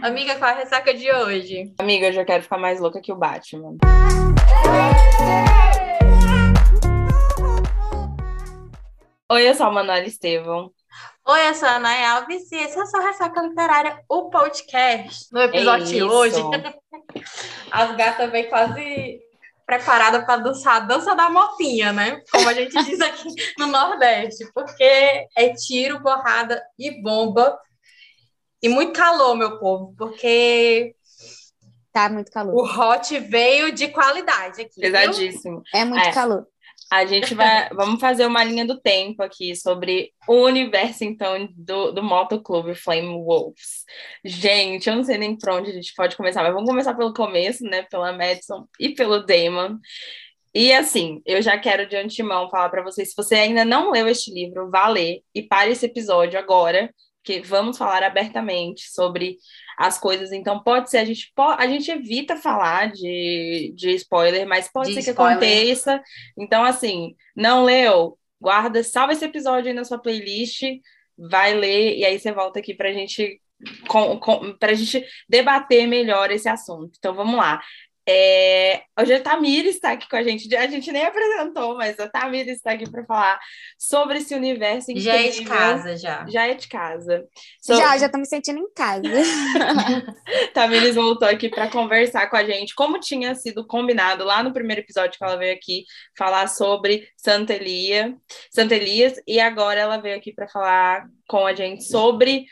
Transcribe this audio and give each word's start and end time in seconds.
Amiga, 0.00 0.36
qual 0.36 0.50
a 0.50 0.54
ressaca 0.54 0.94
de 0.94 1.10
hoje? 1.10 1.74
Amiga, 1.78 2.06
eu 2.06 2.12
já 2.12 2.24
quero 2.24 2.42
ficar 2.42 2.56
mais 2.56 2.78
louca 2.78 3.00
que 3.00 3.12
o 3.12 3.16
Batman. 3.16 3.76
Oi, 9.30 9.48
eu 9.48 9.54
sou 9.54 9.66
a 9.66 9.70
Manuela 9.72 10.06
Estevão. 10.06 10.70
Oi, 11.26 11.48
eu 11.48 11.54
sou 11.54 11.68
a 11.68 11.80
Nay 11.80 12.04
Alves 12.04 12.50
e 12.52 12.56
esse 12.56 12.78
é 12.78 12.86
só 12.86 12.98
Ressaca 13.00 13.42
Literária, 13.42 14.00
o 14.08 14.30
podcast. 14.30 15.26
No 15.32 15.42
episódio 15.42 15.86
de 15.86 16.02
hoje, 16.02 16.40
as 17.72 17.96
gatas 17.96 18.30
vêm 18.30 18.48
quase 18.48 19.20
preparadas 19.66 20.24
para 20.24 20.36
dançar 20.36 20.76
a 20.76 20.80
dança 20.80 21.14
da 21.14 21.28
motinha, 21.28 21.92
né? 21.92 22.22
Como 22.30 22.48
a 22.48 22.54
gente 22.54 22.72
diz 22.84 23.00
aqui 23.00 23.28
no 23.58 23.66
Nordeste, 23.66 24.48
porque 24.54 25.26
é 25.36 25.54
tiro, 25.54 26.00
porrada 26.00 26.62
e 26.78 27.02
bomba. 27.02 27.58
E 28.62 28.68
muito 28.68 28.92
calor, 28.92 29.36
meu 29.36 29.58
povo, 29.58 29.94
porque 29.96 30.94
Tá 31.92 32.08
muito 32.08 32.30
calor. 32.30 32.54
o 32.54 32.62
hot 32.64 33.18
veio 33.20 33.72
de 33.72 33.88
qualidade 33.88 34.62
aqui. 34.62 34.80
viu? 34.80 34.92
Pesadíssimo. 34.92 35.62
É 35.74 35.84
muito 35.84 36.04
É. 36.06 36.12
calor. 36.12 36.46
A 36.90 37.04
gente 37.04 37.34
vai. 37.34 37.68
Vamos 37.74 38.00
fazer 38.00 38.24
uma 38.26 38.42
linha 38.42 38.64
do 38.64 38.80
tempo 38.80 39.22
aqui 39.22 39.54
sobre 39.54 40.10
o 40.26 40.44
universo, 40.44 41.04
então, 41.04 41.46
do, 41.54 41.92
do 41.92 42.02
Motoclube 42.02 42.74
Flame 42.74 43.08
Wolves. 43.08 43.84
Gente, 44.24 44.88
eu 44.88 44.96
não 44.96 45.04
sei 45.04 45.18
nem 45.18 45.36
por 45.36 45.50
onde 45.50 45.70
a 45.70 45.74
gente 45.74 45.92
pode 45.94 46.16
começar, 46.16 46.42
mas 46.42 46.52
vamos 46.54 46.68
começar 46.68 46.94
pelo 46.94 47.12
começo, 47.12 47.62
né? 47.64 47.82
Pela 47.90 48.12
Madison 48.12 48.66
e 48.80 48.90
pelo 48.90 49.20
Damon. 49.24 49.76
E 50.54 50.72
assim, 50.72 51.20
eu 51.26 51.42
já 51.42 51.58
quero 51.58 51.86
de 51.86 51.94
antemão 51.94 52.48
falar 52.48 52.70
para 52.70 52.82
vocês: 52.82 53.10
se 53.10 53.14
você 53.16 53.34
ainda 53.34 53.64
não 53.66 53.90
leu 53.90 54.08
este 54.08 54.32
livro, 54.32 54.70
vá 54.70 54.88
ler 54.88 55.20
e 55.34 55.42
pare 55.42 55.72
esse 55.72 55.84
episódio 55.84 56.38
agora, 56.38 56.90
porque 57.22 57.40
vamos 57.40 57.76
falar 57.76 58.02
abertamente 58.02 58.90
sobre 58.90 59.36
as 59.76 59.98
coisas. 59.98 60.32
Então, 60.32 60.62
pode 60.62 60.90
ser, 60.90 60.98
a 60.98 61.04
gente, 61.04 61.30
a 61.36 61.66
gente 61.66 61.90
evita 61.90 62.36
falar 62.36 62.90
de, 62.90 63.72
de 63.76 63.90
spoiler, 63.96 64.46
mas 64.46 64.70
pode 64.70 64.90
De 64.90 64.94
ser 64.94 65.02
que 65.02 65.10
spoiler. 65.10 65.36
aconteça. 65.36 66.02
Então, 66.38 66.64
assim, 66.64 67.14
não 67.36 67.64
leu? 67.64 68.18
Guarda, 68.40 68.82
salva 68.82 69.12
esse 69.12 69.24
episódio 69.24 69.68
aí 69.68 69.74
na 69.74 69.84
sua 69.84 69.98
playlist, 69.98 70.62
vai 71.18 71.54
ler, 71.54 71.96
e 71.98 72.04
aí 72.04 72.18
você 72.18 72.32
volta 72.32 72.60
aqui 72.60 72.72
pra 72.74 72.92
gente, 72.92 73.40
com, 73.88 74.18
com, 74.18 74.56
pra 74.56 74.74
gente 74.74 75.04
debater 75.28 75.86
melhor 75.86 76.30
esse 76.30 76.48
assunto. 76.48 76.92
Então, 76.98 77.14
vamos 77.14 77.36
lá. 77.36 77.60
É, 78.10 78.82
hoje 78.98 79.12
a 79.12 79.20
Tamira 79.22 79.68
está 79.68 79.92
aqui 79.92 80.08
com 80.08 80.16
a 80.16 80.22
gente. 80.22 80.54
A 80.56 80.66
gente 80.66 80.90
nem 80.90 81.04
apresentou, 81.04 81.76
mas 81.76 81.98
a 82.00 82.08
Tamira 82.08 82.50
está 82.50 82.72
aqui 82.72 82.90
para 82.90 83.04
falar 83.04 83.38
sobre 83.78 84.16
esse 84.18 84.34
universo 84.34 84.90
incrível. 84.90 85.12
Já 85.12 85.20
é 85.22 85.28
de 85.28 85.44
casa, 85.44 85.96
já. 85.96 86.26
Já 86.26 86.46
é 86.46 86.54
de 86.54 86.68
casa. 86.68 87.26
So- 87.60 87.74
Já, 87.76 87.98
já 87.98 88.08
tô 88.08 88.16
me 88.16 88.24
sentindo 88.26 88.58
em 88.60 88.72
casa. 88.72 89.02
Tamires 90.54 90.94
voltou 90.94 91.28
aqui 91.28 91.48
para 91.48 91.70
conversar 91.70 92.28
com 92.30 92.36
a 92.36 92.44
gente, 92.44 92.74
como 92.74 92.98
tinha 92.98 93.34
sido 93.34 93.66
combinado 93.66 94.24
lá 94.24 94.42
no 94.42 94.52
primeiro 94.52 94.80
episódio 94.80 95.18
que 95.18 95.24
ela 95.24 95.36
veio 95.36 95.54
aqui 95.54 95.84
falar 96.16 96.48
sobre 96.48 97.08
Santa 97.16 97.52
Elia, 97.54 98.16
Santa 98.50 98.74
Elias, 98.74 99.20
e 99.26 99.38
agora 99.38 99.80
ela 99.80 99.98
veio 99.98 100.16
aqui 100.16 100.32
para 100.32 100.48
falar 100.48 101.06
com 101.28 101.46
a 101.46 101.54
gente 101.54 101.84
sobre 101.84 102.46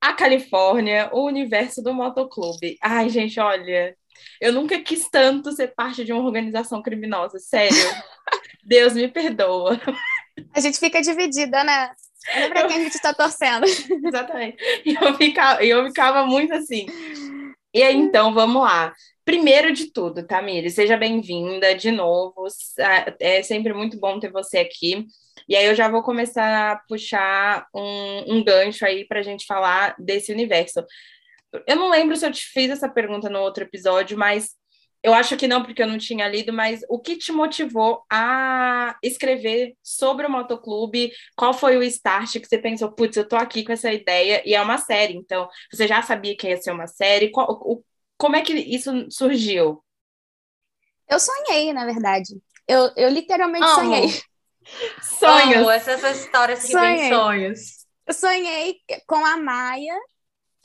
a 0.00 0.12
Califórnia, 0.12 1.08
o 1.12 1.24
universo 1.24 1.82
do 1.82 1.94
motoclube. 1.94 2.76
Ai, 2.82 3.08
gente, 3.08 3.40
olha, 3.40 3.96
eu 4.40 4.52
nunca 4.52 4.80
quis 4.80 5.08
tanto 5.08 5.52
ser 5.52 5.74
parte 5.74 6.04
de 6.04 6.12
uma 6.12 6.24
organização 6.24 6.82
criminosa, 6.82 7.38
sério. 7.38 7.76
Deus 8.64 8.94
me 8.94 9.08
perdoa. 9.08 9.80
A 10.52 10.60
gente 10.60 10.78
fica 10.78 11.00
dividida, 11.00 11.62
né? 11.64 11.90
Olha 12.34 12.50
pra 12.50 12.66
quem 12.66 12.76
a 12.76 12.84
gente 12.84 13.00
tá 13.00 13.14
torcendo. 13.14 13.64
Exatamente. 14.04 14.56
E 14.84 14.94
eu 14.94 15.14
ficava, 15.14 15.64
eu 15.64 15.86
ficava 15.86 16.26
muito 16.26 16.52
assim. 16.52 16.86
E 17.72 17.82
aí, 17.82 17.94
então, 17.94 18.34
vamos 18.34 18.62
lá. 18.62 18.92
Primeiro 19.24 19.72
de 19.72 19.92
tudo, 19.92 20.26
Tamires, 20.26 20.74
seja 20.74 20.96
bem-vinda 20.96 21.74
de 21.74 21.90
novo. 21.90 22.46
É 23.20 23.42
sempre 23.42 23.72
muito 23.72 23.98
bom 23.98 24.18
ter 24.18 24.30
você 24.30 24.58
aqui. 24.58 25.06
E 25.48 25.54
aí 25.54 25.66
eu 25.66 25.74
já 25.74 25.88
vou 25.88 26.02
começar 26.02 26.72
a 26.72 26.76
puxar 26.88 27.66
um, 27.74 28.36
um 28.36 28.44
gancho 28.44 28.84
aí 28.84 29.04
para 29.04 29.20
a 29.20 29.22
gente 29.22 29.46
falar 29.46 29.94
desse 29.98 30.32
universo. 30.32 30.84
Eu 31.66 31.76
não 31.76 31.88
lembro 31.88 32.16
se 32.16 32.26
eu 32.26 32.32
te 32.32 32.44
fiz 32.44 32.70
essa 32.70 32.88
pergunta 32.88 33.28
no 33.30 33.40
outro 33.40 33.64
episódio, 33.64 34.18
mas 34.18 34.54
eu 35.02 35.14
acho 35.14 35.36
que 35.36 35.46
não, 35.46 35.62
porque 35.62 35.82
eu 35.82 35.86
não 35.86 35.98
tinha 35.98 36.28
lido, 36.28 36.52
mas 36.52 36.80
o 36.88 36.98
que 36.98 37.16
te 37.16 37.30
motivou 37.30 38.04
a 38.10 38.96
escrever 39.02 39.76
sobre 39.82 40.26
o 40.26 40.30
motoclube? 40.30 41.12
Qual 41.36 41.54
foi 41.54 41.76
o 41.76 41.82
start 41.84 42.40
que 42.40 42.46
você 42.46 42.58
pensou, 42.58 42.90
putz, 42.90 43.16
eu 43.16 43.28
tô 43.28 43.36
aqui 43.36 43.64
com 43.64 43.72
essa 43.72 43.92
ideia 43.92 44.42
e 44.44 44.54
é 44.54 44.60
uma 44.60 44.78
série, 44.78 45.14
então 45.14 45.48
você 45.72 45.86
já 45.86 46.02
sabia 46.02 46.36
que 46.36 46.48
ia 46.48 46.56
ser 46.56 46.72
uma 46.72 46.88
série? 46.88 47.30
Qual, 47.30 47.46
o, 47.48 47.84
como 48.18 48.34
é 48.36 48.42
que 48.42 48.52
isso 48.52 48.90
surgiu? 49.10 49.82
Eu 51.08 51.20
sonhei, 51.20 51.72
na 51.72 51.84
verdade. 51.84 52.34
Eu, 52.66 52.90
eu 52.96 53.08
literalmente 53.08 53.64
Amo. 53.64 53.74
sonhei. 53.74 54.08
Sonhos! 55.00 55.56
Amo 55.58 55.70
essas 55.70 56.18
histórias 56.18 56.62
que 56.64 56.72
Sonhei. 56.72 56.96
têm 56.96 57.10
sonhos. 57.10 57.60
Eu 58.04 58.14
sonhei 58.14 58.80
com 59.06 59.24
a 59.24 59.36
Maia 59.36 59.96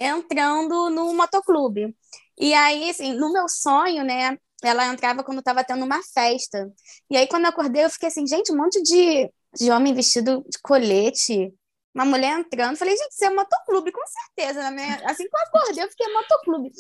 entrando 0.06 0.90
no 0.90 1.14
motoclube. 1.14 1.96
E 2.38 2.54
aí, 2.54 2.90
assim, 2.90 3.14
no 3.14 3.32
meu 3.32 3.48
sonho, 3.48 4.04
né? 4.04 4.38
Ela 4.64 4.88
entrava 4.88 5.24
quando 5.24 5.42
tava 5.42 5.64
tendo 5.64 5.86
uma 5.86 6.02
festa. 6.04 6.72
E 7.10 7.18
aí, 7.18 7.28
quando 7.28 7.44
eu 7.44 7.50
acordei, 7.50 7.86
eu 7.86 7.90
fiquei 7.90 8.10
assim, 8.10 8.26
gente, 8.28 8.52
um 8.52 8.58
monte 8.58 8.82
de, 8.82 9.32
de 9.56 9.72
homem 9.72 9.94
vestido 9.94 10.44
de 10.48 10.60
colete. 10.62 11.54
Uma 11.94 12.06
mulher 12.06 12.40
entrando. 12.40 12.78
Falei, 12.78 12.96
gente, 12.96 13.12
isso 13.12 13.26
é 13.26 13.30
motoclube, 13.30 13.92
com 13.92 14.02
certeza. 14.08 14.72
Minha... 14.72 14.96
Assim 15.06 15.28
que 15.28 15.36
eu 15.36 15.42
acordei, 15.42 15.84
eu 15.84 15.90
fiquei 15.90 16.14
motoclube. 16.14 16.72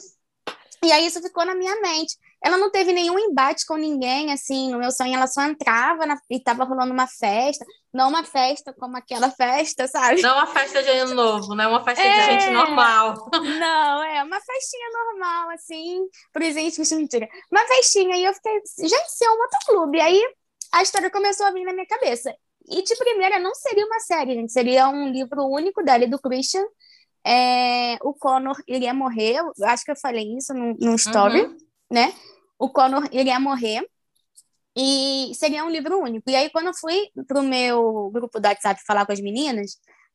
E 0.83 0.91
aí, 0.91 1.05
isso 1.05 1.21
ficou 1.21 1.45
na 1.45 1.53
minha 1.53 1.79
mente. 1.81 2.17
Ela 2.43 2.57
não 2.57 2.71
teve 2.71 2.91
nenhum 2.91 3.19
embate 3.19 3.65
com 3.67 3.75
ninguém, 3.75 4.31
assim, 4.33 4.71
no 4.71 4.79
meu 4.79 4.91
sonho, 4.91 5.13
ela 5.15 5.27
só 5.27 5.43
entrava 5.43 6.05
na... 6.07 6.17
e 6.29 6.39
tava 6.39 6.63
rolando 6.63 6.91
uma 6.91 7.05
festa. 7.07 7.63
Não 7.93 8.09
uma 8.09 8.23
festa 8.23 8.73
como 8.73 8.97
aquela 8.97 9.29
festa, 9.29 9.87
sabe? 9.87 10.21
Não 10.21 10.29
é 10.31 10.33
uma 10.33 10.47
festa 10.47 10.81
de 10.81 10.89
ano 10.89 11.13
novo, 11.13 11.53
não 11.55 11.63
é 11.65 11.67
uma 11.67 11.83
festa 11.83 12.01
de 12.01 12.07
É. 12.09 12.39
gente 12.39 12.49
normal. 12.51 13.29
Não, 13.33 14.03
é 14.03 14.23
uma 14.23 14.39
festinha 14.39 14.89
normal, 14.93 15.49
assim, 15.51 15.99
presente, 16.33 16.81
isso 16.81 16.95
mentira. 16.95 17.27
Uma 17.51 17.61
festinha, 17.67 18.15
e 18.17 18.23
eu 18.23 18.33
fiquei, 18.33 18.53
gente, 18.79 19.07
isso 19.07 19.23
é 19.23 19.29
um 19.29 19.37
motoclube. 19.37 19.97
E 19.97 20.01
aí 20.01 20.33
a 20.73 20.81
história 20.81 21.11
começou 21.11 21.45
a 21.45 21.51
vir 21.51 21.63
na 21.65 21.73
minha 21.73 21.85
cabeça. 21.85 22.33
E 22.69 22.81
de 22.81 22.95
primeira 22.95 23.39
não 23.39 23.53
seria 23.53 23.85
uma 23.85 23.99
série, 23.99 24.33
gente, 24.35 24.51
seria 24.51 24.87
um 24.87 25.09
livro 25.11 25.43
único 25.45 25.83
dela 25.83 26.05
e 26.05 26.07
do 26.09 26.19
Christian. 26.19 26.63
É, 27.25 27.97
o 28.01 28.13
Connor 28.15 28.55
iria 28.67 28.93
morrer, 28.93 29.41
acho 29.65 29.83
que 29.85 29.91
eu 29.91 29.95
falei 29.95 30.37
isso 30.37 30.53
no, 30.53 30.75
no 30.79 30.95
story, 30.95 31.41
Uhum. 31.41 31.57
né? 31.91 32.13
O 32.61 32.69
Connor 32.69 33.09
iria 33.11 33.39
morrer. 33.39 33.83
E 34.77 35.31
seria 35.33 35.65
um 35.65 35.69
livro 35.69 35.99
único. 35.99 36.29
E 36.29 36.35
aí, 36.35 36.49
quando 36.51 36.67
eu 36.67 36.73
fui 36.75 37.09
pro 37.27 37.41
meu 37.41 38.11
grupo 38.11 38.39
do 38.39 38.47
WhatsApp 38.47 38.79
falar 38.85 39.03
com 39.05 39.11
as 39.11 39.19
meninas, 39.19 39.71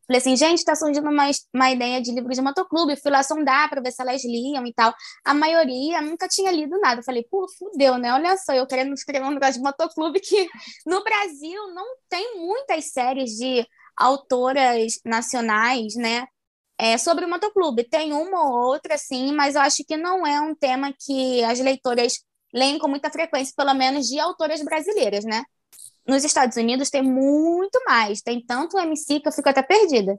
falei 0.07 0.21
assim, 0.21 0.37
gente, 0.37 0.65
tá 0.65 0.77
surgindo 0.77 1.11
uma, 1.11 1.29
uma 1.53 1.71
ideia 1.73 2.01
de 2.01 2.13
livro 2.13 2.33
de 2.33 2.41
motoclube. 2.41 2.95
Fui 2.97 3.11
lá 3.11 3.25
sondar 3.25 3.69
para 3.69 3.83
ver 3.83 3.91
se 3.91 4.01
elas 4.01 4.25
liam 4.25 4.65
e 4.65 4.73
tal. 4.73 4.95
A 5.25 5.35
maioria 5.35 6.01
nunca 6.01 6.29
tinha 6.29 6.53
lido 6.53 6.79
nada. 6.79 7.03
Falei, 7.03 7.27
pô, 7.29 7.47
fudeu, 7.59 7.99
né? 7.99 8.15
Olha 8.15 8.37
só, 8.39 8.53
eu 8.55 8.67
querendo 8.67 8.95
escrever 8.95 9.27
um 9.27 9.33
negócio 9.33 9.55
de 9.55 9.61
motoclube 9.61 10.21
que 10.21 10.49
no 10.87 11.03
Brasil 11.03 11.75
não 11.75 11.97
tem 12.09 12.39
muitas 12.39 12.93
séries 12.93 13.33
de 13.33 13.67
autoras 13.97 15.01
nacionais, 15.05 15.97
né? 15.97 16.27
É, 16.79 16.97
sobre 16.97 17.25
o 17.25 17.29
motoclube. 17.29 17.89
Tem 17.89 18.13
uma 18.13 18.49
ou 18.49 18.73
outra, 18.73 18.97
sim, 18.97 19.33
mas 19.33 19.57
eu 19.57 19.63
acho 19.63 19.83
que 19.85 19.97
não 19.97 20.27
é 20.27 20.41
um 20.41 20.55
tema 20.55 20.95
que 20.99 21.43
as 21.43 21.59
leitoras 21.59 22.25
leem 22.57 22.79
com 22.79 22.89
muita 22.89 23.11
frequência, 23.11 23.53
pelo 23.55 23.75
menos 23.75 24.09
de 24.09 24.19
autoras 24.19 24.63
brasileiras, 24.63 25.25
né? 25.25 25.45
Nos 26.07 26.25
Estados 26.25 26.57
Unidos 26.57 26.89
tem 26.89 27.03
muito 27.03 27.79
mais, 27.85 28.23
tem 28.23 28.45
tanto 28.45 28.79
MC 28.79 29.21
que 29.21 29.29
eu 29.29 29.33
fico 29.33 29.49
até 29.49 29.63
perdida. 29.63 30.19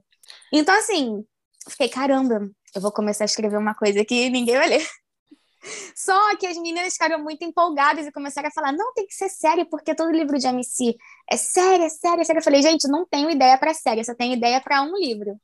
Então, 0.53 0.77
assim, 0.77 1.25
fiquei, 1.67 1.89
caramba, 1.89 2.47
eu 2.75 2.81
vou 2.81 2.91
começar 2.91 3.23
a 3.23 3.25
escrever 3.25 3.57
uma 3.57 3.73
coisa 3.73 4.05
que 4.05 4.29
ninguém 4.29 4.55
vai 4.55 4.69
ler. 4.69 4.87
Só 5.95 6.35
que 6.37 6.45
as 6.45 6.57
meninas 6.57 6.93
ficaram 6.93 7.23
muito 7.23 7.43
empolgadas 7.43 8.05
e 8.05 8.11
começaram 8.11 8.49
a 8.49 8.51
falar: 8.51 8.71
não, 8.71 8.93
tem 8.93 9.07
que 9.07 9.15
ser 9.15 9.29
série, 9.29 9.65
porque 9.65 9.95
todo 9.95 10.11
livro 10.11 10.37
de 10.37 10.47
MC 10.47 10.95
é 11.29 11.37
série, 11.37 11.85
é 11.85 11.89
série, 11.89 12.21
é 12.21 12.23
série. 12.23 12.39
Eu 12.39 12.43
falei, 12.43 12.61
gente, 12.61 12.87
não 12.87 13.05
tenho 13.05 13.29
ideia 13.29 13.57
para 13.57 13.73
série, 13.73 14.03
só 14.03 14.13
tenho 14.13 14.35
ideia 14.35 14.61
para 14.61 14.83
um 14.83 14.95
livro. 14.95 15.39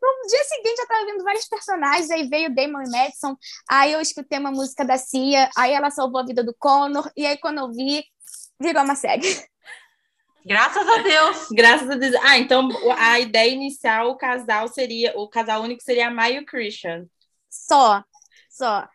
No 0.00 0.28
dia 0.28 0.44
seguinte, 0.44 0.78
eu 0.78 0.86
tava 0.86 1.06
vendo 1.06 1.24
vários 1.24 1.46
personagens, 1.48 2.10
aí 2.10 2.28
veio 2.28 2.54
Damon 2.54 2.82
e 2.82 2.90
Madison, 2.90 3.36
aí 3.68 3.92
eu 3.92 4.00
escutei 4.00 4.38
uma 4.38 4.50
música 4.52 4.84
da 4.84 4.96
Cia, 4.96 5.50
aí 5.56 5.72
ela 5.72 5.90
salvou 5.90 6.20
a 6.20 6.24
vida 6.24 6.42
do 6.44 6.54
Connor, 6.58 7.10
e 7.16 7.26
aí 7.26 7.36
quando 7.38 7.58
eu 7.58 7.72
vi, 7.72 8.04
virou 8.60 8.82
uma 8.84 8.94
série. 8.94 9.26
Graças 10.44 10.88
a 10.88 10.98
Deus. 11.02 11.48
Graças 11.52 11.90
a 11.90 11.94
Deus. 11.94 12.14
Ah, 12.22 12.38
então 12.38 12.68
a 12.96 13.20
ideia 13.20 13.50
inicial, 13.52 14.10
o 14.10 14.16
casal 14.16 14.68
seria, 14.68 15.12
o 15.18 15.28
casal 15.28 15.62
único 15.62 15.82
seria 15.82 16.08
a 16.08 16.10
Mai 16.10 16.36
e 16.36 16.38
o 16.40 16.46
Christian. 16.46 17.06
Só, 17.50 18.02
só. 18.48 18.88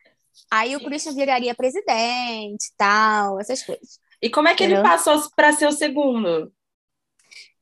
Aí 0.50 0.76
o 0.76 0.84
Christian 0.84 1.14
viraria 1.14 1.56
presidente 1.56 2.72
tal, 2.78 3.40
essas 3.40 3.64
coisas. 3.64 4.00
E 4.22 4.30
como 4.30 4.48
é 4.48 4.56
que 4.56 4.64
ele 4.64 4.76
Entendeu? 4.76 4.82
passou 4.82 5.22
para 5.36 5.52
ser 5.54 5.68
o 5.68 5.72
segundo? 5.72 6.52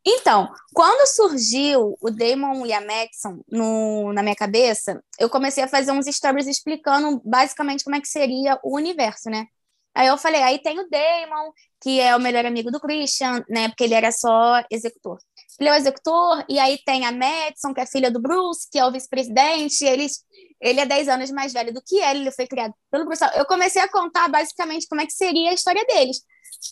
Então, 0.06 0.52
quando 0.74 1.08
surgiu 1.08 1.96
o 2.02 2.10
Damon 2.10 2.66
e 2.66 2.74
a 2.74 2.82
Maxon 2.82 3.40
no, 3.48 4.12
na 4.14 4.24
minha 4.24 4.36
cabeça, 4.36 5.04
eu 5.20 5.30
comecei 5.30 5.64
a 5.64 5.68
fazer 5.68 5.92
uns 5.92 6.08
stories 6.08 6.48
explicando 6.48 7.22
basicamente 7.24 7.84
como 7.84 7.96
é 7.96 8.02
que 8.02 8.08
seria 8.08 8.60
o 8.64 8.76
universo, 8.76 9.30
né? 9.30 9.46
Aí 9.94 10.08
eu 10.08 10.18
falei, 10.18 10.42
aí 10.42 10.60
tem 10.60 10.80
o 10.80 10.90
Damon, 10.90 11.52
que 11.82 12.00
é 12.00 12.16
o 12.16 12.20
melhor 12.20 12.46
amigo 12.46 12.72
do 12.72 12.80
Christian, 12.80 13.44
né? 13.50 13.68
Porque 13.68 13.84
ele 13.84 13.94
era 13.94 14.12
só 14.12 14.64
executor. 14.72 15.20
Ele 15.60 15.70
é 15.70 15.74
o 15.74 15.76
executor, 15.76 16.46
e 16.50 16.58
aí 16.60 16.80
tem 16.84 17.06
a 17.06 17.12
Madison, 17.12 17.74
que 17.74 17.82
é 17.82 17.86
filha 17.86 18.10
do 18.10 18.22
Bruce, 18.22 18.68
que 18.72 18.80
é 18.80 18.86
o 18.86 18.92
vice-presidente, 18.92 19.84
eles 19.86 20.24
ele 20.62 20.80
é 20.80 20.86
10 20.86 21.10
anos 21.10 21.32
mais 21.32 21.52
velho 21.52 21.74
do 21.74 21.82
que 21.82 21.98
ele, 21.98 22.22
ele 22.22 22.32
foi 22.32 22.48
criado 22.48 22.74
pelo 22.90 23.06
Bruce. 23.06 23.24
Eu 23.36 23.46
comecei 23.46 23.82
a 23.82 23.90
contar 23.90 24.28
basicamente 24.30 24.88
como 24.88 25.02
é 25.02 25.06
que 25.06 25.14
seria 25.14 25.50
a 25.50 25.54
história 25.54 25.84
deles. 25.86 26.22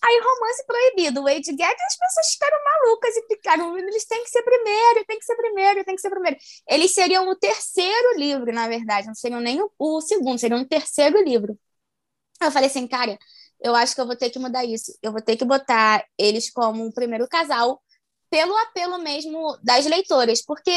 Aí, 0.03 0.21
romance 0.21 0.65
proibido. 0.65 1.21
O 1.21 1.23
Wade 1.23 1.53
Gag, 1.55 1.75
as 1.81 1.97
pessoas 1.97 2.27
ficaram 2.33 2.57
malucas 2.63 3.15
e 3.15 3.27
ficaram. 3.27 3.77
Eles 3.77 4.05
têm 4.05 4.23
que 4.23 4.29
ser 4.29 4.43
primeiro, 4.43 5.05
tem 5.05 5.19
que 5.19 5.25
ser 5.25 5.35
primeiro, 5.35 5.83
tem 5.83 5.95
que 5.95 6.01
ser 6.01 6.09
primeiro. 6.09 6.37
Eles 6.67 6.93
seriam 6.93 7.27
o 7.29 7.35
terceiro 7.35 8.17
livro, 8.17 8.51
na 8.53 8.67
verdade, 8.67 9.07
não 9.07 9.15
seriam 9.15 9.41
nem 9.41 9.61
o, 9.61 9.71
o 9.77 10.01
segundo, 10.01 10.39
seriam 10.39 10.61
o 10.61 10.67
terceiro 10.67 11.21
livro. 11.23 11.57
Eu 12.41 12.51
falei 12.51 12.69
assim, 12.69 12.87
cara, 12.87 13.17
eu 13.61 13.75
acho 13.75 13.95
que 13.95 14.01
eu 14.01 14.07
vou 14.07 14.15
ter 14.15 14.29
que 14.29 14.39
mudar 14.39 14.65
isso. 14.65 14.97
Eu 15.01 15.11
vou 15.11 15.21
ter 15.21 15.35
que 15.37 15.45
botar 15.45 16.05
eles 16.17 16.49
como 16.51 16.83
um 16.85 16.91
primeiro 16.91 17.27
casal, 17.27 17.81
pelo 18.29 18.55
apelo 18.57 18.99
mesmo 18.99 19.57
das 19.63 19.85
leitoras, 19.85 20.41
porque 20.43 20.71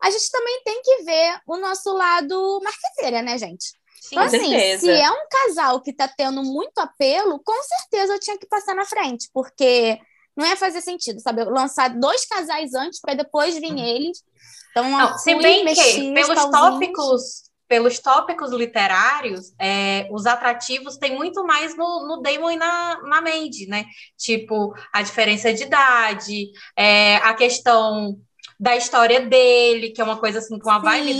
a 0.00 0.10
gente 0.10 0.30
também 0.30 0.62
tem 0.64 0.82
que 0.82 1.04
ver 1.04 1.40
o 1.46 1.56
nosso 1.56 1.92
lado 1.92 2.60
marqueteira, 2.62 3.22
né, 3.22 3.38
gente? 3.38 3.77
Sim, 4.08 4.14
então, 4.16 4.24
assim, 4.24 4.50
certeza. 4.50 4.80
se 4.86 4.90
é 4.90 5.10
um 5.10 5.28
casal 5.30 5.80
que 5.82 5.92
tá 5.92 6.08
tendo 6.08 6.42
muito 6.42 6.78
apelo, 6.78 7.40
com 7.44 7.62
certeza 7.62 8.14
eu 8.14 8.20
tinha 8.20 8.38
que 8.38 8.46
passar 8.46 8.74
na 8.74 8.86
frente, 8.86 9.28
porque 9.34 9.98
não 10.36 10.46
ia 10.46 10.56
fazer 10.56 10.80
sentido, 10.80 11.20
sabe? 11.20 11.42
Eu 11.42 11.50
lançar 11.50 11.88
dois 11.88 12.24
casais 12.24 12.72
antes 12.72 13.00
para 13.00 13.14
depois 13.14 13.58
vir 13.58 13.72
uhum. 13.72 13.84
eles. 13.84 14.22
Então, 14.70 14.88
não, 14.88 15.18
se 15.18 15.34
bem 15.34 15.64
que 15.66 16.12
pelos 16.14 16.44
tópicos 16.50 17.48
pelos 17.68 17.98
tópicos 17.98 18.50
literários, 18.50 19.52
é, 19.60 20.08
os 20.10 20.24
atrativos 20.24 20.96
tem 20.96 21.14
muito 21.14 21.44
mais 21.44 21.76
no, 21.76 22.08
no 22.08 22.22
Damon 22.22 22.52
e 22.52 22.56
na, 22.56 22.98
na 23.02 23.20
Mandy, 23.20 23.66
né? 23.68 23.84
Tipo, 24.16 24.72
a 24.90 25.02
diferença 25.02 25.52
de 25.52 25.64
idade, 25.64 26.46
é, 26.74 27.16
a 27.16 27.34
questão 27.34 28.18
da 28.58 28.74
história 28.74 29.20
dele, 29.20 29.90
que 29.90 30.00
é 30.00 30.04
uma 30.04 30.16
coisa 30.16 30.38
assim, 30.38 30.58
com 30.58 30.70
a 30.70 30.78
vibe 30.78 31.18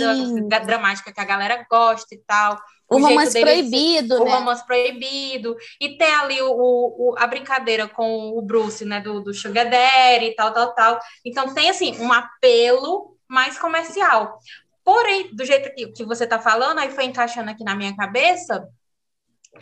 da, 0.49 0.59
dramática 0.59 1.13
que 1.13 1.21
a 1.21 1.25
galera 1.25 1.65
gosta 1.69 2.13
e 2.13 2.17
tal. 2.25 2.59
O, 2.89 2.95
o 2.95 2.99
romance 2.99 3.39
proibido, 3.39 4.17
ser, 4.17 4.23
né? 4.23 4.31
O 4.31 4.33
romance 4.33 4.65
proibido. 4.65 5.55
E 5.79 5.97
tem 5.97 6.11
ali 6.11 6.41
o, 6.41 6.51
o, 6.51 7.15
a 7.17 7.27
brincadeira 7.27 7.87
com 7.87 8.37
o 8.37 8.41
Bruce, 8.41 8.83
né? 8.83 8.99
Do, 8.99 9.21
do 9.21 9.33
Sugar 9.33 9.69
Daddy 9.69 10.25
e 10.25 10.35
tal, 10.35 10.53
tal, 10.53 10.73
tal. 10.73 10.99
Então 11.23 11.53
tem, 11.53 11.69
assim, 11.69 11.95
um 11.99 12.11
apelo 12.11 13.15
mais 13.27 13.59
comercial. 13.59 14.39
Porém, 14.83 15.33
do 15.35 15.45
jeito 15.45 15.73
que, 15.75 15.87
que 15.91 16.03
você 16.03 16.23
está 16.23 16.39
falando, 16.39 16.79
aí 16.79 16.89
foi 16.89 17.03
encaixando 17.03 17.51
aqui 17.51 17.63
na 17.63 17.75
minha 17.75 17.95
cabeça, 17.95 18.67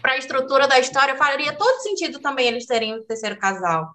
para 0.01 0.13
a 0.13 0.17
estrutura 0.17 0.67
da 0.67 0.79
história, 0.79 1.15
faria 1.15 1.55
todo 1.55 1.81
sentido 1.81 2.19
também 2.19 2.47
eles 2.47 2.65
terem 2.65 2.95
o 2.95 3.03
terceiro 3.03 3.37
casal. 3.37 3.93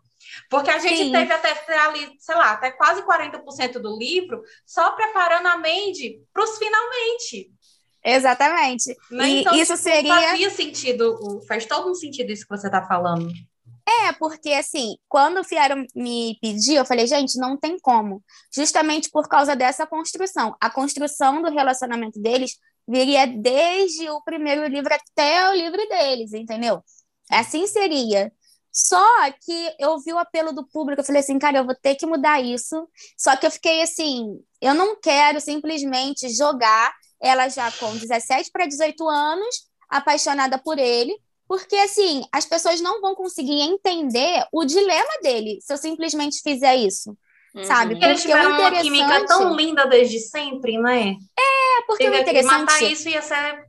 Porque 0.48 0.70
a 0.70 0.78
gente 0.78 1.04
Sim. 1.04 1.12
teve 1.12 1.32
até 1.32 1.78
ali, 1.78 2.16
sei 2.18 2.34
lá, 2.34 2.52
até 2.52 2.70
quase 2.70 3.02
40% 3.02 3.78
do 3.78 3.96
livro 3.98 4.42
só 4.64 4.92
preparando 4.92 5.46
a 5.46 5.56
Mandy 5.56 6.20
para 6.32 6.44
os 6.44 6.58
finalmente. 6.58 7.50
Exatamente. 8.04 8.96
Né? 9.10 9.28
E 9.28 9.40
então, 9.40 9.54
isso 9.54 9.72
tipo, 9.72 9.84
seria. 9.84 10.14
Fazia 10.14 10.50
sentido, 10.50 11.40
faz 11.46 11.66
todo 11.66 11.90
um 11.90 11.94
sentido 11.94 12.30
isso 12.30 12.42
que 12.42 12.56
você 12.56 12.66
está 12.66 12.86
falando. 12.86 13.30
É, 13.86 14.12
porque 14.12 14.50
assim, 14.50 14.96
quando 15.08 15.42
vieram 15.42 15.84
me 15.94 16.36
pedir, 16.40 16.76
eu 16.76 16.84
falei, 16.84 17.06
gente, 17.06 17.38
não 17.38 17.56
tem 17.56 17.76
como. 17.80 18.22
Justamente 18.54 19.10
por 19.10 19.28
causa 19.28 19.56
dessa 19.56 19.86
construção. 19.86 20.56
A 20.60 20.70
construção 20.70 21.42
do 21.42 21.50
relacionamento 21.50 22.20
deles 22.20 22.52
viria 22.86 23.26
desde 23.26 24.08
o 24.10 24.22
primeiro 24.22 24.66
livro 24.66 24.92
até 24.94 25.48
o 25.50 25.54
livro 25.54 25.88
deles, 25.88 26.32
entendeu? 26.32 26.82
Assim 27.30 27.66
seria. 27.66 28.32
Só 28.72 29.04
que 29.32 29.74
eu 29.78 29.98
vi 30.00 30.12
o 30.12 30.18
apelo 30.18 30.52
do 30.52 30.66
público, 30.66 31.00
eu 31.00 31.04
falei 31.04 31.20
assim, 31.20 31.38
cara, 31.38 31.58
eu 31.58 31.66
vou 31.66 31.74
ter 31.74 31.94
que 31.94 32.06
mudar 32.06 32.40
isso. 32.40 32.88
Só 33.18 33.36
que 33.36 33.46
eu 33.46 33.50
fiquei 33.50 33.82
assim, 33.82 34.40
eu 34.60 34.74
não 34.74 34.98
quero 34.98 35.40
simplesmente 35.40 36.28
jogar 36.30 36.92
ela 37.22 37.48
já 37.48 37.70
com 37.72 37.96
17 37.96 38.50
para 38.50 38.66
18 38.66 39.08
anos, 39.08 39.68
apaixonada 39.88 40.58
por 40.58 40.78
ele, 40.78 41.16
porque 41.46 41.76
assim, 41.76 42.24
as 42.32 42.44
pessoas 42.44 42.80
não 42.80 43.00
vão 43.00 43.14
conseguir 43.14 43.60
entender 43.60 44.44
o 44.52 44.64
dilema 44.64 45.20
dele 45.22 45.58
se 45.60 45.72
eu 45.72 45.76
simplesmente 45.76 46.40
fizer 46.42 46.74
isso. 46.76 47.16
Uhum. 47.54 47.64
Sabe? 47.64 47.94
Porque 47.94 48.06
eles 48.06 48.22
tiveram 48.22 48.54
interessante... 48.54 48.72
uma 48.74 48.82
química 48.82 49.26
tão 49.26 49.54
linda 49.54 49.86
desde 49.86 50.18
sempre, 50.18 50.78
né? 50.78 51.14
É, 51.38 51.82
porque 51.86 52.04
Teve 52.04 52.16
o 52.16 52.20
interessante... 52.20 52.60
matar 52.60 52.82
isso 52.82 53.08
ia 53.08 53.20
ser 53.20 53.66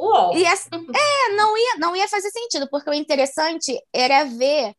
Uou. 0.00 0.34
E 0.34 0.44
é, 0.44 1.36
não 1.36 1.56
ia, 1.58 1.76
não 1.78 1.94
ia 1.94 2.08
fazer 2.08 2.30
sentido, 2.30 2.66
porque 2.70 2.88
o 2.88 2.94
interessante 2.94 3.78
era 3.92 4.24
ver 4.24 4.74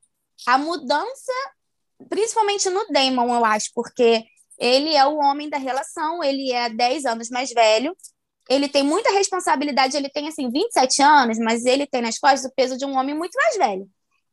a 0.47 0.57
mudança, 0.57 1.31
principalmente 2.09 2.67
no 2.71 2.87
Damon, 2.87 3.35
eu 3.35 3.45
acho, 3.45 3.69
porque 3.75 4.25
ele 4.61 4.95
é 4.95 5.03
o 5.07 5.17
homem 5.17 5.49
da 5.49 5.57
relação, 5.57 6.23
ele 6.23 6.51
é 6.51 6.69
10 6.69 7.05
anos 7.05 7.29
mais 7.31 7.49
velho, 7.49 7.97
ele 8.47 8.69
tem 8.69 8.83
muita 8.83 9.09
responsabilidade, 9.11 9.97
ele 9.97 10.07
tem, 10.07 10.27
assim, 10.27 10.51
27 10.51 11.01
anos, 11.01 11.39
mas 11.39 11.65
ele 11.65 11.87
tem 11.87 12.03
nas 12.03 12.19
costas 12.19 12.45
o 12.45 12.53
peso 12.53 12.77
de 12.77 12.85
um 12.85 12.95
homem 12.95 13.15
muito 13.15 13.33
mais 13.35 13.57
velho. 13.57 13.89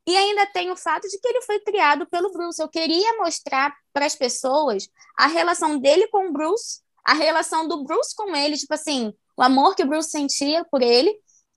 E 0.06 0.14
ainda 0.14 0.44
tem 0.46 0.70
o 0.70 0.76
fato 0.76 1.08
de 1.08 1.18
que 1.18 1.28
ele 1.28 1.40
foi 1.42 1.60
criado 1.60 2.06
pelo 2.06 2.30
Bruce. 2.30 2.60
Eu 2.60 2.68
queria 2.68 3.16
mostrar 3.16 3.74
para 3.90 4.04
as 4.04 4.14
pessoas 4.14 4.86
a 5.16 5.28
relação 5.28 5.78
dele 5.78 6.06
com 6.08 6.28
o 6.28 6.32
Bruce, 6.32 6.80
a 7.06 7.14
relação 7.14 7.66
do 7.66 7.82
Bruce 7.84 8.14
com 8.14 8.36
ele, 8.36 8.56
tipo 8.56 8.74
assim, 8.74 9.14
o 9.34 9.42
amor 9.42 9.74
que 9.74 9.82
o 9.82 9.86
Bruce 9.86 10.10
sentia 10.10 10.62
por 10.70 10.82
ele 10.82 11.10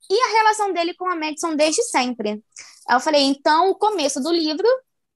e 0.09 0.21
a 0.21 0.31
relação 0.37 0.71
dele 0.71 0.93
com 0.93 1.09
a 1.09 1.15
Madison 1.15 1.55
desde 1.55 1.83
sempre. 1.83 2.41
Eu 2.89 2.99
falei, 3.01 3.23
então 3.23 3.69
o 3.69 3.75
começo 3.75 4.21
do 4.21 4.31
livro 4.31 4.67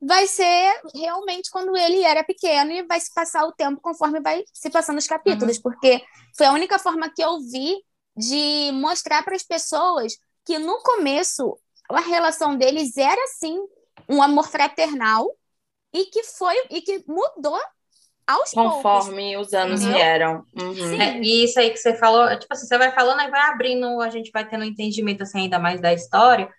vai 0.01 0.27
ser 0.27 0.73
realmente 0.93 1.49
quando 1.49 1.75
ele 1.75 2.03
era 2.03 2.23
pequeno 2.23 2.71
e 2.71 2.83
vai 2.83 2.99
se 2.99 3.13
passar 3.13 3.45
o 3.45 3.51
tempo 3.51 3.81
conforme 3.81 4.19
vai 4.19 4.43
se 4.53 4.69
passando 4.69 4.97
os 4.97 5.07
capítulos, 5.07 5.57
uhum. 5.57 5.63
porque 5.63 6.03
foi 6.37 6.45
a 6.45 6.51
única 6.51 6.77
forma 6.77 7.09
que 7.09 7.23
eu 7.23 7.39
vi 7.39 7.75
de 8.15 8.71
mostrar 8.73 9.23
para 9.23 9.35
as 9.35 9.43
pessoas 9.43 10.13
que 10.45 10.57
no 10.59 10.77
começo 10.81 11.57
a 11.89 11.99
relação 11.99 12.57
deles 12.57 12.97
era 12.97 13.21
assim 13.23 13.59
um 14.07 14.21
amor 14.21 14.47
fraternal 14.47 15.27
e 15.93 16.05
que 16.05 16.23
foi 16.23 16.55
e 16.69 16.81
que 16.81 17.03
mudou 17.07 17.59
aos 18.27 18.51
Conforme 18.51 19.33
poucos, 19.33 19.47
os 19.47 19.53
anos 19.53 19.81
entendeu? 19.81 19.97
vieram. 19.97 20.45
Uhum. 20.59 21.01
É, 21.01 21.19
e 21.19 21.43
isso 21.43 21.59
aí 21.59 21.69
que 21.69 21.77
você 21.77 21.95
falou, 21.95 22.27
tipo 22.39 22.51
assim, 22.51 22.65
você 22.65 22.77
vai 22.77 22.91
falando, 22.91 23.19
aí 23.19 23.29
vai 23.29 23.41
abrindo, 23.41 24.01
a 24.01 24.09
gente 24.09 24.31
vai 24.31 24.47
tendo 24.47 24.61
um 24.61 24.67
entendimento 24.67 25.23
assim, 25.23 25.41
ainda 25.41 25.59
mais 25.59 25.79
da 25.79 25.93
história. 25.93 26.49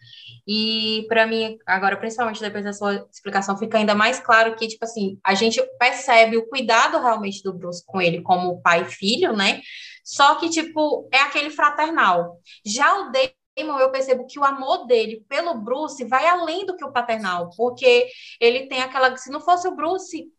E 0.46 1.04
para 1.08 1.26
mim, 1.26 1.58
agora, 1.66 1.96
principalmente 1.96 2.40
depois 2.40 2.64
da 2.64 2.72
sua 2.72 3.04
explicação, 3.12 3.58
fica 3.58 3.78
ainda 3.78 3.94
mais 3.94 4.20
claro 4.20 4.54
que, 4.54 4.68
tipo 4.68 4.84
assim, 4.84 5.18
a 5.24 5.34
gente 5.34 5.60
percebe 5.78 6.36
o 6.36 6.46
cuidado 6.46 7.00
realmente 7.00 7.42
do 7.42 7.52
Bruce 7.52 7.84
com 7.84 8.00
ele 8.00 8.22
como 8.22 8.62
pai 8.62 8.82
e 8.82 8.84
filho, 8.84 9.32
né? 9.32 9.60
Só 10.04 10.36
que, 10.36 10.48
tipo, 10.48 11.08
é 11.12 11.18
aquele 11.18 11.50
fraternal. 11.50 12.38
Já 12.64 12.96
o 13.00 13.10
Damon, 13.10 13.80
eu 13.80 13.90
percebo 13.90 14.24
que 14.24 14.38
o 14.38 14.44
amor 14.44 14.86
dele 14.86 15.24
pelo 15.28 15.54
Bruce 15.54 16.04
vai 16.04 16.28
além 16.28 16.64
do 16.64 16.76
que 16.76 16.84
o 16.84 16.92
paternal, 16.92 17.50
porque 17.56 18.06
ele 18.40 18.68
tem 18.68 18.82
aquela. 18.82 19.16
Se 19.16 19.32
não 19.32 19.40
fosse 19.40 19.66
o 19.66 19.74
Bruce, 19.74 20.30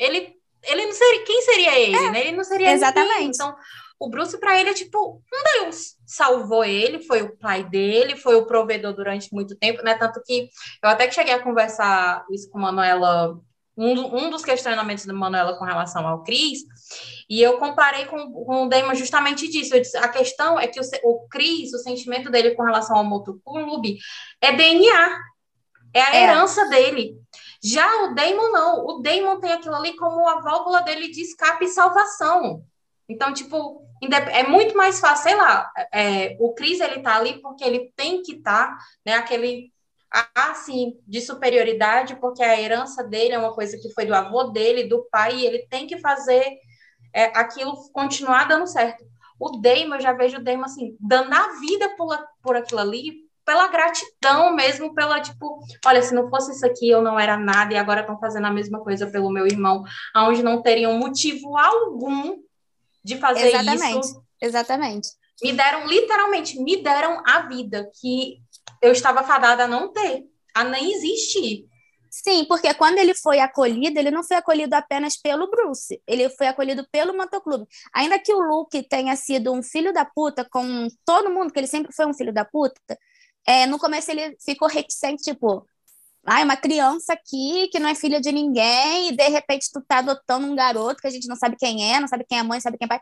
ele 0.00 0.34
ele 0.66 0.86
não 0.86 0.92
seria. 0.92 1.24
Quem 1.24 1.42
seria 1.42 1.78
ele, 1.78 1.96
é, 1.96 2.10
né? 2.10 2.20
Ele 2.20 2.36
não 2.36 2.44
seria 2.44 2.72
Exatamente. 2.72 3.14
Ninguém. 3.14 3.30
Então, 3.34 3.56
o 3.98 4.08
Bruce, 4.08 4.38
para 4.38 4.60
ele, 4.60 4.70
é 4.70 4.74
tipo 4.74 5.22
um 5.32 5.62
Deus. 5.62 5.96
Salvou 6.06 6.64
ele, 6.64 7.02
foi 7.02 7.22
o 7.22 7.36
pai 7.36 7.64
dele, 7.64 8.16
foi 8.16 8.34
o 8.36 8.46
provedor 8.46 8.92
durante 8.92 9.32
muito 9.32 9.56
tempo, 9.56 9.82
né? 9.82 9.94
Tanto 9.94 10.22
que 10.24 10.48
eu 10.82 10.88
até 10.90 11.06
que 11.06 11.14
cheguei 11.14 11.32
a 11.32 11.42
conversar 11.42 12.24
isso 12.30 12.50
com 12.50 12.58
a 12.58 12.62
Manuela, 12.62 13.38
um, 13.76 13.92
um 14.26 14.30
dos 14.30 14.44
questionamentos 14.44 15.06
da 15.06 15.12
Manuela 15.14 15.56
com 15.58 15.64
relação 15.64 16.06
ao 16.06 16.22
Cris, 16.22 16.60
e 17.28 17.40
eu 17.40 17.58
comparei 17.58 18.04
com, 18.06 18.30
com 18.32 18.66
o 18.66 18.68
Damon 18.68 18.94
justamente 18.94 19.48
disso. 19.48 19.78
Disse, 19.80 19.96
a 19.96 20.08
questão 20.08 20.58
é 20.58 20.66
que 20.66 20.80
o, 20.80 20.82
o 21.04 21.28
Cris, 21.28 21.72
o 21.72 21.78
sentimento 21.78 22.30
dele 22.30 22.54
com 22.54 22.62
relação 22.62 22.96
ao 22.96 23.04
motoclube, 23.04 23.98
é 24.40 24.52
DNA, 24.52 25.18
é 25.94 26.02
a 26.02 26.14
é. 26.14 26.22
herança 26.24 26.68
dele. 26.68 27.16
Já 27.64 28.04
o 28.04 28.14
Damon 28.14 28.50
não. 28.50 28.84
O 28.84 29.00
Damon 29.00 29.40
tem 29.40 29.52
aquilo 29.52 29.74
ali 29.74 29.96
como 29.96 30.28
a 30.28 30.40
válvula 30.40 30.82
dele 30.82 31.08
de 31.08 31.22
escape 31.22 31.64
e 31.64 31.68
salvação. 31.68 32.62
Então, 33.08 33.32
tipo, 33.32 33.82
é 34.32 34.42
muito 34.42 34.76
mais 34.76 35.00
fácil, 35.00 35.24
sei 35.24 35.34
lá, 35.34 35.70
é, 35.92 36.36
o 36.40 36.54
Chris, 36.54 36.80
ele 36.80 37.00
tá 37.00 37.16
ali 37.16 37.40
porque 37.40 37.64
ele 37.64 37.92
tem 37.96 38.22
que 38.22 38.32
estar, 38.36 38.68
tá, 38.68 38.78
né, 39.04 39.14
aquele, 39.14 39.72
assim, 40.34 40.98
de 41.06 41.20
superioridade, 41.20 42.16
porque 42.16 42.42
a 42.42 42.60
herança 42.60 43.02
dele 43.02 43.34
é 43.34 43.38
uma 43.38 43.54
coisa 43.54 43.78
que 43.78 43.92
foi 43.92 44.06
do 44.06 44.14
avô 44.14 44.44
dele, 44.44 44.88
do 44.88 45.06
pai, 45.10 45.36
e 45.36 45.46
ele 45.46 45.66
tem 45.68 45.86
que 45.86 45.98
fazer 45.98 46.44
é, 47.14 47.24
aquilo 47.38 47.74
continuar 47.92 48.44
dando 48.48 48.66
certo. 48.66 49.04
O 49.38 49.58
Damon, 49.58 49.96
eu 49.96 50.00
já 50.00 50.12
vejo 50.12 50.38
o 50.38 50.44
Damon, 50.44 50.64
assim, 50.64 50.96
dando 51.00 51.32
a 51.32 51.60
vida 51.60 51.94
por, 51.96 52.16
por 52.42 52.56
aquilo 52.56 52.80
ali, 52.80 53.23
pela 53.44 53.68
gratidão 53.68 54.54
mesmo, 54.54 54.94
pela 54.94 55.20
tipo, 55.20 55.60
olha, 55.84 56.02
se 56.02 56.14
não 56.14 56.28
fosse 56.28 56.52
isso 56.52 56.64
aqui, 56.64 56.88
eu 56.88 57.02
não 57.02 57.18
era 57.18 57.36
nada, 57.36 57.74
e 57.74 57.76
agora 57.76 58.00
estão 58.00 58.18
fazendo 58.18 58.46
a 58.46 58.52
mesma 58.52 58.80
coisa 58.80 59.06
pelo 59.06 59.30
meu 59.30 59.46
irmão, 59.46 59.84
aonde 60.14 60.42
não 60.42 60.62
teriam 60.62 60.98
motivo 60.98 61.56
algum 61.56 62.38
de 63.02 63.18
fazer 63.18 63.48
Exatamente. 63.48 64.00
isso. 64.00 64.24
Exatamente. 64.40 65.08
Me 65.42 65.52
deram, 65.52 65.86
literalmente, 65.86 66.58
me 66.58 66.82
deram 66.82 67.22
a 67.26 67.40
vida 67.40 67.90
que 68.00 68.38
eu 68.80 68.92
estava 68.92 69.22
fadada 69.22 69.64
a 69.64 69.68
não 69.68 69.92
ter, 69.92 70.24
a 70.54 70.64
nem 70.64 70.92
existir. 70.92 71.66
Sim, 72.10 72.44
porque 72.44 72.72
quando 72.74 72.98
ele 72.98 73.12
foi 73.12 73.40
acolhido, 73.40 73.98
ele 73.98 74.10
não 74.10 74.22
foi 74.22 74.36
acolhido 74.36 74.72
apenas 74.76 75.16
pelo 75.16 75.50
Bruce, 75.50 76.00
ele 76.06 76.30
foi 76.30 76.46
acolhido 76.46 76.86
pelo 76.92 77.12
motoclube. 77.16 77.66
Ainda 77.92 78.20
que 78.20 78.32
o 78.32 78.38
Luke 78.38 78.80
tenha 78.84 79.16
sido 79.16 79.52
um 79.52 79.60
filho 79.60 79.92
da 79.92 80.04
puta 80.04 80.46
com 80.48 80.86
todo 81.04 81.28
mundo, 81.30 81.52
que 81.52 81.58
ele 81.58 81.66
sempre 81.66 81.92
foi 81.92 82.06
um 82.06 82.14
filho 82.14 82.32
da 82.32 82.44
puta, 82.44 82.96
é, 83.46 83.66
no 83.66 83.78
começo 83.78 84.10
ele 84.10 84.36
ficou 84.44 84.68
reticente, 84.68 85.22
tipo, 85.22 85.66
ah, 86.26 86.42
uma 86.42 86.56
criança 86.56 87.12
aqui 87.12 87.68
que 87.68 87.78
não 87.78 87.88
é 87.88 87.94
filha 87.94 88.20
de 88.20 88.32
ninguém, 88.32 89.08
e 89.08 89.16
de 89.16 89.28
repente 89.28 89.70
tu 89.72 89.80
tá 89.86 89.98
adotando 89.98 90.46
um 90.46 90.54
garoto 90.54 91.00
que 91.00 91.06
a 91.06 91.10
gente 91.10 91.28
não 91.28 91.36
sabe 91.36 91.56
quem 91.56 91.92
é, 91.92 92.00
não 92.00 92.08
sabe 92.08 92.24
quem 92.28 92.38
é 92.38 92.42
mãe, 92.42 92.56
não 92.56 92.62
sabe 92.62 92.78
quem 92.78 92.86
é 92.86 92.88
pai. 92.88 93.00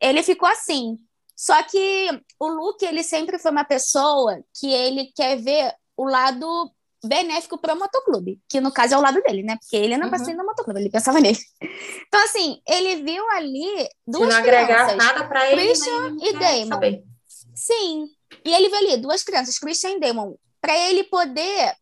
Ele 0.00 0.22
ficou 0.22 0.48
assim. 0.48 0.98
Só 1.36 1.60
que 1.62 2.10
o 2.38 2.48
Luke, 2.48 2.84
ele 2.84 3.02
sempre 3.02 3.38
foi 3.38 3.50
uma 3.50 3.64
pessoa 3.64 4.40
que 4.58 4.72
ele 4.72 5.10
quer 5.14 5.36
ver 5.36 5.72
o 5.96 6.04
lado 6.04 6.70
benéfico 7.04 7.58
para 7.58 7.74
o 7.74 7.78
motoclube, 7.78 8.40
que 8.48 8.60
no 8.60 8.72
caso 8.72 8.94
é 8.94 8.98
o 8.98 9.00
lado 9.00 9.20
dele, 9.22 9.42
né? 9.42 9.56
Porque 9.60 9.76
ele 9.76 9.96
não 9.96 10.06
uhum. 10.06 10.10
passou 10.10 10.34
no 10.34 10.44
motoclube, 10.44 10.80
ele 10.80 10.90
pensava 10.90 11.20
nele. 11.20 11.38
Então, 12.06 12.24
assim, 12.24 12.60
ele 12.68 13.02
viu 13.02 13.28
ali 13.30 13.88
duas 14.06 14.32
Se 14.32 14.36
não 14.36 14.42
crianças, 14.44 14.70
agregar 14.70 14.96
nada 14.96 15.26
para 15.26 15.50
ele, 15.50 15.62
Christian 15.62 16.16
e 16.20 16.32
Damon. 16.32 16.68
Saber. 16.68 17.04
Sim, 17.52 18.06
e 18.44 18.52
ele 18.52 18.68
viu 18.68 18.78
ali 18.78 18.96
duas 18.96 19.22
crianças, 19.22 19.58
Christian 19.58 19.90
e 19.90 20.00
Damon, 20.00 20.34
para 20.60 20.76
ele 20.88 21.04
poder 21.04 21.74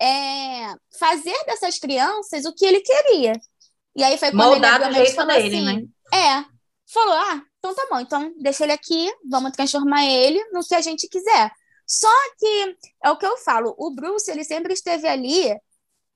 é, 0.00 0.74
fazer 0.98 1.36
dessas 1.44 1.78
crianças 1.78 2.44
o 2.44 2.54
que 2.54 2.64
ele 2.64 2.80
queria. 2.80 3.32
E 3.96 4.04
aí 4.04 4.16
foi 4.16 4.30
quando 4.30 4.50
Moldado 4.50 4.84
ele 4.84 4.94
jeito 4.94 5.14
falou 5.14 5.34
dele, 5.34 5.56
assim, 5.56 5.64
né? 5.64 5.82
É, 6.14 6.44
falou, 6.86 7.14
ah, 7.14 7.42
então 7.58 7.74
tá 7.74 7.86
bom, 7.90 8.00
então 8.00 8.32
deixa 8.38 8.64
ele 8.64 8.72
aqui, 8.72 9.12
vamos 9.28 9.52
transformar 9.52 10.04
ele 10.04 10.42
no 10.52 10.64
que 10.64 10.74
a 10.74 10.80
gente 10.80 11.08
quiser. 11.08 11.50
Só 11.86 12.12
que 12.38 12.76
é 13.02 13.10
o 13.10 13.16
que 13.16 13.26
eu 13.26 13.36
falo, 13.38 13.74
o 13.78 13.90
Bruce 13.90 14.30
ele 14.30 14.44
sempre 14.44 14.72
esteve 14.74 15.08
ali 15.08 15.56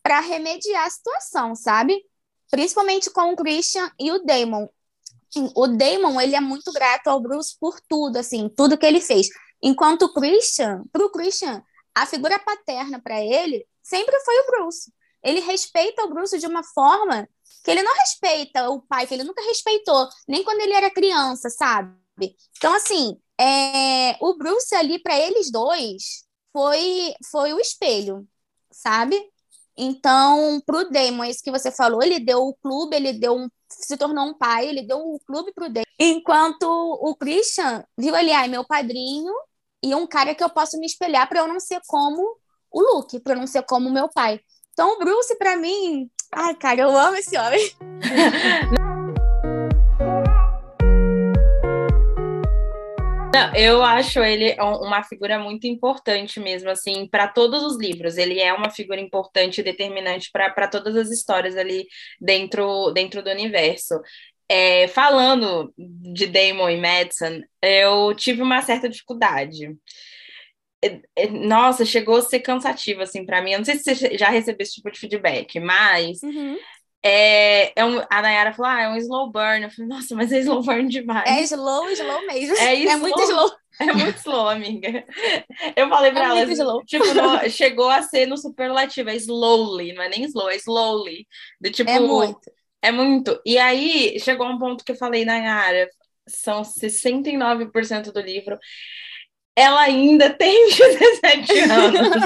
para 0.02 0.20
remediar 0.20 0.86
a 0.86 0.90
situação, 0.90 1.54
sabe? 1.54 2.04
Principalmente 2.50 3.10
com 3.10 3.32
o 3.32 3.36
Christian 3.36 3.90
e 3.98 4.10
o 4.12 4.22
Damon. 4.24 4.68
O 5.56 5.66
Damon 5.66 6.20
ele 6.20 6.36
é 6.36 6.40
muito 6.40 6.70
grato 6.72 7.08
ao 7.08 7.20
Bruce 7.20 7.56
por 7.58 7.80
tudo, 7.88 8.18
assim, 8.18 8.50
tudo 8.54 8.76
que 8.76 8.84
ele 8.84 9.00
fez. 9.00 9.28
Enquanto 9.62 10.02
o 10.02 10.12
Christian, 10.12 10.82
para 10.90 11.04
o 11.04 11.10
Christian, 11.10 11.62
a 11.94 12.06
figura 12.06 12.38
paterna 12.38 13.00
para 13.00 13.20
ele 13.20 13.66
sempre 13.82 14.18
foi 14.20 14.34
o 14.40 14.46
Bruce. 14.46 14.92
Ele 15.22 15.40
respeita 15.40 16.04
o 16.04 16.08
Bruce 16.08 16.38
de 16.38 16.46
uma 16.46 16.64
forma 16.64 17.28
que 17.62 17.70
ele 17.70 17.82
não 17.82 17.94
respeita 17.94 18.70
o 18.70 18.82
pai, 18.82 19.06
que 19.06 19.14
ele 19.14 19.24
nunca 19.24 19.42
respeitou, 19.42 20.08
nem 20.26 20.42
quando 20.42 20.60
ele 20.60 20.72
era 20.72 20.90
criança, 20.90 21.48
sabe? 21.48 21.94
Então, 22.56 22.74
assim, 22.74 23.16
é, 23.40 24.16
o 24.20 24.36
Bruce 24.36 24.74
ali, 24.74 24.98
para 25.00 25.18
eles 25.18 25.50
dois, 25.50 26.24
foi, 26.52 27.14
foi 27.30 27.52
o 27.52 27.60
espelho, 27.60 28.26
sabe? 28.70 29.20
Então, 29.76 30.60
para 30.66 30.78
o 30.78 30.90
Damon, 30.90 31.24
isso 31.24 31.42
que 31.42 31.50
você 31.50 31.70
falou, 31.70 32.02
ele 32.02 32.18
deu 32.18 32.40
o 32.42 32.54
clube, 32.54 32.96
ele 32.96 33.12
deu 33.12 33.36
um, 33.36 33.48
se 33.68 33.96
tornou 33.96 34.26
um 34.26 34.34
pai, 34.34 34.68
ele 34.68 34.82
deu 34.82 34.98
o 34.98 35.20
clube 35.20 35.52
para 35.52 35.66
o 35.66 35.72
Damon. 35.72 35.84
Enquanto 35.98 36.64
o 36.64 37.14
Christian 37.14 37.84
viu 37.96 38.14
ali, 38.14 38.32
ai, 38.32 38.48
meu 38.48 38.66
padrinho 38.66 39.32
e 39.82 39.94
um 39.94 40.06
cara 40.06 40.34
que 40.34 40.44
eu 40.44 40.50
posso 40.50 40.78
me 40.78 40.86
espelhar 40.86 41.28
para 41.28 41.40
eu 41.40 41.48
não 41.48 41.58
ser 41.58 41.80
como 41.86 42.36
o 42.70 42.80
Luke, 42.80 43.18
para 43.20 43.34
eu 43.34 43.38
não 43.38 43.46
ser 43.46 43.62
como 43.62 43.88
o 43.88 43.92
meu 43.92 44.08
pai. 44.08 44.40
Então, 44.72 44.94
o 44.94 44.98
Bruce, 44.98 45.36
para 45.36 45.56
mim, 45.56 46.08
ai, 46.32 46.54
cara, 46.54 46.80
eu 46.80 46.96
amo 46.96 47.16
esse 47.16 47.36
homem. 47.36 47.60
Não, 53.34 53.54
eu 53.54 53.82
acho 53.82 54.20
ele 54.20 54.54
uma 54.60 55.02
figura 55.02 55.38
muito 55.38 55.66
importante 55.66 56.38
mesmo, 56.38 56.68
assim, 56.68 57.08
para 57.08 57.26
todos 57.26 57.62
os 57.62 57.78
livros. 57.78 58.18
Ele 58.18 58.38
é 58.38 58.52
uma 58.52 58.68
figura 58.68 59.00
importante 59.00 59.58
e 59.58 59.64
determinante 59.64 60.30
para 60.30 60.68
todas 60.68 60.94
as 60.94 61.10
histórias 61.10 61.56
ali 61.56 61.86
dentro, 62.20 62.90
dentro 62.90 63.22
do 63.22 63.30
universo. 63.30 63.98
É, 64.54 64.86
falando 64.88 65.72
de 65.78 66.26
Damon 66.26 66.68
e 66.68 66.76
Madison, 66.76 67.40
eu 67.62 68.14
tive 68.14 68.42
uma 68.42 68.60
certa 68.60 68.86
dificuldade. 68.86 69.74
É, 70.84 71.00
é, 71.16 71.26
nossa, 71.30 71.86
chegou 71.86 72.16
a 72.16 72.22
ser 72.22 72.40
cansativo, 72.40 73.00
assim, 73.00 73.24
para 73.24 73.40
mim. 73.40 73.52
Eu 73.52 73.60
não 73.60 73.64
sei 73.64 73.76
se 73.76 73.94
você 73.94 74.18
já 74.18 74.28
recebeu 74.28 74.62
esse 74.62 74.74
tipo 74.74 74.90
de 74.90 74.98
feedback, 74.98 75.58
mas 75.58 76.22
uhum. 76.22 76.58
É, 77.04 77.72
é 77.74 77.84
um, 77.84 78.00
a 78.10 78.22
Nayara 78.22 78.52
falou, 78.52 78.70
ah, 78.70 78.82
é 78.82 78.88
um 78.90 78.96
slow 78.96 79.32
burn. 79.32 79.62
Eu 79.62 79.70
falei, 79.70 79.88
nossa, 79.88 80.14
mas 80.14 80.30
é 80.30 80.38
slow 80.40 80.62
burn 80.62 80.86
demais. 80.86 81.28
É 81.28 81.42
slow, 81.44 81.88
slow 81.88 82.26
mesmo. 82.26 82.56
É, 82.58 82.74
slow, 82.74 82.92
é 82.92 82.96
muito 82.96 83.22
slow. 83.22 83.52
É 83.80 83.92
muito 83.92 84.16
slow, 84.18 84.48
amiga. 84.50 85.04
Eu 85.74 85.88
falei 85.88 86.12
pra 86.12 86.24
é 86.24 86.40
ela, 86.42 86.52
slow. 86.52 86.84
tipo, 86.84 87.06
no, 87.14 87.48
chegou 87.48 87.88
a 87.88 88.02
ser 88.02 88.26
no 88.26 88.36
superlativo, 88.36 89.08
é 89.08 89.16
slowly, 89.16 89.94
não 89.94 90.02
é 90.02 90.10
nem 90.10 90.24
slow, 90.24 90.50
é 90.50 90.56
slowly. 90.56 91.26
Do, 91.58 91.70
tipo, 91.70 91.90
é 91.90 91.98
muito. 91.98 92.52
É 92.82 92.90
muito. 92.90 93.40
E 93.46 93.58
aí, 93.58 94.18
chegou 94.20 94.46
um 94.46 94.58
ponto 94.58 94.84
que 94.84 94.92
eu 94.92 94.96
falei, 94.96 95.24
Nayara, 95.24 95.88
são 96.26 96.62
69% 96.62 98.12
do 98.12 98.20
livro 98.20 98.58
ela 99.54 99.82
ainda 99.82 100.30
tem 100.34 100.68
17 100.68 101.58
anos. 101.60 102.24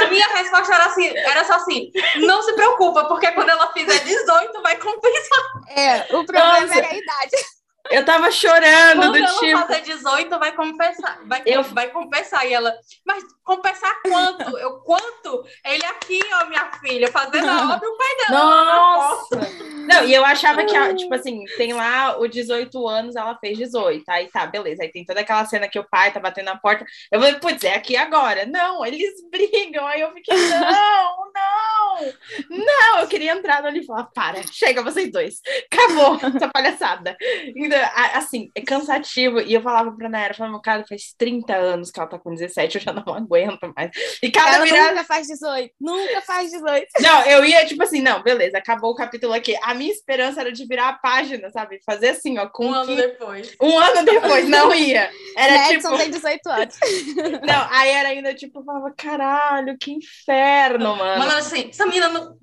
a 0.00 0.06
minha 0.08 0.28
resposta 0.36 0.74
era 0.74 0.86
assim, 0.86 1.08
era 1.08 1.44
só 1.44 1.54
assim, 1.54 1.90
não 2.16 2.42
se 2.42 2.52
preocupa, 2.54 3.06
porque 3.06 3.32
quando 3.32 3.48
ela 3.48 3.72
fizer 3.72 3.98
18 4.04 4.62
vai 4.62 4.76
compensar. 4.76 5.44
É, 5.70 6.02
o 6.14 6.24
problema 6.24 6.60
Nossa. 6.60 6.78
era 6.78 6.88
a 6.88 6.96
idade. 6.96 7.57
Eu 7.90 8.04
tava 8.04 8.30
chorando 8.30 9.00
Quando 9.00 9.12
do 9.12 9.18
ela 9.18 9.38
tipo. 9.38 9.58
fazer 9.58 9.80
18, 9.82 10.38
vai 10.38 10.52
compensar. 10.52 11.20
Vai, 11.26 11.42
eu... 11.46 11.62
vai 11.62 11.88
compensar. 11.88 12.46
E 12.46 12.52
ela, 12.52 12.74
mas 13.06 13.24
compensar 13.44 14.02
quanto? 14.02 14.58
Eu, 14.58 14.80
quanto? 14.80 15.44
Ele 15.64 15.84
aqui, 15.86 16.20
ó, 16.34 16.46
minha 16.46 16.70
filha, 16.80 17.10
fazendo 17.10 17.48
a 17.48 17.74
obra, 17.74 17.88
o 17.88 17.96
pai 17.96 18.16
dela. 18.16 18.44
Nossa! 18.44 19.38
Não, 19.86 20.04
e 20.04 20.12
eu 20.12 20.24
achava 20.24 20.64
que, 20.64 20.94
tipo 20.96 21.14
assim, 21.14 21.44
tem 21.56 21.72
lá 21.72 22.18
o 22.18 22.28
18 22.28 22.86
anos, 22.86 23.16
ela 23.16 23.38
fez 23.38 23.56
18. 23.56 24.04
Aí 24.08 24.28
tá, 24.28 24.46
beleza. 24.46 24.82
Aí 24.82 24.90
tem 24.90 25.04
toda 25.04 25.20
aquela 25.20 25.46
cena 25.46 25.68
que 25.68 25.78
o 25.78 25.88
pai 25.88 26.12
tá 26.12 26.20
batendo 26.20 26.46
na 26.46 26.58
porta. 26.58 26.84
Eu 27.10 27.20
falei, 27.20 27.34
putz, 27.36 27.64
é 27.64 27.74
aqui 27.74 27.96
agora. 27.96 28.44
Não, 28.44 28.84
eles 28.84 29.14
brigam. 29.30 29.86
Aí 29.86 30.02
eu 30.02 30.12
fiquei, 30.12 30.36
não, 30.36 31.32
não, 31.34 32.14
não. 32.50 32.98
Eu 33.00 33.06
queria 33.08 33.32
entrar 33.32 33.64
ali 33.64 33.80
e 33.80 33.86
falar, 33.86 34.04
para, 34.04 34.42
chega 34.52 34.82
vocês 34.82 35.10
dois. 35.10 35.40
Acabou 35.72 36.18
essa 36.36 36.48
palhaçada. 36.48 37.16
Então, 37.56 37.77
assim, 38.14 38.50
é 38.54 38.60
cansativo. 38.60 39.40
E 39.40 39.54
eu 39.54 39.62
falava 39.62 39.92
pra 39.92 40.08
Nayara, 40.08 40.34
falava, 40.34 40.60
cara, 40.60 40.84
faz 40.88 41.14
30 41.16 41.54
anos 41.54 41.90
que 41.90 41.98
ela 41.98 42.08
tá 42.08 42.18
com 42.18 42.34
17, 42.34 42.76
eu 42.76 42.82
já 42.82 42.92
não 42.92 43.02
aguento 43.14 43.72
mais. 43.76 43.90
E 44.22 44.30
cada 44.30 44.56
ela 44.56 44.64
virada... 44.64 44.90
nunca 44.90 45.04
faz 45.04 45.26
18, 45.26 45.74
nunca 45.80 46.20
faz 46.22 46.50
18. 46.50 46.86
Não, 47.00 47.22
eu 47.22 47.44
ia, 47.44 47.66
tipo 47.66 47.82
assim, 47.82 48.00
não, 48.00 48.22
beleza, 48.22 48.58
acabou 48.58 48.90
o 48.90 48.94
capítulo 48.94 49.32
aqui. 49.32 49.56
A 49.62 49.74
minha 49.74 49.92
esperança 49.92 50.40
era 50.40 50.52
de 50.52 50.66
virar 50.66 50.88
a 50.88 50.92
página, 50.94 51.50
sabe? 51.50 51.80
Fazer 51.84 52.10
assim, 52.10 52.38
ó, 52.38 52.46
com 52.48 52.66
um 52.66 52.74
ano 52.74 52.96
depois. 52.96 53.56
Um 53.60 53.78
ano 53.78 54.04
depois, 54.04 54.48
não 54.48 54.74
ia. 54.74 55.10
Era 55.36 55.72
Edson 55.72 55.90
tipo... 55.90 56.02
tem 56.02 56.10
18 56.10 56.48
anos. 56.48 56.76
Não, 57.46 57.68
aí 57.70 57.90
era 57.90 58.08
ainda 58.10 58.34
tipo, 58.34 58.60
eu 58.60 58.64
falava, 58.64 58.92
caralho, 58.96 59.76
que 59.78 59.92
inferno, 59.92 60.96
mano. 60.96 61.18
Mano, 61.18 61.32
assim, 61.36 61.68
essa 61.68 61.86
menina 61.86 62.08
não 62.08 62.36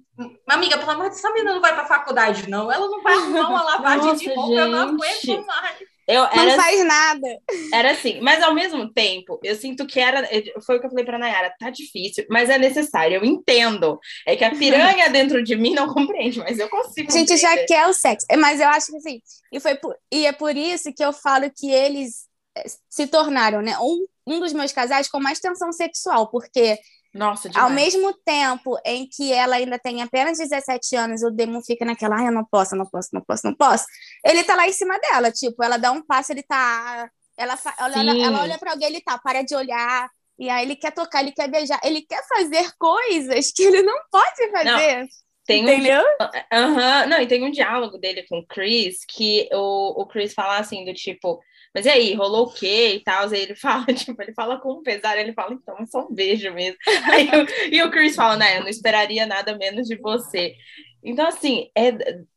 Amiga, 0.48 0.78
pelo 0.78 0.92
amor 0.92 1.04
de 1.06 1.10
Deus, 1.10 1.20
essa 1.20 1.34
menina 1.34 1.54
não 1.54 1.62
vai 1.62 1.74
pra 1.74 1.86
faculdade, 1.86 2.50
não. 2.50 2.72
Ela 2.72 2.88
não 2.88 3.02
vai 3.02 3.14
arrumar 3.14 3.50
uma 3.50 3.64
lavagem 3.64 4.08
Nossa, 4.08 4.20
de 4.20 4.34
roupa, 4.34 4.48
gente. 4.48 4.60
eu 4.60 4.68
não 4.70 4.90
aguento 4.90 5.46
mais. 5.46 5.78
Eu, 6.08 6.24
era, 6.24 6.46
não 6.46 6.56
faz 6.56 6.86
nada. 6.86 7.28
Era 7.74 7.92
assim, 7.92 8.22
mas 8.22 8.42
ao 8.44 8.54
mesmo 8.54 8.94
tempo, 8.94 9.40
eu 9.44 9.56
sinto 9.56 9.88
que 9.88 10.00
era. 10.00 10.28
Foi 10.64 10.78
o 10.78 10.80
que 10.80 10.86
eu 10.86 10.90
falei 10.90 11.04
pra 11.04 11.18
Nayara, 11.18 11.54
tá 11.60 11.70
difícil, 11.72 12.26
mas 12.30 12.50
é 12.50 12.58
necessário, 12.58 13.18
eu 13.18 13.26
entendo. 13.26 14.00
É 14.26 14.36
que 14.36 14.44
a 14.44 14.52
piranha 14.52 15.10
dentro 15.10 15.44
de 15.44 15.56
mim 15.56 15.74
não 15.74 15.92
compreende, 15.92 16.40
mas 16.40 16.60
eu 16.60 16.70
consigo. 16.70 17.12
A 17.12 17.14
gente 17.14 17.34
compreender. 17.34 17.60
já 17.60 17.66
quer 17.66 17.88
o 17.88 17.94
sexo. 17.94 18.28
Mas 18.38 18.62
eu 18.62 18.68
acho 18.68 18.92
que 18.92 18.98
assim, 18.98 19.22
e, 19.52 19.60
foi 19.60 19.76
por, 19.76 19.96
e 20.12 20.28
é 20.28 20.32
por 20.32 20.56
isso 20.56 20.94
que 20.94 21.04
eu 21.04 21.12
falo 21.12 21.52
que 21.52 21.72
eles 21.72 22.28
eh, 22.56 22.66
se 22.88 23.08
tornaram, 23.08 23.62
né? 23.62 23.76
Um, 23.80 24.06
um 24.28 24.40
dos 24.40 24.54
meus 24.54 24.72
casais 24.72 25.10
com 25.10 25.20
mais 25.20 25.40
tensão 25.40 25.72
sexual, 25.72 26.30
porque 26.30 26.78
nossa, 27.16 27.48
demais. 27.48 27.64
Ao 27.66 27.74
mesmo 27.74 28.14
tempo 28.26 28.78
em 28.86 29.08
que 29.08 29.32
ela 29.32 29.56
ainda 29.56 29.80
tem 29.80 30.02
apenas 30.02 30.38
17 30.38 30.98
anos, 30.98 31.24
o 31.24 31.32
Demon 31.32 31.62
fica 31.62 31.86
naquela, 31.86 32.22
eu 32.22 32.32
não 32.32 32.44
posso, 32.44 32.76
não 32.76 32.86
posso, 32.86 33.08
não 33.14 33.22
posso, 33.22 33.48
não 33.48 33.56
posso. 33.56 33.86
Ele 34.26 34.44
tá 34.44 34.54
lá 34.54 34.68
em 34.68 34.74
cima 34.74 35.00
dela, 35.00 35.32
tipo, 35.32 35.64
ela 35.64 35.78
dá 35.78 35.94
um 35.94 36.06
passo, 36.06 36.34
ele 36.34 36.44
tá. 36.44 37.10
Ela, 37.38 37.58
ela, 37.80 38.18
ela 38.18 38.42
olha 38.42 38.58
para 38.58 38.72
alguém, 38.72 38.90
ele 38.90 39.02
tá, 39.02 39.18
para 39.18 39.44
de 39.44 39.56
olhar. 39.56 40.10
E 40.38 40.50
aí 40.50 40.66
ele 40.66 40.76
quer 40.76 40.92
tocar, 40.92 41.22
ele 41.22 41.32
quer 41.32 41.50
beijar, 41.50 41.80
ele 41.86 42.02
quer 42.02 42.22
fazer 42.28 42.70
coisas 42.78 43.50
que 43.54 43.64
ele 43.64 43.82
não 43.82 43.98
pode 44.12 44.52
fazer. 44.52 45.00
Não. 45.00 45.08
Tem 45.48 45.64
Entendeu? 45.64 46.04
Um, 46.52 46.58
uhum, 46.58 47.08
não, 47.08 47.22
e 47.22 47.28
tem 47.28 47.44
um 47.44 47.52
diálogo 47.52 47.98
dele 48.00 48.26
com 48.28 48.40
o 48.40 48.46
Chris 48.46 49.06
que 49.08 49.48
o, 49.54 50.02
o 50.02 50.06
Chris 50.08 50.34
fala 50.34 50.58
assim, 50.58 50.84
do 50.84 50.94
tipo, 50.94 51.40
mas 51.76 51.86
e 51.86 51.90
aí, 51.90 52.14
rolou 52.14 52.46
o 52.46 52.54
quê 52.54 52.94
e 52.96 53.00
tal? 53.02 53.28
Aí 53.28 53.42
ele 53.42 53.54
fala, 53.60 53.86
tipo, 53.88 54.20
ele 54.22 54.34
fala 54.34 54.58
com 54.58 54.80
um 54.80 54.82
pesar, 54.82 55.18
ele 55.18 55.34
fala, 55.34 55.54
então, 55.54 55.76
é 55.78 55.86
só 55.86 56.08
um 56.08 56.14
beijo 56.14 56.54
mesmo. 56.54 56.78
Aí, 57.12 57.30
e 57.70 57.84
o 57.84 57.92
Chris 57.92 58.16
fala, 58.16 58.38
né, 58.38 58.58
eu 58.58 58.62
não 58.62 58.70
esperaria 58.70 59.26
nada 59.26 59.58
menos 59.58 59.86
de 59.86 59.98
você. 59.98 60.56
Então, 61.04 61.28
assim, 61.28 61.70
é, 61.76 61.90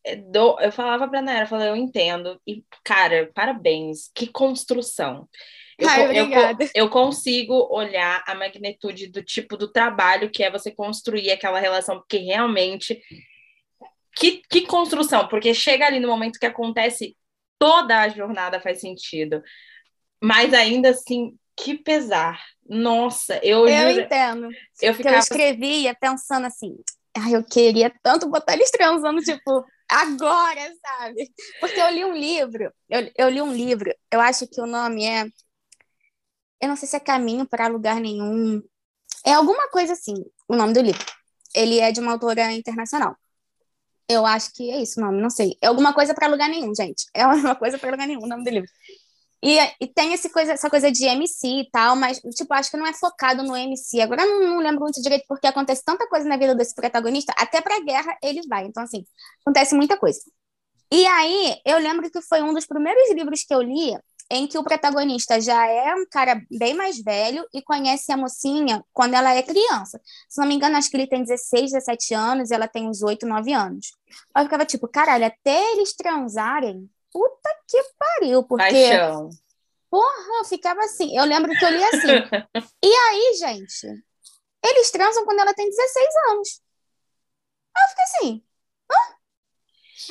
é 0.04 0.16
do, 0.16 0.58
eu 0.60 0.72
falava 0.72 1.06
pra 1.08 1.22
Nayara, 1.22 1.44
eu 1.44 1.48
falei, 1.48 1.68
eu 1.68 1.76
entendo. 1.76 2.38
E, 2.44 2.64
cara, 2.82 3.30
parabéns, 3.32 4.10
que 4.12 4.26
construção. 4.26 5.28
Eu, 5.78 5.88
Ai, 5.88 6.18
eu, 6.18 6.26
eu 6.74 6.90
consigo 6.90 7.68
olhar 7.70 8.24
a 8.26 8.34
magnitude 8.34 9.06
do 9.06 9.22
tipo 9.22 9.56
do 9.56 9.70
trabalho 9.70 10.28
que 10.28 10.42
é 10.42 10.50
você 10.50 10.72
construir 10.72 11.30
aquela 11.30 11.60
relação, 11.60 11.98
porque 11.98 12.18
realmente. 12.18 13.00
Que, 14.16 14.42
que 14.50 14.62
construção, 14.62 15.28
porque 15.28 15.54
chega 15.54 15.86
ali 15.86 16.00
no 16.00 16.08
momento 16.08 16.40
que 16.40 16.46
acontece, 16.46 17.16
toda 17.58 18.00
a 18.00 18.08
jornada 18.08 18.60
faz 18.60 18.80
sentido. 18.80 19.42
Mas 20.22 20.52
ainda 20.52 20.90
assim, 20.90 21.36
que 21.56 21.76
pesar. 21.76 22.40
Nossa, 22.68 23.38
eu, 23.42 23.66
Eu 23.66 23.90
juro, 23.90 24.00
entendo. 24.04 24.44
eu 24.46 24.50
Que 24.78 24.86
eu 24.86 24.94
ficava 24.94 25.18
escrevia 25.18 25.94
pensando 25.94 26.46
assim, 26.46 26.76
ai, 27.16 27.34
eu 27.34 27.44
queria 27.44 27.92
tanto 28.02 28.28
botar 28.28 28.54
eles 28.54 28.70
transando, 28.70 29.20
tipo, 29.20 29.64
agora, 29.88 30.72
sabe? 30.80 31.30
Porque 31.60 31.80
eu 31.80 31.90
li 31.90 32.04
um 32.04 32.14
livro, 32.14 32.72
eu, 32.88 33.10
eu 33.16 33.28
li 33.28 33.42
um 33.42 33.52
livro, 33.52 33.92
eu 34.12 34.20
acho 34.20 34.46
que 34.46 34.60
o 34.60 34.66
nome 34.66 35.04
é. 35.04 35.24
Eu 36.60 36.68
não 36.68 36.76
sei 36.76 36.88
se 36.88 36.96
é 36.96 37.00
Caminho 37.00 37.46
para 37.46 37.68
Lugar 37.68 38.00
Nenhum. 38.00 38.60
É 39.24 39.32
alguma 39.32 39.68
coisa 39.70 39.92
assim, 39.92 40.14
o 40.48 40.56
nome 40.56 40.72
do 40.72 40.80
livro. 40.80 41.04
Ele 41.54 41.78
é 41.78 41.90
de 41.92 42.00
uma 42.00 42.12
autora 42.12 42.52
internacional. 42.52 43.16
Eu 44.08 44.24
acho 44.24 44.52
que 44.54 44.70
é 44.70 44.80
isso 44.82 45.00
o 45.00 45.04
nome, 45.04 45.20
não 45.20 45.30
sei. 45.30 45.56
É 45.62 45.66
alguma 45.66 45.92
coisa 45.92 46.14
para 46.14 46.28
lugar 46.28 46.48
nenhum, 46.48 46.74
gente. 46.74 47.04
É 47.14 47.26
uma 47.26 47.54
coisa 47.54 47.78
para 47.78 47.90
lugar 47.90 48.06
nenhum, 48.06 48.22
o 48.22 48.26
nome 48.26 48.42
do 48.44 48.50
livro. 48.50 48.68
E, 49.42 49.56
e 49.80 49.86
tem 49.86 50.12
esse 50.14 50.30
coisa, 50.30 50.52
essa 50.52 50.68
coisa 50.68 50.90
de 50.90 51.04
MC 51.04 51.46
e 51.60 51.70
tal, 51.70 51.94
mas, 51.94 52.18
tipo, 52.34 52.52
acho 52.54 52.70
que 52.70 52.76
não 52.76 52.86
é 52.86 52.92
focado 52.92 53.42
no 53.44 53.56
MC. 53.56 54.00
Agora 54.00 54.24
não, 54.24 54.40
não 54.40 54.58
lembro 54.58 54.80
muito 54.80 55.00
direito, 55.00 55.24
porque 55.28 55.46
acontece 55.46 55.84
tanta 55.84 56.08
coisa 56.08 56.28
na 56.28 56.36
vida 56.36 56.54
desse 56.54 56.74
protagonista, 56.74 57.32
até 57.38 57.60
pra 57.60 57.80
guerra 57.80 58.16
ele 58.22 58.40
vai. 58.48 58.64
Então, 58.66 58.82
assim, 58.82 59.04
acontece 59.42 59.74
muita 59.76 59.96
coisa. 59.96 60.20
E 60.92 61.06
aí, 61.06 61.56
eu 61.66 61.78
lembro 61.78 62.10
que 62.10 62.22
foi 62.22 62.42
um 62.42 62.54
dos 62.54 62.66
primeiros 62.66 63.10
livros 63.14 63.44
que 63.44 63.54
eu 63.54 63.62
li 63.62 63.96
em 64.30 64.46
que 64.46 64.58
o 64.58 64.62
protagonista 64.62 65.40
já 65.40 65.66
é 65.66 65.94
um 65.94 66.06
cara 66.06 66.40
bem 66.50 66.74
mais 66.74 67.00
velho 67.02 67.46
e 67.52 67.62
conhece 67.62 68.12
a 68.12 68.16
mocinha 68.16 68.84
quando 68.92 69.14
ela 69.14 69.34
é 69.34 69.42
criança. 69.42 70.00
Se 70.28 70.40
não 70.40 70.46
me 70.46 70.54
engano, 70.54 70.76
acho 70.76 70.90
que 70.90 70.96
ele 70.96 71.06
tem 71.06 71.24
16, 71.24 71.72
17 71.72 72.14
anos 72.14 72.50
e 72.50 72.54
ela 72.54 72.68
tem 72.68 72.86
uns 72.86 73.02
8, 73.02 73.26
9 73.26 73.52
anos. 73.52 73.92
Eu 74.36 74.44
ficava 74.44 74.66
tipo, 74.66 74.86
caralho, 74.86 75.24
até 75.24 75.72
eles 75.72 75.94
transarem, 75.94 76.88
puta 77.10 77.50
que 77.66 77.82
pariu, 77.98 78.42
porque 78.42 78.64
paixão. 78.64 79.30
Porra, 79.90 80.38
eu 80.38 80.44
ficava 80.44 80.80
assim. 80.80 81.16
Eu 81.16 81.24
lembro 81.24 81.50
que 81.50 81.64
eu 81.64 81.70
li 81.70 81.82
assim. 81.84 82.08
e 82.84 82.92
aí, 82.92 83.34
gente, 83.38 84.04
eles 84.64 84.90
transam 84.90 85.24
quando 85.24 85.40
ela 85.40 85.54
tem 85.54 85.68
16 85.68 86.06
anos. 86.30 86.62
Aí 87.74 87.84
eu 87.84 87.88
fiquei 87.88 88.04
assim. 88.04 88.44
Hã? 88.90 89.17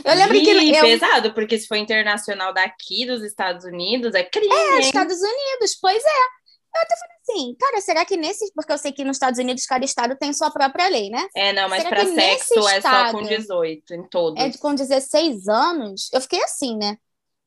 Eu 0.04 0.16
lembro 0.16 0.34
que 0.34 0.52
Ih, 0.52 0.76
eu, 0.76 0.82
pesado, 0.82 1.34
porque 1.34 1.58
se 1.58 1.68
for 1.68 1.76
internacional 1.76 2.54
daqui 2.54 3.06
dos 3.06 3.24
Estados 3.24 3.66
Unidos, 3.66 4.14
é 4.14 4.24
crime. 4.24 4.54
é, 4.54 4.76
hein? 4.76 4.80
Estados 4.82 5.18
Unidos, 5.18 5.78
pois 5.82 6.04
é. 6.04 6.38
Eu 6.76 6.82
até 6.82 6.96
falei 6.98 7.18
assim, 7.22 7.56
cara, 7.60 7.82
será 7.82 8.06
que 8.06 8.18
nesses. 8.18 8.52
Porque 8.54 8.72
eu 8.72 8.78
sei 8.78 8.92
que 8.92 9.04
nos 9.04 9.18
Estados 9.18 9.40
Unidos 9.40 9.66
cada 9.66 9.84
estado 9.84 10.16
tem 10.16 10.32
sua 10.34 10.52
própria 10.52 10.88
lei, 10.90 11.10
né? 11.10 11.28
É, 11.36 11.52
não, 11.54 11.68
mas 11.70 11.84
Será 11.84 11.96
pra 11.96 12.06
que 12.06 12.14
sexo 12.14 12.54
é 12.54 12.82
só 12.82 13.12
com 13.12 13.22
estado 13.22 13.28
18, 13.28 13.94
em 13.94 14.04
todos. 14.10 14.44
É 14.44 14.52
com 14.58 14.76
16 14.76 15.48
anos. 15.48 16.10
Eu 16.14 16.22
fiquei 16.22 16.44
assim, 16.44 16.78
né? 16.78 16.98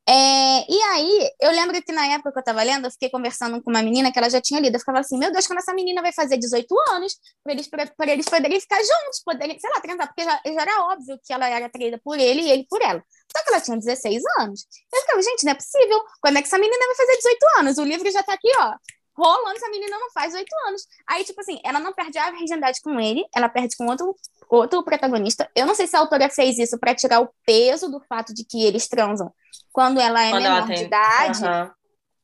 É, 0.09 0.71
e 0.71 0.81
aí, 0.89 1.29
eu 1.39 1.51
lembro 1.51 1.81
que 1.81 1.91
na 1.91 2.05
época 2.07 2.31
que 2.31 2.39
eu 2.39 2.43
tava 2.43 2.63
lendo, 2.63 2.85
eu 2.87 2.91
fiquei 2.91 3.09
conversando 3.09 3.61
com 3.61 3.69
uma 3.69 3.83
menina 3.83 4.11
que 4.11 4.17
ela 4.17 4.29
já 4.29 4.41
tinha 4.41 4.59
lido. 4.59 4.75
Eu 4.75 4.79
ficava 4.79 4.99
assim, 4.99 5.17
meu 5.17 5.31
Deus, 5.31 5.45
quando 5.45 5.59
essa 5.59 5.73
menina 5.73 6.01
vai 6.01 6.11
fazer 6.11 6.37
18 6.37 6.67
anos, 6.91 7.15
para 7.43 7.53
eles, 7.53 7.69
eles 7.71 8.25
poderem 8.25 8.59
ficar 8.59 8.79
juntos, 8.79 9.21
poderem, 9.23 9.59
sei 9.59 9.69
lá, 9.69 9.79
transar, 9.79 10.07
porque 10.07 10.23
já, 10.23 10.41
já 10.43 10.61
era 10.61 10.81
óbvio 10.85 11.19
que 11.23 11.31
ela 11.31 11.47
era 11.47 11.69
traída 11.69 11.99
por 12.03 12.19
ele 12.19 12.41
e 12.41 12.51
ele 12.51 12.65
por 12.69 12.81
ela. 12.81 13.03
Só 13.35 13.43
que 13.43 13.49
ela 13.49 13.61
tinha 13.61 13.77
16 13.77 14.21
anos. 14.39 14.65
Eu 14.93 15.01
ficava, 15.01 15.21
gente, 15.21 15.43
não 15.45 15.51
é 15.51 15.55
possível. 15.55 16.03
Quando 16.19 16.37
é 16.37 16.41
que 16.41 16.47
essa 16.47 16.57
menina 16.57 16.85
vai 16.87 16.95
fazer 16.95 17.17
18 17.17 17.45
anos? 17.59 17.77
O 17.77 17.83
livro 17.83 18.11
já 18.11 18.23
tá 18.23 18.33
aqui, 18.33 18.51
ó. 18.59 18.73
Rolando, 19.15 19.57
essa 19.57 19.69
menina 19.69 19.97
não 19.99 20.09
faz 20.11 20.33
8 20.33 20.47
anos. 20.67 20.87
Aí, 21.07 21.23
tipo 21.23 21.39
assim, 21.41 21.59
ela 21.63 21.79
não 21.79 21.93
perde 21.93 22.17
a 22.17 22.31
virgindade 22.31 22.81
com 22.81 22.99
ele, 22.99 23.23
ela 23.35 23.49
perde 23.49 23.75
com 23.77 23.85
outro, 23.85 24.15
outro 24.57 24.83
protagonista. 24.83 25.49
Eu 25.55 25.65
não 25.65 25.73
sei 25.75 25.87
se 25.87 25.95
a 25.95 25.99
autora 25.99 26.29
fez 26.29 26.59
isso 26.59 26.77
para 26.79 26.93
tirar 26.95 27.21
o 27.21 27.29
peso 27.45 27.89
do 27.89 27.99
fato 28.01 28.33
de 28.33 28.43
que 28.45 28.63
eles 28.65 28.87
transam 28.87 29.33
quando 29.71 29.99
ela 29.99 30.21
é 30.23 30.31
Quando 30.31 30.43
menor 30.43 30.57
ela 30.57 30.67
tem. 30.67 30.75
de 30.75 30.83
idade, 30.83 31.45
Aham. 31.45 31.71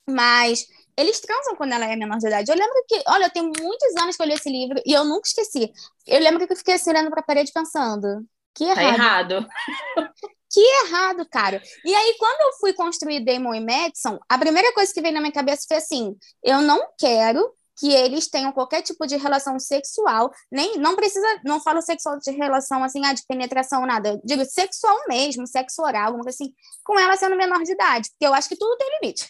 mas 0.10 0.66
eles 0.98 1.20
transam 1.20 1.56
quando 1.56 1.74
ela 1.74 1.86
é 1.86 1.96
menor 1.96 2.18
de 2.18 2.28
idade. 2.28 2.52
Eu 2.52 2.58
lembro 2.58 2.84
que, 2.88 3.02
olha, 3.08 3.26
eu 3.26 3.30
tenho 3.30 3.46
muitos 3.46 3.96
anos 4.02 4.16
que 4.16 4.22
eu 4.24 4.28
li 4.28 4.34
esse 4.34 4.50
livro 4.50 4.82
e 4.86 4.94
eu 4.94 5.06
nunca 5.06 5.28
esqueci. 5.28 5.72
Eu 6.06 6.20
lembro 6.20 6.46
que 6.46 6.54
eu 6.54 6.58
fiquei 6.58 6.74
assim, 6.76 6.90
olhando 6.90 7.10
pra 7.12 7.22
parede 7.22 7.52
pensando, 7.54 8.26
que 8.56 8.66
Tá 8.74 8.84
errado, 8.84 9.34
errado. 9.34 9.48
que 10.52 10.60
errado, 10.86 11.28
cara. 11.30 11.62
E 11.86 11.94
aí, 11.94 12.16
quando 12.18 12.42
eu 12.42 12.60
fui 12.60 12.74
construir 12.74 13.24
Damon 13.24 13.54
e 13.54 13.60
Madison, 13.60 14.18
a 14.28 14.38
primeira 14.38 14.74
coisa 14.74 14.92
que 14.94 15.02
veio 15.02 15.14
na 15.14 15.20
minha 15.22 15.32
cabeça 15.32 15.66
foi 15.68 15.78
assim, 15.78 16.16
eu 16.44 16.62
não 16.62 16.88
quero 16.98 17.54
que 17.78 17.92
eles 17.94 18.28
tenham 18.28 18.52
qualquer 18.52 18.82
tipo 18.82 19.06
de 19.06 19.16
relação 19.16 19.60
sexual, 19.60 20.32
nem 20.52 20.78
não 20.78 20.96
precisa, 20.96 21.28
não 21.46 21.62
falo 21.62 21.82
sexual 21.82 22.18
de 22.18 22.32
relação 22.32 22.84
assim, 22.84 23.06
ah, 23.06 23.14
de 23.14 23.24
penetração, 23.28 23.86
nada. 23.86 24.10
Eu 24.10 24.22
digo 24.24 24.44
sexual 24.46 24.98
mesmo, 25.08 25.46
sexo 25.46 25.82
oral, 25.84 26.08
alguma 26.08 26.24
coisa 26.24 26.36
assim, 26.36 26.54
com 26.84 27.00
ela 27.00 27.16
sendo 27.16 27.36
menor 27.36 27.62
de 27.64 27.72
idade, 27.72 28.10
porque 28.10 28.26
eu 28.26 28.34
acho 28.34 28.50
que 28.50 28.58
tudo 28.58 28.76
tem 28.78 29.00
limite. 29.00 29.30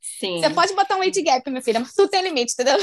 Sim. 0.00 0.40
Você 0.40 0.50
pode 0.50 0.74
botar 0.74 0.96
um 0.96 1.02
age 1.02 1.22
gap, 1.22 1.48
minha 1.48 1.62
filha, 1.62 1.80
mas 1.80 1.92
tudo 1.92 2.08
tem 2.08 2.22
limite, 2.22 2.52
entendeu? 2.52 2.78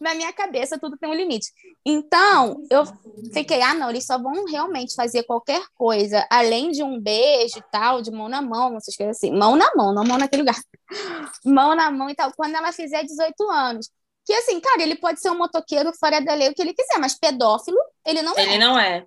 Na 0.00 0.14
minha 0.14 0.32
cabeça, 0.32 0.78
tudo 0.78 0.98
tem 0.98 1.08
um 1.08 1.14
limite. 1.14 1.50
Então, 1.84 2.62
eu 2.70 2.84
fiquei, 3.32 3.62
ah, 3.62 3.74
não, 3.74 3.90
eles 3.90 4.04
só 4.04 4.18
vão 4.18 4.44
realmente 4.44 4.94
fazer 4.94 5.22
qualquer 5.24 5.62
coisa, 5.74 6.26
além 6.30 6.70
de 6.70 6.82
um 6.82 7.00
beijo 7.00 7.58
e 7.58 7.62
tal, 7.70 8.02
de 8.02 8.10
mão 8.10 8.28
na 8.28 8.42
mão, 8.42 8.76
essas 8.76 8.94
coisas 8.94 9.16
assim. 9.16 9.30
Mão 9.32 9.56
na 9.56 9.74
mão, 9.74 9.94
não 9.94 10.04
mão 10.04 10.18
naquele 10.18 10.42
lugar. 10.42 10.60
Mão 11.44 11.74
na 11.74 11.90
mão 11.90 12.10
e 12.10 12.14
tal, 12.14 12.30
quando 12.36 12.54
ela 12.54 12.70
fizer 12.70 13.02
18 13.02 13.50
anos. 13.50 13.90
Que 14.24 14.32
assim, 14.34 14.60
cara, 14.60 14.82
ele 14.82 14.96
pode 14.96 15.20
ser 15.20 15.30
um 15.30 15.38
motoqueiro 15.38 15.92
fora 15.98 16.20
da 16.20 16.34
lei, 16.34 16.48
o 16.48 16.54
que 16.54 16.62
ele 16.62 16.74
quiser, 16.74 16.98
mas 16.98 17.18
pedófilo, 17.18 17.78
ele 18.06 18.22
não 18.22 18.36
Ele 18.38 18.54
é. 18.54 18.58
não 18.58 18.78
é. 18.78 19.04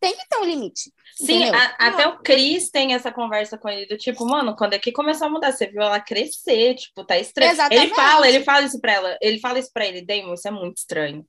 Tem 0.00 0.14
que 0.14 0.28
ter 0.28 0.36
um 0.36 0.44
limite. 0.44 0.92
Sim, 1.16 1.48
a- 1.48 1.76
até 1.78 2.06
o 2.06 2.18
Cris 2.18 2.68
tem 2.70 2.92
essa 2.92 3.10
conversa 3.10 3.56
com 3.56 3.70
ele 3.70 3.86
do 3.86 3.96
tipo, 3.96 4.26
mano, 4.26 4.54
quando 4.54 4.74
é 4.74 4.78
que 4.78 4.92
começou 4.92 5.28
a 5.28 5.30
mudar? 5.30 5.50
Você 5.52 5.66
viu 5.68 5.80
ela 5.80 5.98
crescer, 5.98 6.74
tipo, 6.74 7.04
tá 7.06 7.16
estranho. 7.18 7.52
Exatamente. 7.52 7.86
Ele 7.86 7.94
fala, 7.94 8.28
ele 8.28 8.44
fala 8.44 8.62
isso 8.66 8.78
pra 8.80 8.92
ela, 8.92 9.16
ele 9.22 9.40
fala 9.40 9.58
isso 9.58 9.70
pra 9.72 9.86
ele, 9.86 10.04
Damon, 10.04 10.34
isso 10.34 10.46
é 10.46 10.50
muito 10.50 10.76
estranho. 10.76 11.24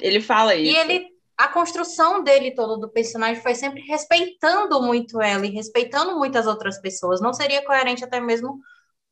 Ele 0.00 0.20
fala 0.20 0.54
isso. 0.54 0.74
E 0.74 0.76
ele, 0.76 1.06
a 1.38 1.48
construção 1.48 2.22
dele 2.22 2.54
todo 2.54 2.76
do 2.78 2.90
personagem 2.90 3.40
foi 3.42 3.54
sempre 3.54 3.80
respeitando 3.82 4.82
muito 4.82 5.22
ela 5.22 5.46
e 5.46 5.50
respeitando 5.50 6.18
muitas 6.18 6.46
outras 6.46 6.78
pessoas. 6.80 7.20
Não 7.22 7.32
seria 7.32 7.64
coerente 7.64 8.04
até 8.04 8.20
mesmo 8.20 8.58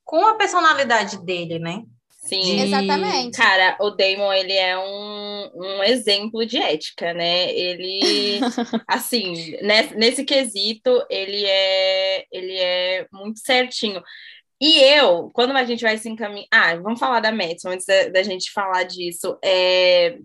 com 0.04 0.26
a 0.26 0.34
personalidade 0.34 1.24
dele, 1.24 1.58
né? 1.58 1.82
Sim. 2.24 2.60
Exatamente. 2.60 3.36
Cara, 3.36 3.76
o 3.80 3.90
Damon, 3.90 4.32
ele 4.32 4.54
é 4.54 4.78
um, 4.78 5.50
um 5.54 5.82
exemplo 5.82 6.44
de 6.46 6.56
ética, 6.56 7.12
né? 7.12 7.52
Ele, 7.52 8.40
assim, 8.88 9.56
nesse, 9.60 9.94
nesse 9.94 10.24
quesito, 10.24 11.04
ele 11.10 11.44
é, 11.44 12.24
ele 12.32 12.56
é 12.56 13.06
muito 13.12 13.40
certinho. 13.40 14.02
E 14.58 14.80
eu, 14.80 15.30
quando 15.34 15.54
a 15.54 15.64
gente 15.64 15.82
vai 15.82 15.98
se 15.98 16.08
encaminhar... 16.08 16.46
Ah, 16.50 16.74
vamos 16.76 16.98
falar 16.98 17.20
da 17.20 17.30
Madison, 17.30 17.70
antes 17.70 17.84
da, 17.84 18.08
da 18.08 18.22
gente 18.22 18.50
falar 18.52 18.84
disso. 18.84 19.38
É... 19.44 20.16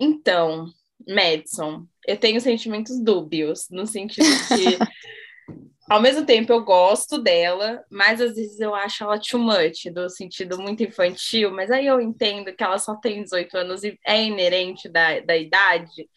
Então, 0.00 0.66
Madison, 1.06 1.86
eu 2.06 2.16
tenho 2.16 2.40
sentimentos 2.40 2.98
dúbios, 2.98 3.66
no 3.70 3.86
sentido 3.86 4.26
de... 4.26 4.78
Ao 5.92 6.00
mesmo 6.00 6.24
tempo, 6.24 6.50
eu 6.50 6.64
gosto 6.64 7.18
dela, 7.18 7.84
mas 7.90 8.18
às 8.18 8.34
vezes 8.34 8.58
eu 8.58 8.74
acho 8.74 9.04
ela 9.04 9.20
too 9.20 9.38
much, 9.38 9.84
do 9.92 10.08
sentido 10.08 10.56
muito 10.58 10.82
infantil, 10.82 11.50
mas 11.50 11.70
aí 11.70 11.86
eu 11.86 12.00
entendo 12.00 12.50
que 12.56 12.64
ela 12.64 12.78
só 12.78 12.96
tem 12.96 13.22
18 13.22 13.54
anos 13.58 13.84
e 13.84 13.98
é 14.06 14.22
inerente 14.24 14.88
da, 14.88 15.20
da 15.20 15.36
idade. 15.36 16.08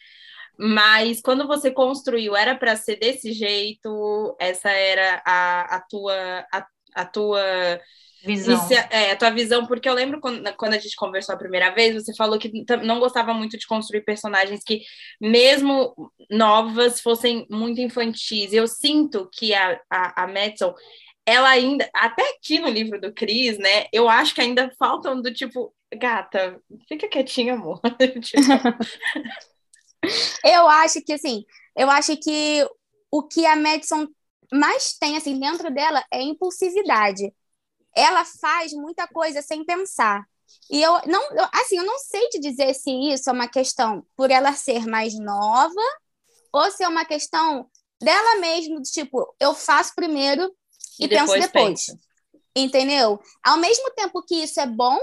Mas 0.58 1.20
quando 1.20 1.46
você 1.46 1.70
construiu, 1.70 2.34
era 2.34 2.56
para 2.56 2.74
ser 2.76 2.96
desse 2.96 3.32
jeito, 3.34 4.34
essa 4.40 4.70
era 4.70 5.22
a, 5.26 5.76
a 5.76 5.80
tua. 5.82 6.14
A, 6.52 6.66
a 6.94 7.04
tua 7.04 7.78
Visão. 8.26 8.54
Inicia- 8.56 8.88
é, 8.90 9.12
a 9.12 9.16
tua 9.16 9.30
visão, 9.30 9.66
porque 9.66 9.88
eu 9.88 9.94
lembro 9.94 10.20
quando, 10.20 10.52
quando 10.56 10.74
a 10.74 10.78
gente 10.78 10.96
conversou 10.96 11.34
a 11.34 11.38
primeira 11.38 11.70
vez, 11.74 11.94
você 11.94 12.14
falou 12.14 12.38
que 12.38 12.50
não 12.84 12.98
gostava 13.00 13.32
muito 13.32 13.56
de 13.58 13.66
construir 13.66 14.02
personagens 14.02 14.62
que, 14.64 14.82
mesmo 15.20 15.94
novas, 16.30 17.00
fossem 17.00 17.46
muito 17.50 17.80
infantis. 17.80 18.52
Eu 18.52 18.66
sinto 18.68 19.28
que 19.32 19.54
a, 19.54 19.80
a, 19.90 20.24
a 20.24 20.26
Madison, 20.26 20.74
ela 21.26 21.48
ainda, 21.50 21.88
até 21.94 22.22
aqui 22.36 22.58
no 22.58 22.68
livro 22.68 23.00
do 23.00 23.12
Cris, 23.12 23.58
né, 23.58 23.86
eu 23.92 24.08
acho 24.08 24.34
que 24.34 24.40
ainda 24.40 24.70
faltam 24.78 25.20
do 25.20 25.32
tipo, 25.32 25.74
gata, 25.96 26.60
fica 26.88 27.08
quietinha, 27.08 27.54
amor. 27.54 27.80
Tipo, 28.22 28.42
Eu 30.44 30.68
acho 30.68 31.02
que, 31.02 31.12
assim, 31.12 31.44
eu 31.76 31.90
acho 31.90 32.16
que 32.16 32.66
o 33.10 33.22
que 33.22 33.44
a 33.46 33.56
Madison 33.56 34.06
mais 34.52 34.96
tem, 34.98 35.16
assim, 35.16 35.38
dentro 35.38 35.72
dela 35.72 36.04
é 36.12 36.22
impulsividade. 36.22 37.32
Ela 37.96 38.24
faz 38.24 38.72
muita 38.72 39.08
coisa 39.08 39.40
sem 39.40 39.64
pensar. 39.64 40.24
E 40.70 40.82
eu 40.82 40.92
não, 41.06 41.22
eu, 41.32 41.48
assim, 41.52 41.78
eu 41.78 41.84
não 41.84 41.98
sei 41.98 42.28
te 42.28 42.38
dizer 42.38 42.74
se 42.74 42.90
isso 43.12 43.30
é 43.30 43.32
uma 43.32 43.48
questão 43.48 44.04
por 44.14 44.30
ela 44.30 44.52
ser 44.52 44.86
mais 44.86 45.18
nova 45.18 45.80
ou 46.52 46.70
se 46.70 46.84
é 46.84 46.88
uma 46.88 47.04
questão 47.04 47.68
dela 48.00 48.40
mesmo, 48.40 48.80
tipo, 48.82 49.34
eu 49.40 49.54
faço 49.54 49.94
primeiro 49.94 50.54
e, 51.00 51.04
e 51.04 51.08
penso 51.08 51.32
depois. 51.38 51.86
Entendeu? 52.54 53.20
Ao 53.42 53.56
mesmo 53.56 53.90
tempo 53.90 54.22
que 54.22 54.36
isso 54.36 54.60
é 54.60 54.66
bom, 54.66 54.98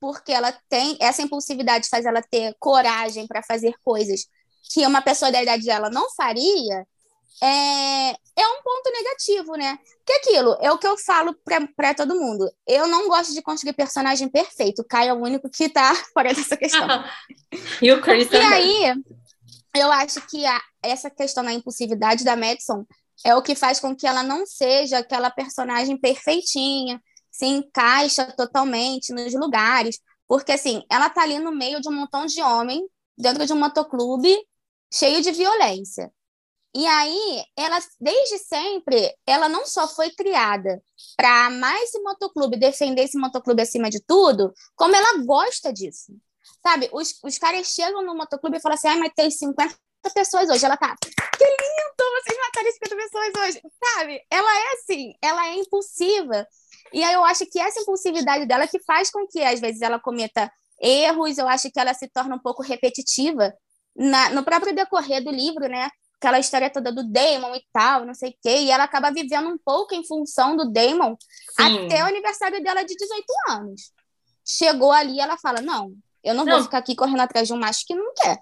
porque 0.00 0.32
ela 0.32 0.52
tem 0.68 0.96
essa 1.00 1.22
impulsividade 1.22 1.88
faz 1.88 2.06
ela 2.06 2.22
ter 2.22 2.54
coragem 2.58 3.26
para 3.26 3.42
fazer 3.42 3.74
coisas 3.82 4.26
que 4.72 4.86
uma 4.86 5.00
pessoa 5.00 5.32
da 5.32 5.42
idade 5.42 5.64
dela 5.64 5.90
não 5.90 6.10
faria, 6.10 6.86
é, 7.42 8.10
é 8.10 8.48
um 8.48 8.62
ponto 8.62 8.90
negativo, 8.92 9.54
né? 9.56 9.78
Que 10.04 10.12
aquilo 10.14 10.56
é 10.60 10.70
o 10.72 10.78
que 10.78 10.86
eu 10.86 10.96
falo 10.98 11.36
para 11.76 11.94
todo 11.94 12.18
mundo. 12.18 12.50
Eu 12.66 12.86
não 12.86 13.08
gosto 13.08 13.32
de 13.32 13.42
construir 13.42 13.74
personagem 13.74 14.28
perfeito. 14.28 14.82
O 14.82 14.84
Caio 14.84 15.10
é 15.10 15.14
o 15.14 15.22
único 15.22 15.48
que 15.48 15.68
tá 15.68 15.94
fora 16.12 16.34
dessa 16.34 16.56
questão. 16.56 16.86
e 17.82 17.92
o 17.92 18.00
Chris 18.00 18.28
E 18.32 18.36
aí, 18.36 18.94
eu 19.74 19.92
acho 19.92 20.20
que 20.26 20.44
a, 20.44 20.60
essa 20.82 21.10
questão 21.10 21.44
da 21.44 21.52
impulsividade 21.52 22.24
da 22.24 22.36
Madison 22.36 22.84
é 23.24 23.34
o 23.34 23.42
que 23.42 23.54
faz 23.54 23.80
com 23.80 23.94
que 23.94 24.06
ela 24.06 24.22
não 24.22 24.46
seja 24.46 24.98
aquela 24.98 25.30
personagem 25.30 25.98
perfeitinha, 25.98 27.00
se 27.30 27.46
encaixa 27.46 28.32
totalmente 28.36 29.12
nos 29.12 29.32
lugares. 29.34 30.00
Porque, 30.26 30.52
assim, 30.52 30.82
ela 30.90 31.08
tá 31.08 31.22
ali 31.22 31.38
no 31.38 31.52
meio 31.52 31.80
de 31.80 31.88
um 31.88 31.92
montão 31.92 32.26
de 32.26 32.42
homem, 32.42 32.84
dentro 33.16 33.46
de 33.46 33.52
um 33.52 33.58
motoclube 33.58 34.36
cheio 34.92 35.22
de 35.22 35.32
violência. 35.32 36.10
E 36.74 36.86
aí, 36.86 37.44
ela, 37.56 37.78
desde 38.00 38.38
sempre, 38.38 39.14
ela 39.26 39.48
não 39.48 39.66
só 39.66 39.88
foi 39.88 40.10
criada 40.10 40.82
para 41.16 41.46
amar 41.46 41.76
esse 41.82 41.98
motoclube, 42.00 42.58
defender 42.58 43.02
esse 43.02 43.18
motoclube 43.18 43.62
acima 43.62 43.88
de 43.88 44.00
tudo, 44.00 44.52
como 44.76 44.94
ela 44.94 45.24
gosta 45.24 45.72
disso. 45.72 46.12
Sabe, 46.62 46.88
os, 46.92 47.18
os 47.24 47.38
caras 47.38 47.68
chegam 47.68 48.04
no 48.04 48.14
motoclube 48.14 48.58
e 48.58 48.60
falam 48.60 48.74
assim, 48.76 48.88
ai, 48.88 48.98
mas 48.98 49.12
tem 49.14 49.30
50 49.30 49.74
pessoas 50.14 50.48
hoje. 50.48 50.64
Ela 50.64 50.76
tá, 50.76 50.94
que 51.00 51.44
lindo, 51.44 52.22
vocês 52.22 52.38
mataram 52.38 52.72
50 52.72 52.96
pessoas 52.96 53.32
hoje. 53.44 53.62
Sabe, 53.84 54.22
ela 54.30 54.58
é 54.58 54.72
assim, 54.72 55.14
ela 55.22 55.46
é 55.48 55.54
impulsiva. 55.54 56.46
E 56.92 57.02
aí 57.02 57.14
eu 57.14 57.24
acho 57.24 57.46
que 57.46 57.58
essa 57.58 57.80
impulsividade 57.80 58.46
dela 58.46 58.66
que 58.66 58.78
faz 58.80 59.10
com 59.10 59.26
que, 59.26 59.42
às 59.42 59.60
vezes, 59.60 59.82
ela 59.82 59.98
cometa 59.98 60.50
erros, 60.80 61.38
eu 61.38 61.48
acho 61.48 61.70
que 61.70 61.78
ela 61.80 61.94
se 61.94 62.08
torna 62.08 62.36
um 62.36 62.38
pouco 62.38 62.62
repetitiva 62.62 63.52
na, 63.96 64.30
no 64.30 64.44
próprio 64.44 64.74
decorrer 64.74 65.22
do 65.22 65.30
livro, 65.30 65.68
né? 65.68 65.90
Aquela 66.20 66.38
história 66.38 66.70
toda 66.70 66.92
do 66.92 67.08
Damon 67.08 67.54
e 67.54 67.62
tal, 67.72 68.04
não 68.04 68.14
sei 68.14 68.30
o 68.30 68.34
quê, 68.42 68.58
e 68.62 68.70
ela 68.70 68.84
acaba 68.84 69.12
vivendo 69.12 69.48
um 69.48 69.58
pouco 69.58 69.94
em 69.94 70.04
função 70.04 70.56
do 70.56 70.70
Damon 70.70 71.16
Sim. 71.56 71.86
até 71.86 72.02
o 72.02 72.06
aniversário 72.06 72.62
dela 72.62 72.82
de 72.82 72.94
18 72.96 73.24
anos. 73.50 73.92
Chegou 74.44 74.90
ali, 74.90 75.20
ela 75.20 75.36
fala: 75.38 75.60
Não, 75.60 75.92
eu 76.24 76.34
não, 76.34 76.44
não. 76.44 76.54
vou 76.54 76.62
ficar 76.64 76.78
aqui 76.78 76.96
correndo 76.96 77.20
atrás 77.20 77.46
de 77.46 77.54
um 77.54 77.58
macho 77.58 77.84
que 77.86 77.94
não 77.94 78.12
quer. 78.14 78.38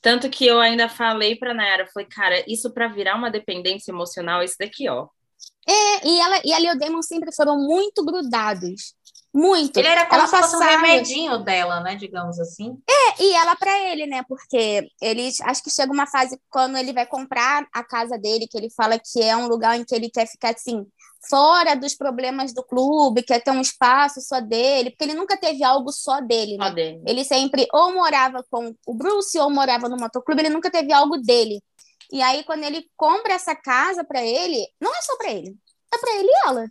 Tanto 0.00 0.30
que 0.30 0.46
eu 0.46 0.60
ainda 0.60 0.88
falei 0.88 1.36
pra 1.36 1.52
Nayara, 1.52 1.88
falei, 1.92 2.08
cara, 2.08 2.44
isso 2.46 2.72
para 2.72 2.88
virar 2.88 3.16
uma 3.16 3.30
dependência 3.30 3.90
emocional, 3.90 4.40
é 4.40 4.44
isso 4.44 4.56
daqui, 4.58 4.88
ó. 4.88 5.08
É, 5.68 6.06
e 6.06 6.20
ela 6.20 6.40
e 6.44 6.52
a 6.52 6.58
Leo 6.58 6.78
Damon 6.78 7.02
sempre 7.02 7.34
foram 7.34 7.58
muito 7.58 8.04
grudados. 8.04 8.94
Muito. 9.34 9.76
Ele 9.76 9.88
era 9.88 10.06
como 10.06 10.22
ela 10.22 10.26
se 10.28 10.36
fosse 10.36 10.56
um 10.56 10.60
remedinho 10.60 11.38
dela, 11.38 11.80
né? 11.80 11.94
Digamos 11.94 12.40
assim. 12.40 12.78
E 13.20 13.34
ela 13.34 13.56
para 13.56 13.76
ele, 13.90 14.06
né? 14.06 14.22
Porque 14.28 14.88
ele 15.00 15.28
acho 15.42 15.62
que 15.62 15.70
chega 15.70 15.92
uma 15.92 16.06
fase 16.06 16.40
quando 16.48 16.76
ele 16.76 16.92
vai 16.92 17.04
comprar 17.04 17.66
a 17.72 17.82
casa 17.82 18.16
dele, 18.16 18.46
que 18.46 18.56
ele 18.56 18.70
fala 18.70 18.98
que 18.98 19.20
é 19.22 19.36
um 19.36 19.48
lugar 19.48 19.78
em 19.78 19.84
que 19.84 19.94
ele 19.94 20.08
quer 20.08 20.26
ficar 20.26 20.54
assim, 20.54 20.86
fora 21.28 21.74
dos 21.74 21.94
problemas 21.94 22.52
do 22.52 22.62
clube, 22.62 23.22
quer 23.22 23.42
ter 23.42 23.50
um 23.50 23.60
espaço 23.60 24.20
só 24.20 24.40
dele, 24.40 24.90
porque 24.90 25.04
ele 25.04 25.14
nunca 25.14 25.36
teve 25.36 25.64
algo 25.64 25.90
só 25.90 26.20
dele, 26.20 26.56
né? 26.56 26.68
Só 26.68 26.74
dele. 26.74 27.02
Ele 27.06 27.24
sempre 27.24 27.66
ou 27.72 27.92
morava 27.92 28.44
com 28.50 28.74
o 28.86 28.94
Bruce 28.94 29.38
ou 29.38 29.50
morava 29.50 29.88
no 29.88 29.96
motoclube, 29.96 30.40
ele 30.40 30.50
nunca 30.50 30.70
teve 30.70 30.92
algo 30.92 31.18
dele. 31.18 31.60
E 32.12 32.22
aí 32.22 32.44
quando 32.44 32.64
ele 32.64 32.86
compra 32.96 33.34
essa 33.34 33.54
casa 33.54 34.04
para 34.04 34.24
ele, 34.24 34.64
não 34.80 34.94
é 34.94 35.02
só 35.02 35.16
para 35.16 35.32
ele, 35.32 35.56
é 35.92 35.98
para 35.98 36.16
ele 36.16 36.28
e 36.28 36.48
ela. 36.48 36.66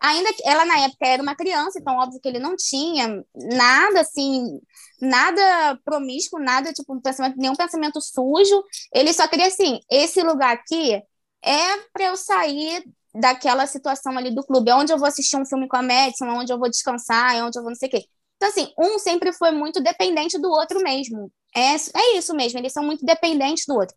Ainda 0.00 0.32
que 0.34 0.42
ela 0.46 0.64
na 0.64 0.78
época 0.80 1.06
era 1.06 1.22
uma 1.22 1.34
criança, 1.34 1.78
então 1.78 1.96
óbvio 1.96 2.20
que 2.20 2.28
ele 2.28 2.38
não 2.38 2.56
tinha 2.56 3.24
nada 3.34 4.00
assim, 4.00 4.60
nada 5.00 5.78
promíscuo, 5.84 6.38
nada 6.40 6.72
tipo 6.72 6.94
um 6.94 7.00
pensamento, 7.00 7.36
nenhum 7.38 7.56
pensamento 7.56 8.00
sujo. 8.00 8.62
Ele 8.92 9.12
só 9.12 9.26
queria 9.28 9.46
assim, 9.46 9.80
esse 9.90 10.22
lugar 10.22 10.54
aqui 10.54 11.02
é 11.42 11.76
para 11.92 12.04
eu 12.04 12.16
sair 12.16 12.84
daquela 13.14 13.66
situação 13.66 14.16
ali 14.18 14.34
do 14.34 14.44
clube, 14.44 14.70
é 14.70 14.74
onde 14.74 14.92
eu 14.92 14.98
vou 14.98 15.06
assistir 15.06 15.36
um 15.36 15.46
filme 15.46 15.68
com 15.68 15.76
a 15.76 15.82
Madison, 15.82 16.26
é 16.26 16.32
onde 16.32 16.52
eu 16.52 16.58
vou 16.58 16.68
descansar, 16.68 17.36
é 17.36 17.44
onde 17.44 17.58
eu 17.58 17.62
vou 17.62 17.70
não 17.70 17.76
sei 17.76 17.88
o 17.88 17.90
quê. 17.92 18.04
Então, 18.36 18.48
assim, 18.48 18.72
um 18.78 18.98
sempre 18.98 19.32
foi 19.32 19.52
muito 19.52 19.80
dependente 19.80 20.38
do 20.38 20.50
outro 20.50 20.82
mesmo. 20.82 21.30
É, 21.56 21.74
é 21.76 22.16
isso 22.18 22.34
mesmo, 22.34 22.58
eles 22.58 22.72
são 22.72 22.84
muito 22.84 23.04
dependentes 23.06 23.64
do 23.66 23.74
outro. 23.74 23.94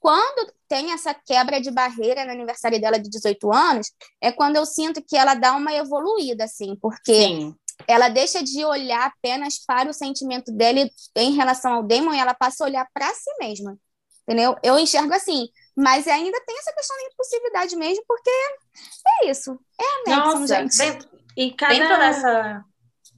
Quando 0.00 0.50
tem 0.66 0.92
essa 0.92 1.12
quebra 1.12 1.60
de 1.60 1.70
barreira 1.70 2.24
no 2.24 2.32
aniversário 2.32 2.80
dela 2.80 2.98
de 2.98 3.10
18 3.10 3.52
anos, 3.52 3.92
é 4.20 4.32
quando 4.32 4.56
eu 4.56 4.64
sinto 4.64 5.02
que 5.02 5.16
ela 5.16 5.34
dá 5.34 5.52
uma 5.54 5.74
evoluída, 5.74 6.44
assim, 6.44 6.74
porque 6.80 7.12
Sim. 7.12 7.54
ela 7.86 8.08
deixa 8.08 8.42
de 8.42 8.64
olhar 8.64 9.06
apenas 9.06 9.58
para 9.58 9.90
o 9.90 9.92
sentimento 9.92 10.50
dele 10.50 10.90
em 11.14 11.32
relação 11.32 11.74
ao 11.74 11.82
Damon 11.82 12.14
e 12.14 12.18
ela 12.18 12.32
passa 12.32 12.64
a 12.64 12.66
olhar 12.66 12.88
para 12.94 13.12
si 13.12 13.30
mesma. 13.38 13.76
Entendeu? 14.22 14.56
Eu 14.62 14.78
enxergo 14.78 15.12
assim, 15.12 15.48
mas 15.76 16.06
ainda 16.06 16.40
tem 16.46 16.58
essa 16.58 16.72
questão 16.72 16.96
da 16.96 17.02
impulsividade 17.04 17.76
mesmo, 17.76 18.04
porque 18.06 18.30
é 19.22 19.30
isso. 19.30 19.58
É 19.78 19.84
a 19.84 20.16
Madison, 20.16 20.40
Nossa, 20.40 20.56
gente. 20.56 20.78
Dentro, 20.78 21.08
e 21.36 21.52
cada... 21.52 21.74
dentro 21.74 21.98
dessa 21.98 22.64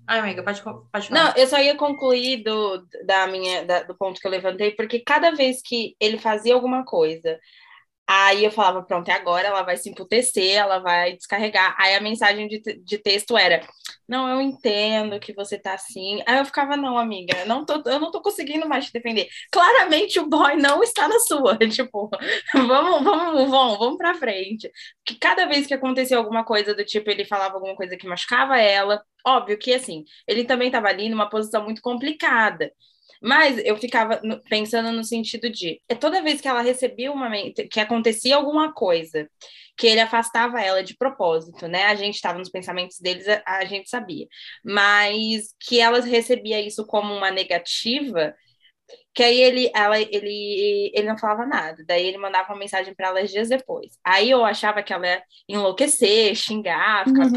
Ai, 0.07 0.21
amiga, 0.21 0.43
pode, 0.43 0.62
pode 0.62 1.09
falar. 1.09 1.11
Não, 1.11 1.35
eu 1.37 1.47
só 1.47 1.59
ia 1.59 1.77
concluir 1.77 2.43
do, 2.43 2.87
da 3.05 3.27
minha, 3.27 3.65
da, 3.65 3.83
do 3.83 3.95
ponto 3.95 4.21
que 4.21 4.27
eu 4.27 4.31
levantei, 4.31 4.73
porque 4.73 5.01
cada 5.01 5.31
vez 5.31 5.62
que 5.62 5.97
ele 6.01 6.19
fazia 6.19 6.55
alguma 6.55 6.85
coisa, 6.85 7.38
aí 8.12 8.44
eu 8.44 8.51
falava, 8.51 8.83
pronto, 8.83 9.09
é 9.09 9.12
agora 9.12 9.48
ela 9.48 9.62
vai 9.62 9.77
se 9.77 9.88
emputecer, 9.88 10.55
ela 10.57 10.79
vai 10.79 11.16
descarregar. 11.16 11.75
Aí 11.79 11.94
a 11.94 12.01
mensagem 12.01 12.46
de, 12.48 12.61
de 12.61 12.98
texto 12.98 13.37
era, 13.37 13.66
não, 14.09 14.29
eu 14.29 14.40
entendo 14.40 15.18
que 15.18 15.33
você 15.33 15.59
tá 15.59 15.75
assim. 15.75 16.22
Aí 16.27 16.38
eu 16.38 16.44
ficava, 16.44 16.77
não, 16.77 16.98
amiga, 16.98 17.44
não 17.46 17.64
tô, 17.64 17.83
eu 17.87 17.98
não 18.01 18.11
tô 18.11 18.20
conseguindo 18.20 18.68
mais 18.68 18.87
te 18.87 18.92
defender. 18.92 19.29
Claramente 19.51 20.20
o 20.20 20.29
boy 20.29 20.57
não 20.57 20.83
está 20.83 21.09
na 21.09 21.18
sua. 21.20 21.57
Tipo, 21.72 22.11
vamos, 22.53 23.03
vamos, 23.03 23.51
vamos, 23.51 23.79
vamos 23.79 23.96
pra 23.96 24.14
frente. 24.14 24.70
Que 25.05 25.14
cada 25.18 25.46
vez 25.46 25.66
que 25.66 25.75
acontecia 25.75 26.16
alguma 26.18 26.44
coisa 26.44 26.75
do 26.75 26.85
tipo, 26.85 27.11
ele 27.11 27.25
falava 27.25 27.55
alguma 27.55 27.75
coisa 27.75 27.96
que 27.96 28.07
machucava 28.07 28.59
ela, 28.59 29.03
óbvio 29.27 29.59
que 29.59 29.72
assim, 29.72 30.05
ele 30.27 30.44
também 30.44 30.68
estava 30.68 30.88
ali 30.88 31.09
numa 31.09 31.29
posição 31.29 31.64
muito 31.64 31.81
complicada. 31.81 32.70
Mas 33.23 33.59
eu 33.65 33.77
ficava 33.77 34.21
pensando 34.49 34.91
no 34.91 35.05
sentido 35.05 35.49
de, 35.49 35.81
é 35.89 35.95
toda 35.95 36.23
vez 36.23 36.41
que 36.41 36.49
ela 36.49 36.61
recebia 36.61 37.13
uma 37.13 37.31
que 37.71 37.79
acontecia 37.79 38.35
alguma 38.35 38.73
coisa, 38.73 39.29
que 39.77 39.87
ele 39.87 40.01
afastava 40.01 40.61
ela 40.61 40.83
de 40.83 40.97
propósito, 40.97 41.69
né? 41.69 41.85
A 41.85 41.95
gente 41.95 42.17
estava 42.17 42.39
nos 42.39 42.51
pensamentos 42.51 42.99
deles, 42.99 43.27
a, 43.29 43.43
a, 43.47 43.65
gente 43.65 43.89
sabia. 43.89 44.27
Mas 44.65 45.55
que 45.61 45.81
ela 45.81 46.01
recebia 46.01 46.61
isso 46.61 46.85
como 46.87 47.15
uma 47.15 47.31
negativa, 47.31 48.35
que 49.15 49.23
aí 49.23 49.41
ele, 49.41 49.71
ela, 49.75 50.01
ele, 50.01 50.91
ele 50.95 51.07
não 51.07 51.19
falava 51.19 51.47
nada. 51.47 51.85
Daí 51.87 52.07
ele 52.07 52.19
mandava 52.19 52.53
uma 52.53 52.59
mensagem 52.59 52.95
para 52.95 53.09
ela 53.09 53.21
dias 53.31 53.49
depois. 53.49 53.99
Aí 54.05 54.31
eu 54.31 54.45
achava 54.45 54.83
que 54.83 54.93
ela 54.93 55.07
ia 55.07 55.23
enlouquecer, 55.49 56.35
xingar, 56.35 57.05
ficar 57.07 57.27
uhum. 57.27 57.33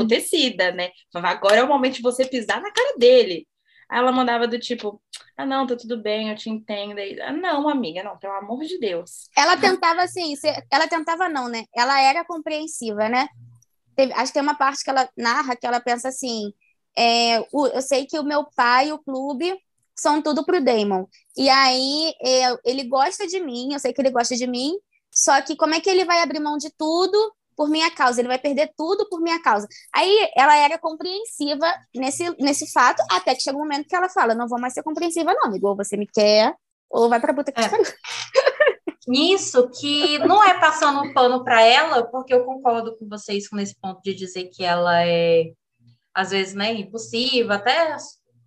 né? 0.71 0.89
Falava, 1.11 1.33
agora 1.33 1.57
é 1.57 1.63
o 1.63 1.67
momento 1.67 1.95
de 1.95 2.01
você 2.01 2.25
pisar 2.25 2.61
na 2.61 2.71
cara 2.71 2.97
dele. 2.97 3.47
Aí 3.89 3.99
ela 3.99 4.11
mandava 4.11 4.47
do 4.47 4.59
tipo, 4.59 5.01
ah, 5.37 5.45
não, 5.45 5.67
tá 5.67 5.75
tudo 5.75 6.01
bem, 6.01 6.29
eu 6.29 6.35
te 6.35 6.49
entendo. 6.49 6.97
Aí, 6.97 7.19
ah, 7.21 7.31
não, 7.31 7.69
amiga, 7.69 8.03
não, 8.03 8.17
pelo 8.17 8.33
amor 8.33 8.63
de 8.63 8.79
Deus. 8.79 9.29
Ela 9.37 9.57
tentava 9.57 10.01
assim, 10.01 10.33
ela 10.71 10.87
tentava 10.87 11.29
não, 11.29 11.47
né? 11.47 11.65
Ela 11.75 12.01
era 12.01 12.25
compreensiva, 12.25 13.09
né? 13.09 13.27
Teve, 13.95 14.13
acho 14.13 14.27
que 14.27 14.33
tem 14.33 14.41
uma 14.41 14.55
parte 14.55 14.83
que 14.83 14.89
ela 14.89 15.09
narra 15.17 15.55
que 15.55 15.65
ela 15.65 15.79
pensa 15.79 16.09
assim: 16.09 16.53
é, 16.97 17.39
o, 17.51 17.67
eu 17.67 17.81
sei 17.81 18.05
que 18.05 18.19
o 18.19 18.23
meu 18.23 18.45
pai 18.55 18.91
o 18.91 18.99
clube 18.99 19.57
são 19.95 20.21
tudo 20.21 20.45
pro 20.45 20.63
Damon. 20.63 21.05
E 21.37 21.49
aí 21.49 22.13
é, 22.21 22.57
ele 22.65 22.83
gosta 22.83 23.25
de 23.27 23.39
mim, 23.39 23.73
eu 23.73 23.79
sei 23.79 23.93
que 23.93 24.01
ele 24.01 24.11
gosta 24.11 24.35
de 24.35 24.45
mim, 24.45 24.73
só 25.11 25.41
que 25.41 25.55
como 25.55 25.73
é 25.73 25.79
que 25.79 25.89
ele 25.89 26.03
vai 26.03 26.21
abrir 26.21 26.39
mão 26.39 26.57
de 26.57 26.69
tudo 26.77 27.33
por 27.55 27.69
minha 27.69 27.89
causa, 27.91 28.19
ele 28.19 28.27
vai 28.27 28.39
perder 28.39 28.71
tudo 28.75 29.07
por 29.09 29.21
minha 29.21 29.41
causa. 29.41 29.67
Aí 29.93 30.31
ela 30.35 30.55
era 30.57 30.77
compreensiva 30.77 31.65
nesse, 31.95 32.29
nesse 32.39 32.71
fato, 32.71 33.01
até 33.11 33.33
que 33.33 33.41
chega 33.41 33.57
um 33.57 33.61
momento 33.61 33.87
que 33.87 33.95
ela 33.95 34.09
fala: 34.09 34.35
não 34.35 34.47
vou 34.47 34.59
mais 34.59 34.73
ser 34.73 34.83
compreensiva, 34.83 35.33
não, 35.33 35.45
amigo, 35.45 35.67
ou 35.67 35.75
você 35.75 35.95
me 35.97 36.07
quer, 36.07 36.53
ou 36.89 37.09
vai 37.09 37.19
pra 37.19 37.33
puta 37.33 37.51
que 37.51 37.61
é. 37.61 37.69
pariu. 37.69 37.85
Nisso 39.07 39.69
que 39.69 40.17
não 40.19 40.43
é 40.43 40.59
passando 40.59 41.01
um 41.01 41.13
pano 41.13 41.43
para 41.43 41.61
ela, 41.61 42.03
porque 42.05 42.33
eu 42.33 42.43
concordo 42.43 42.97
com 42.97 43.07
vocês 43.07 43.47
nesse 43.53 43.75
ponto 43.79 44.01
de 44.01 44.15
dizer 44.15 44.45
que 44.45 44.63
ela 44.63 45.05
é, 45.05 45.51
às 46.13 46.31
vezes, 46.31 46.55
né, 46.55 46.73
impulsiva, 46.73 47.53
até 47.55 47.95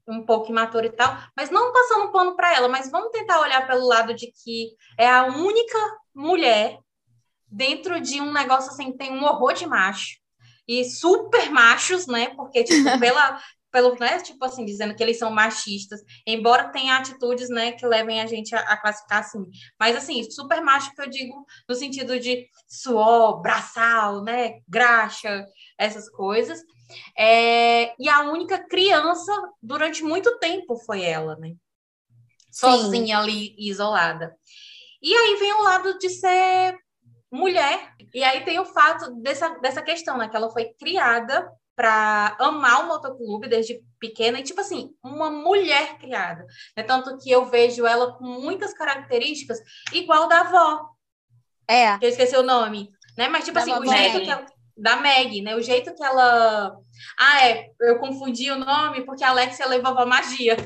um 0.09 0.25
pouco 0.25 0.51
imatura 0.51 0.87
e 0.87 0.91
tal, 0.91 1.17
mas 1.37 1.51
não 1.51 1.73
passando 1.73 2.07
um 2.07 2.13
pano 2.13 2.35
para 2.35 2.57
ela, 2.57 2.67
mas 2.67 2.91
vamos 2.91 3.11
tentar 3.11 3.41
olhar 3.41 3.67
pelo 3.67 3.87
lado 3.87 4.15
de 4.15 4.33
que 4.33 4.71
é 4.99 5.09
a 5.09 5.27
única 5.27 5.79
mulher 6.15 6.79
dentro 7.51 8.01
de 8.01 8.21
um 8.21 8.33
negócio 8.33 8.71
assim, 8.71 8.93
tem 8.93 9.13
um 9.13 9.25
horror 9.25 9.55
de 9.55 9.67
macho. 9.67 10.19
e 10.67 10.85
super 10.85 11.51
machos, 11.51 12.07
né? 12.07 12.29
Porque, 12.37 12.63
tipo, 12.63 12.85
pela, 13.01 13.41
pelo, 13.71 13.95
né, 13.99 14.21
tipo 14.21 14.45
assim, 14.45 14.65
dizendo 14.65 14.95
que 14.95 15.03
eles 15.03 15.19
são 15.19 15.31
machistas, 15.31 16.01
embora 16.27 16.69
tenha 16.71 16.97
atitudes, 16.97 17.49
né, 17.49 17.73
que 17.73 17.87
levem 17.87 18.21
a 18.21 18.27
gente 18.27 18.55
a, 18.55 18.61
a, 18.61 18.77
classificar 18.77 19.21
assim. 19.21 19.45
Mas, 19.79 19.97
assim, 19.97 20.31
super 20.31 20.61
macho 20.63 20.95
que 20.95 21.01
eu 21.01 21.09
digo 21.09 21.47
no 21.69 21.75
sentido 21.75 22.19
de 22.19 22.47
suor, 22.69 23.41
braçal, 23.41 24.23
né, 24.23 24.61
graxa, 24.69 25.47
essas 25.79 26.09
coisas. 26.11 26.61
É, 27.17 27.95
e 27.99 28.09
a 28.09 28.23
única 28.23 28.59
criança 28.59 29.33
durante 29.63 30.03
muito 30.03 30.39
tempo 30.39 30.77
foi 30.85 31.03
ela, 31.03 31.37
né? 31.37 31.53
Sozinha 32.51 33.17
Sim. 33.17 33.23
ali, 33.23 33.55
isolada. 33.59 34.35
E 35.03 35.15
aí 35.15 35.37
vem 35.37 35.53
o 35.53 35.63
lado 35.63 35.99
de 35.99 36.09
ser 36.09 36.77
mulher. 37.31 37.93
E 38.15 38.23
aí 38.25 38.45
tem 38.45 38.59
o 38.59 38.65
fato 38.65 39.15
dessa, 39.23 39.49
dessa 39.61 39.83
questão, 39.83 40.19
né? 40.19 40.29
Que 40.29 40.37
ela 40.37 40.51
foi 40.51 40.73
criada 40.79 41.51
para 41.77 42.37
amar 42.41 42.85
o 42.85 42.89
motoclube 42.89 43.49
desde 43.49 43.81
pequena 44.01 44.41
e 44.41 44.43
tipo 44.43 44.61
assim 44.61 44.91
uma 45.03 45.31
mulher 45.31 45.97
criada. 45.99 46.45
É 46.75 46.83
tanto 46.83 47.17
que 47.19 47.31
eu 47.31 47.47
vejo 47.47 47.87
ela 47.87 48.13
com 48.15 48.25
muitas 48.25 48.75
características 48.75 49.59
igual 49.93 50.29
da 50.29 50.41
avó. 50.41 50.91
É. 51.69 51.97
Que 51.99 52.07
eu 52.07 52.11
esqueci 52.11 52.37
o 52.37 52.43
nome 52.43 52.91
né? 53.19 53.29
Mas 53.29 53.45
tipo 53.45 53.57
da 53.57 53.61
assim 53.61 53.73
o 53.73 53.85
jeito 53.85 54.21
que 54.23 54.31
ela, 54.31 54.47
da 54.77 54.97
Meg 54.97 55.43
né? 55.43 55.57
O 55.57 55.61
jeito 55.61 55.93
que 55.95 56.03
ela 56.03 56.77
ah 57.19 57.45
é 57.45 57.71
eu 57.81 57.99
confundi 57.99 58.49
o 58.51 58.57
nome 58.57 59.05
porque 59.05 59.25
a 59.25 59.31
Alexia 59.31 59.67
levava 59.67 60.07
magia. 60.07 60.57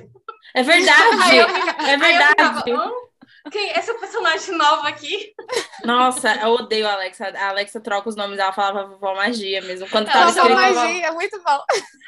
É 0.54 0.62
verdade. 0.62 1.02
É 1.88 1.96
verdade 1.96 2.72
quem 3.50 3.70
é 3.70 3.78
essa 3.78 3.94
personagem 3.94 4.56
nova 4.56 4.88
aqui? 4.88 5.34
Nossa, 5.84 6.34
eu 6.36 6.50
odeio 6.50 6.86
a 6.86 6.92
Alexa. 6.92 7.28
A 7.28 7.48
Alexa 7.48 7.80
troca 7.80 8.08
os 8.08 8.16
nomes, 8.16 8.38
ela 8.38 8.52
falava 8.52 8.88
vovó 8.88 9.14
magia 9.14 9.60
mesmo. 9.62 9.88
Quando 9.90 10.06
tava 10.06 10.30
vovó 10.30 10.54
magia, 10.54 11.08
vovó... 11.08 11.14
muito 11.14 11.42
bom. 11.42 11.60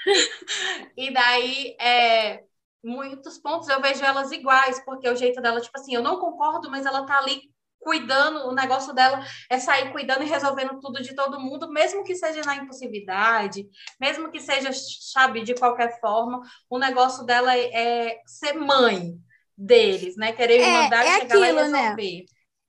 E 0.96 1.12
daí, 1.12 1.76
é, 1.80 2.44
muitos 2.84 3.38
pontos 3.38 3.68
eu 3.68 3.80
vejo 3.80 4.04
elas 4.04 4.30
iguais, 4.30 4.80
porque 4.84 5.08
o 5.08 5.16
jeito 5.16 5.40
dela, 5.40 5.60
tipo 5.60 5.76
assim, 5.76 5.94
eu 5.94 6.02
não 6.02 6.20
concordo, 6.20 6.70
mas 6.70 6.86
ela 6.86 7.06
tá 7.06 7.18
ali 7.18 7.40
cuidando, 7.84 8.48
o 8.48 8.54
negócio 8.54 8.94
dela 8.94 9.22
é 9.50 9.58
sair 9.58 9.92
cuidando 9.92 10.22
e 10.22 10.28
resolvendo 10.28 10.80
tudo 10.80 11.02
de 11.02 11.14
todo 11.14 11.38
mundo, 11.38 11.70
mesmo 11.70 12.02
que 12.02 12.14
seja 12.14 12.40
na 12.42 12.56
impulsividade, 12.56 13.68
mesmo 14.00 14.30
que 14.30 14.40
seja, 14.40 14.70
sabe, 15.12 15.42
de 15.42 15.54
qualquer 15.54 16.00
forma, 16.00 16.40
o 16.68 16.78
negócio 16.78 17.24
dela 17.24 17.54
é, 17.54 18.08
é 18.08 18.20
ser 18.26 18.54
mãe, 18.54 19.14
deles, 19.56 20.16
né? 20.16 20.32
Querer 20.32 20.60
é, 20.60 20.72
mandar 20.72 21.04
é 21.04 21.20
chegar 21.20 21.24
aquilo, 21.24 21.40
lá 21.40 21.66
e 21.66 21.70
né? 21.70 21.80
resolver. 21.80 22.18
Né? 22.18 22.24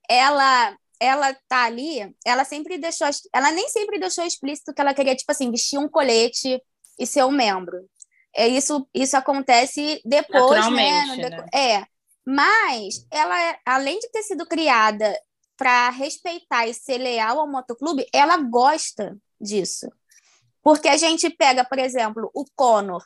Ela 0.08 0.76
ela 0.98 1.34
tá 1.46 1.64
ali, 1.64 2.14
ela 2.24 2.44
sempre 2.44 2.78
deixou, 2.78 3.06
ela 3.34 3.50
nem 3.50 3.68
sempre 3.68 3.98
deixou 3.98 4.24
explícito 4.24 4.72
que 4.72 4.80
ela 4.80 4.94
queria, 4.94 5.14
tipo 5.14 5.30
assim, 5.30 5.50
vestir 5.50 5.78
um 5.78 5.88
colete 5.88 6.60
e 6.98 7.06
ser 7.06 7.24
um 7.24 7.30
membro. 7.30 7.86
É, 8.34 8.48
isso, 8.48 8.88
isso 8.94 9.16
acontece 9.16 10.00
depois, 10.04 10.70
né? 10.70 11.16
né? 11.16 11.46
É. 11.54 11.84
Mas 12.24 13.06
ela, 13.10 13.58
além 13.64 13.98
de 13.98 14.10
ter 14.10 14.22
sido 14.22 14.46
criada 14.46 15.18
para 15.56 15.90
respeitar 15.90 16.66
e 16.66 16.74
ser 16.74 16.98
leal 16.98 17.38
ao 17.38 17.48
motoclube, 17.48 18.06
ela 18.12 18.36
gosta 18.38 19.16
disso. 19.40 19.88
Porque 20.62 20.88
a 20.88 20.96
gente 20.96 21.30
pega, 21.30 21.64
por 21.64 21.78
exemplo, 21.78 22.30
o 22.34 22.44
Conor, 22.54 23.04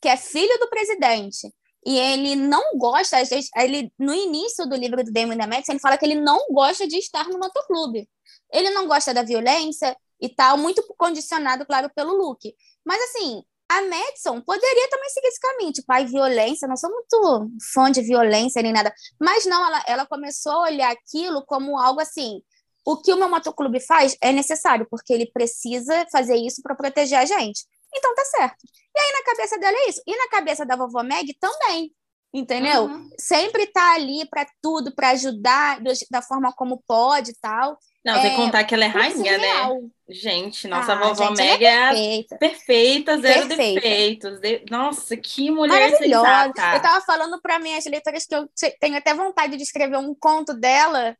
que 0.00 0.08
é 0.08 0.16
filho 0.16 0.58
do 0.58 0.68
presidente, 0.68 1.52
e 1.84 1.98
ele 1.98 2.36
não 2.36 2.78
gosta, 2.78 3.16
ele 3.56 3.92
no 3.98 4.14
início 4.14 4.66
do 4.66 4.76
livro 4.76 5.02
do 5.02 5.12
Damon 5.12 5.36
da 5.36 5.46
Max, 5.46 5.68
ele 5.68 5.80
fala 5.80 5.98
que 5.98 6.04
ele 6.04 6.20
não 6.20 6.38
gosta 6.50 6.86
de 6.86 6.96
estar 6.96 7.28
no 7.28 7.38
motoclube. 7.38 8.08
Ele 8.52 8.70
não 8.70 8.86
gosta 8.86 9.12
da 9.12 9.22
violência 9.22 9.96
e 10.20 10.28
tal, 10.28 10.56
muito 10.56 10.82
condicionado, 10.96 11.66
claro, 11.66 11.90
pelo 11.94 12.16
Luke. 12.16 12.54
Mas 12.84 13.02
assim, 13.02 13.42
a 13.68 13.82
Madison 13.82 14.40
poderia 14.42 14.88
também 14.90 15.08
seguir 15.08 15.28
esse 15.28 15.40
caminho, 15.40 15.72
tipo, 15.72 15.90
ai, 15.90 16.04
violência, 16.04 16.68
não 16.68 16.76
sou 16.76 16.90
muito 16.90 17.50
fã 17.72 17.90
de 17.90 18.02
violência 18.02 18.62
nem 18.62 18.72
nada. 18.72 18.92
Mas 19.20 19.46
não, 19.46 19.66
ela, 19.66 19.82
ela 19.86 20.06
começou 20.06 20.52
a 20.52 20.62
olhar 20.64 20.92
aquilo 20.92 21.44
como 21.46 21.78
algo 21.78 22.00
assim, 22.00 22.42
o 22.84 22.96
que 22.96 23.12
o 23.12 23.16
meu 23.16 23.28
motoclube 23.28 23.80
faz 23.80 24.16
é 24.20 24.32
necessário, 24.32 24.86
porque 24.90 25.12
ele 25.12 25.30
precisa 25.32 26.06
fazer 26.12 26.36
isso 26.36 26.62
para 26.62 26.74
proteger 26.74 27.18
a 27.18 27.24
gente. 27.24 27.64
Então 27.94 28.14
tá 28.14 28.24
certo. 28.24 28.56
E 28.94 29.00
aí 29.00 29.12
na 29.12 29.24
cabeça 29.24 29.58
dela 29.58 29.76
é 29.76 29.88
isso. 29.88 30.02
E 30.06 30.16
na 30.16 30.28
cabeça 30.28 30.66
da 30.66 30.76
vovó 30.76 31.02
Meg 31.02 31.34
também. 31.40 31.92
Entendeu? 32.34 32.84
Uhum. 32.84 33.10
Sempre 33.18 33.66
tá 33.66 33.94
ali 33.94 34.26
para 34.26 34.46
tudo, 34.62 34.94
para 34.94 35.10
ajudar 35.10 35.78
da 36.10 36.22
forma 36.22 36.50
como 36.52 36.82
pode 36.86 37.32
e 37.32 37.34
tal. 37.34 37.78
Não, 38.02 38.16
é, 38.16 38.22
tem 38.22 38.30
que 38.30 38.36
contar 38.36 38.64
que 38.64 38.74
ela 38.74 38.84
é 38.84 38.88
rainha, 38.88 39.36
né? 39.36 39.90
Gente, 40.08 40.66
nossa 40.66 40.94
ah, 40.94 40.96
vovó 40.96 41.26
gente, 41.26 41.36
Meg 41.36 41.64
é 41.64 41.88
perfeita. 41.88 42.38
perfeita, 42.38 43.18
zero 43.18 43.48
perfeita. 43.48 43.80
defeitos. 43.80 44.40
De... 44.40 44.64
Nossa, 44.70 45.16
que 45.16 45.50
mulher 45.50 45.96
sensata. 45.96 46.74
Eu 46.74 46.82
tava 46.82 47.04
falando 47.04 47.40
para 47.40 47.58
minhas 47.58 47.84
leitoras 47.84 48.24
que 48.24 48.34
eu 48.34 48.48
tenho 48.80 48.96
até 48.96 49.12
vontade 49.14 49.56
de 49.56 49.62
escrever 49.62 49.98
um 49.98 50.14
conto 50.14 50.54
dela 50.54 51.14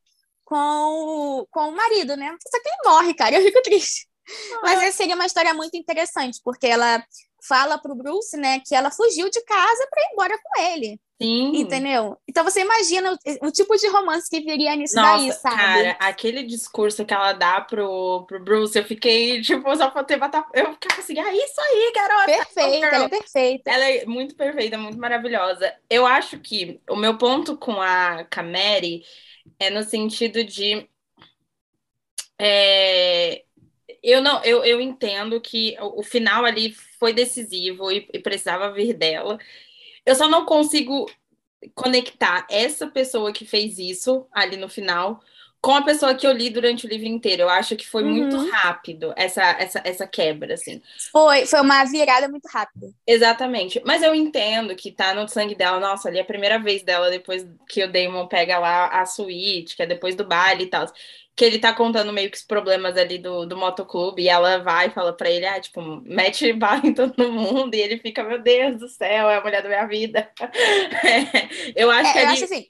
com, 0.45 1.47
com 1.51 1.69
o 1.69 1.77
marido, 1.77 2.17
né? 2.17 2.35
Só 2.49 2.61
que 2.61 2.69
ele 2.69 2.91
morre, 2.91 3.15
cara, 3.15 3.37
eu 3.37 3.43
fico 3.43 3.63
triste. 3.63 4.07
Mas 4.62 4.83
essa 4.83 4.97
seria 4.99 5.14
uma 5.14 5.27
história 5.27 5.53
muito 5.55 5.77
interessante, 5.77 6.40
porque 6.45 6.66
ela 6.66 7.05
fala 7.42 7.77
pro 7.79 7.95
Bruce, 7.95 8.37
né, 8.37 8.61
que 8.61 8.75
ela 8.75 8.90
fugiu 8.90 9.29
de 9.29 9.42
casa 9.45 9.88
para 9.90 10.03
ir 10.03 10.12
embora 10.12 10.38
com 10.38 10.61
ele. 10.62 11.01
Sim. 11.21 11.57
Entendeu? 11.57 12.16
Então 12.29 12.42
você 12.42 12.62
imagina 12.62 13.12
o, 13.12 13.47
o 13.47 13.53
tipo 13.53 13.77
de 13.77 13.88
romance 13.88 14.29
que 14.29 14.40
viria 14.40 14.75
nisso 14.75 14.97
Nossa, 14.97 15.18
daí, 15.18 15.33
sabe? 15.33 15.57
Cara, 15.57 15.97
aquele 16.01 16.42
discurso 16.42 17.05
que 17.05 17.14
ela 17.14 17.33
dá 17.33 17.61
pro, 17.61 18.25
pro 18.27 18.42
Bruce, 18.42 18.77
eu 18.77 18.85
fiquei, 18.85 19.40
tipo, 19.40 19.77
só 19.77 19.88
pra 19.90 20.03
ter. 20.03 20.18
Eu 20.53 20.73
ficava 20.73 21.01
assim, 21.01 21.18
ah, 21.18 21.33
isso 21.33 21.61
aí, 21.61 21.92
garota! 21.95 22.27
Perfeita, 22.27 22.87
ela 22.87 23.05
é 23.05 23.09
perfeita. 23.09 23.71
Ela 23.71 23.90
é 23.90 24.05
muito 24.05 24.35
perfeita, 24.35 24.77
muito 24.77 24.99
maravilhosa. 24.99 25.73
Eu 25.88 26.05
acho 26.07 26.40
que 26.40 26.81
o 26.90 26.97
meu 26.97 27.16
ponto 27.16 27.57
com 27.57 27.81
a 27.81 28.25
Cameri 28.25 29.05
é 29.61 29.71
no 29.71 29.85
sentido 29.85 30.42
de. 30.42 30.88
É, 32.40 33.45
eu 34.03 34.21
não, 34.21 34.43
eu, 34.43 34.65
eu 34.65 34.81
entendo 34.81 35.41
que 35.41 35.77
o, 35.81 36.03
final 36.03 36.45
ali 36.45 36.75
foi 36.99 37.12
decisivo 37.12 37.91
e, 37.93 38.09
e 38.12 38.19
precisava 38.19 38.73
vir 38.73 38.95
dela. 38.95 39.38
Eu 40.05 40.15
só 40.15 40.29
não 40.29 40.45
consigo 40.45 41.07
conectar 41.75 42.47
essa 42.51 42.88
pessoa 42.88 43.33
que 43.33 43.45
fez 43.45 43.79
isso 43.79 44.27
ali 44.33 44.57
no 44.57 44.69
final 44.69 45.21
com 45.61 45.77
a 45.77 45.83
pessoa 45.83 46.12
que 46.17 46.27
eu 46.27 46.33
li 46.33 46.51
durante 46.51 46.85
o 46.85 46.88
livro 46.88 47.07
inteiro. 47.07 47.43
Eu 47.43 47.49
acho 47.49 47.77
que 47.77 47.87
foi 47.87 48.03
uhum. 48.03 48.11
muito 48.11 48.51
rápido 48.51 49.15
essa, 49.17 49.43
essa, 49.53 49.81
essa 49.85 50.07
quebra, 50.09 50.55
assim. 50.55 50.83
Foi, 51.12 51.47
foi 51.47 51.61
uma 51.61 51.85
virada 51.85 52.29
muito 52.29 52.47
rápida. 52.47 52.93
Exatamente. 53.07 53.81
Mas 53.87 54.03
eu 54.03 54.12
entendo 54.12 54.75
que 54.75 54.91
tá 54.91 55.15
no 55.15 55.29
sangue 55.29 55.55
dela. 55.55 55.79
Nossa, 55.79 56.09
ali 56.09 56.19
é 56.19 56.23
a 56.23 56.25
primeira 56.25 56.59
vez 56.59 56.83
dela 56.83 57.09
depois 57.11 57.47
que 57.69 57.85
o 57.85 57.93
Damon 57.93 58.27
pega 58.27 58.59
lá 58.59 58.88
a 58.88 59.07
suíte, 59.07 59.77
que 59.77 59.85
é 59.85 59.87
depois 59.87 60.17
do 60.17 60.27
baile 60.27 60.65
e 60.65 60.67
tal 60.67 60.85
que 61.35 61.45
ele 61.45 61.59
tá 61.59 61.73
contando 61.73 62.12
meio 62.12 62.31
que 62.31 62.37
os 62.37 62.45
problemas 62.45 62.97
ali 62.97 63.18
do, 63.18 63.47
do 63.47 63.57
motoclube, 63.57 64.23
e 64.23 64.29
ela 64.29 64.59
vai 64.59 64.88
e 64.88 64.90
fala 64.90 65.12
pra 65.12 65.31
ele, 65.31 65.47
ah, 65.47 65.61
tipo, 65.61 65.81
mete 66.05 66.53
bala 66.55 66.87
em 66.87 66.95
todo 66.95 67.33
mundo, 67.33 67.75
e 67.75 67.81
ele 67.81 67.99
fica, 67.99 68.23
meu 68.23 68.40
Deus 68.40 68.79
do 68.79 68.88
céu, 68.88 69.31
é 69.31 69.37
a 69.37 69.42
mulher 69.42 69.62
da 69.62 69.68
minha 69.68 69.87
vida. 69.87 70.31
É, 71.05 71.83
eu 71.83 71.90
acho 71.90 72.11
é, 72.11 72.12
que 72.12 72.18
eu 72.18 72.23
ali... 72.23 72.33
acho 72.33 72.45
assim, 72.45 72.66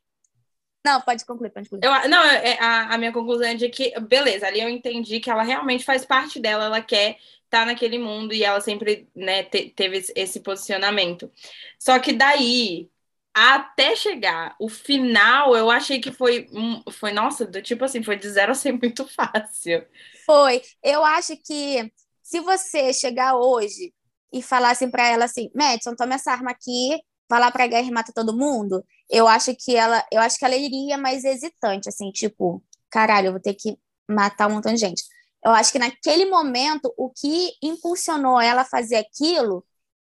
não, 0.85 1.01
pode 1.01 1.25
concluir, 1.25 1.51
pode 1.51 1.69
concluir. 1.71 1.89
Eu, 1.89 2.09
não, 2.09 2.25
é, 2.25 2.59
a, 2.59 2.95
a 2.95 2.99
minha 2.99 3.13
conclusão 3.13 3.47
é 3.47 3.55
de 3.55 3.69
que, 3.69 3.93
beleza, 4.01 4.47
ali 4.47 4.61
eu 4.61 4.69
entendi 4.69 5.21
que 5.21 5.31
ela 5.31 5.43
realmente 5.43 5.85
faz 5.85 6.05
parte 6.05 6.41
dela, 6.41 6.65
ela 6.65 6.81
quer 6.81 7.19
estar 7.45 7.61
tá 7.61 7.67
naquele 7.67 7.99
mundo 7.99 8.35
e 8.35 8.43
ela 8.43 8.61
sempre 8.61 9.09
né, 9.15 9.45
te, 9.45 9.71
teve 9.71 10.03
esse 10.17 10.41
posicionamento. 10.41 11.31
Só 11.79 11.99
que 12.01 12.13
daí, 12.13 12.91
até 13.35 13.97
chegar 13.97 14.55
o 14.61 14.69
final, 14.69 15.57
eu 15.57 15.71
achei 15.71 16.01
que 16.01 16.13
foi, 16.13 16.49
foi 16.93 17.13
nossa, 17.13 17.47
do 17.47 17.63
tipo 17.63 17.85
assim, 17.85 18.03
foi 18.03 18.17
de 18.17 18.29
zero 18.29 18.53
a 18.53 18.55
ser 18.55 18.73
muito 18.73 19.07
fácil. 19.09 19.87
Foi. 20.27 20.63
Eu 20.83 21.05
acho 21.05 21.37
que 21.39 21.91
se 22.23 22.41
você 22.41 22.93
chegar 22.93 23.37
hoje 23.37 23.93
e 24.33 24.43
falar 24.43 24.71
assim 24.71 24.91
para 24.91 25.09
ela 25.09 25.25
assim, 25.25 25.51
Madison, 25.55 25.95
toma 25.95 26.15
essa 26.15 26.33
arma 26.33 26.51
aqui, 26.51 27.01
vai 27.29 27.41
lá 27.41 27.51
pra 27.51 27.67
guerra 27.67 27.87
e 27.87 27.91
mata 27.91 28.13
todo 28.15 28.37
mundo, 28.37 28.85
eu 29.11 29.27
acho 29.27 29.55
que 29.57 29.77
ela, 29.77 30.05
eu 30.13 30.21
acho 30.21 30.39
que 30.39 30.45
ela 30.45 30.57
iria 30.57 30.99
mais 30.99 31.25
hesitante, 31.25 31.89
assim, 31.89 32.11
tipo, 32.11 32.63
caralho, 32.91 33.29
eu 33.29 33.33
vou 33.33 33.41
ter 33.41 33.55
que 33.55 33.79
matar 34.09 34.49
um 34.49 34.55
montão 34.55 34.73
de 34.73 34.81
gente. 34.81 35.03
Eu 35.45 35.51
acho 35.53 35.73
que 35.73 35.79
naquele 35.79 36.27
momento, 36.27 36.93
o 36.97 37.11
que 37.11 37.51
impulsionou 37.63 38.41
ela 38.41 38.63
a 38.63 38.67
fazer 38.67 38.97
aquilo 38.97 39.65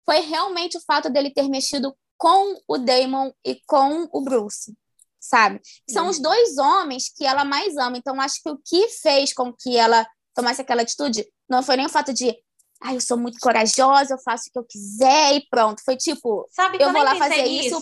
foi 0.05 0.19
realmente 0.19 0.77
o 0.77 0.81
fato 0.81 1.09
dele 1.09 1.31
ter 1.31 1.47
mexido 1.49 1.95
com 2.23 2.57
o 2.69 2.77
Damon 2.77 3.33
e 3.43 3.59
com 3.67 4.07
o 4.13 4.21
Bruce, 4.21 4.73
sabe? 5.19 5.59
São 5.89 6.07
os 6.07 6.19
dois 6.19 6.57
homens 6.57 7.11
que 7.13 7.25
ela 7.25 7.43
mais 7.43 7.75
ama. 7.75 7.97
Então, 7.97 8.21
acho 8.21 8.41
que 8.41 8.49
o 8.49 8.57
que 8.65 8.87
fez 8.87 9.33
com 9.33 9.51
que 9.51 9.75
ela 9.75 10.07
tomasse 10.33 10.61
aquela 10.61 10.83
atitude 10.83 11.27
não 11.49 11.61
foi 11.61 11.75
nem 11.75 11.85
o 11.85 11.89
fato 11.89 12.13
de, 12.13 12.33
ah, 12.81 12.93
eu 12.93 13.01
sou 13.01 13.17
muito 13.17 13.39
corajosa, 13.41 14.13
eu 14.13 14.19
faço 14.19 14.47
o 14.47 14.51
que 14.53 14.57
eu 14.57 14.63
quiser 14.63 15.35
e 15.35 15.45
pronto. 15.49 15.83
Foi 15.83 15.97
tipo, 15.97 16.47
Sabe, 16.49 16.77
eu 16.79 16.93
vou 16.93 17.03
lá 17.03 17.13
fazer 17.17 17.43
isso 17.43 17.81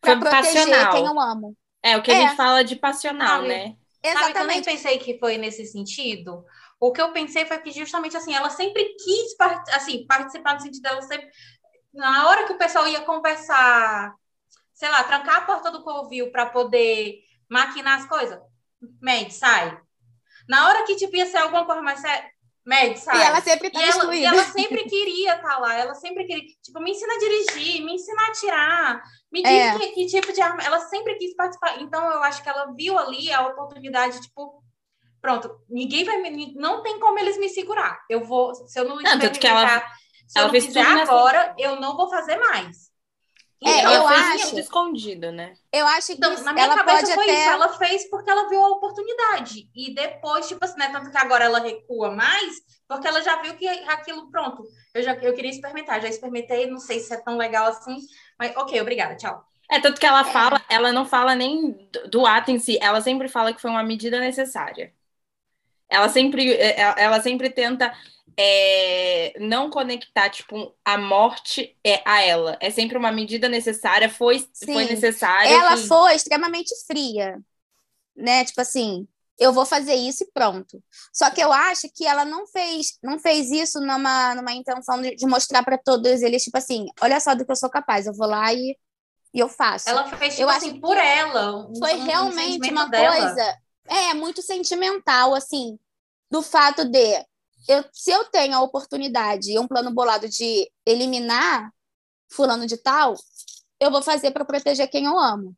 para 0.00 0.16
proteger 0.20 0.68
passional. 0.68 0.92
quem 0.92 1.06
eu 1.06 1.20
amo. 1.20 1.56
É 1.82 1.96
o 1.96 2.02
que 2.02 2.12
é. 2.12 2.16
a 2.16 2.28
gente 2.28 2.36
fala 2.36 2.62
de 2.62 2.76
passional, 2.76 3.38
Sabe, 3.38 3.48
né? 3.48 3.76
Exatamente. 4.04 4.14
Sabe, 4.14 4.30
eu 4.30 4.34
também 4.34 4.62
pensei 4.62 4.98
que 4.98 5.18
foi 5.18 5.36
nesse 5.36 5.66
sentido, 5.66 6.44
O 6.78 6.92
que 6.92 7.02
eu 7.02 7.12
pensei 7.12 7.44
foi 7.44 7.58
que 7.58 7.72
justamente 7.72 8.16
assim, 8.16 8.32
ela 8.32 8.50
sempre 8.50 8.84
quis 8.94 9.34
assim, 9.74 10.06
participar 10.06 10.54
no 10.54 10.60
sentido 10.60 10.82
dela 10.82 11.02
sempre. 11.02 11.28
Na 11.92 12.28
hora 12.28 12.46
que 12.46 12.52
o 12.52 12.58
pessoal 12.58 12.86
ia 12.86 13.00
conversar, 13.00 14.14
sei 14.72 14.88
lá, 14.88 15.04
trancar 15.04 15.38
a 15.38 15.40
porta 15.42 15.70
do 15.70 15.82
covil 15.82 16.30
para 16.30 16.46
poder 16.46 17.18
maquinar 17.48 17.98
as 17.98 18.06
coisas, 18.06 18.38
Med, 19.00 19.30
sai. 19.32 19.78
Na 20.48 20.68
hora 20.68 20.84
que 20.84 20.96
tipo, 20.96 21.14
ia 21.16 21.26
ser 21.26 21.38
alguma 21.38 21.66
coisa 21.66 21.82
mais 21.82 22.00
séria, 22.00 22.30
Med, 22.64 22.96
sai. 22.96 23.18
E 23.18 23.22
ela 23.22 23.40
sempre 23.40 23.70
tá 23.70 23.80
e 23.80 23.88
ela, 23.88 24.14
e 24.14 24.24
ela 24.24 24.44
sempre 24.44 24.84
queria 24.84 25.34
estar 25.34 25.48
tá 25.48 25.58
lá, 25.58 25.74
ela 25.74 25.94
sempre 25.94 26.24
queria, 26.24 26.44
tipo, 26.62 26.80
me 26.80 26.92
ensina 26.92 27.12
a 27.14 27.18
dirigir, 27.18 27.84
me 27.84 27.94
ensina 27.94 28.22
a 28.22 28.26
atirar, 28.28 29.02
me 29.32 29.42
diz 29.42 29.50
é. 29.50 29.78
que, 29.78 29.86
que, 29.88 30.06
tipo 30.06 30.32
de 30.32 30.40
arma. 30.40 30.62
Ela 30.62 30.80
sempre 30.80 31.14
quis 31.16 31.34
participar. 31.34 31.80
Então, 31.80 32.04
eu 32.10 32.22
acho 32.22 32.42
que 32.42 32.48
ela 32.48 32.72
viu 32.76 32.98
ali 32.98 33.32
a 33.32 33.46
oportunidade, 33.46 34.20
tipo, 34.20 34.62
pronto, 35.20 35.50
ninguém 35.68 36.04
vai 36.04 36.18
me. 36.18 36.54
Não 36.54 36.82
tem 36.82 36.98
como 36.98 37.18
eles 37.18 37.38
me 37.38 37.48
segurar. 37.48 38.00
Eu 38.08 38.24
vou. 38.24 38.54
Se 38.54 38.78
eu 38.78 38.84
não, 38.84 38.96
não 38.96 39.18
tanto 39.18 39.38
que 39.38 39.46
ela, 39.46 39.84
se 40.30 40.38
ela 40.38 40.46
eu 40.46 40.52
não 40.52 40.60
fizer 40.60 40.80
agora, 40.80 41.54
eu 41.58 41.80
não 41.80 41.96
vou 41.96 42.08
fazer 42.08 42.36
mais. 42.36 42.88
É, 43.62 43.84
eu 43.84 44.06
acho 44.06 44.58
escondido, 44.58 45.32
né? 45.32 45.54
Eu 45.72 45.84
acho 45.88 46.06
que 46.06 46.12
então, 46.12 46.32
na 46.44 46.52
minha 46.52 46.66
ela 46.66 46.76
cabeça 46.76 47.00
pode 47.00 47.14
foi 47.14 47.24
até... 47.24 47.40
isso. 47.40 47.50
Ela 47.50 47.68
fez 47.76 48.08
porque 48.08 48.30
ela 48.30 48.48
viu 48.48 48.64
a 48.64 48.68
oportunidade 48.68 49.68
e 49.74 49.92
depois, 49.92 50.46
tipo 50.46 50.64
assim, 50.64 50.78
né, 50.78 50.88
tanto 50.90 51.10
que 51.10 51.18
agora 51.18 51.44
ela 51.44 51.58
recua 51.58 52.12
mais, 52.12 52.54
porque 52.88 53.08
ela 53.08 53.20
já 53.22 53.42
viu 53.42 53.54
que 53.56 53.66
aquilo 53.66 54.30
pronto. 54.30 54.62
Eu 54.94 55.02
já 55.02 55.14
eu 55.14 55.34
queria 55.34 55.50
experimentar, 55.50 56.00
já 56.00 56.08
experimentei, 56.08 56.70
não 56.70 56.78
sei 56.78 57.00
se 57.00 57.12
é 57.12 57.16
tão 57.16 57.36
legal 57.36 57.66
assim, 57.66 57.96
mas 58.38 58.56
ok, 58.56 58.80
obrigada, 58.80 59.16
tchau. 59.16 59.44
É 59.68 59.80
tanto 59.80 60.00
que 60.00 60.06
ela 60.06 60.22
fala, 60.22 60.64
ela 60.68 60.92
não 60.92 61.04
fala 61.04 61.34
nem 61.34 61.90
do 62.08 62.24
ato 62.24 62.52
em 62.52 62.58
si, 62.60 62.78
ela 62.80 63.00
sempre 63.00 63.28
fala 63.28 63.52
que 63.52 63.60
foi 63.60 63.70
uma 63.70 63.82
medida 63.82 64.20
necessária. 64.20 64.94
Ela 65.90 66.08
sempre, 66.08 66.52
é, 66.52 66.80
é, 66.80 66.94
ela 66.98 67.20
sempre 67.20 67.50
tenta 67.50 67.92
é, 68.36 69.34
não 69.38 69.70
conectar, 69.70 70.30
tipo, 70.30 70.74
a 70.84 70.98
morte 70.98 71.76
é 71.84 72.02
a 72.04 72.22
ela. 72.22 72.56
É 72.60 72.70
sempre 72.70 72.96
uma 72.96 73.12
medida 73.12 73.48
necessária, 73.48 74.08
foi, 74.08 74.46
foi 74.64 74.84
necessária. 74.84 75.48
Ela 75.48 75.76
que... 75.76 75.86
foi 75.86 76.14
extremamente 76.14 76.74
fria, 76.86 77.38
né? 78.16 78.44
Tipo 78.44 78.60
assim, 78.60 79.06
eu 79.40 79.54
vou 79.54 79.64
fazer 79.64 79.94
isso 79.94 80.22
e 80.24 80.30
pronto. 80.32 80.82
Só 81.12 81.30
que 81.30 81.40
eu 81.40 81.50
acho 81.50 81.88
que 81.94 82.06
ela 82.06 82.26
não 82.26 82.46
fez, 82.46 82.98
não 83.02 83.18
fez 83.18 83.50
isso 83.50 83.80
numa, 83.80 84.34
numa 84.34 84.52
intenção 84.52 85.00
de, 85.00 85.16
de 85.16 85.26
mostrar 85.26 85.62
para 85.64 85.78
todos 85.78 86.20
eles, 86.20 86.44
tipo 86.44 86.58
assim, 86.58 86.86
olha 87.00 87.18
só 87.18 87.34
do 87.34 87.44
que 87.44 87.50
eu 87.50 87.56
sou 87.56 87.70
capaz, 87.70 88.06
eu 88.06 88.12
vou 88.12 88.26
lá 88.26 88.52
e, 88.52 88.76
e 89.32 89.38
eu 89.38 89.48
faço. 89.48 89.88
Ela 89.88 90.04
fez, 90.16 90.34
tipo 90.34 90.42
eu 90.42 90.50
assim, 90.50 90.70
acho 90.72 90.80
por 90.80 90.96
ela. 90.96 91.56
Um, 91.56 91.74
foi 91.78 91.94
realmente 91.94 92.68
um 92.68 92.72
uma 92.72 92.86
dela. 92.86 93.16
coisa, 93.16 93.58
é, 93.88 94.12
muito 94.12 94.42
sentimental, 94.42 95.34
assim, 95.34 95.78
do 96.30 96.42
fato 96.42 96.84
de 96.84 97.24
eu, 97.68 97.84
se 97.92 98.10
eu 98.10 98.24
tenho 98.26 98.54
a 98.54 98.62
oportunidade 98.62 99.52
e 99.52 99.58
um 99.58 99.68
plano 99.68 99.92
bolado 99.92 100.28
de 100.28 100.70
eliminar 100.86 101.72
fulano 102.30 102.66
de 102.66 102.76
tal, 102.76 103.14
eu 103.80 103.90
vou 103.90 104.02
fazer 104.02 104.30
para 104.30 104.44
proteger 104.44 104.88
quem 104.88 105.06
eu 105.06 105.18
amo. 105.18 105.56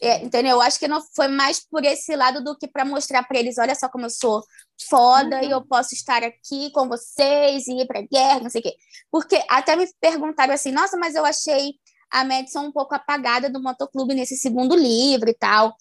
É, 0.00 0.22
entendeu? 0.22 0.52
Eu 0.52 0.60
acho 0.60 0.78
que 0.78 0.88
não 0.88 1.00
foi 1.14 1.28
mais 1.28 1.64
por 1.64 1.84
esse 1.84 2.14
lado 2.16 2.42
do 2.42 2.56
que 2.58 2.68
para 2.68 2.84
mostrar 2.84 3.22
para 3.22 3.38
eles, 3.38 3.58
olha 3.58 3.74
só 3.74 3.88
como 3.88 4.06
eu 4.06 4.10
sou 4.10 4.42
foda 4.88 5.36
uhum. 5.36 5.44
e 5.44 5.50
eu 5.50 5.64
posso 5.64 5.94
estar 5.94 6.22
aqui 6.22 6.70
com 6.72 6.88
vocês 6.88 7.66
e 7.68 7.80
ir 7.80 7.86
para 7.86 8.02
guerra, 8.02 8.40
não 8.40 8.50
sei 8.50 8.60
o 8.60 8.64
quê. 8.64 8.74
Porque 9.10 9.42
até 9.48 9.76
me 9.76 9.88
perguntaram 10.00 10.52
assim, 10.52 10.72
nossa, 10.72 10.96
mas 10.96 11.14
eu 11.14 11.24
achei 11.24 11.74
a 12.10 12.24
Madison 12.24 12.64
um 12.64 12.72
pouco 12.72 12.94
apagada 12.94 13.48
do 13.48 13.62
motoclube 13.62 14.14
nesse 14.14 14.36
segundo 14.36 14.74
livro 14.74 15.30
e 15.30 15.34
tal. 15.34 15.74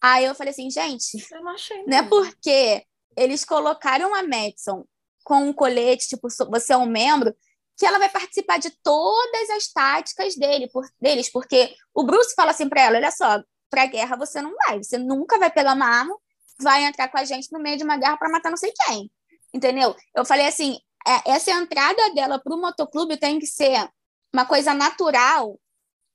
Aí 0.00 0.24
eu 0.24 0.34
falei 0.34 0.50
assim, 0.50 0.70
gente, 0.70 1.26
eu 1.32 1.42
não, 1.42 1.52
achei 1.52 1.84
não 1.84 1.96
é 1.96 2.02
porque 2.02 2.84
eles 3.16 3.44
colocaram 3.44 4.14
a 4.14 4.22
Madison 4.22 4.84
com 5.24 5.48
um 5.48 5.52
colete, 5.52 6.08
tipo, 6.08 6.28
você 6.48 6.72
é 6.72 6.76
um 6.76 6.86
membro, 6.86 7.34
que 7.76 7.86
ela 7.86 7.98
vai 7.98 8.10
participar 8.10 8.58
de 8.58 8.70
todas 8.82 9.50
as 9.50 9.72
táticas 9.72 10.36
dele, 10.36 10.68
por, 10.68 10.86
deles, 11.00 11.30
porque 11.32 11.74
o 11.94 12.04
Bruce 12.04 12.34
fala 12.34 12.50
assim 12.50 12.68
para 12.68 12.82
ela, 12.82 12.98
olha 12.98 13.10
só, 13.10 13.42
para 13.70 13.86
guerra 13.86 14.16
você 14.16 14.42
não 14.42 14.54
vai, 14.66 14.82
você 14.82 14.98
nunca 14.98 15.38
vai 15.38 15.50
pegar 15.50 15.74
uma 15.74 15.86
arma, 15.86 16.14
vai 16.60 16.84
entrar 16.84 17.08
com 17.08 17.16
a 17.16 17.24
gente 17.24 17.50
no 17.50 17.58
meio 17.58 17.78
de 17.78 17.84
uma 17.84 17.96
guerra 17.96 18.18
para 18.18 18.28
matar 18.28 18.50
não 18.50 18.56
sei 18.56 18.72
quem, 18.86 19.10
entendeu? 19.54 19.96
Eu 20.14 20.26
falei 20.26 20.46
assim, 20.46 20.78
é, 21.08 21.30
essa 21.30 21.50
entrada 21.52 22.12
dela 22.14 22.38
para 22.38 22.54
o 22.54 22.60
motoclube 22.60 23.16
tem 23.16 23.38
que 23.38 23.46
ser 23.46 23.88
uma 24.30 24.44
coisa 24.44 24.74
natural, 24.74 25.58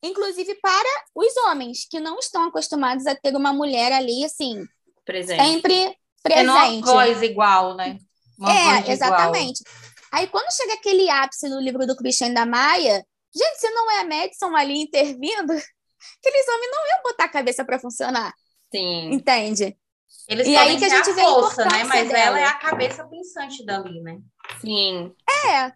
inclusive 0.03 0.53
para 0.61 1.03
os 1.15 1.35
homens 1.47 1.87
que 1.89 1.99
não 1.99 2.19
estão 2.19 2.43
acostumados 2.43 3.07
a 3.07 3.15
ter 3.15 3.35
uma 3.35 3.51
mulher 3.51 3.91
ali 3.91 4.23
assim, 4.23 4.63
presente. 5.03 5.43
sempre 5.43 5.97
presente. 6.21 6.47
É 6.47 6.51
uma 6.51 6.81
voz 6.81 7.21
igual, 7.23 7.75
né? 7.75 7.97
Uma 8.37 8.51
é, 8.51 8.91
exatamente. 8.91 9.61
Igual. 9.61 9.85
Aí 10.11 10.27
quando 10.27 10.51
chega 10.53 10.73
aquele 10.73 11.09
ápice 11.09 11.49
no 11.49 11.59
livro 11.59 11.85
do 11.85 11.95
Christian 11.95 12.33
da 12.33 12.45
Maia, 12.45 13.05
gente, 13.35 13.59
se 13.59 13.69
não 13.71 13.91
é 13.91 13.99
a 14.01 14.05
Madison 14.05 14.55
ali 14.55 14.81
intervindo, 14.81 15.51
aqueles 16.19 16.47
homens 16.47 16.71
não 16.71 16.87
iam 16.87 17.03
botar 17.03 17.25
a 17.25 17.29
cabeça 17.29 17.65
para 17.65 17.79
funcionar. 17.79 18.33
Sim. 18.73 19.11
Entende? 19.13 19.77
Eles 20.27 20.47
e 20.47 20.55
aí 20.55 20.77
que 20.77 20.85
a 20.85 20.89
gente 20.89 21.09
a 21.09 21.13
vê 21.13 21.21
força, 21.21 21.63
a 21.63 21.69
né? 21.69 21.83
Mas 21.83 22.07
dela. 22.07 22.19
ela 22.19 22.39
é 22.39 22.45
a 22.45 22.55
cabeça 22.55 23.05
pensante 23.07 23.65
dali, 23.65 24.01
né? 24.01 24.19
Sim. 24.59 25.13
É. 25.29 25.73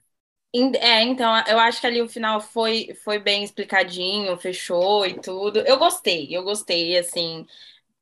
É, 0.80 1.04
então, 1.04 1.32
eu 1.46 1.60
acho 1.60 1.80
que 1.80 1.86
ali 1.86 2.02
o 2.02 2.10
final 2.10 2.42
foi, 2.42 2.98
foi 3.04 3.20
bem 3.20 3.44
explicadinho, 3.44 4.36
fechou 4.38 5.06
e 5.06 5.20
tudo. 5.20 5.60
Eu 5.60 5.78
gostei, 5.78 6.36
eu 6.36 6.44
gostei, 6.44 6.98
assim 6.98 7.46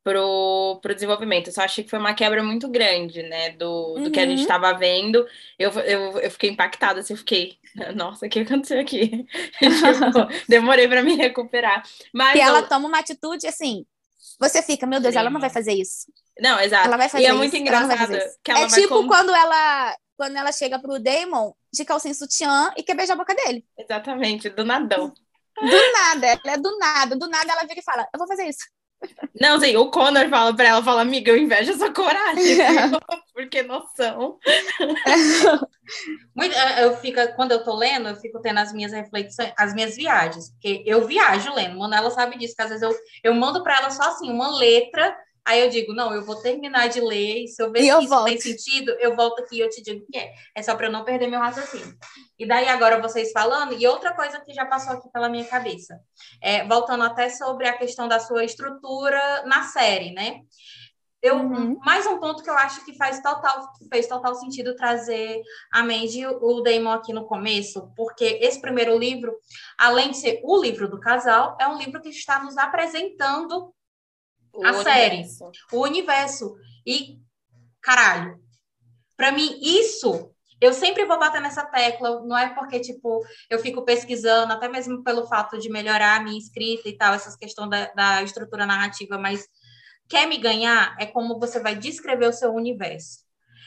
pro, 0.08 0.78
pro 0.80 0.94
desenvolvimento. 0.94 1.48
Eu 1.48 1.52
só 1.52 1.62
achei 1.62 1.84
que 1.84 1.90
foi 1.90 1.98
uma 1.98 2.14
quebra 2.14 2.42
muito 2.42 2.66
grande, 2.66 3.22
né, 3.22 3.50
do, 3.50 3.94
do 3.94 4.04
uhum. 4.04 4.10
que 4.10 4.18
a 4.18 4.26
gente 4.26 4.40
estava 4.40 4.72
uhum. 4.72 4.78
vendo. 4.78 5.26
Eu, 5.58 5.70
eu, 5.70 6.18
eu 6.18 6.30
fiquei 6.30 6.48
impactada, 6.48 7.00
assim, 7.00 7.12
eu 7.12 7.18
fiquei, 7.18 7.58
nossa, 7.94 8.24
o 8.24 8.28
que 8.28 8.40
aconteceu 8.40 8.80
aqui? 8.80 9.26
tipo, 9.60 10.26
demorei 10.48 10.88
para 10.88 11.02
me 11.02 11.14
recuperar. 11.14 11.82
Mas 12.10 12.36
e 12.36 12.40
ela 12.40 12.62
toma 12.62 12.88
uma 12.88 12.98
atitude 12.98 13.46
assim, 13.46 13.84
você 14.40 14.62
fica, 14.62 14.86
meu 14.86 14.98
Deus, 14.98 15.12
Sim. 15.12 15.20
ela 15.20 15.28
não 15.28 15.40
vai 15.40 15.50
fazer 15.50 15.74
isso. 15.74 16.10
Não, 16.40 16.58
exato. 16.58 16.86
Ela 16.86 16.96
vai 16.96 17.08
fazer 17.10 17.24
e 17.24 17.26
é 17.26 17.30
isso. 17.30 17.38
muito 17.38 17.56
engraçado 17.56 18.18
que 18.42 18.50
ela 18.50 18.60
É 18.60 18.66
tipo 18.68 19.06
quando 19.06 19.34
ela 19.34 19.94
quando 20.16 20.36
ela 20.36 20.50
chega 20.50 20.80
pro 20.80 20.98
Damon 20.98 21.52
de 21.72 21.84
calcinha 21.84 22.14
sutiã 22.14 22.72
e 22.76 22.82
quer 22.82 22.96
beijar 22.96 23.12
a 23.12 23.16
boca 23.16 23.34
dele. 23.34 23.64
Exatamente, 23.78 24.48
do 24.48 24.64
nadão. 24.64 25.12
Do 25.60 25.92
nada, 25.92 26.26
ela 26.26 26.54
é 26.54 26.56
do 26.56 26.78
nada, 26.78 27.16
do 27.16 27.28
nada 27.28 27.52
ela 27.52 27.66
vira 27.66 27.80
e 27.80 27.84
fala, 27.84 28.08
eu 28.12 28.18
vou 28.18 28.26
fazer 28.26 28.48
isso. 28.48 28.64
Não, 29.40 29.60
sim, 29.60 29.76
o 29.76 29.90
Connor 29.90 30.28
fala 30.28 30.54
pra 30.54 30.68
ela, 30.68 30.82
fala, 30.82 31.02
amiga, 31.02 31.30
eu 31.30 31.36
invejo 31.36 31.70
essa 31.72 31.92
coragem, 31.92 32.56
porque 33.32 33.62
noção. 33.62 34.38
Muito, 36.34 36.54
eu 36.80 36.96
fico, 36.98 37.18
quando 37.34 37.52
eu 37.52 37.64
tô 37.64 37.74
lendo, 37.74 38.08
eu 38.08 38.16
fico 38.16 38.40
tendo 38.40 38.58
as 38.58 38.72
minhas 38.72 38.92
reflexões, 38.92 39.52
as 39.56 39.74
minhas 39.74 39.96
viagens, 39.96 40.50
porque 40.50 40.82
eu 40.86 41.06
viajo 41.06 41.54
lendo, 41.54 41.78
Manela 41.78 42.10
sabe 42.10 42.36
disso, 42.36 42.54
que 42.54 42.62
às 42.62 42.68
vezes 42.68 42.82
eu, 42.82 42.94
eu 43.24 43.34
mando 43.34 43.62
para 43.62 43.78
ela 43.78 43.90
só 43.90 44.02
assim, 44.10 44.30
uma 44.30 44.56
letra 44.58 45.16
Aí 45.48 45.62
eu 45.62 45.70
digo, 45.70 45.94
não, 45.94 46.12
eu 46.12 46.22
vou 46.22 46.36
terminar 46.36 46.88
de 46.88 47.00
ler, 47.00 47.44
e 47.44 47.48
se 47.48 47.62
eu 47.62 47.72
ver 47.72 47.80
e 47.80 47.84
que 47.84 47.88
eu 47.88 48.00
isso 48.00 48.10
volto. 48.10 48.26
tem 48.26 48.38
sentido, 48.38 48.90
eu 49.00 49.16
volto 49.16 49.42
aqui 49.42 49.56
e 49.56 49.60
eu 49.60 49.70
te 49.70 49.82
digo 49.82 50.04
que 50.04 50.18
é. 50.18 50.30
É 50.54 50.62
só 50.62 50.76
para 50.76 50.88
eu 50.88 50.92
não 50.92 51.06
perder 51.06 51.26
meu 51.26 51.40
raciocínio. 51.40 51.96
E 52.38 52.46
daí 52.46 52.68
agora 52.68 53.00
vocês 53.00 53.32
falando, 53.32 53.72
e 53.72 53.86
outra 53.86 54.14
coisa 54.14 54.38
que 54.40 54.52
já 54.52 54.66
passou 54.66 54.92
aqui 54.92 55.08
pela 55.10 55.30
minha 55.30 55.46
cabeça, 55.46 55.98
é, 56.42 56.66
voltando 56.66 57.02
até 57.02 57.30
sobre 57.30 57.66
a 57.66 57.78
questão 57.78 58.06
da 58.06 58.20
sua 58.20 58.44
estrutura 58.44 59.42
na 59.46 59.62
série, 59.62 60.12
né? 60.12 60.42
Eu, 61.22 61.36
uhum. 61.36 61.78
Mais 61.82 62.06
um 62.06 62.20
ponto 62.20 62.42
que 62.42 62.50
eu 62.50 62.56
acho 62.56 62.84
que 62.84 62.94
faz 62.94 63.22
total, 63.22 63.72
fez 63.90 64.06
total 64.06 64.34
sentido 64.34 64.76
trazer 64.76 65.40
a 65.72 65.82
Mandy 65.82 66.26
o 66.26 66.60
Damon 66.60 66.90
aqui 66.90 67.14
no 67.14 67.26
começo, 67.26 67.90
porque 67.96 68.38
esse 68.42 68.60
primeiro 68.60 68.96
livro, 68.98 69.34
além 69.78 70.10
de 70.10 70.18
ser 70.18 70.40
o 70.44 70.60
livro 70.60 70.90
do 70.90 71.00
casal, 71.00 71.56
é 71.58 71.66
um 71.66 71.78
livro 71.78 72.02
que 72.02 72.10
está 72.10 72.44
nos 72.44 72.58
apresentando 72.58 73.74
o 74.58 74.66
a 74.66 74.72
universo. 74.72 74.84
série, 74.84 75.50
o 75.72 75.80
universo. 75.82 76.56
E, 76.86 77.18
caralho, 77.80 78.40
para 79.16 79.32
mim, 79.32 79.58
isso 79.62 80.32
eu 80.60 80.72
sempre 80.72 81.04
vou 81.04 81.18
bater 81.18 81.40
nessa 81.40 81.64
tecla, 81.64 82.20
não 82.24 82.36
é 82.36 82.52
porque, 82.52 82.80
tipo, 82.80 83.24
eu 83.48 83.58
fico 83.60 83.84
pesquisando, 83.84 84.52
até 84.52 84.68
mesmo 84.68 85.04
pelo 85.04 85.26
fato 85.26 85.58
de 85.58 85.70
melhorar 85.70 86.16
a 86.16 86.22
minha 86.22 86.38
escrita 86.38 86.88
e 86.88 86.96
tal, 86.96 87.14
essas 87.14 87.36
questões 87.36 87.70
da, 87.70 87.86
da 87.92 88.22
estrutura 88.22 88.66
narrativa, 88.66 89.16
mas 89.18 89.46
quer 90.08 90.26
me 90.26 90.36
ganhar 90.36 90.96
é 90.98 91.06
como 91.06 91.38
você 91.38 91.60
vai 91.60 91.76
descrever 91.76 92.26
o 92.26 92.32
seu 92.32 92.52
universo. 92.52 93.20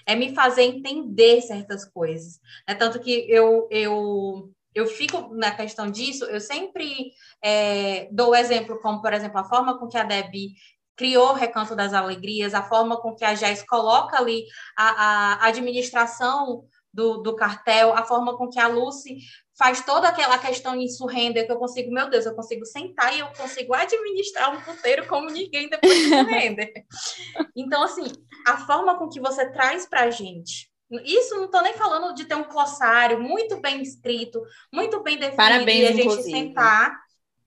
É 0.06 0.16
me 0.16 0.34
fazer 0.34 0.64
entender 0.64 1.42
certas 1.42 1.86
coisas. 1.86 2.40
É 2.68 2.74
tanto 2.74 3.00
que 3.00 3.26
eu, 3.30 3.68
eu 3.72 4.52
eu 4.74 4.88
fico 4.88 5.36
na 5.36 5.52
questão 5.52 5.92
disso, 5.92 6.24
eu 6.26 6.40
sempre 6.40 7.12
é, 7.44 8.08
dou 8.12 8.34
exemplo, 8.34 8.80
como, 8.80 9.02
por 9.02 9.12
exemplo, 9.14 9.38
a 9.38 9.44
forma 9.44 9.78
com 9.78 9.88
que 9.88 9.98
a 9.98 10.04
Debbie 10.04 10.54
criou 10.96 11.30
o 11.30 11.34
Recanto 11.34 11.76
das 11.76 11.94
Alegrias, 11.94 12.54
a 12.54 12.64
forma 12.64 13.02
com 13.02 13.16
que 13.16 13.26
a 13.26 13.36
Jess 13.36 13.64
coloca 13.68 14.18
ali 14.18 14.46
a, 14.78 15.44
a 15.44 15.48
administração 15.48 16.66
do, 16.94 17.18
do 17.18 17.36
cartel, 17.36 17.94
a 17.94 18.04
forma 18.04 18.38
com 18.38 18.50
que 18.50 18.60
a 18.60 18.68
Lucy 18.68 19.20
faz 19.58 19.86
toda 19.86 20.08
aquela 20.08 20.38
questão 20.38 20.76
em 20.76 20.88
surrender, 20.88 21.46
que 21.46 21.52
eu 21.52 21.58
consigo, 21.58 21.92
meu 21.92 22.10
Deus, 22.10 22.26
eu 22.26 22.36
consigo 22.36 22.66
sentar 22.66 23.16
e 23.16 23.20
eu 23.20 23.28
consigo 23.28 23.74
administrar 23.74 24.56
um 24.56 24.62
puteiro 24.62 25.08
como 25.08 25.30
ninguém 25.30 25.70
depois 25.70 25.96
de 25.96 26.10
surrender. 26.10 26.74
então, 27.56 27.84
assim, 27.84 28.12
a 28.48 28.58
forma 28.58 28.98
com 28.98 29.08
que 29.08 29.20
você 29.20 29.50
traz 29.52 29.86
para 29.86 30.02
a 30.02 30.10
gente 30.10 30.70
Isso 31.06 31.36
não 31.36 31.46
estou 31.46 31.62
nem 31.62 31.74
falando 31.74 32.14
de 32.16 32.26
ter 32.26 32.36
um 32.36 32.50
glossário 32.50 33.22
muito 33.22 33.62
bem 33.62 33.82
escrito, 33.82 34.42
muito 34.74 35.02
bem 35.04 35.16
definido, 35.16 35.38
Parabéns, 35.38 35.80
e 35.80 35.86
a 35.86 35.92
gente 35.92 36.08
inclusive. 36.08 36.32
sentar 36.32 37.01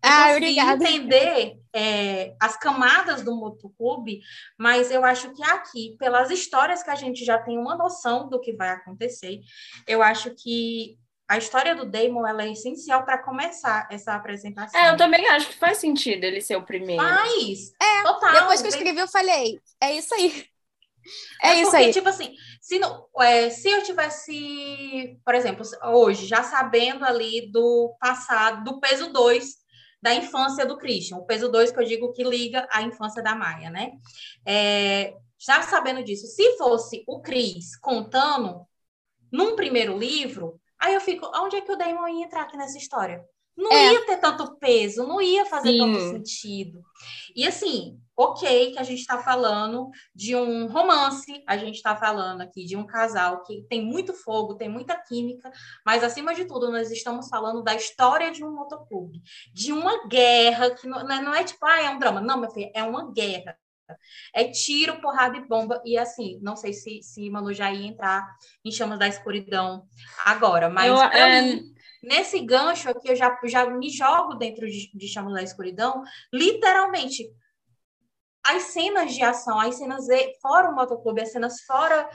Ah, 0.07 0.33
obrigada. 0.33 0.85
entender 0.85 1.57
é, 1.75 2.35
as 2.41 2.57
camadas 2.57 3.23
do 3.23 3.35
motoclube, 3.35 4.21
mas 4.59 4.91
eu 4.91 5.05
acho 5.05 5.33
que 5.35 5.43
aqui, 5.43 5.97
pelas 5.99 6.31
histórias 6.31 6.83
que 6.83 6.91
a 6.91 6.95
gente 6.95 7.25
já 7.25 7.39
tem 7.39 7.59
uma 7.59 7.77
noção 7.77 8.29
do 8.29 8.41
que 8.41 8.53
vai 8.53 8.71
acontecer, 8.71 9.41
eu 9.87 10.03
acho 10.03 10.35
que 10.35 10.97
a 11.27 11.39
história 11.39 11.75
do 11.75 11.87
Damon 11.91 12.27
ela 12.27 12.43
é 12.45 12.53
essencial 12.53 13.05
para 13.05 13.19
começar 13.23 13.89
essa 13.91 14.15
apresentação. 14.15 14.79
É, 14.79 14.91
eu 14.91 14.97
também 14.97 15.27
acho 15.29 15.49
que 15.49 15.57
faz 15.57 15.79
sentido 15.79 16.23
ele 16.25 16.41
ser 16.41 16.57
o 16.57 16.63
primeiro. 16.67 17.03
Faz, 17.03 17.73
é, 17.83 18.03
total. 18.03 18.33
Depois 18.33 18.61
que 18.61 18.67
eu 18.67 18.71
escrevi, 18.71 19.01
eu 19.01 19.09
falei, 19.09 19.59
é 19.83 19.97
isso 19.97 20.15
aí. 20.15 20.47
É, 21.43 21.49
É 21.49 21.55
isso 21.57 21.71
porque, 21.71 21.85
aí. 21.85 21.93
tipo 21.93 22.09
assim, 22.09 22.35
se, 22.61 22.79
não- 22.79 23.07
é, 23.21 23.51
se 23.51 23.69
eu 23.69 23.83
tivesse, 23.83 25.19
por 25.25 25.35
exemplo, 25.35 25.65
hoje, 25.93 26.27
já 26.27 26.43
sabendo 26.43 27.05
ali 27.05 27.51
do 27.51 27.95
passado, 28.01 28.65
do 28.65 28.81
peso 28.81 29.13
2 29.13 29.64
da 30.05 30.15
infância 30.15 30.67
do 30.67 30.77
Christian, 30.77 31.17
o 31.17 31.25
peso 31.25 31.51
2 31.51 31.73
que 31.73 31.81
eu 31.81 31.85
digo 31.85 32.13
que 32.13 32.23
liga 32.23 32.69
à 32.71 32.83
infância 32.83 33.23
da 33.23 33.35
Maia, 33.35 33.71
né? 33.71 33.93
É, 34.45 35.15
já 35.39 35.63
sabendo 35.63 36.05
disso, 36.05 36.27
se 36.27 36.59
fosse 36.59 37.03
o 37.09 37.23
Cris 37.23 37.75
contando 37.79 38.67
num 39.33 39.57
primeiro 39.57 39.97
livro, 39.97 40.61
aí 40.79 40.93
eu 40.93 41.01
fico, 41.01 41.27
onde 41.35 41.57
é 41.57 41.63
que 41.63 41.73
o 41.73 41.77
Damon 41.77 42.07
ia 42.07 42.27
entrar 42.27 42.43
aqui 42.43 42.55
nessa 42.55 42.77
história? 42.77 43.25
Não 43.57 43.73
É. 43.73 43.95
ia 43.95 44.05
ter 44.05 44.19
tanto 44.19 44.59
peso, 44.59 45.07
não 45.07 45.23
ia 45.23 45.47
fazer 45.47 45.71
Sim. 45.71 45.79
tanto 45.79 46.01
sentido. 46.11 46.83
E 47.35 47.47
assim, 47.47 47.99
ok 48.17 48.73
que 48.73 48.79
a 48.79 48.83
gente 48.83 49.01
está 49.01 49.19
falando 49.19 49.91
de 50.15 50.37
um 50.37 50.67
romance, 50.69 51.43
a 51.47 51.57
gente 51.57 51.77
está 51.77 51.97
falando 51.97 52.41
aqui 52.43 52.65
de 52.65 52.77
um 52.77 52.87
casal 52.87 53.43
que 53.43 53.63
tem 53.69 53.85
muito 53.85 54.15
fogo, 54.15 54.55
tem 54.55 54.69
muita 54.69 54.97
química, 54.97 55.51
mas 55.85 56.05
acima 56.05 56.35
de 56.35 56.45
tudo, 56.45 56.71
nós 56.71 56.91
estamos 56.91 57.29
falando 57.29 57.63
da 57.63 57.75
história 57.75 58.31
de 58.31 58.45
um 58.45 58.53
motoclube, 58.53 59.21
de 59.53 59.73
uma 59.73 60.07
guerra, 60.07 60.71
que 60.71 60.87
não, 60.87 61.03
não 61.05 61.15
é- 61.15 61.23
não 61.23 61.35
é 61.35 61.45
tipo, 61.45 61.65
ah, 61.67 61.81
é 61.81 61.91
um 61.91 61.99
drama. 61.99 62.21
Não, 62.21 62.39
meu 62.41 62.51
filho, 62.51 62.71
é 62.75 62.83
uma 62.83 63.13
guerra. 63.13 63.57
É 64.33 64.45
tiro, 64.45 65.01
porrada 65.01 65.37
e 65.37 65.47
bomba. 65.47 65.83
E 65.85 65.99
assim, 65.99 66.39
não 66.41 66.57
sei 66.57 66.73
se, 66.73 67.03
se 67.03 67.29
Manu 67.29 67.53
já 67.53 67.71
ia 67.71 67.87
entrar 67.87 68.27
em 68.65 68.73
Chamas 68.73 68.99
da 68.99 69.07
Escuridão 69.07 69.87
agora, 70.25 70.71
mas 70.71 70.89
Eu, 70.89 71.03
é, 71.03 71.43
mim, 71.43 71.75
nesse 72.03 72.41
gancho 72.41 72.89
aqui, 72.89 73.11
eu 73.11 73.17
já, 73.17 73.39
já 73.45 73.69
me 73.69 73.91
jogo 73.91 74.35
dentro 74.37 74.67
de, 74.67 74.91
de 74.95 75.09
Chamas 75.09 75.35
da 75.35 75.43
Escuridão, 75.43 76.03
literalmente. 76.33 77.31
As 78.45 78.65
cenas 78.65 79.15
de 79.15 79.23
ação, 79.23 79.59
as 79.59 79.77
cenas 79.77 80.07
fora 80.41 80.71
o 80.71 80.75
motoclube, 80.75 81.23
as 81.23 81.33
cenas 81.33 81.63
fora 81.63 82.09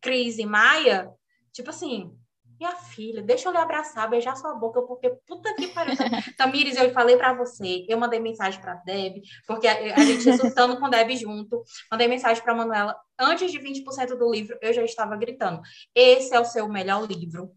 Cris 0.00 0.38
e 0.38 0.46
Maia, 0.46 1.10
tipo 1.52 1.70
assim, 1.70 2.16
minha 2.60 2.76
filha, 2.76 3.22
deixa 3.22 3.48
eu 3.48 3.52
lhe 3.52 3.58
abraçar, 3.58 4.08
beijar 4.08 4.36
sua 4.36 4.54
boca, 4.54 4.82
porque 4.82 5.08
puta 5.26 5.54
que 5.54 5.68
pariu. 5.68 5.94
Tamires, 6.36 6.76
eu 6.76 6.92
falei 6.92 7.16
pra 7.16 7.32
você, 7.32 7.86
eu 7.88 7.98
mandei 7.98 8.20
mensagem 8.20 8.60
pra 8.60 8.74
Deb, 8.84 9.22
porque 9.46 9.66
a, 9.66 9.96
a 9.96 10.04
gente 10.04 10.36
surtando 10.36 10.78
com 10.78 10.90
Deb 10.90 11.10
junto, 11.16 11.64
mandei 11.90 12.06
mensagem 12.06 12.42
pra 12.42 12.54
Manuela, 12.54 12.94
antes 13.18 13.50
de 13.50 13.58
20% 13.58 14.14
do 14.18 14.30
livro, 14.30 14.58
eu 14.60 14.74
já 14.74 14.84
estava 14.84 15.16
gritando, 15.16 15.62
esse 15.94 16.34
é 16.34 16.40
o 16.40 16.44
seu 16.44 16.68
melhor 16.68 17.06
livro. 17.10 17.50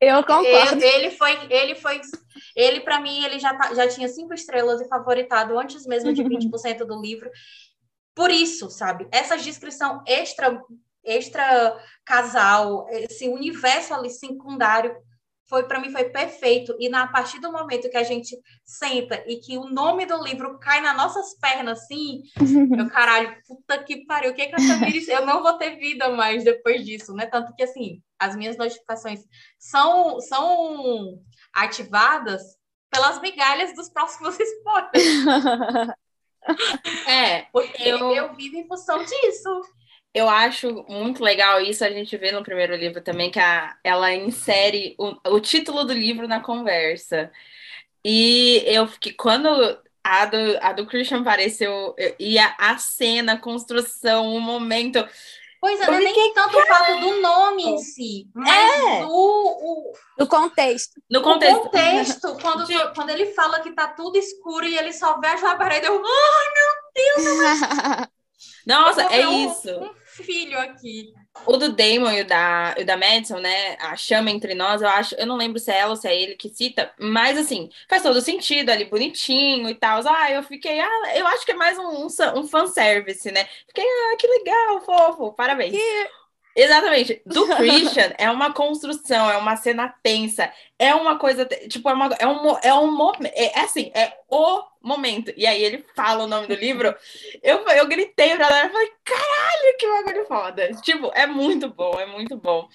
Eu 0.00 0.24
concordo. 0.24 0.82
Ele, 0.82 0.86
ele 0.86 1.10
foi, 1.10 1.32
ele 1.50 1.74
foi, 1.74 2.00
ele 2.56 2.80
para 2.80 3.00
mim, 3.00 3.22
ele 3.22 3.38
já, 3.38 3.54
tá- 3.54 3.74
já 3.74 3.86
tinha 3.86 4.08
cinco 4.08 4.32
estrelas 4.32 4.80
e 4.80 4.88
favoritado 4.88 5.58
antes 5.58 5.84
mesmo 5.86 6.12
de 6.12 6.22
20% 6.24 6.86
do 6.86 7.00
livro. 7.00 7.30
Por 8.14 8.30
isso, 8.30 8.70
sabe? 8.70 9.06
Essa 9.12 9.36
descrição 9.36 10.02
extra, 10.06 10.60
extra 11.04 11.78
casal, 12.04 12.86
esse 12.90 13.28
universo 13.28 13.94
ali 13.94 14.10
secundário, 14.10 14.96
foi 15.50 15.64
para 15.64 15.80
mim 15.80 15.90
foi 15.90 16.04
perfeito. 16.04 16.74
E 16.78 16.88
na 16.88 17.02
a 17.02 17.08
partir 17.08 17.40
do 17.40 17.50
momento 17.50 17.90
que 17.90 17.96
a 17.96 18.04
gente 18.04 18.38
senta 18.64 19.22
e 19.26 19.36
que 19.40 19.58
o 19.58 19.64
nome 19.64 20.06
do 20.06 20.22
livro 20.22 20.58
cai 20.60 20.80
nas 20.80 20.96
nossas 20.96 21.34
pernas, 21.38 21.80
assim, 21.82 22.22
meu 22.70 22.88
caralho, 22.88 23.36
puta 23.46 23.82
que 23.82 24.06
pariu, 24.06 24.30
o 24.30 24.34
que 24.34 24.46
que 24.46 24.54
essa 24.54 24.78
Tamires, 24.78 25.08
eu 25.08 25.26
não 25.26 25.42
vou 25.42 25.54
ter 25.54 25.76
vida 25.76 26.08
mais 26.10 26.44
depois 26.44 26.84
disso, 26.86 27.12
né? 27.14 27.26
Tanto 27.26 27.52
que, 27.56 27.64
assim, 27.64 28.00
as 28.16 28.36
minhas 28.36 28.56
notificações 28.56 29.20
são, 29.58 30.20
são 30.20 31.18
ativadas 31.52 32.42
pelas 32.88 33.20
migalhas 33.20 33.74
dos 33.74 33.90
próximos 33.90 34.38
spoilers, 34.40 35.96
é, 37.08 37.42
porque 37.52 37.82
Eu- 37.82 38.12
eu, 38.12 38.34
vivo 38.34 38.56
em 38.56 38.68
função 38.68 39.04
disso. 39.04 39.62
Eu 40.14 40.28
acho 40.28 40.84
muito 40.88 41.22
legal 41.22 41.60
isso, 41.60 41.84
a 41.84 41.90
gente 41.90 42.16
vê 42.16 42.32
no 42.32 42.42
primeiro 42.42 42.74
livro 42.76 43.02
também, 43.02 43.30
que 43.30 43.38
a, 43.38 43.76
ela 43.84 44.12
insere 44.14 44.94
o, 44.98 45.16
o 45.36 45.40
título 45.40 45.84
do 45.84 45.92
livro 45.92 46.26
na 46.28 46.40
conversa. 46.40 47.30
E 48.04 48.62
eu 48.66 48.86
fiquei, 48.86 49.12
quando 49.12 49.48
a 50.02 50.24
do, 50.26 50.36
a 50.60 50.72
do 50.72 50.86
Christian 50.86 51.20
apareceu, 51.20 51.94
eu- 51.98 52.14
e 52.18 52.38
a, 52.38 52.54
a 52.58 52.78
cena, 52.78 53.34
a 53.34 53.40
construção, 53.40 54.34
o 54.34 54.40
momento. 54.40 55.06
Pois 55.60 55.78
é, 55.78 55.84
Eu 55.86 55.92
não 55.92 55.98
é 55.98 56.00
nem 56.00 56.14
fiquei, 56.14 56.32
tanto 56.32 56.56
o 56.58 56.66
fato 56.66 57.00
do 57.00 57.20
nome 57.20 57.62
em 57.64 57.78
si, 57.78 58.26
mas 58.34 58.50
É. 58.50 59.00
do 59.02 59.08
o, 59.10 59.92
Do 60.16 60.26
contexto. 60.26 61.00
No 61.10 61.20
o 61.20 61.22
contexto. 61.22 61.60
contexto, 61.64 62.38
quando, 62.40 62.66
quando 62.94 63.10
ele 63.10 63.26
fala 63.34 63.60
que 63.60 63.72
tá 63.72 63.88
tudo 63.88 64.16
escuro 64.16 64.64
e 64.66 64.78
ele 64.78 64.92
só 64.92 65.20
vê 65.20 65.26
a 65.28 65.56
parede, 65.56 65.86
eu, 65.86 66.02
ah, 66.02 67.16
Nossa, 68.66 69.02
eu 69.02 69.08
vou 69.08 69.14
é 69.14 69.18
ver 69.18 69.26
um- 69.26 69.50
isso. 69.50 69.70
um 69.70 69.99
filho 70.22 70.58
aqui. 70.58 71.12
O 71.46 71.56
do 71.56 71.72
Damon 71.72 72.10
e 72.10 72.20
o 72.22 72.26
da, 72.26 72.74
o 72.78 72.84
da 72.84 72.96
Madison, 72.96 73.38
né? 73.38 73.76
A 73.80 73.96
chama 73.96 74.30
entre 74.30 74.54
nós, 74.54 74.82
eu 74.82 74.88
acho, 74.88 75.14
eu 75.14 75.26
não 75.26 75.36
lembro 75.36 75.58
se 75.58 75.70
é 75.70 75.78
ela 75.78 75.90
ou 75.90 75.96
se 75.96 76.08
é 76.08 76.20
ele 76.20 76.34
que 76.34 76.48
cita, 76.48 76.92
mas 76.98 77.38
assim, 77.38 77.70
faz 77.88 78.02
todo 78.02 78.20
sentido 78.20 78.70
ali, 78.70 78.84
bonitinho 78.84 79.68
e 79.68 79.74
tal. 79.74 80.02
Ah, 80.06 80.30
eu 80.30 80.42
fiquei, 80.42 80.80
ah, 80.80 81.12
eu 81.14 81.26
acho 81.28 81.44
que 81.44 81.52
é 81.52 81.54
mais 81.54 81.78
um, 81.78 82.06
um, 82.06 82.40
um 82.40 82.46
fanservice, 82.46 83.30
né? 83.30 83.46
Fiquei, 83.66 83.84
ah, 83.84 84.16
que 84.18 84.26
legal, 84.26 84.80
fofo, 84.82 85.32
parabéns. 85.32 85.74
Exatamente. 86.54 87.22
Do 87.24 87.46
Christian 87.56 88.12
é 88.18 88.30
uma 88.30 88.52
construção, 88.52 89.30
é 89.30 89.36
uma 89.36 89.56
cena 89.56 89.94
tensa, 90.02 90.52
é 90.78 90.94
uma 90.94 91.18
coisa, 91.18 91.46
tipo, 91.46 91.88
é, 91.88 91.92
uma, 91.92 92.06
é 92.18 92.26
um, 92.26 92.58
é 92.62 92.74
um 92.74 92.90
momento, 92.90 93.32
é, 93.34 93.58
é 93.58 93.60
assim, 93.60 93.90
é 93.94 94.12
o 94.28 94.62
momento. 94.82 95.32
E 95.36 95.46
aí 95.46 95.62
ele 95.62 95.84
fala 95.94 96.24
o 96.24 96.26
nome 96.28 96.46
do 96.46 96.54
livro, 96.54 96.94
eu, 97.42 97.58
eu 97.68 97.86
gritei 97.88 98.36
pra 98.36 98.46
eu 98.64 98.70
falei, 98.70 98.88
caralho, 99.04 99.76
que 99.78 99.86
bagulho 99.88 100.26
foda. 100.26 100.70
Tipo, 100.82 101.10
é 101.14 101.26
muito 101.26 101.68
bom, 101.72 101.98
é 102.00 102.06
muito 102.06 102.36
bom. 102.36 102.68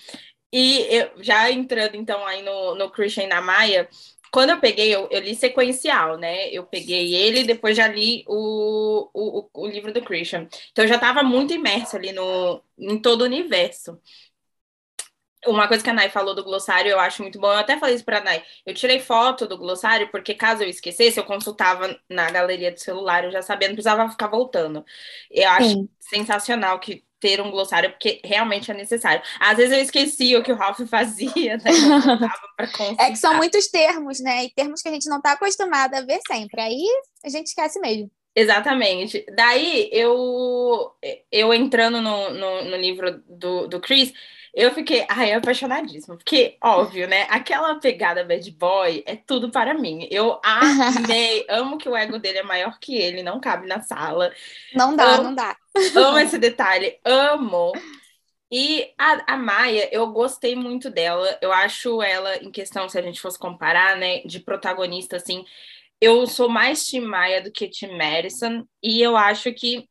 E 0.51 0.81
eu, 0.89 1.11
já 1.23 1.51
entrando 1.51 1.95
então 1.95 2.25
aí 2.25 2.41
no, 2.41 2.75
no 2.75 2.89
Christian 2.91 3.27
na 3.27 3.41
Maia, 3.41 3.89
quando 4.31 4.51
eu 4.51 4.59
peguei, 4.59 4.93
eu, 4.93 5.07
eu 5.11 5.19
li 5.21 5.35
sequencial, 5.35 6.17
né? 6.17 6.49
Eu 6.49 6.65
peguei 6.65 7.13
ele 7.15 7.41
e 7.41 7.43
depois 7.45 7.75
já 7.77 7.87
li 7.87 8.23
o, 8.27 9.09
o, 9.13 9.39
o- 9.41 9.49
o 9.63 9.67
livro 9.67 9.93
do 9.93 10.01
Christian. 10.03 10.47
Então 10.71 10.83
eu 10.85 10.89
já 10.89 10.95
estava 10.95 11.23
muito 11.23 11.53
imersa 11.53 11.97
ali 11.97 12.11
no, 12.11 12.61
em 12.77 12.99
todo 13.01 13.21
o 13.21 13.25
universo. 13.25 13.99
Uma 15.45 15.67
coisa 15.67 15.83
que 15.83 15.89
a 15.89 15.93
Nay 15.93 16.09
falou 16.09 16.35
do 16.35 16.43
glossário, 16.43 16.89
eu 16.91 16.99
acho 16.99 17.21
muito 17.21 17.39
bom. 17.39 17.51
Eu 17.51 17.59
até 17.59 17.77
falei 17.77 17.95
isso 17.95 18.05
pra 18.05 18.23
Nay. 18.23 18.43
Eu 18.65 18.73
tirei 18.73 18.99
foto 18.99 19.47
do 19.47 19.57
glossário, 19.57 20.09
porque 20.09 20.33
caso 20.33 20.63
eu 20.63 20.69
esquecesse, 20.69 21.17
eu 21.17 21.23
consultava 21.23 21.99
na 22.09 22.29
galeria 22.31 22.71
do 22.71 22.79
celular, 22.79 23.23
eu 23.23 23.31
já 23.31 23.41
sabia, 23.41 23.67
não 23.67 23.75
precisava 23.75 24.09
ficar 24.09 24.27
voltando. 24.27 24.85
Eu 25.29 25.49
acho 25.49 25.69
Sim. 25.69 25.89
sensacional 25.99 26.79
que 26.79 27.03
ter 27.19 27.41
um 27.41 27.49
glossário, 27.49 27.89
porque 27.89 28.21
realmente 28.23 28.69
é 28.69 28.73
necessário. 28.73 29.21
Às 29.39 29.57
vezes 29.57 29.75
eu 29.75 29.81
esquecia 29.81 30.39
o 30.39 30.43
que 30.43 30.51
o 30.51 30.55
Ralph 30.55 30.79
fazia, 30.87 31.57
consultar. 32.77 32.99
É 32.99 33.09
que 33.09 33.15
são 33.15 33.33
muitos 33.35 33.67
termos, 33.67 34.19
né? 34.19 34.45
E 34.45 34.53
termos 34.53 34.81
que 34.81 34.89
a 34.89 34.91
gente 34.91 35.09
não 35.09 35.17
está 35.17 35.31
acostumado 35.31 35.95
a 35.95 36.01
ver 36.01 36.19
sempre. 36.27 36.61
Aí 36.61 36.85
a 37.23 37.29
gente 37.29 37.47
esquece 37.47 37.79
mesmo. 37.79 38.11
Exatamente. 38.35 39.25
Daí 39.33 39.89
eu 39.93 40.91
eu 41.31 41.53
entrando 41.53 42.01
no, 42.01 42.29
no, 42.31 42.65
no 42.65 42.75
livro 42.75 43.23
do, 43.27 43.65
do 43.67 43.79
Chris, 43.79 44.13
eu 44.55 44.71
fiquei 44.73 45.05
ai, 45.09 45.33
apaixonadíssima, 45.33 46.15
porque, 46.17 46.57
óbvio, 46.63 47.07
né? 47.07 47.23
Aquela 47.29 47.75
pegada 47.79 48.23
bad 48.23 48.49
boy 48.51 49.03
é 49.05 49.15
tudo 49.15 49.51
para 49.51 49.73
mim. 49.73 50.07
Eu 50.09 50.39
amei, 50.43 51.45
amo 51.49 51.77
que 51.77 51.89
o 51.89 51.95
ego 51.95 52.17
dele 52.19 52.39
é 52.39 52.43
maior 52.43 52.79
que 52.79 52.95
ele, 52.95 53.21
não 53.21 53.39
cabe 53.39 53.67
na 53.67 53.81
sala. 53.81 54.31
Não 54.73 54.95
dá, 54.95 55.17
Eu- 55.17 55.23
não 55.23 55.35
dá. 55.35 55.57
Amo 55.95 56.17
esse 56.19 56.37
detalhe, 56.37 56.97
amo. 57.03 57.73
E 58.51 58.93
a, 58.97 59.33
a 59.33 59.37
Maia, 59.37 59.89
eu 59.91 60.07
gostei 60.07 60.55
muito 60.55 60.89
dela. 60.89 61.37
Eu 61.41 61.51
acho 61.51 62.01
ela, 62.01 62.37
em 62.37 62.51
questão, 62.51 62.87
se 62.87 62.97
a 62.97 63.01
gente 63.01 63.19
fosse 63.19 63.39
comparar, 63.39 63.97
né, 63.97 64.21
de 64.21 64.39
protagonista, 64.39 65.17
assim, 65.17 65.43
eu 66.01 66.27
sou 66.27 66.49
mais 66.49 66.85
Tim 66.85 67.01
Maia 67.01 67.41
do 67.41 67.51
que 67.51 67.69
Tim 67.69 67.97
Madison. 67.97 68.65
E 68.83 69.01
eu 69.01 69.17
acho 69.17 69.53
que 69.53 69.89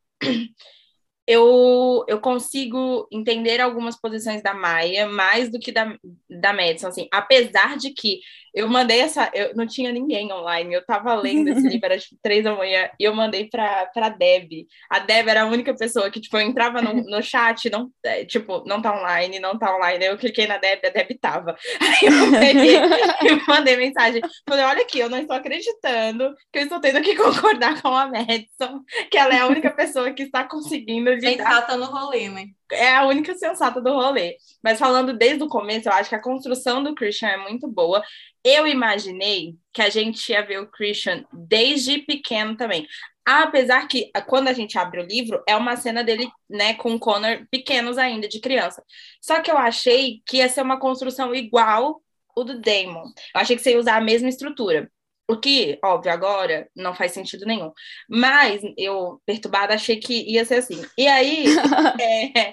eu, 1.27 2.05
eu 2.09 2.20
consigo 2.20 3.09
entender 3.11 3.61
algumas 3.61 3.97
posições 3.99 4.43
da 4.43 4.55
Maia 4.55 5.09
mais 5.09 5.51
do 5.51 5.59
que 5.59 5.72
da, 5.72 5.97
da 6.29 6.53
Madison, 6.53 6.89
assim. 6.89 7.09
Apesar 7.12 7.77
de 7.79 7.91
que 7.93 8.20
Eu 8.55 8.69
mandei 8.69 9.01
essa. 9.01 9.31
Eu 9.35 9.55
não 9.57 9.67
tinha 9.67 9.91
ninguém 9.91 10.33
online. 10.33 10.73
Eu 10.73 10.85
tava 10.87 11.15
lendo 11.15 11.49
esse 11.49 11.69
livro, 11.69 11.87
era 11.87 11.99
tipo 11.99 12.17
três 12.23 12.45
da 12.45 12.55
manhã, 12.55 12.89
e 12.99 13.05
eu 13.05 13.15
mandei 13.15 13.49
pra, 13.49 13.87
pra 13.87 14.09
Deb. 14.09 14.67
A 14.89 15.01
Deb 15.01 15.29
era 15.29 15.43
a 15.43 15.47
única 15.47 15.75
pessoa 15.75 16.11
que, 16.11 16.21
tipo, 16.21 16.37
eu 16.37 16.43
entrava 16.43 16.81
no, 16.81 16.95
no 16.95 17.23
chat, 17.23 17.69
não, 17.69 17.91
é, 18.05 18.25
tipo, 18.25 18.63
não 18.67 18.81
tá 18.81 18.97
online, 18.97 19.41
não 19.41 19.59
tá 19.59 19.75
online. 19.75 20.05
Eu 20.05 20.17
cliquei 20.17 20.47
na 20.47 20.59
Deb, 20.59 20.85
a 20.85 20.91
Deb 20.91 21.19
tava. 21.21 21.57
Aí 21.81 22.07
eu 22.07 22.31
peguei 22.39 22.77
e 22.77 23.49
mandei 23.49 23.77
mensagem. 23.77 24.21
Falei, 24.49 24.65
olha 24.65 24.83
aqui, 24.83 25.01
eu 25.01 25.11
não 25.11 25.19
estou 25.19 25.37
acreditando 25.37 26.33
que 26.53 26.61
eu 26.61 26.63
estou 26.63 26.81
tendo 26.81 27.03
que 27.03 27.17
concordar 27.17 27.83
com 27.83 27.89
a 27.89 28.07
Madison, 28.07 28.83
que 29.11 29.19
ela 29.19 29.35
é 29.35 29.41
a 29.41 29.47
única 29.47 29.71
pessoa 29.71 30.13
que 30.13 30.23
está 30.23 30.45
conseguindo 30.45 31.11
lidar. 31.11 31.31
Sensata 31.31 31.77
no 31.77 31.87
rolê, 31.87 32.29
né? 32.29 32.47
É 32.73 32.95
a 32.95 33.07
única 33.07 33.35
sensata 33.35 33.81
do 33.81 33.93
rolê. 33.93 34.37
Mas 34.62 34.79
falando 34.79 35.17
desde 35.17 35.43
o 35.43 35.49
começo, 35.49 35.89
eu 35.89 35.93
acho 35.93 36.09
que 36.09 36.15
a 36.15 36.23
construção 36.23 36.83
do 36.83 36.95
Christian 36.95 37.29
é 37.29 37.37
muito 37.37 37.69
boa. 37.69 38.03
Eu 38.43 38.67
imaginei 38.67 39.55
que 39.73 39.83
a 39.83 39.91
gente 39.91 40.31
ia 40.31 40.45
ver 40.45 40.61
o 40.61 40.71
Christian 40.71 41.25
desde 41.33 41.99
pequeno 41.99 42.57
também. 42.57 42.87
Apesar 43.27 43.89
que, 43.89 44.11
quando 44.27 44.49
a 44.49 44.53
gente 44.53 44.77
abre 44.79 45.01
o 45.01 45.07
livro, 45.07 45.43
é 45.49 45.57
uma 45.57 45.77
cena 45.77 46.05
dele, 46.05 46.29
né, 46.49 46.75
com 46.75 46.95
o 46.95 46.99
Connor 46.99 47.47
pequenos 47.51 47.97
ainda, 47.97 48.29
de 48.29 48.39
criança. 48.39 48.83
Só 49.21 49.41
que 49.41 49.51
eu 49.51 49.57
achei 49.57 50.23
que 50.27 50.39
ia 50.39 50.49
ser 50.49 50.61
uma 50.61 50.79
construção 50.79 51.35
igual 51.35 52.03
o 52.37 52.45
do 52.45 52.61
Damon. 52.61 53.05
Eu 53.35 53.41
achei 53.41 53.57
que 53.57 53.62
você 53.62 53.73
ia 53.73 53.79
usar 53.79 53.97
a 53.97 54.01
mesma 54.01 54.29
estrutura. 54.29 54.91
O 55.27 55.39
que, 55.39 55.79
óbvio, 55.83 56.12
agora 56.12 56.68
não 56.77 56.95
faz 56.95 57.12
sentido 57.12 57.47
nenhum. 57.47 57.72
Mas 58.09 58.61
eu, 58.77 59.22
perturbada, 59.25 59.75
achei 59.75 59.97
que 59.99 60.31
ia 60.31 60.45
ser 60.45 60.57
assim. 60.57 60.85
E 60.99 61.07
aí, 61.09 61.47
é, 62.01 62.53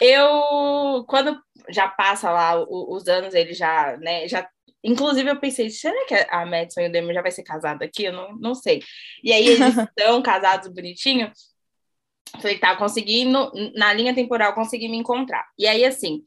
eu, 0.00 1.04
quando 1.08 1.40
já 1.70 1.88
passa 1.88 2.30
lá 2.30 2.60
os 2.60 3.06
anos, 3.06 3.32
ele 3.32 3.54
já, 3.54 3.96
né, 3.98 4.26
já 4.28 4.48
Inclusive, 4.86 5.30
eu 5.30 5.40
pensei, 5.40 5.70
será 5.70 5.96
que 6.06 6.14
a 6.28 6.44
Madison 6.44 6.82
e 6.82 6.88
o 6.88 6.92
Damon 6.92 7.14
já 7.14 7.22
vai 7.22 7.30
ser 7.30 7.42
casado 7.42 7.82
aqui? 7.82 8.04
Eu 8.04 8.12
não, 8.12 8.36
não 8.36 8.54
sei. 8.54 8.82
E 9.22 9.32
aí, 9.32 9.46
eles 9.46 9.78
estão 9.78 10.20
casados 10.20 10.68
bonitinho. 10.68 11.32
Falei, 12.38 12.58
tá, 12.58 12.76
consegui, 12.76 13.24
no, 13.24 13.50
na 13.74 13.94
linha 13.94 14.14
temporal, 14.14 14.54
consegui 14.54 14.88
me 14.88 14.98
encontrar. 14.98 15.46
E 15.58 15.66
aí, 15.66 15.86
assim, 15.86 16.22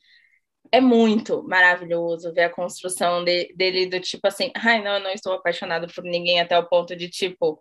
é 0.71 0.81
muito 0.81 1.43
maravilhoso 1.43 2.33
ver 2.33 2.43
a 2.43 2.49
construção 2.49 3.23
de, 3.23 3.53
dele 3.55 3.87
do 3.87 3.99
tipo 3.99 4.27
assim, 4.27 4.51
ai, 4.55 4.81
não, 4.83 4.95
eu 4.95 4.99
não 4.99 5.11
estou 5.11 5.33
apaixonado 5.33 5.87
por 5.93 6.03
ninguém 6.03 6.39
até 6.39 6.57
o 6.57 6.67
ponto 6.67 6.95
de 6.95 7.09
tipo, 7.09 7.59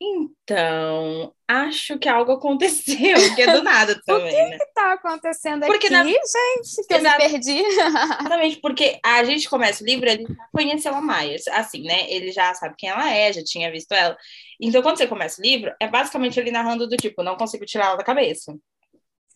então, 0.00 1.32
acho 1.48 1.98
que 1.98 2.08
algo 2.08 2.32
aconteceu, 2.32 3.34
que 3.34 3.42
é 3.42 3.52
do 3.52 3.62
nada 3.62 3.98
também. 4.04 4.26
o 4.26 4.28
que 4.28 4.50
né? 4.50 4.58
que 4.58 4.66
tá 4.74 4.92
acontecendo 4.92 5.66
porque 5.66 5.86
aqui, 5.86 5.94
na... 5.94 6.04
gente? 6.04 6.86
Que 6.86 6.94
Exato. 6.94 7.22
eu 7.22 7.28
me 7.28 7.32
perdi. 7.32 7.60
Exatamente, 7.64 8.60
porque 8.60 8.98
a 9.04 9.24
gente 9.24 9.48
começa 9.48 9.82
o 9.82 9.86
livro, 9.86 10.08
ele 10.08 10.24
já 10.28 10.48
conheceu 10.52 10.94
a 10.94 11.00
Maia, 11.00 11.36
assim, 11.52 11.82
né? 11.82 12.10
Ele 12.10 12.32
já 12.32 12.52
sabe 12.54 12.74
quem 12.76 12.88
ela 12.90 13.10
é, 13.10 13.32
já 13.32 13.42
tinha 13.42 13.70
visto 13.70 13.92
ela. 13.92 14.16
Então, 14.60 14.82
quando 14.82 14.98
você 14.98 15.06
começa 15.06 15.40
o 15.40 15.44
livro, 15.44 15.72
é 15.80 15.86
basicamente 15.88 16.38
ele 16.38 16.50
narrando 16.50 16.88
do 16.88 16.96
tipo, 16.96 17.22
não 17.22 17.36
consigo 17.36 17.64
tirar 17.64 17.86
ela 17.86 17.96
da 17.96 18.04
cabeça. 18.04 18.54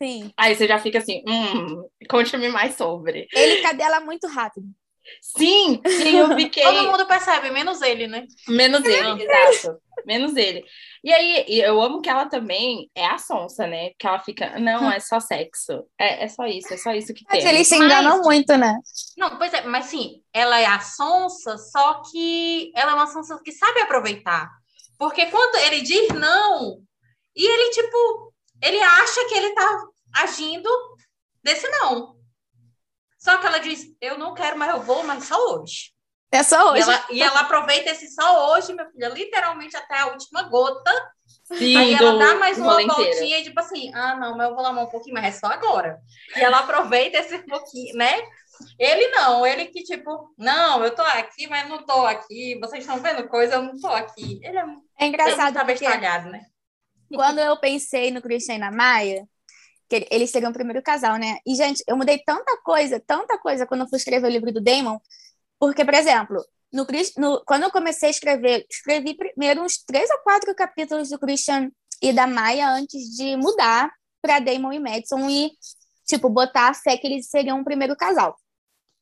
Sim. 0.01 0.33
Aí 0.37 0.55
você 0.55 0.67
já 0.69 0.79
fica 0.79 0.99
assim, 0.99 1.23
hum, 1.27 1.89
conte-me 2.09 2.49
mais 2.49 2.77
sobre. 2.77 3.27
Ele 3.35 3.63
cadela 3.63 4.01
muito 4.01 4.27
rápido. 4.29 4.67
Sim, 5.21 5.81
sim, 5.87 6.19
eu 6.19 6.37
fiquei. 6.37 6.63
Todo 6.63 6.91
mundo 6.91 7.07
percebe, 7.07 7.51
menos 7.51 7.81
ele, 7.81 8.07
né? 8.07 8.27
Menos 8.47 8.85
ele, 8.85 9.23
exato. 9.23 9.79
Menos 10.07 10.37
ele. 10.37 10.65
E 11.03 11.13
aí, 11.13 11.45
eu 11.49 11.81
amo 11.81 12.01
que 12.01 12.09
ela 12.09 12.27
também 12.27 12.91
é 12.95 13.07
a 13.07 13.19
sonsa, 13.19 13.67
né? 13.67 13.91
Que 13.99 14.07
ela 14.07 14.19
fica, 14.21 14.59
não, 14.59 14.91
é 14.91 15.01
só 15.01 15.19
sexo. 15.19 15.85
É, 15.99 16.25
é 16.25 16.29
só 16.29 16.47
isso, 16.47 16.73
é 16.73 16.77
só 16.77 16.93
isso 16.93 17.15
que 17.15 17.25
tem. 17.25 17.41
Mas 17.43 17.51
eles 17.51 17.67
se 17.67 17.77
enganam 17.77 18.19
mas... 18.19 18.27
muito, 18.27 18.57
né? 18.57 18.77
Não, 19.17 19.39
pois 19.39 19.53
é, 19.55 19.63
mas 19.63 19.87
sim, 19.87 20.23
ela 20.33 20.61
é 20.61 20.67
a 20.67 20.81
sonsa, 20.81 21.57
só 21.57 22.03
que 22.11 22.71
ela 22.75 22.93
é 22.93 22.95
uma 22.95 23.07
sonsa 23.07 23.41
que 23.43 23.53
sabe 23.53 23.81
aproveitar. 23.81 24.49
Porque 24.99 25.27
quando 25.27 25.57
ele 25.67 25.81
diz 25.81 26.09
não, 26.09 26.81
e 27.35 27.47
ele, 27.47 27.71
tipo, 27.71 28.28
ele 28.63 28.81
acha 28.81 29.25
que 29.29 29.35
ele 29.35 29.55
tá 29.55 29.85
agindo 30.15 30.71
desse 31.43 31.69
não. 31.69 32.17
Só 33.19 33.37
que 33.39 33.47
ela 33.47 33.59
diz, 33.59 33.87
eu 34.01 34.17
não 34.17 34.35
quero, 34.35 34.57
mas 34.57 34.71
eu 34.71 34.81
vou, 34.81 35.03
mas 35.03 35.25
só 35.25 35.37
hoje. 35.55 35.93
É 36.31 36.43
só 36.43 36.73
hoje. 36.73 36.81
E 36.81 36.83
ela, 36.83 37.07
e 37.11 37.23
ela 37.23 37.41
aproveita 37.41 37.91
esse 37.91 38.09
só 38.15 38.53
hoje, 38.53 38.73
minha 38.73 38.89
filha, 38.91 39.09
literalmente 39.09 39.77
até 39.77 39.99
a 39.99 40.07
última 40.07 40.43
gota. 40.45 40.93
Sim, 41.45 41.77
aí 41.77 41.95
ela 41.95 42.19
dá 42.19 42.35
mais 42.35 42.59
uma 42.59 42.75
voltinha 42.87 43.39
e 43.39 43.43
tipo 43.43 43.59
assim, 43.59 43.91
ah, 43.95 44.15
não, 44.17 44.37
mas 44.37 44.49
eu 44.49 44.55
vou 44.55 44.63
lamar 44.63 44.85
um 44.85 44.91
pouquinho, 44.91 45.15
mas 45.15 45.25
é 45.25 45.39
só 45.39 45.47
agora. 45.47 45.99
E 46.37 46.41
ela 46.41 46.59
aproveita 46.59 47.19
esse 47.19 47.39
pouquinho, 47.39 47.97
né? 47.97 48.21
Ele 48.79 49.09
não, 49.09 49.47
ele 49.47 49.67
que 49.67 49.83
tipo, 49.83 50.35
não, 50.37 50.85
eu 50.85 50.95
tô 50.95 51.03
aqui, 51.03 51.47
mas 51.47 51.69
não 51.69 51.85
tô 51.85 52.05
aqui. 52.07 52.59
Vocês 52.61 52.85
estão 52.85 52.99
vendo 52.99 53.27
coisa, 53.29 53.55
eu 53.55 53.63
não 53.63 53.79
tô 53.79 53.89
aqui. 53.89 54.41
Ele 54.43 54.59
é, 54.59 54.65
é 55.01 55.07
engraçado 55.07 55.49
ele 55.49 55.55
tá 55.55 55.65
bestalhado, 55.65 56.31
né? 56.31 56.45
Quando 57.15 57.39
eu 57.39 57.57
pensei 57.59 58.11
no 58.11 58.21
Christian 58.21 58.57
e 58.57 58.59
na 58.59 58.71
Maia, 58.71 59.27
que 59.89 60.07
eles 60.11 60.31
seriam 60.31 60.51
o 60.51 60.55
primeiro 60.55 60.83
casal, 60.83 61.17
né? 61.17 61.39
E, 61.47 61.55
gente, 61.55 61.83
eu 61.87 61.97
mudei 61.97 62.19
tanta 62.19 62.57
coisa, 62.63 63.01
tanta 63.01 63.39
coisa 63.39 63.67
quando 63.67 63.83
eu 63.83 63.89
fui 63.89 63.97
escrever 63.97 64.27
o 64.27 64.31
livro 64.31 64.53
do 64.53 64.61
Damon, 64.61 64.99
porque, 65.59 65.85
por 65.85 65.95
exemplo, 65.95 66.45
no, 66.73 66.87
no, 67.17 67.43
quando 67.45 67.65
eu 67.65 67.71
comecei 67.71 68.09
a 68.09 68.11
escrever, 68.11 68.67
escrevi 68.71 69.15
primeiro 69.15 69.63
uns 69.63 69.79
três 69.79 70.09
ou 70.11 70.19
quatro 70.19 70.55
capítulos 70.55 71.09
do 71.09 71.19
Christian 71.19 71.71
e 72.03 72.13
da 72.13 72.27
Maia 72.27 72.69
antes 72.71 73.17
de 73.17 73.37
mudar 73.37 73.91
para 74.21 74.39
Damon 74.39 74.73
e 74.73 74.79
Madison 74.79 75.29
e, 75.29 75.51
tipo, 76.07 76.29
botar 76.29 76.69
a 76.69 76.75
fé 76.75 76.97
que 76.97 77.07
eles 77.07 77.29
seriam 77.29 77.61
o 77.61 77.65
primeiro 77.65 77.97
casal. 77.97 78.37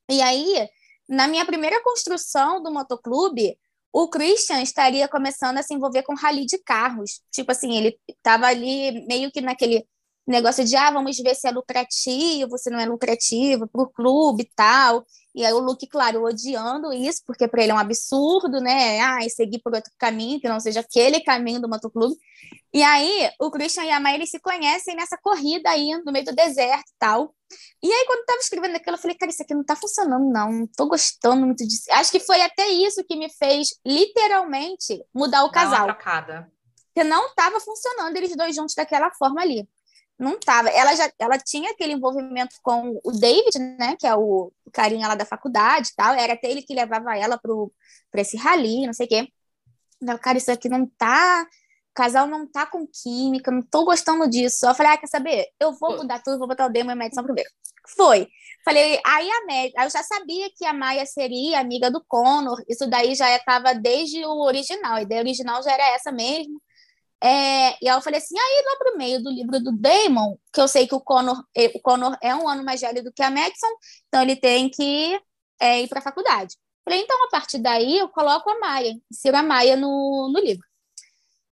E 0.08 0.22
aí, 0.22 0.68
na 1.08 1.26
minha 1.26 1.44
primeira 1.44 1.82
construção 1.82 2.62
do 2.62 2.72
motoclube, 2.72 3.58
o 3.98 4.08
Christian 4.08 4.60
estaria 4.60 5.08
começando 5.08 5.56
a 5.56 5.62
se 5.62 5.72
envolver 5.72 6.02
com 6.02 6.14
rally 6.14 6.44
de 6.44 6.58
carros. 6.58 7.22
Tipo 7.30 7.52
assim, 7.52 7.78
ele 7.78 7.98
estava 8.06 8.46
ali 8.46 9.06
meio 9.06 9.32
que 9.32 9.40
naquele 9.40 9.86
negócio 10.30 10.64
de, 10.64 10.74
ah, 10.74 10.90
vamos 10.90 11.16
ver 11.18 11.34
se 11.36 11.46
é 11.46 11.50
lucrativo, 11.52 12.58
se 12.58 12.68
não 12.68 12.80
é 12.80 12.86
lucrativo, 12.86 13.68
para 13.68 13.82
o 13.82 13.88
clube 13.88 14.42
e 14.42 14.50
tal. 14.56 15.06
E 15.34 15.44
aí 15.44 15.52
o 15.52 15.60
Luke, 15.60 15.86
claro, 15.86 16.24
odiando 16.24 16.92
isso, 16.92 17.22
porque 17.26 17.46
para 17.46 17.62
ele 17.62 17.70
é 17.70 17.74
um 17.74 17.78
absurdo, 17.78 18.60
né? 18.60 19.00
Ah, 19.00 19.24
e 19.24 19.30
seguir 19.30 19.60
por 19.60 19.74
outro 19.74 19.92
caminho, 19.98 20.40
que 20.40 20.48
não 20.48 20.58
seja 20.58 20.80
aquele 20.80 21.20
caminho 21.20 21.60
do 21.60 21.68
motoclube. 21.68 22.16
E 22.72 22.82
aí 22.82 23.30
o 23.40 23.50
Christian 23.50 23.84
e 23.84 23.90
a 23.90 24.00
Maya, 24.00 24.16
eles 24.16 24.30
se 24.30 24.40
conhecem 24.40 24.96
nessa 24.96 25.16
corrida 25.16 25.70
aí, 25.70 25.92
no 26.04 26.10
meio 26.10 26.24
do 26.24 26.34
deserto 26.34 26.88
e 26.88 26.98
tal. 26.98 27.34
E 27.82 27.92
aí, 27.92 28.04
quando 28.06 28.20
eu 28.20 28.26
tava 28.26 28.40
escrevendo 28.40 28.76
aquilo, 28.76 28.96
eu 28.96 29.00
falei, 29.00 29.16
cara, 29.16 29.30
isso 29.30 29.42
aqui 29.42 29.54
não 29.54 29.62
tá 29.62 29.76
funcionando, 29.76 30.24
não. 30.28 30.50
Não 30.50 30.66
tô 30.66 30.86
gostando 30.86 31.46
muito 31.46 31.64
disso. 31.64 31.84
Acho 31.92 32.10
que 32.10 32.18
foi 32.18 32.40
até 32.40 32.66
isso 32.68 33.04
que 33.04 33.14
me 33.14 33.30
fez, 33.30 33.68
literalmente, 33.86 35.04
mudar 35.14 35.44
o 35.44 35.50
casal. 35.50 35.86
Porque 36.92 37.08
não 37.08 37.32
tava 37.34 37.60
funcionando 37.60 38.16
eles 38.16 38.34
dois 38.34 38.56
juntos 38.56 38.74
daquela 38.74 39.12
forma 39.12 39.42
ali 39.42 39.68
não 40.18 40.38
tava. 40.38 40.68
Ela 40.70 40.94
já 40.94 41.10
ela 41.18 41.38
tinha 41.38 41.70
aquele 41.70 41.92
envolvimento 41.92 42.56
com 42.62 42.98
o 43.04 43.12
David, 43.12 43.58
né, 43.58 43.96
que 43.98 44.06
é 44.06 44.14
o, 44.14 44.52
carinha 44.72 45.08
lá 45.08 45.14
da 45.14 45.24
faculdade 45.24 45.90
e 45.90 45.94
tal, 45.96 46.14
era 46.14 46.34
até 46.34 46.50
ele 46.50 46.62
que 46.62 46.74
levava 46.74 47.16
ela 47.16 47.38
pro 47.38 47.72
para 48.10 48.20
esse 48.22 48.36
rally, 48.36 48.86
não 48.86 48.92
sei 48.92 49.06
o 49.06 49.08
quê. 49.08 49.28
Não, 50.00 50.18
cara, 50.18 50.38
isso 50.38 50.50
aqui 50.50 50.68
não 50.68 50.86
tá, 50.86 51.46
o 51.90 51.94
casal 51.94 52.26
não 52.26 52.46
tá 52.46 52.66
com 52.66 52.86
química, 52.86 53.50
não 53.50 53.62
tô 53.62 53.84
gostando 53.84 54.28
disso. 54.28 54.66
Eu 54.66 54.74
falei, 54.74 54.92
ah, 54.92 54.98
quer 54.98 55.06
saber? 55.08 55.46
Eu 55.60 55.72
vou 55.72 55.96
mudar 55.98 56.22
tudo, 56.22 56.38
vou 56.38 56.48
botar 56.48 56.66
o 56.66 56.70
Demo 56.70 56.90
e 56.90 56.92
a 56.92 56.96
Madison 56.96 57.22
primeiro. 57.22 57.50
Foi. 57.96 58.28
Falei, 58.64 59.00
aí 59.06 59.28
a 59.30 59.46
Mad, 59.46 59.72
aí 59.76 59.86
eu 59.86 59.90
já 59.90 60.02
sabia 60.02 60.50
que 60.56 60.64
a 60.66 60.72
Maia 60.72 61.06
seria 61.06 61.60
amiga 61.60 61.90
do 61.90 62.04
Connor, 62.06 62.62
isso 62.68 62.88
daí 62.88 63.14
já 63.14 63.34
estava 63.36 63.74
desde 63.74 64.24
o 64.24 64.42
original, 64.42 64.96
a 64.96 65.02
ideia 65.02 65.20
original 65.20 65.62
já 65.62 65.72
era 65.72 65.94
essa 65.94 66.10
mesmo. 66.10 66.60
É, 67.22 67.72
e 67.82 67.88
eu 67.88 68.00
falei 68.02 68.18
assim, 68.18 68.38
aí 68.38 68.64
lá 68.66 68.76
pro 68.76 68.98
meio 68.98 69.22
do 69.22 69.30
livro 69.30 69.58
do 69.58 69.72
Damon, 69.72 70.36
que 70.52 70.60
eu 70.60 70.68
sei 70.68 70.86
que 70.86 70.94
o 70.94 71.00
Connor, 71.00 71.42
o 71.74 71.80
Connor 71.80 72.16
é 72.22 72.34
um 72.34 72.48
ano 72.48 72.62
mais 72.62 72.80
velho 72.80 73.02
do 73.02 73.12
que 73.12 73.22
a 73.22 73.30
Madison, 73.30 73.66
então 74.06 74.22
ele 74.22 74.36
tem 74.36 74.68
que 74.68 75.18
é, 75.60 75.82
ir 75.82 75.88
para 75.88 76.00
a 76.00 76.02
faculdade. 76.02 76.56
Falei, 76.84 77.00
então 77.00 77.16
a 77.26 77.30
partir 77.30 77.58
daí 77.58 77.98
eu 77.98 78.08
coloco 78.08 78.48
a 78.50 78.58
Maia, 78.60 78.94
insiro 79.10 79.36
a 79.36 79.42
Maia 79.42 79.76
no, 79.76 80.30
no 80.32 80.38
livro. 80.38 80.64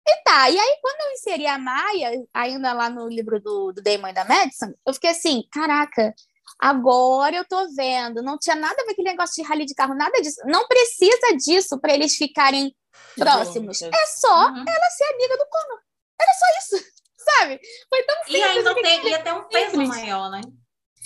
E 0.09 0.23
tá, 0.23 0.49
e 0.51 0.59
aí 0.59 0.79
quando 0.81 1.01
eu 1.01 1.13
inseri 1.15 1.47
a 1.47 1.59
Maia, 1.59 2.25
ainda 2.33 2.73
lá 2.73 2.89
no 2.89 3.09
livro 3.09 3.41
do, 3.41 3.73
do 3.73 3.83
Damon 3.83 4.09
e 4.09 4.13
da 4.13 4.25
Madison, 4.25 4.73
eu 4.87 4.95
fiquei 4.95 5.11
assim, 5.11 5.43
caraca, 5.51 6.15
agora 6.61 7.35
eu 7.35 7.45
tô 7.45 7.67
vendo, 7.75 8.23
não 8.23 8.39
tinha 8.39 8.55
nada 8.55 8.75
a 8.75 8.77
ver 8.77 8.85
com 8.85 8.91
aquele 8.93 9.11
negócio 9.11 9.43
de 9.43 9.49
rally 9.49 9.67
de 9.67 9.75
carro, 9.75 9.95
nada 9.95 10.21
disso, 10.21 10.41
não 10.45 10.69
precisa 10.69 11.37
disso 11.37 11.81
para 11.81 11.93
eles 11.93 12.15
ficarem 12.15 12.73
próximos. 13.17 13.83
É 13.83 14.07
só 14.07 14.49
uhum. 14.49 14.65
ela 14.67 14.91
ser 14.91 15.05
amiga 15.15 15.37
do 15.37 15.47
Conor. 15.47 15.81
Era 16.21 16.33
só 16.33 16.47
isso, 16.59 16.85
sabe? 17.19 17.61
Foi 17.89 18.03
tão 18.05 18.17
simples. 18.25 18.39
E 18.39 18.43
ainda 18.43 18.75
tem, 18.75 19.09
ia 19.09 19.23
ter 19.23 19.33
um 19.33 19.45
peso 19.45 19.71
simples. 19.71 19.89
maior, 19.89 20.31
né? 20.31 20.41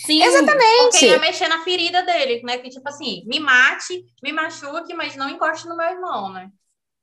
Sim, 0.05 0.23
exatamente. 0.23 0.91
Porque 0.91 1.05
ia 1.05 1.19
mexer 1.19 1.47
na 1.47 1.63
ferida 1.63 2.01
dele, 2.03 2.41
né? 2.43 2.57
Que 2.57 2.69
tipo 2.69 2.87
assim, 2.89 3.23
me 3.27 3.39
mate, 3.39 4.03
me 4.23 4.31
machuque, 4.31 4.93
mas 4.93 5.15
não 5.15 5.29
encoste 5.29 5.67
no 5.67 5.77
meu 5.77 5.87
irmão, 5.87 6.31
né? 6.33 6.49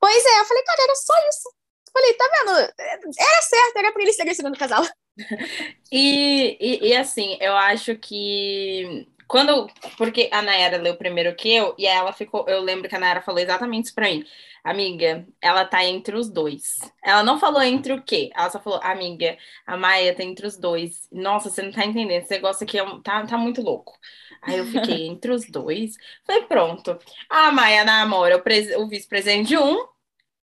Pois 0.01 0.25
é, 0.25 0.41
eu 0.41 0.45
falei, 0.45 0.63
cara, 0.65 0.83
era 0.83 0.95
só 0.95 1.15
isso. 1.29 1.53
Falei, 1.93 2.15
tá 2.15 2.31
vendo? 2.39 2.73
Era 3.19 3.43
certo, 3.43 3.77
era 3.77 3.93
pra 3.93 4.03
ele 4.03 4.13
ser 4.13 4.35
segundo 4.35 4.59
casal. 4.59 4.85
e, 5.93 6.57
e, 6.61 6.89
e 6.89 6.97
assim, 6.97 7.37
eu 7.41 7.57
acho 7.57 7.97
que 7.97 9.09
Quando, 9.29 9.69
porque 9.99 10.31
a 10.33 10.41
Nayara 10.43 10.79
leu 10.79 10.97
primeiro 10.97 11.35
que 11.37 11.55
eu, 11.55 11.75
e 11.79 11.87
ela 11.87 12.13
ficou, 12.13 12.49
eu 12.49 12.63
lembro 12.63 12.89
que 12.89 12.97
a 12.97 12.99
Nayara 12.99 13.21
falou 13.21 13.41
exatamente 13.41 13.87
isso 13.87 13.95
pra 13.95 14.09
mim. 14.09 14.25
Amiga, 14.65 15.27
ela 15.41 15.65
tá 15.65 15.85
entre 15.85 16.17
os 16.17 16.29
dois. 16.31 16.79
Ela 17.03 17.23
não 17.23 17.39
falou 17.39 17.63
entre 17.63 17.93
o 17.93 18.03
quê? 18.03 18.31
Ela 18.35 18.51
só 18.51 18.59
falou, 18.61 18.81
amiga, 18.83 19.37
a 19.67 19.77
Maia 19.77 20.15
tá 20.15 20.23
entre 20.25 20.47
os 20.47 20.57
dois. 20.57 21.09
Nossa, 21.13 21.51
você 21.51 21.63
não 21.63 21.71
tá 21.71 21.85
entendendo, 21.85 22.23
esse 22.23 22.31
negócio 22.31 22.65
aqui 22.65 22.79
é, 22.79 22.85
tá, 23.03 23.27
tá 23.27 23.39
muito 23.39 23.63
louco. 23.63 23.99
Aí 24.43 24.59
eu 24.59 24.67
fiquei 24.67 25.07
entre 25.09 25.31
os 25.31 25.49
dois. 25.49 25.97
Falei, 26.27 26.43
pronto. 26.45 26.99
A 27.29 27.53
Maia 27.53 27.85
namora 27.85 28.37
o, 28.37 28.83
o 28.83 28.89
vice-presidente 28.89 29.49
de 29.49 29.59
um 29.59 29.87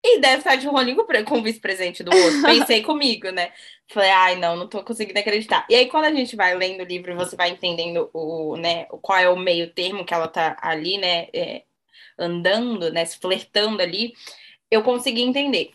e 0.04 0.20
deve 0.20 0.38
estar 0.38 0.56
de 0.56 0.68
rolinho 0.68 1.06
com 1.26 1.40
o 1.40 1.44
vice-presidente 1.44 2.04
do 2.04 2.16
outro. 2.16 2.42
Pensei 2.42 2.82
comigo, 2.84 3.30
né? 3.32 3.52
Falei, 3.88 4.10
ai, 4.10 4.36
não, 4.36 4.56
não 4.56 4.68
tô 4.68 4.84
conseguindo 4.84 5.20
acreditar. 5.20 5.66
E 5.70 5.76
aí, 5.76 5.88
quando 5.88 6.06
a 6.06 6.14
gente 6.14 6.36
vai 6.36 6.56
lendo 6.56 6.82
o 6.82 6.86
livro, 6.86 7.16
você 7.16 7.36
vai 7.36 7.50
entendendo 7.50 8.10
o, 8.14 8.58
né, 8.58 8.86
qual 8.86 9.20
é 9.20 9.30
o 9.30 9.38
meio 9.38 9.72
termo 9.74 10.04
que 10.06 10.14
ela 10.14 10.28
tá 10.28 10.58
ali, 10.62 10.98
né? 10.98 11.28
É, 11.34 11.64
andando, 12.18 12.92
né? 12.92 13.06
Se 13.06 13.20
flertando 13.20 13.82
ali, 13.82 14.14
eu 14.72 14.84
consegui 14.84 15.22
entender. 15.22 15.74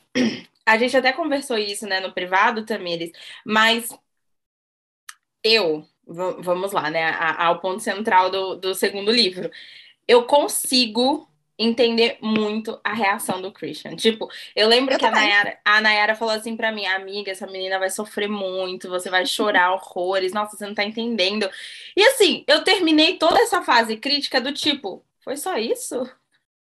A 0.66 0.78
gente 0.78 0.96
até 0.96 1.12
conversou 1.12 1.58
isso, 1.58 1.86
né, 1.86 2.00
no 2.00 2.12
privado, 2.12 2.66
Tamires, 2.66 3.12
mas 3.44 3.88
eu, 5.44 5.86
vamos 6.06 6.72
lá, 6.72 6.90
né, 6.90 7.10
ao 7.38 7.60
ponto 7.60 7.80
central 7.80 8.30
do, 8.30 8.56
do 8.56 8.74
segundo 8.74 9.12
livro. 9.12 9.50
Eu 10.08 10.26
consigo 10.26 11.28
entender 11.58 12.18
muito 12.20 12.78
a 12.84 12.92
reação 12.92 13.40
do 13.40 13.52
Christian. 13.52 13.96
Tipo, 13.96 14.28
eu 14.54 14.68
lembro 14.68 14.94
eu 14.94 14.98
que 14.98 15.06
a 15.06 15.10
Nayara, 15.10 15.58
a 15.64 15.80
Nayara 15.80 16.14
falou 16.14 16.34
assim 16.34 16.56
para 16.56 16.72
mim, 16.72 16.86
amiga, 16.86 17.30
essa 17.30 17.46
menina 17.46 17.78
vai 17.78 17.90
sofrer 17.90 18.28
muito, 18.28 18.88
você 18.88 19.08
vai 19.10 19.24
chorar 19.26 19.72
horrores, 19.72 20.32
nossa, 20.32 20.56
você 20.56 20.66
não 20.66 20.74
tá 20.74 20.84
entendendo. 20.84 21.48
E 21.96 22.02
assim, 22.02 22.44
eu 22.46 22.62
terminei 22.64 23.18
toda 23.18 23.40
essa 23.40 23.62
fase 23.62 23.96
crítica 23.96 24.40
do 24.40 24.52
tipo, 24.52 25.04
foi 25.20 25.36
só 25.36 25.56
isso? 25.58 25.96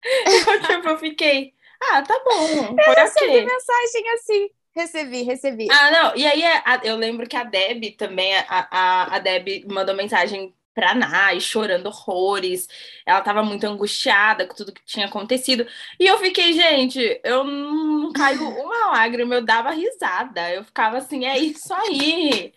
Eu, 0.07 0.63
tipo, 0.63 0.89
eu 0.89 0.99
fiquei, 0.99 1.53
ah, 1.81 2.03
tá 2.03 2.15
bom. 2.25 2.77
Eu 2.79 2.95
recebi 2.95 3.45
mensagem 3.45 4.11
assim. 4.15 4.51
Recebi, 4.75 5.23
recebi. 5.23 5.69
Ah, 5.71 5.91
não. 5.91 6.17
E 6.17 6.27
aí 6.27 6.43
eu 6.85 6.97
lembro 6.97 7.27
que 7.27 7.37
a 7.37 7.45
Deb 7.45 7.97
também, 7.97 8.37
a, 8.37 8.45
a, 8.71 9.17
a 9.17 9.19
Deb 9.19 9.65
mandou 9.71 9.95
mensagem 9.95 10.55
pra 10.77 10.95
Nai, 10.95 11.41
chorando 11.41 11.87
horrores. 11.87 12.69
Ela 13.07 13.23
tava 13.23 13.43
muito 13.43 13.65
angustiada 13.65 14.47
com 14.47 14.55
tudo 14.55 14.75
que 14.75 14.85
tinha 14.85 15.07
acontecido. 15.07 15.67
E 15.99 16.07
eu 16.07 16.19
fiquei, 16.19 16.53
gente, 16.53 17.19
eu 17.25 17.45
não 17.45 18.13
caiu 18.13 18.47
uma 18.47 18.91
lágrima, 18.91 19.37
eu 19.37 19.43
dava 19.43 19.71
risada. 19.71 20.51
Eu 20.53 20.63
ficava 20.63 20.99
assim, 20.99 21.25
é 21.25 21.39
isso 21.39 21.73
aí. 21.73 22.53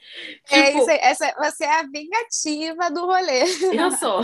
É 0.51 0.63
tipo, 0.63 0.79
isso 0.79 0.89
aí, 0.91 0.99
essa, 1.01 1.33
você 1.37 1.63
é 1.63 1.79
a 1.79 1.83
vingativa 1.83 2.91
do 2.91 3.05
rolê. 3.05 3.43
Eu 3.73 3.89
sou. 3.95 4.21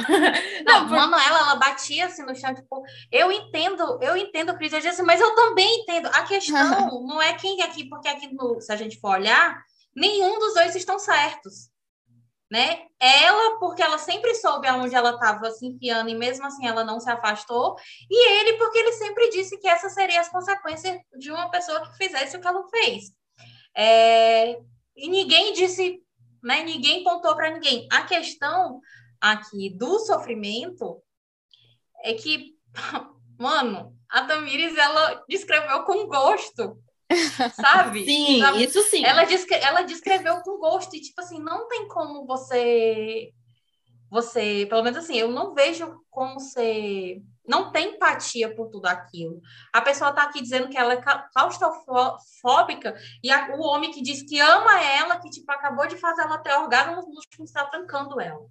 Não, 0.65 0.81
não 0.81 0.87
por... 0.89 0.97
Manuela, 0.97 1.39
ela 1.39 1.55
batia 1.55 2.07
assim 2.07 2.23
no 2.23 2.35
chão, 2.35 2.53
tipo, 2.53 2.83
eu 3.09 3.31
entendo, 3.31 3.97
eu 4.01 4.17
entendo, 4.17 4.57
Cris, 4.57 4.73
eu 4.73 4.81
disse, 4.81 5.01
mas 5.03 5.21
eu 5.21 5.33
também 5.35 5.79
entendo. 5.79 6.07
A 6.07 6.23
questão 6.23 7.01
não 7.07 7.21
é 7.21 7.33
quem 7.35 7.61
é 7.61 7.63
aqui, 7.63 7.85
porque 7.87 8.09
aqui, 8.09 8.27
no, 8.35 8.59
se 8.59 8.73
a 8.73 8.75
gente 8.75 8.99
for 8.99 9.11
olhar, 9.11 9.63
nenhum 9.95 10.37
dos 10.37 10.53
dois 10.53 10.75
estão 10.75 10.99
certos 10.99 11.73
né? 12.55 12.85
Ela, 12.97 13.59
porque 13.59 13.81
ela 13.81 13.97
sempre 13.97 14.33
soube 14.35 14.65
aonde 14.65 14.95
ela 14.95 15.09
estava 15.09 15.51
se 15.51 15.67
enfiando 15.67 16.09
e 16.09 16.15
mesmo 16.15 16.45
assim 16.45 16.65
ela 16.65 16.85
não 16.85 17.01
se 17.01 17.09
afastou, 17.09 17.75
e 18.09 18.31
ele, 18.31 18.57
porque 18.57 18.77
ele 18.77 18.93
sempre 18.93 19.29
disse 19.29 19.57
que 19.57 19.67
essas 19.67 19.93
seriam 19.93 20.21
as 20.21 20.29
consequências 20.29 20.97
de 21.19 21.29
uma 21.33 21.51
pessoa 21.51 21.81
que 21.81 21.97
fizesse 21.97 22.37
o 22.37 22.39
que 22.39 22.47
ela 22.47 22.65
fez. 22.69 23.11
É... 23.75 24.57
E 24.95 25.09
ninguém 25.09 25.51
disse, 25.51 26.01
né? 26.41 26.63
Ninguém 26.63 27.03
pontou 27.03 27.35
para 27.35 27.49
ninguém. 27.49 27.89
A 27.91 28.03
questão 28.03 28.79
aqui 29.19 29.69
do 29.69 29.99
sofrimento 29.99 31.03
é 32.05 32.13
que, 32.13 32.53
mano, 33.37 33.93
a 34.09 34.23
Tamires 34.23 34.77
ela 34.77 35.25
descreveu 35.27 35.83
com 35.83 36.07
gosto 36.07 36.81
sabe? 37.53 38.05
Sim, 38.05 38.39
sabe? 38.39 38.63
isso 38.63 38.81
sim. 38.83 39.05
Ela, 39.05 39.23
descre 39.23 39.55
ela 39.55 39.81
descreveu 39.83 40.41
com 40.41 40.57
gosto 40.57 40.95
e, 40.95 41.01
tipo 41.01 41.21
assim, 41.21 41.39
não 41.39 41.67
tem 41.67 41.87
como 41.87 42.25
você. 42.25 43.31
Você, 44.09 44.65
pelo 44.69 44.83
menos 44.83 44.99
assim, 44.99 45.17
eu 45.17 45.29
não 45.29 45.53
vejo 45.53 45.99
como 46.09 46.39
você 46.39 47.21
não 47.47 47.71
tem 47.71 47.95
empatia 47.95 48.53
por 48.55 48.69
tudo 48.69 48.87
aquilo. 48.87 49.41
A 49.73 49.81
pessoa 49.81 50.11
tá 50.11 50.23
aqui 50.23 50.41
dizendo 50.41 50.69
que 50.69 50.77
ela 50.77 50.93
é 50.93 51.01
claustrofóbica 51.33 52.95
e 53.23 53.31
a, 53.31 53.55
o 53.55 53.61
homem 53.61 53.91
que 53.91 54.01
diz 54.01 54.23
que 54.23 54.39
ama 54.39 54.81
ela, 54.81 55.19
que 55.19 55.29
tipo 55.29 55.51
acabou 55.51 55.87
de 55.87 55.97
fazer 55.97 56.23
ela 56.23 56.37
ter 56.37 56.53
orgasmo, 56.53 57.01
no 57.01 57.15
último 57.15 57.45
está 57.45 57.65
trancando 57.65 58.19
ela. 58.19 58.45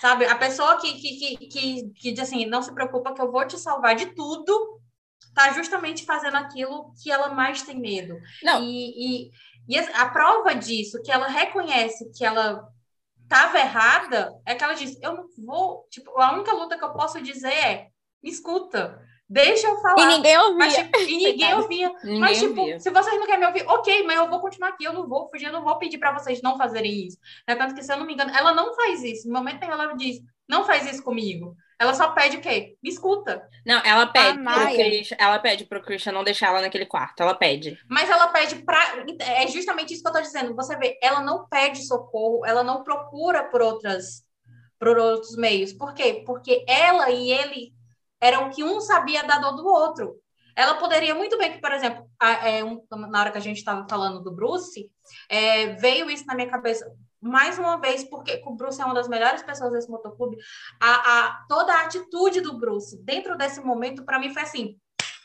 Sabe? 0.00 0.26
A 0.26 0.36
pessoa 0.36 0.80
que, 0.80 0.92
que, 0.94 1.36
que, 1.36 1.46
que, 1.46 1.90
que 1.90 2.12
diz 2.12 2.20
assim, 2.20 2.46
não 2.46 2.62
se 2.62 2.72
preocupa 2.72 3.12
que 3.12 3.20
eu 3.20 3.30
vou 3.30 3.46
te 3.46 3.58
salvar 3.58 3.94
de 3.94 4.06
tudo, 4.14 4.80
está 5.28 5.52
justamente 5.52 6.04
fazendo 6.04 6.36
aquilo 6.36 6.92
que 7.02 7.10
ela 7.10 7.28
mais 7.28 7.62
tem 7.62 7.78
medo. 7.78 8.16
Não. 8.42 8.62
E, 8.62 9.26
e, 9.26 9.30
e 9.68 9.78
a 9.78 10.08
prova 10.08 10.54
disso, 10.54 11.02
que 11.02 11.10
ela 11.10 11.26
reconhece 11.26 12.10
que 12.12 12.24
ela 12.24 12.68
estava 13.22 13.58
errada, 13.58 14.32
é 14.46 14.54
que 14.54 14.62
ela 14.62 14.74
diz: 14.74 15.00
Eu 15.02 15.14
não 15.14 15.26
vou. 15.44 15.86
Tipo, 15.90 16.18
a 16.20 16.32
única 16.32 16.52
luta 16.52 16.78
que 16.78 16.84
eu 16.84 16.92
posso 16.92 17.20
dizer 17.20 17.52
é: 17.52 17.88
me 18.22 18.30
escuta. 18.30 19.02
Deixa 19.28 19.66
eu 19.66 19.80
falar. 19.80 20.02
E 20.02 20.16
ninguém 20.16 20.36
ouvia. 20.36 20.58
Mas, 20.58 20.74
tipo, 20.74 20.98
e 20.98 21.16
ninguém 21.16 21.54
ouvia. 21.54 21.88
Ninguém 22.04 22.20
mas, 22.20 22.38
tipo, 22.38 22.60
ouvia. 22.60 22.78
se 22.78 22.90
vocês 22.90 23.18
não 23.18 23.26
querem 23.26 23.40
me 23.40 23.46
ouvir, 23.46 23.66
ok, 23.66 24.02
mas 24.04 24.16
eu 24.16 24.28
vou 24.28 24.40
continuar 24.40 24.68
aqui. 24.68 24.84
Eu 24.84 24.92
não 24.92 25.08
vou 25.08 25.28
fugir, 25.30 25.46
eu 25.46 25.52
não 25.52 25.64
vou 25.64 25.78
pedir 25.78 25.98
para 25.98 26.12
vocês 26.12 26.42
não 26.42 26.58
fazerem 26.58 27.06
isso. 27.06 27.18
É 27.46 27.54
tanto 27.54 27.74
que, 27.74 27.82
se 27.82 27.92
eu 27.92 27.96
não 27.96 28.06
me 28.06 28.12
engano, 28.12 28.30
ela 28.36 28.52
não 28.52 28.74
faz 28.74 29.02
isso. 29.02 29.26
No 29.26 29.34
momento 29.34 29.56
em 29.56 29.66
que 29.66 29.72
ela 29.72 29.94
diz, 29.94 30.20
não 30.48 30.64
faz 30.64 30.86
isso 30.86 31.02
comigo. 31.02 31.56
Ela 31.84 31.94
só 31.94 32.12
pede 32.12 32.38
o 32.38 32.40
quê? 32.40 32.76
Me 32.82 32.88
escuta. 32.88 33.46
Não, 33.64 33.80
ela 33.84 34.06
pede 34.06 34.42
pro 34.42 34.74
Christian, 34.74 35.16
ela 35.20 35.38
pede 35.38 35.64
pro 35.66 35.82
Christian 35.82 36.12
não 36.12 36.24
deixar 36.24 36.48
ela 36.48 36.62
naquele 36.62 36.86
quarto. 36.86 37.22
Ela 37.22 37.34
pede. 37.34 37.78
Mas 37.88 38.08
ela 38.08 38.28
pede 38.28 38.56
pra. 38.64 38.80
É 39.20 39.46
justamente 39.46 39.92
isso 39.92 40.02
que 40.02 40.08
eu 40.08 40.12
tô 40.14 40.20
dizendo. 40.20 40.54
Você 40.56 40.76
vê, 40.76 40.98
ela 41.02 41.20
não 41.20 41.46
pede 41.46 41.86
socorro, 41.86 42.44
ela 42.46 42.64
não 42.64 42.82
procura 42.82 43.44
por 43.44 43.60
outras 43.60 44.24
por 44.78 44.98
outros 44.98 45.36
meios. 45.36 45.72
Por 45.72 45.94
quê? 45.94 46.22
Porque 46.26 46.64
ela 46.66 47.10
e 47.10 47.30
ele 47.30 47.72
eram 48.20 48.50
que 48.50 48.64
um 48.64 48.80
sabia 48.80 49.22
da 49.22 49.38
dor 49.38 49.56
do 49.56 49.66
outro. 49.66 50.16
Ela 50.56 50.74
poderia 50.74 51.14
muito 51.14 51.36
bem 51.36 51.52
que, 51.52 51.60
por 51.60 51.72
exemplo, 51.72 52.08
a, 52.18 52.48
é, 52.48 52.64
um, 52.64 52.82
na 52.90 53.20
hora 53.20 53.30
que 53.30 53.38
a 53.38 53.40
gente 53.40 53.58
estava 53.58 53.86
falando 53.88 54.22
do 54.22 54.32
Bruce, 54.32 54.90
é, 55.28 55.74
veio 55.74 56.08
isso 56.08 56.24
na 56.26 56.34
minha 56.34 56.48
cabeça 56.48 56.86
mais 57.24 57.58
uma 57.58 57.80
vez, 57.80 58.04
porque 58.04 58.42
o 58.44 58.54
Bruce 58.54 58.80
é 58.80 58.84
uma 58.84 58.94
das 58.94 59.08
melhores 59.08 59.42
pessoas 59.42 59.72
desse 59.72 59.90
motoclube, 59.90 60.36
a, 60.78 60.92
a, 60.92 61.44
toda 61.48 61.72
a 61.72 61.84
atitude 61.84 62.42
do 62.42 62.58
Bruce 62.58 63.02
dentro 63.02 63.36
desse 63.36 63.60
momento, 63.60 64.04
para 64.04 64.18
mim, 64.18 64.32
foi 64.32 64.42
assim: 64.42 64.78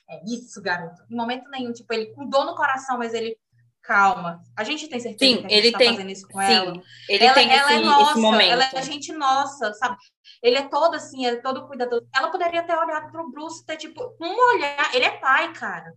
é 0.09 0.21
isso, 0.25 0.61
garoto. 0.61 1.03
Em 1.11 1.15
momento 1.15 1.49
nenhum, 1.49 1.73
tipo, 1.73 1.93
ele 1.93 2.07
com 2.07 2.27
dor 2.27 2.45
no 2.45 2.55
coração, 2.55 2.97
mas 2.97 3.13
ele. 3.13 3.37
Calma, 3.81 4.43
a 4.55 4.63
gente 4.63 4.87
tem 4.87 4.99
certeza 4.99 5.31
sim, 5.31 5.37
que 5.41 5.47
a 5.47 5.49
gente 5.49 5.53
ele 5.57 5.71
tá 5.71 5.77
tem, 5.79 5.89
fazendo 5.89 6.11
isso 6.11 6.27
com 6.27 6.39
sim, 6.39 6.53
ela. 6.53 6.73
Ele 7.07 7.23
ela, 7.23 7.33
tem 7.33 7.49
ela 7.49 7.71
é 7.71 7.75
esse, 7.75 7.83
é 7.83 7.85
nossa, 7.85 8.43
ela 8.43 8.69
é 8.71 8.81
gente 8.83 9.13
nossa, 9.13 9.73
sabe? 9.73 9.97
Ele 10.43 10.57
é 10.57 10.67
todo 10.69 10.95
assim, 10.95 11.25
é 11.25 11.37
todo 11.37 11.65
cuidadoso. 11.65 12.07
Ela 12.15 12.29
poderia 12.29 12.61
ter 12.61 12.77
olhado 12.77 13.11
pro 13.11 13.31
Bruce, 13.31 13.65
ter 13.65 13.77
tipo, 13.77 14.15
um 14.21 14.53
olhar. 14.53 14.93
Ele 14.93 15.05
é 15.05 15.17
pai, 15.17 15.51
cara. 15.53 15.91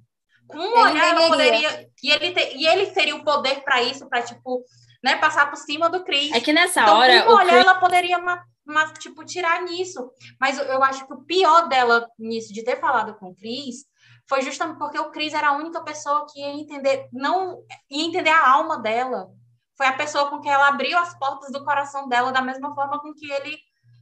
Com 0.46 0.58
um 0.58 0.70
ele 0.70 0.90
olhar, 0.90 1.08
ela 1.08 1.28
poderia. 1.28 1.90
E 2.02 2.10
ele, 2.10 2.34
e 2.54 2.66
ele 2.66 2.86
teria 2.92 3.16
o 3.16 3.24
poder 3.24 3.62
para 3.62 3.82
isso, 3.82 4.08
para 4.08 4.22
tipo, 4.22 4.64
né, 5.02 5.16
passar 5.16 5.50
por 5.50 5.56
cima 5.56 5.90
do 5.90 6.04
Chris. 6.04 6.32
É 6.32 6.40
que 6.40 6.52
nessa 6.52 6.82
então, 6.82 6.96
hora. 6.96 7.22
Com 7.22 7.32
um 7.32 7.34
olhar, 7.34 7.46
Chris... 7.46 7.60
ela 7.60 7.74
poderia, 7.80 8.18
uma, 8.18 8.92
tipo, 8.98 9.24
tirar 9.24 9.62
nisso. 9.62 10.10
Mas 10.40 10.58
eu, 10.58 10.82
acho 10.82 11.06
que 11.06 11.12
o 11.12 11.22
pior 11.24 11.68
dela 11.68 12.08
nisso, 12.18 12.52
de 12.52 12.64
ter 12.64 12.78
falado 12.78 13.14
com 13.14 13.30
o 13.30 13.34
Chris, 13.34 13.84
foi 14.28 14.42
justamente 14.42 14.78
porque 14.78 14.98
o 14.98 15.10
Chris 15.10 15.34
era 15.34 15.48
a 15.48 15.56
única 15.56 15.82
pessoa 15.82 16.26
que 16.30 16.40
ia 16.40 16.50
entender, 16.50 17.08
não 17.12 17.62
ia 17.90 18.04
entender 18.04 18.30
a 18.30 18.50
alma 18.50 18.78
dela. 18.78 19.28
Foi 19.76 19.86
a 19.86 19.96
pessoa 19.96 20.30
com 20.30 20.40
quem 20.40 20.52
ela 20.52 20.68
abriu 20.68 20.96
as 20.98 21.18
portas 21.18 21.50
do 21.50 21.64
coração 21.64 22.08
dela 22.08 22.30
da 22.30 22.40
mesma 22.40 22.74
forma 22.74 23.00
com 23.00 23.12
que 23.12 23.30
ele 23.30 23.58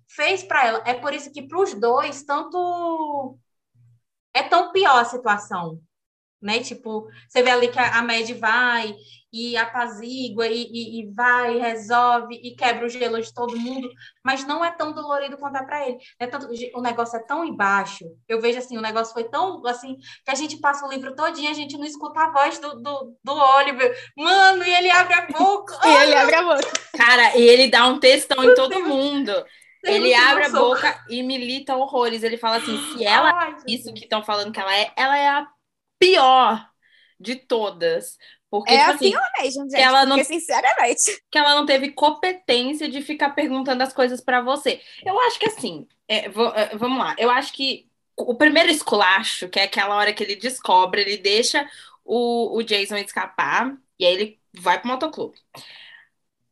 fez 0.09 0.43
para 0.43 0.67
ela. 0.67 0.83
É 0.85 0.95
por 0.95 1.15
isso 1.15 1.33
que 1.33 1.47
para 1.47 1.61
os 1.61 1.73
dois, 1.75 2.23
tanto 2.25 3.39
é 4.35 4.43
tão 4.43 4.73
pior 4.73 5.01
a 5.01 5.05
situação, 5.05 5.81
né? 6.41 6.61
Tipo, 6.61 7.07
você 7.29 7.43
vê 7.43 7.51
ali 7.51 7.69
que 7.69 7.79
a 7.79 8.03
Mad 8.03 8.31
vai 8.33 8.95
e 9.33 9.57
apazigua 9.57 10.47
e, 10.49 10.63
e, 10.73 11.01
e, 11.01 11.07
vai, 11.13 11.57
resolve 11.57 12.35
e 12.43 12.55
quebra 12.57 12.87
o 12.87 12.89
gelo 12.89 13.21
de 13.21 13.33
todo 13.33 13.57
mundo, 13.57 13.89
mas 14.25 14.45
não 14.45 14.65
é 14.65 14.73
tão 14.73 14.93
dolorido 14.93 15.39
quanto 15.39 15.57
é 15.57 15.63
para 15.63 15.89
ele. 15.89 15.99
É 16.19 16.27
tanto, 16.27 16.49
o 16.75 16.81
negócio 16.81 17.17
é 17.17 17.23
tão 17.23 17.45
embaixo. 17.45 18.05
Eu 18.29 18.41
vejo 18.41 18.59
assim, 18.59 18.77
o 18.77 18.83
negócio 18.83 19.13
foi 19.13 19.25
tão 19.25 19.65
assim 19.67 19.97
que 20.25 20.31
a 20.31 20.35
gente 20.35 20.59
passa 20.59 20.85
o 20.85 20.91
livro 20.91 21.15
todinho, 21.15 21.51
a 21.51 21.55
gente 21.55 21.77
não 21.77 21.85
escuta 21.85 22.21
a 22.21 22.31
voz 22.31 22.59
do, 22.59 22.81
do, 22.81 23.17
do 23.23 23.33
Oliver. 23.33 23.97
Mano, 24.17 24.65
e 24.65 24.75
ele 24.75 24.91
abre 24.91 25.15
a 25.15 25.27
boca. 25.27 25.79
e 25.87 26.03
ele 26.03 26.15
abre 26.17 26.35
a 26.35 26.43
boca. 26.43 26.73
Cara, 26.97 27.37
e 27.37 27.43
ele 27.43 27.69
dá 27.69 27.87
um 27.87 28.01
textão 28.01 28.43
em 28.43 28.55
todo 28.55 28.85
mundo. 28.85 29.33
Ele 29.83 30.13
abre 30.13 30.45
a 30.45 30.51
boca 30.51 31.05
e 31.09 31.23
milita 31.23 31.77
horrores. 31.77 32.23
Ele 32.23 32.37
fala 32.37 32.57
assim: 32.57 32.77
se 32.93 33.05
ela 33.05 33.33
Ai, 33.33 33.57
isso 33.67 33.93
que 33.95 34.03
estão 34.03 34.23
falando 34.23 34.53
que 34.53 34.61
ela 34.61 34.77
é, 34.77 34.93
ela 34.97 35.17
é 35.17 35.29
a 35.29 35.47
pior 36.01 36.69
de 37.21 37.37
todas. 37.37 38.19
Porque, 38.51 38.73
é 38.73 38.79
tipo 38.81 38.91
assim, 38.91 39.11
pior 39.11 39.29
mesmo, 39.41 39.71
gente. 39.71 39.81
ela 39.81 40.05
não- 40.05 40.17
Porque, 40.19 40.33
sinceramente. 40.35 41.23
que 41.31 41.39
ela 41.39 41.55
não 41.55 41.65
teve 41.65 41.93
competência 41.93 42.89
de 42.89 43.01
ficar 43.01 43.31
perguntando 43.31 43.81
as 43.85 43.93
coisas 43.93 44.21
pra 44.21 44.41
você. 44.41 44.81
Eu 45.05 45.21
acho 45.21 45.39
que 45.39 45.47
assim, 45.47 45.87
é, 46.09 46.25
é, 46.27 46.77
vamos 46.77 46.99
lá. 46.99 47.15
Eu 47.17 47.31
acho 47.31 47.53
que 47.53 47.89
o 48.17 48.35
primeiro 48.35 48.69
esculacho, 48.69 49.49
que 49.49 49.61
é 49.61 49.65
aquela 49.65 49.95
hora 49.95 50.13
que 50.13 50.25
ele 50.25 50.35
descobre, 50.35 51.03
ele 51.03 51.17
deixa 51.19 51.65
o, 52.05 52.57
o 52.57 52.63
Jason 52.65 52.97
escapar 52.97 53.73
e 53.99 54.05
aí 54.05 54.13
ele 54.15 54.41
vai 54.53 54.81
pro 54.81 54.89
motoclube. 54.89 55.39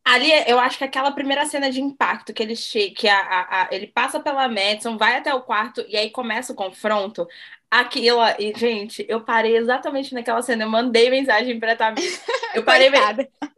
Ali, 0.05 0.31
eu 0.47 0.59
acho 0.59 0.79
que 0.79 0.85
aquela 0.85 1.11
primeira 1.13 1.45
cena 1.45 1.71
de 1.71 1.83
impacto 1.83 2.33
que 2.33 2.43
ele 2.43 2.57
chega, 2.57 2.95
que 2.95 3.09
a, 3.09 3.19
a- 3.21 3.63
a- 3.65 3.69
ele 3.71 3.87
passa 3.89 4.19
pela 4.19 4.49
Madison, 4.49 4.97
vai 4.97 5.17
até 5.17 5.35
o 5.35 5.43
quarto 5.43 5.85
e 5.87 5.97
aí 5.99 6.11
começa 6.11 6.53
o 6.53 6.57
confronto. 6.57 7.27
Aquilo, 7.71 8.19
e, 8.39 8.55
gente, 8.57 9.05
eu 9.09 9.21
parei 9.21 9.57
exatamente 9.57 10.15
naquela 10.15 10.41
cena. 10.41 10.65
Eu 10.65 10.71
mandei 10.71 11.11
mensagem 11.11 11.61
pra 11.61 11.77
Tamir. 11.77 12.03
Eu 12.55 12.63
parei, 12.65 12.89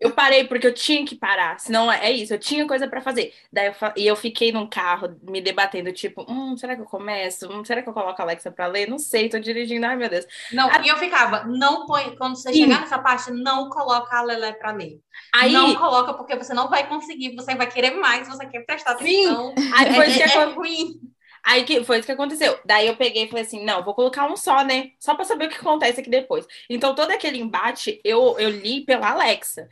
eu 0.01 0.11
parei 0.11 0.45
porque 0.49 0.67
eu 0.67 0.75
tinha 0.75 1.07
que 1.07 1.15
parar, 1.15 1.61
senão 1.61 1.91
é 1.91 2.11
isso, 2.11 2.35
eu 2.35 2.39
tinha 2.41 2.67
coisa 2.67 2.89
pra 2.89 3.01
fazer. 3.01 3.33
Daí 3.53 3.67
eu, 3.67 3.75
e 3.97 4.05
eu 4.07 4.17
fiquei 4.17 4.51
num 4.51 4.67
carro 4.69 5.17
me 5.23 5.41
debatendo, 5.41 5.93
tipo, 5.93 6.27
hum, 6.29 6.57
será 6.57 6.75
que 6.75 6.83
eu 6.83 6.87
começo? 6.87 7.49
Hum, 7.51 7.65
será 7.65 7.83
que 7.83 7.89
eu 7.89 7.93
coloco 7.93 8.21
a 8.21 8.25
Alexa 8.25 8.51
pra 8.51 8.67
ler? 8.67 8.89
Não 8.89 8.99
sei, 8.99 9.29
tô 9.29 9.39
dirigindo, 9.39 9.87
ai 9.87 9.95
meu 9.97 10.09
Deus. 10.09 10.27
Não, 10.53 10.69
A- 10.69 10.81
e 10.85 10.89
eu 10.89 10.97
ficava, 10.97 11.45
não 11.45 11.87
põe, 11.87 12.17
quando 12.17 12.35
você 12.37 12.53
Sim. 12.53 12.63
chegar 12.65 12.81
nessa 12.81 12.99
parte, 12.99 13.31
não 13.31 13.71
coloca 13.71 14.17
a 14.17 14.23
Lelé 14.23 14.53
pra 14.55 14.73
ler. 14.73 14.99
Aí, 15.33 15.53
Não 15.53 15.75
coloca 15.77 16.13
porque 16.15 16.35
você 16.37 16.53
não 16.53 16.69
vai 16.69 16.89
conseguir, 16.89 17.37
você 17.37 17.55
vai 17.55 17.69
querer 17.69 17.93
mais, 17.93 18.27
você 18.27 18.45
quer 18.47 18.67
prestar 18.67 18.99
Sim. 18.99 19.29
atenção. 19.29 19.55
aí 19.73 19.95
foi, 19.95 20.07
isso 20.09 20.17
que 20.17 20.23
é, 20.25 20.43
é 20.43 20.45
ruim. 20.47 21.01
Aí 21.45 21.65
que 21.65 21.85
foi 21.85 21.99
isso 21.99 22.07
que 22.07 22.13
aconteceu. 22.13 22.59
Daí 22.65 22.87
eu 22.87 22.97
peguei 22.97 23.25
e 23.25 23.29
falei 23.29 23.45
assim, 23.45 23.65
não, 23.65 23.85
vou 23.85 23.95
colocar 23.95 24.27
um 24.31 24.37
só, 24.37 24.65
né? 24.65 24.93
Só 24.99 25.15
pra 25.15 25.25
saber 25.25 25.47
o 25.47 25.49
que 25.49 25.57
acontece 25.57 26.01
aqui 26.01 26.11
depois. 26.11 26.47
Então 26.69 26.95
todo 26.95 27.11
aquele 27.11 27.39
embate 27.39 28.01
eu, 28.05 28.39
eu 28.39 28.51
li 28.51 28.85
pela 28.85 29.11
Alexa. 29.11 29.69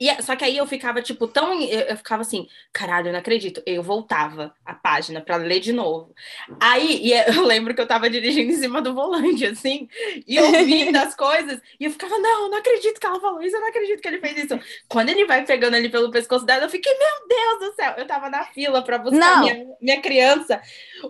E, 0.00 0.08
é- 0.08 0.22
só 0.22 0.36
que 0.36 0.44
aí 0.44 0.56
eu 0.56 0.66
ficava, 0.66 1.02
tipo, 1.02 1.26
tão. 1.26 1.52
Eu, 1.60 1.80
eu 1.80 1.96
ficava 1.96 2.22
assim, 2.22 2.48
caralho, 2.72 3.08
eu 3.08 3.12
não 3.12 3.18
acredito. 3.20 3.62
Eu 3.66 3.82
voltava 3.82 4.54
a 4.64 4.74
página 4.74 5.20
pra 5.20 5.36
ler 5.36 5.60
de 5.60 5.72
novo. 5.72 6.14
Aí, 6.60 7.00
e 7.02 7.12
eu 7.36 7.44
lembro 7.44 7.74
que 7.74 7.80
eu 7.80 7.86
tava 7.86 8.08
dirigindo 8.08 8.52
em 8.52 8.56
cima 8.56 8.80
do 8.80 8.94
volante, 8.94 9.44
assim, 9.44 9.88
e 10.26 10.38
ouvindo 10.38 10.96
as 10.96 11.14
coisas, 11.16 11.60
e 11.80 11.84
eu 11.84 11.90
ficava, 11.90 12.16
não, 12.18 12.50
não 12.50 12.58
acredito 12.58 13.00
que 13.00 13.06
ela 13.06 13.20
falou 13.20 13.42
isso, 13.42 13.56
eu 13.56 13.60
não 13.60 13.68
acredito 13.68 14.00
que 14.00 14.08
ele 14.08 14.20
fez 14.20 14.44
isso. 14.44 14.58
Quando 14.88 15.08
ele 15.08 15.24
vai 15.26 15.44
pegando 15.44 15.74
ali 15.74 15.88
pelo 15.88 16.10
pescoço 16.10 16.44
dela, 16.46 16.64
eu 16.64 16.70
fiquei, 16.70 16.92
meu 16.96 17.28
Deus 17.28 17.70
do 17.70 17.74
céu, 17.74 17.94
eu 17.96 18.06
tava 18.06 18.30
na 18.30 18.44
fila 18.44 18.82
pra 18.82 18.98
buscar 18.98 19.18
Não. 19.18 19.40
minha, 19.40 19.66
minha 19.80 20.00
criança. 20.00 20.60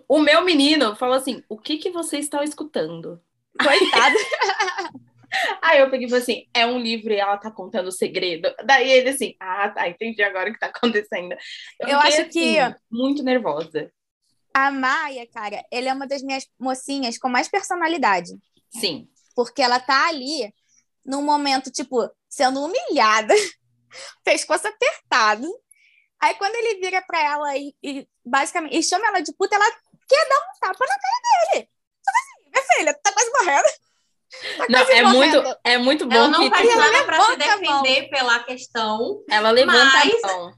O 0.08 0.18
meu 0.18 0.42
menino 0.44 0.96
falou 0.96 1.16
assim: 1.16 1.42
o 1.48 1.58
que 1.58 1.76
que 1.78 1.90
vocês 1.90 2.24
estão 2.24 2.42
escutando? 2.42 3.20
Coitada. 3.60 4.16
Aí 5.62 5.80
eu 5.80 5.90
peguei 5.90 6.06
e 6.06 6.10
falei 6.10 6.22
assim: 6.22 6.46
é 6.54 6.66
um 6.66 6.78
livro 6.78 7.12
e 7.12 7.16
ela 7.16 7.36
tá 7.36 7.50
contando 7.50 7.88
o 7.88 7.92
segredo. 7.92 8.52
Daí 8.64 8.90
ele 8.90 9.10
assim: 9.10 9.34
ah, 9.40 9.68
tá, 9.70 9.88
entendi 9.88 10.22
agora 10.22 10.50
o 10.50 10.52
que 10.52 10.58
tá 10.58 10.66
acontecendo. 10.74 11.32
Eu 11.80 12.00
fiquei, 12.00 12.20
acho 12.20 12.24
que- 12.30 12.58
assim, 12.58 12.74
Muito 12.90 13.22
nervosa. 13.22 13.92
A 14.54 14.70
Maia, 14.70 15.26
cara, 15.32 15.62
ela 15.70 15.90
é 15.90 15.92
uma 15.92 16.06
das 16.06 16.22
minhas 16.22 16.46
mocinhas 16.58 17.18
com 17.18 17.28
mais 17.28 17.48
personalidade. 17.48 18.30
Sim. 18.70 19.06
Porque 19.36 19.62
ela 19.62 19.78
tá 19.78 20.08
ali 20.08 20.52
num 21.04 21.22
momento, 21.22 21.70
tipo, 21.70 22.10
sendo 22.28 22.64
humilhada, 22.64 23.32
pescoço 24.24 24.66
apertado. 24.66 25.46
Aí 26.20 26.34
quando 26.34 26.54
ele 26.56 26.80
vira 26.80 27.00
pra 27.02 27.22
ela 27.22 27.56
e, 27.56 27.72
e 27.82 28.08
basicamente 28.24 28.76
e 28.76 28.82
chama 28.82 29.06
ela 29.06 29.20
de 29.20 29.32
puta, 29.34 29.54
ela 29.54 29.70
quer 30.08 30.28
dar 30.28 30.38
um 30.38 30.58
tapa 30.60 30.84
na 30.86 30.98
cara 30.98 31.52
dele. 31.52 31.64
Tipo 31.68 32.16
assim, 32.16 32.50
minha 32.50 32.64
filha, 32.76 32.94
tu 32.94 33.00
tá 33.02 33.12
quase 33.12 33.30
morrendo. 33.30 33.68
Tá 34.58 34.66
Não, 34.68 34.78
é 34.80 35.02
morrendo. 35.02 35.42
muito, 35.42 35.58
é 35.64 35.78
muito 35.78 36.06
bom 36.06 36.14
Ela 36.14 36.28
não 36.28 36.40
que 36.40 36.50
faz 36.50 36.68
tipo, 36.68 36.78
nada 36.78 37.04
pra 37.04 37.20
se 37.22 37.36
defender 37.36 38.10
pela 38.10 38.38
questão. 38.40 39.22
ela 39.30 39.50
levanta 39.50 39.84
Mas- 40.04 40.24
a 40.24 40.26
mão. 40.26 40.52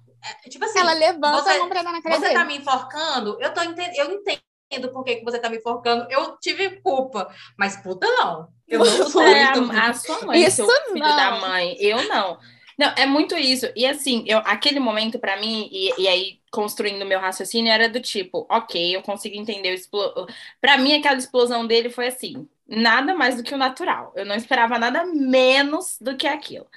É, 0.45 0.49
Tipo 0.51 0.64
assim, 0.66 0.79
Ela 0.81 0.93
levanta 0.93 1.43
você- 1.43 1.51
a 1.51 1.59
mão 1.61 1.68
pra 1.68 1.83
dar 1.83 1.93
na 1.93 2.03
cara 2.03 2.14
você 2.16 2.21
dele. 2.23 2.35
tá 2.35 2.45
me 2.45 2.57
enforcando, 2.59 3.39
eu, 3.41 3.55
tô 3.55 3.62
enten- 3.62 3.93
eu 3.97 4.12
entendo 4.12 4.93
por 4.93 5.03
que, 5.05 5.16
que 5.16 5.25
você 5.25 5.39
tá 5.39 5.49
me 5.49 5.57
enforcando. 5.59 6.07
Eu 6.11 6.37
tive 6.39 6.81
culpa, 6.83 7.33
mas 7.59 7.77
puta 7.83 8.07
não. 8.07 8.49
Eu 8.68 8.81
não 8.81 9.09
sou 9.09 9.23
É 9.23 9.57
muito- 9.57 9.73
a, 9.77 9.89
a 9.89 9.95
sua 9.95 10.21
mãe, 10.27 10.43
Isso 10.43 10.57
seu 10.66 10.85
filho 10.93 10.99
não. 11.07 11.16
da 11.16 11.31
mãe. 11.41 11.75
Eu 11.81 12.07
não. 12.09 12.39
Não, 12.79 12.89
é 12.97 13.05
muito 13.07 13.37
isso. 13.37 13.66
E 13.77 13.85
assim, 13.87 14.25
eu, 14.27 14.39
aquele 14.39 14.81
momento 14.81 15.18
pra 15.18 15.37
mim, 15.39 15.68
e, 15.71 16.03
e 16.03 16.09
aí 16.09 16.41
construindo 16.51 17.05
meu 17.07 17.21
raciocínio, 17.21 17.71
era 17.73 17.89
do 17.89 18.01
tipo, 18.01 18.47
ok, 18.51 18.97
eu 18.97 19.03
consigo 19.03 19.37
entender 19.37 19.73
explo... 19.75 20.27
Pra 20.61 20.77
mim, 20.79 20.97
aquela 20.99 21.16
explosão 21.16 21.66
dele 21.66 21.91
foi 21.91 22.09
assim, 22.09 22.49
nada 22.71 23.14
mais 23.14 23.37
do 23.37 23.43
que 23.45 23.55
o 23.55 23.59
natural. 23.59 24.12
Eu 24.16 24.27
não 24.27 24.37
esperava 24.37 24.79
nada 24.79 25.05
menos 25.07 25.99
do 26.01 26.16
que 26.16 26.27
aquilo. 26.27 26.68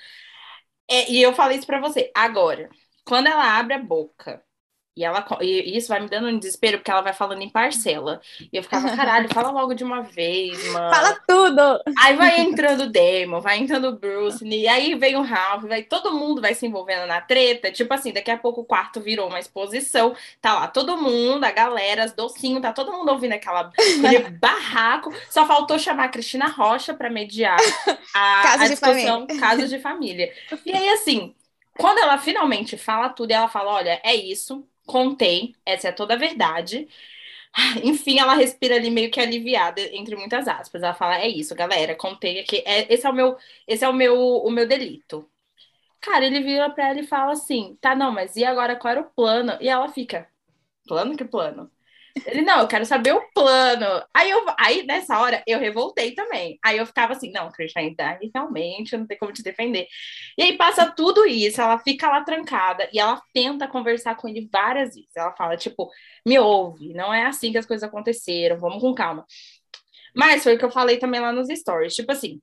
É, 0.90 1.12
e 1.12 1.22
eu 1.22 1.34
falei 1.34 1.58
isso 1.58 1.68
pra 1.68 1.80
você. 1.82 2.12
Agora, 2.16 2.70
quando 3.06 3.28
ela 3.28 3.58
abre 3.60 3.74
a 3.76 3.80
boca. 3.80 4.44
E, 4.96 5.04
ela, 5.04 5.26
e 5.42 5.76
isso 5.76 5.88
vai 5.88 6.00
me 6.00 6.08
dando 6.08 6.28
um 6.28 6.38
desespero, 6.38 6.78
porque 6.78 6.92
ela 6.92 7.02
vai 7.02 7.14
falando 7.14 7.42
em 7.42 7.50
parcela. 7.50 8.22
E 8.40 8.56
eu 8.56 8.62
ficava, 8.62 8.96
caralho, 8.96 9.28
fala 9.34 9.50
logo 9.50 9.74
de 9.74 9.84
uma 9.84 10.02
vez, 10.02 10.64
mano. 10.72 10.94
Fala 10.94 11.20
tudo. 11.28 11.82
Aí 12.00 12.16
vai 12.16 12.42
entrando 12.42 12.82
o 12.82 12.92
Damon, 12.92 13.42
vai 13.42 13.58
entrando 13.58 13.88
o 13.88 13.98
Bruce, 13.98 14.46
e 14.46 14.68
aí 14.68 14.94
vem 14.94 15.16
o 15.16 15.24
Ralph, 15.24 15.64
vai, 15.64 15.82
todo 15.82 16.14
mundo 16.14 16.42
vai 16.42 16.54
se 16.54 16.68
envolvendo 16.68 17.08
na 17.08 17.20
treta. 17.20 17.72
Tipo 17.72 17.92
assim, 17.94 18.14
daqui 18.14 18.30
a 18.30 18.38
pouco 18.38 18.62
o 18.62 18.66
quarto 18.66 19.02
virou 19.02 19.28
uma 19.28 19.40
exposição, 19.40 20.16
tá 20.40 20.54
lá 20.54 20.68
todo 20.68 20.96
mundo, 20.96 21.44
a 21.44 21.52
galera, 21.52 22.04
as 22.04 22.14
docinhos, 22.14 22.62
tá 22.62 22.72
todo 22.72 22.92
mundo 22.92 23.10
ouvindo 23.12 23.34
aquela, 23.34 23.72
aquele 23.72 24.30
barraco. 24.38 25.12
Só 25.30 25.48
faltou 25.48 25.80
chamar 25.80 26.06
a 26.06 26.10
Cristina 26.10 26.48
Rocha 26.48 26.94
pra 26.94 27.10
mediar 27.10 27.58
a, 28.14 28.44
Casos 28.44 28.62
a 28.62 28.64
de 28.66 28.70
discussão 28.70 29.28
casos 29.40 29.70
de 29.70 29.80
família. 29.80 30.32
E 30.66 30.72
aí, 30.72 30.90
assim, 30.90 31.34
quando 31.78 32.00
ela 32.00 32.18
finalmente 32.18 32.78
fala 32.78 33.10
tudo, 33.10 33.32
e 33.32 33.34
ela 33.34 33.48
fala: 33.48 33.72
olha, 33.72 34.00
é 34.04 34.14
isso, 34.16 34.68
contei, 34.86 35.56
essa 35.66 35.90
é 35.90 35.92
toda 35.92 36.14
a 36.16 36.18
verdade. 36.18 36.88
Enfim, 37.84 38.20
ela 38.20 38.36
respira 38.36 38.76
ali 38.76 38.90
meio 38.92 39.12
que 39.12 39.20
aliviada, 39.20 39.82
entre 39.96 40.16
muitas 40.16 40.48
aspas. 40.48 40.84
Ela 40.84 40.94
fala: 40.94 41.18
é 41.20 41.28
isso, 41.28 41.56
galera, 41.56 41.96
contei 41.96 42.40
aqui. 42.40 42.64
É, 42.66 42.94
esse 42.94 43.06
é 43.06 43.10
o 43.10 43.14
meu, 43.14 43.38
esse 43.68 43.84
é 43.86 43.90
o 43.90 43.94
meu, 43.94 44.16
o 44.18 44.52
meu 44.52 44.68
delito. 44.68 45.30
Cara, 46.02 46.26
ele 46.26 46.42
vira 46.42 46.70
pra 46.70 46.90
ela 46.90 47.00
e 47.00 47.08
fala 47.08 47.34
assim: 47.34 47.78
tá, 47.82 47.96
não, 47.96 48.12
mas 48.12 48.36
e 48.36 48.44
agora 48.46 48.76
qual 48.76 48.92
era 48.92 49.02
o 49.02 49.10
plano? 49.12 49.58
E 49.62 49.70
ela 49.70 49.90
fica: 49.90 50.30
plano 50.88 51.18
que 51.18 51.26
plano? 51.26 51.72
Ele, 52.26 52.42
não, 52.44 52.62
eu 52.62 52.68
quero 52.68 52.86
saber 52.86 53.12
o 53.14 53.22
plano. 53.34 53.86
Aí, 54.14 54.30
eu, 54.30 54.46
aí, 54.58 54.84
nessa 54.86 55.20
hora, 55.20 55.44
eu 55.48 55.60
revoltei 55.60 56.14
também. 56.14 56.60
Aí 56.64 56.78
eu 56.78 56.86
ficava 56.86 57.14
assim, 57.14 57.32
não, 57.32 57.52
Christian, 57.52 57.92
daí 57.98 58.30
realmente 58.34 58.96
não 58.96 59.08
tem 59.08 59.18
como 59.18 59.34
te 59.34 59.42
defender. 59.42 59.88
E 60.38 60.44
aí 60.44 60.58
passa 60.58 60.92
tudo 60.92 61.26
isso, 61.26 61.60
ela 61.60 61.80
fica 61.80 62.08
lá 62.10 62.24
trancada 62.24 62.88
e 62.94 63.00
ela 63.00 63.22
tenta 63.34 63.68
conversar 63.68 64.16
com 64.16 64.28
ele 64.28 64.48
várias 64.52 64.94
vezes. 64.94 65.10
Ela 65.16 65.34
fala, 65.36 65.58
tipo, 65.58 65.90
me 66.26 66.38
ouve, 66.38 66.94
não 66.94 67.14
é 67.14 67.26
assim 67.26 67.52
que 67.52 67.58
as 67.58 67.66
coisas 67.66 67.88
aconteceram, 67.88 68.60
vamos 68.60 68.82
com 68.82 68.94
calma. 68.94 69.26
Mas 70.16 70.44
foi 70.44 70.56
o 70.56 70.60
que 70.60 70.66
eu 70.66 70.72
falei 70.72 70.98
também 70.98 71.20
lá 71.20 71.32
nos 71.32 71.48
stories. 71.50 71.96
Tipo 71.96 72.12
assim, 72.12 72.40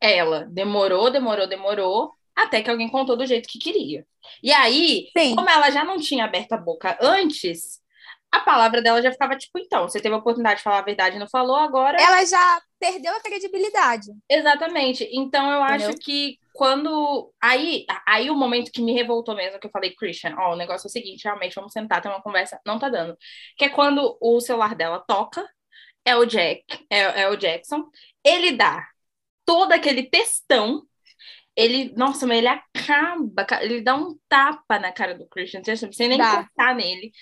ela 0.00 0.44
demorou, 0.44 1.10
demorou, 1.10 1.48
demorou, 1.48 2.12
até 2.34 2.62
que 2.62 2.70
alguém 2.70 2.88
contou 2.88 3.16
do 3.16 3.26
jeito 3.26 3.48
que 3.48 3.58
queria. 3.58 4.06
E 4.42 4.52
aí, 4.52 5.08
Sim. 5.16 5.34
como 5.34 5.50
ela 5.50 5.70
já 5.70 5.84
não 5.84 5.98
tinha 5.98 6.24
aberto 6.24 6.52
a 6.52 6.56
boca 6.56 6.96
antes, 7.00 7.81
a 8.32 8.40
palavra 8.40 8.80
dela 8.80 9.02
já 9.02 9.12
ficava 9.12 9.36
tipo, 9.36 9.58
então, 9.58 9.86
você 9.88 10.00
teve 10.00 10.14
a 10.14 10.18
oportunidade 10.18 10.56
de 10.58 10.62
falar 10.64 10.78
a 10.78 10.82
verdade 10.82 11.16
e 11.16 11.18
não 11.18 11.28
falou, 11.28 11.56
agora. 11.56 12.00
Ela 12.00 12.24
já 12.24 12.60
perdeu 12.80 13.14
a 13.14 13.20
credibilidade. 13.20 14.10
Exatamente. 14.28 15.08
Então 15.12 15.50
eu 15.52 15.62
Entendeu? 15.62 15.88
acho 15.90 15.98
que 15.98 16.38
quando. 16.54 17.32
Aí, 17.42 17.84
aí 18.06 18.30
o 18.30 18.34
momento 18.34 18.72
que 18.72 18.82
me 18.82 18.92
revoltou 18.92 19.36
mesmo, 19.36 19.60
que 19.60 19.66
eu 19.66 19.70
falei, 19.70 19.94
Christian, 19.94 20.34
ó, 20.38 20.54
o 20.54 20.56
negócio 20.56 20.86
é 20.86 20.88
o 20.88 20.92
seguinte, 20.92 21.24
realmente, 21.24 21.54
vamos 21.54 21.72
sentar, 21.72 22.00
ter 22.00 22.08
uma 22.08 22.22
conversa, 22.22 22.58
não 22.66 22.78
tá 22.78 22.88
dando. 22.88 23.16
Que 23.56 23.66
é 23.66 23.68
quando 23.68 24.16
o 24.20 24.40
celular 24.40 24.74
dela 24.74 24.98
toca, 25.06 25.46
é 26.04 26.16
o 26.16 26.24
Jack, 26.24 26.64
é, 26.90 27.22
é 27.22 27.28
o 27.28 27.36
Jackson, 27.36 27.84
ele 28.24 28.52
dá 28.52 28.86
todo 29.44 29.72
aquele 29.72 30.04
textão. 30.04 30.82
Ele, 31.54 31.92
nossa, 31.96 32.26
mas 32.26 32.38
ele 32.38 32.48
acaba, 32.48 33.44
ca- 33.44 33.62
ele 33.62 33.82
dá 33.82 33.94
um 33.94 34.16
tapa 34.26 34.78
na 34.78 34.90
cara 34.90 35.14
do 35.14 35.28
Christian, 35.28 35.60
sem 35.92 36.08
nem 36.08 36.16
Dá. 36.16 36.40
encostar 36.40 36.74
nele. 36.74 37.12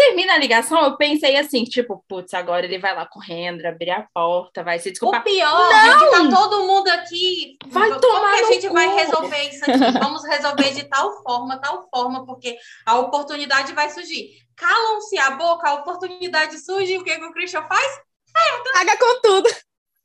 Termina 0.00 0.32
a 0.32 0.38
ligação, 0.38 0.82
eu 0.82 0.96
pensei 0.96 1.36
assim, 1.36 1.62
tipo, 1.62 2.02
putz, 2.08 2.32
agora 2.32 2.64
ele 2.64 2.78
vai 2.78 2.94
lá 2.94 3.04
correndo, 3.04 3.64
abrir 3.66 3.90
a 3.90 4.06
porta, 4.14 4.64
vai 4.64 4.78
se 4.78 4.90
desculpar. 4.90 5.20
O 5.20 5.24
pior 5.24 5.70
é 5.70 5.98
que 5.98 6.10
tá 6.10 6.30
todo 6.30 6.64
mundo 6.66 6.88
aqui. 6.88 7.58
Vai 7.66 7.90
Como 7.90 8.00
tomar 8.00 8.34
que 8.38 8.44
a 8.44 8.52
gente 8.52 8.68
vai 8.70 8.88
cu. 8.88 8.96
resolver 8.96 9.42
isso 9.50 9.70
aqui? 9.70 9.98
Vamos 9.98 10.24
resolver 10.24 10.72
de 10.72 10.84
tal 10.84 11.22
forma, 11.22 11.60
tal 11.60 11.86
forma, 11.94 12.24
porque 12.24 12.56
a 12.86 12.98
oportunidade 12.98 13.74
vai 13.74 13.90
surgir. 13.90 14.30
Calam-se 14.56 15.18
a 15.18 15.32
boca, 15.32 15.68
a 15.68 15.74
oportunidade 15.74 16.58
surge, 16.58 16.96
o 16.96 17.04
que, 17.04 17.18
que 17.18 17.24
o 17.24 17.32
Christian 17.34 17.62
faz? 17.64 18.00
Paga 18.72 18.96
com 18.96 19.20
tudo. 19.20 19.50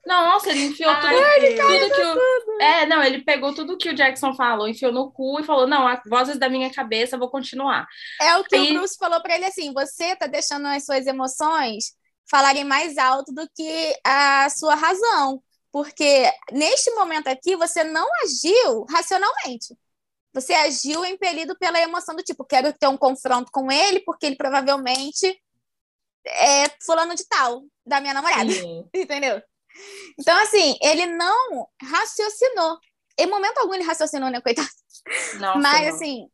Nossa, 0.06 0.51
ele 0.51 0.66
enfiou 0.66 0.91
Ai, 0.91 1.01
tudo, 1.01 1.56
Deus. 1.56 1.89
tudo 1.89 1.95
que 1.95 2.01
o... 2.01 2.62
É, 2.62 2.86
não, 2.86 3.03
ele 3.03 3.24
pegou 3.24 3.53
tudo 3.53 3.78
que 3.78 3.89
o 3.89 3.95
Jackson 3.95 4.34
falou, 4.36 4.68
enfiou 4.68 4.91
no 4.91 5.12
cu 5.12 5.39
e 5.39 5.43
falou, 5.43 5.66
não, 5.68 5.88
a 5.88 6.01
vozes 6.08 6.38
da 6.38 6.47
minha 6.47 6.72
cabeça, 6.72 7.18
vou 7.18 7.30
continuar. 7.30 7.88
É 8.22 8.38
o 8.38 8.43
que 8.43 8.56
Aí- 8.56 8.72
o 8.72 8.80
Bruce 8.80 8.97
falou 8.97 9.22
pra 9.22 9.36
ele 9.36 9.45
assim: 9.45 9.74
você 9.74 10.16
tá 10.16 10.28
deixando 10.28 10.68
as 10.68 10.86
suas 10.86 11.08
emoções 11.08 11.93
falarem 12.30 12.64
mais 12.64 12.97
alto 12.97 13.32
do 13.34 13.47
que 13.56 13.95
a 14.03 14.47
sua 14.49 14.76
razão. 14.76 15.41
Porque 15.72 16.32
neste 16.51 16.89
momento 16.91 17.28
aqui 17.28 17.56
você 17.56 17.84
não 17.84 18.08
agiu 18.24 18.86
racionalmente. 18.89 19.76
Você 20.34 20.53
agiu 20.53 21.03
impelido 21.06 21.58
pela 21.58 21.80
emoção 21.80 22.16
do 22.16 22.24
tipo, 22.24 22.45
quero 22.45 22.72
ter 22.74 22.88
um 22.88 22.97
confronto 22.97 23.51
com 23.51 23.72
ele, 23.72 23.99
porque 24.01 24.26
ele 24.26 24.36
provavelmente 24.36 25.41
é 26.26 26.66
fulano 26.86 27.16
de 27.16 27.28
tal, 27.28 27.64
da 27.86 28.01
minha 28.01 28.14
namorada. 28.14 28.51
Entendeu? 28.93 29.41
Então, 30.19 30.38
assim, 30.41 30.78
ele 30.82 31.05
não 31.07 31.67
raciocinou. 31.82 32.78
Em 33.17 33.28
momento 33.28 33.57
algum 33.59 33.73
ele 33.73 33.84
raciocinou, 33.84 34.30
né, 34.30 34.41
coitado? 34.41 34.67
Nossa, 35.39 35.59
Mas, 35.59 35.88
não. 35.88 35.95
assim, 35.95 36.28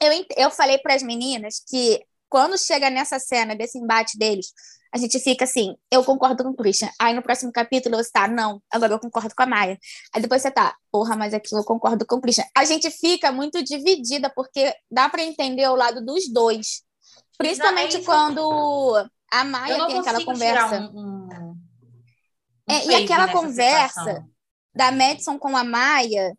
eu, 0.00 0.26
eu 0.36 0.50
falei 0.50 0.78
para 0.78 0.94
as 0.94 1.02
meninas 1.02 1.62
que 1.68 2.04
quando 2.28 2.56
chega 2.56 2.88
nessa 2.88 3.18
cena 3.18 3.54
desse 3.54 3.78
embate 3.78 4.16
deles, 4.16 4.52
a 4.92 4.98
gente 4.98 5.18
fica 5.20 5.44
assim, 5.44 5.76
eu 5.90 6.04
concordo 6.04 6.42
com 6.42 6.50
o 6.50 6.56
Christian. 6.56 6.90
Aí 6.98 7.14
no 7.14 7.22
próximo 7.22 7.52
capítulo 7.52 7.96
você 7.96 8.10
tá, 8.10 8.26
não, 8.26 8.60
agora 8.70 8.94
eu 8.94 8.98
concordo 8.98 9.34
com 9.34 9.42
a 9.42 9.46
Maia. 9.46 9.78
Aí 10.12 10.20
depois 10.20 10.42
você 10.42 10.50
tá, 10.50 10.74
porra, 10.90 11.16
mas 11.16 11.32
aqui 11.32 11.54
eu 11.54 11.64
concordo 11.64 12.04
com 12.04 12.16
o 12.16 12.20
Christian. 12.20 12.44
A 12.56 12.64
gente 12.64 12.90
fica 12.90 13.30
muito 13.30 13.62
dividida, 13.62 14.30
porque 14.34 14.74
dá 14.90 15.08
para 15.08 15.22
entender 15.22 15.68
o 15.68 15.76
lado 15.76 16.04
dos 16.04 16.28
dois. 16.32 16.82
Principalmente 17.38 17.98
é 17.98 18.02
quando 18.02 19.08
a 19.32 19.44
Maia 19.44 19.86
tem 19.86 19.98
aquela 19.98 20.24
conversa. 20.24 20.90
Um, 20.92 20.98
um 20.98 21.19
é, 22.70 22.86
e 22.86 22.94
aquela 23.04 23.28
conversa 23.28 24.00
situação. 24.00 24.30
da 24.74 24.92
Madison 24.92 25.38
com 25.38 25.56
a 25.56 25.64
Maia, 25.64 26.36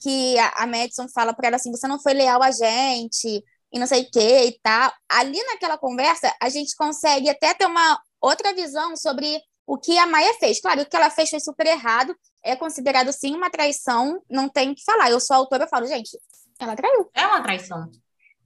que 0.00 0.38
a, 0.38 0.64
a 0.64 0.66
Madison 0.66 1.08
fala 1.08 1.32
para 1.32 1.48
ela 1.48 1.56
assim: 1.56 1.70
você 1.70 1.86
não 1.86 2.00
foi 2.00 2.14
leal 2.14 2.42
a 2.42 2.50
gente, 2.50 3.44
e 3.72 3.78
não 3.78 3.86
sei 3.86 4.02
o 4.02 4.10
que 4.10 4.44
e 4.44 4.58
tal. 4.62 4.92
Ali 5.08 5.42
naquela 5.44 5.78
conversa, 5.78 6.32
a 6.40 6.48
gente 6.48 6.76
consegue 6.76 7.30
até 7.30 7.54
ter 7.54 7.66
uma 7.66 7.98
outra 8.20 8.52
visão 8.54 8.96
sobre 8.96 9.40
o 9.66 9.78
que 9.78 9.96
a 9.98 10.06
Maia 10.06 10.34
fez. 10.34 10.60
Claro, 10.60 10.82
o 10.82 10.86
que 10.86 10.96
ela 10.96 11.10
fez 11.10 11.30
foi 11.30 11.40
super 11.40 11.66
errado, 11.66 12.14
é 12.42 12.54
considerado 12.54 13.12
sim 13.12 13.34
uma 13.34 13.50
traição, 13.50 14.22
não 14.28 14.48
tem 14.48 14.70
o 14.70 14.74
que 14.74 14.84
falar. 14.84 15.10
Eu 15.10 15.20
sou 15.20 15.36
autora, 15.36 15.64
eu 15.64 15.68
falo, 15.68 15.86
gente, 15.86 16.18
ela 16.58 16.76
traiu. 16.76 17.10
É 17.14 17.26
uma 17.26 17.42
traição. 17.42 17.90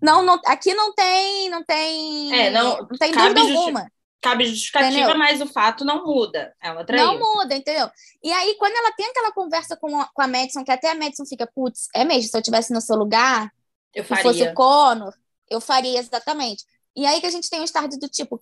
Não, 0.01 0.23
não 0.23 0.39
aqui 0.47 0.75
não 0.75 0.95
tem, 0.95 1.49
não 1.49 1.65
tem, 1.65 2.35
é, 2.35 2.51
não, 2.51 2.79
não 2.79 2.99
tem 2.99 3.13
dúvida 3.13 3.41
alguma. 3.41 3.91
Cabe 4.27 4.45
justificativa, 4.45 4.91
entendeu? 4.91 5.19
mas 5.19 5.41
o 5.41 5.47
fato 5.47 5.85
não 5.85 6.05
muda. 6.05 6.53
Ela 6.61 6.85
traiu. 6.85 7.05
Não 7.05 7.19
muda, 7.19 7.55
entendeu? 7.55 7.89
E 8.23 8.33
aí, 8.33 8.57
quando 8.59 8.75
ela 8.75 8.91
tem 8.93 9.07
aquela 9.07 9.31
conversa 9.31 9.77
com 9.77 10.01
a, 10.01 10.07
com 10.07 10.23
a 10.23 10.27
Madison, 10.27 10.65
que 10.65 10.73
até 10.73 10.91
a 10.91 10.95
Madison 10.97 11.25
fica, 11.25 11.49
putz, 11.55 11.89
é 11.95 12.05
mesmo, 12.05 12.29
se 12.29 12.37
eu 12.37 12.41
estivesse 12.41 12.73
no 12.73 12.81
seu 12.81 12.97
lugar, 12.97 13.53
eu 13.95 14.05
faria. 14.05 14.23
fosse 14.25 14.43
o 14.43 14.53
Conor, 14.53 15.15
eu 15.49 15.61
faria 15.61 15.99
exatamente. 15.99 16.65
E 16.97 17.07
aí 17.07 17.21
que 17.21 17.27
a 17.27 17.31
gente 17.31 17.49
tem 17.49 17.61
um 17.61 17.65
start 17.65 17.93
do 17.93 18.09
tipo, 18.09 18.41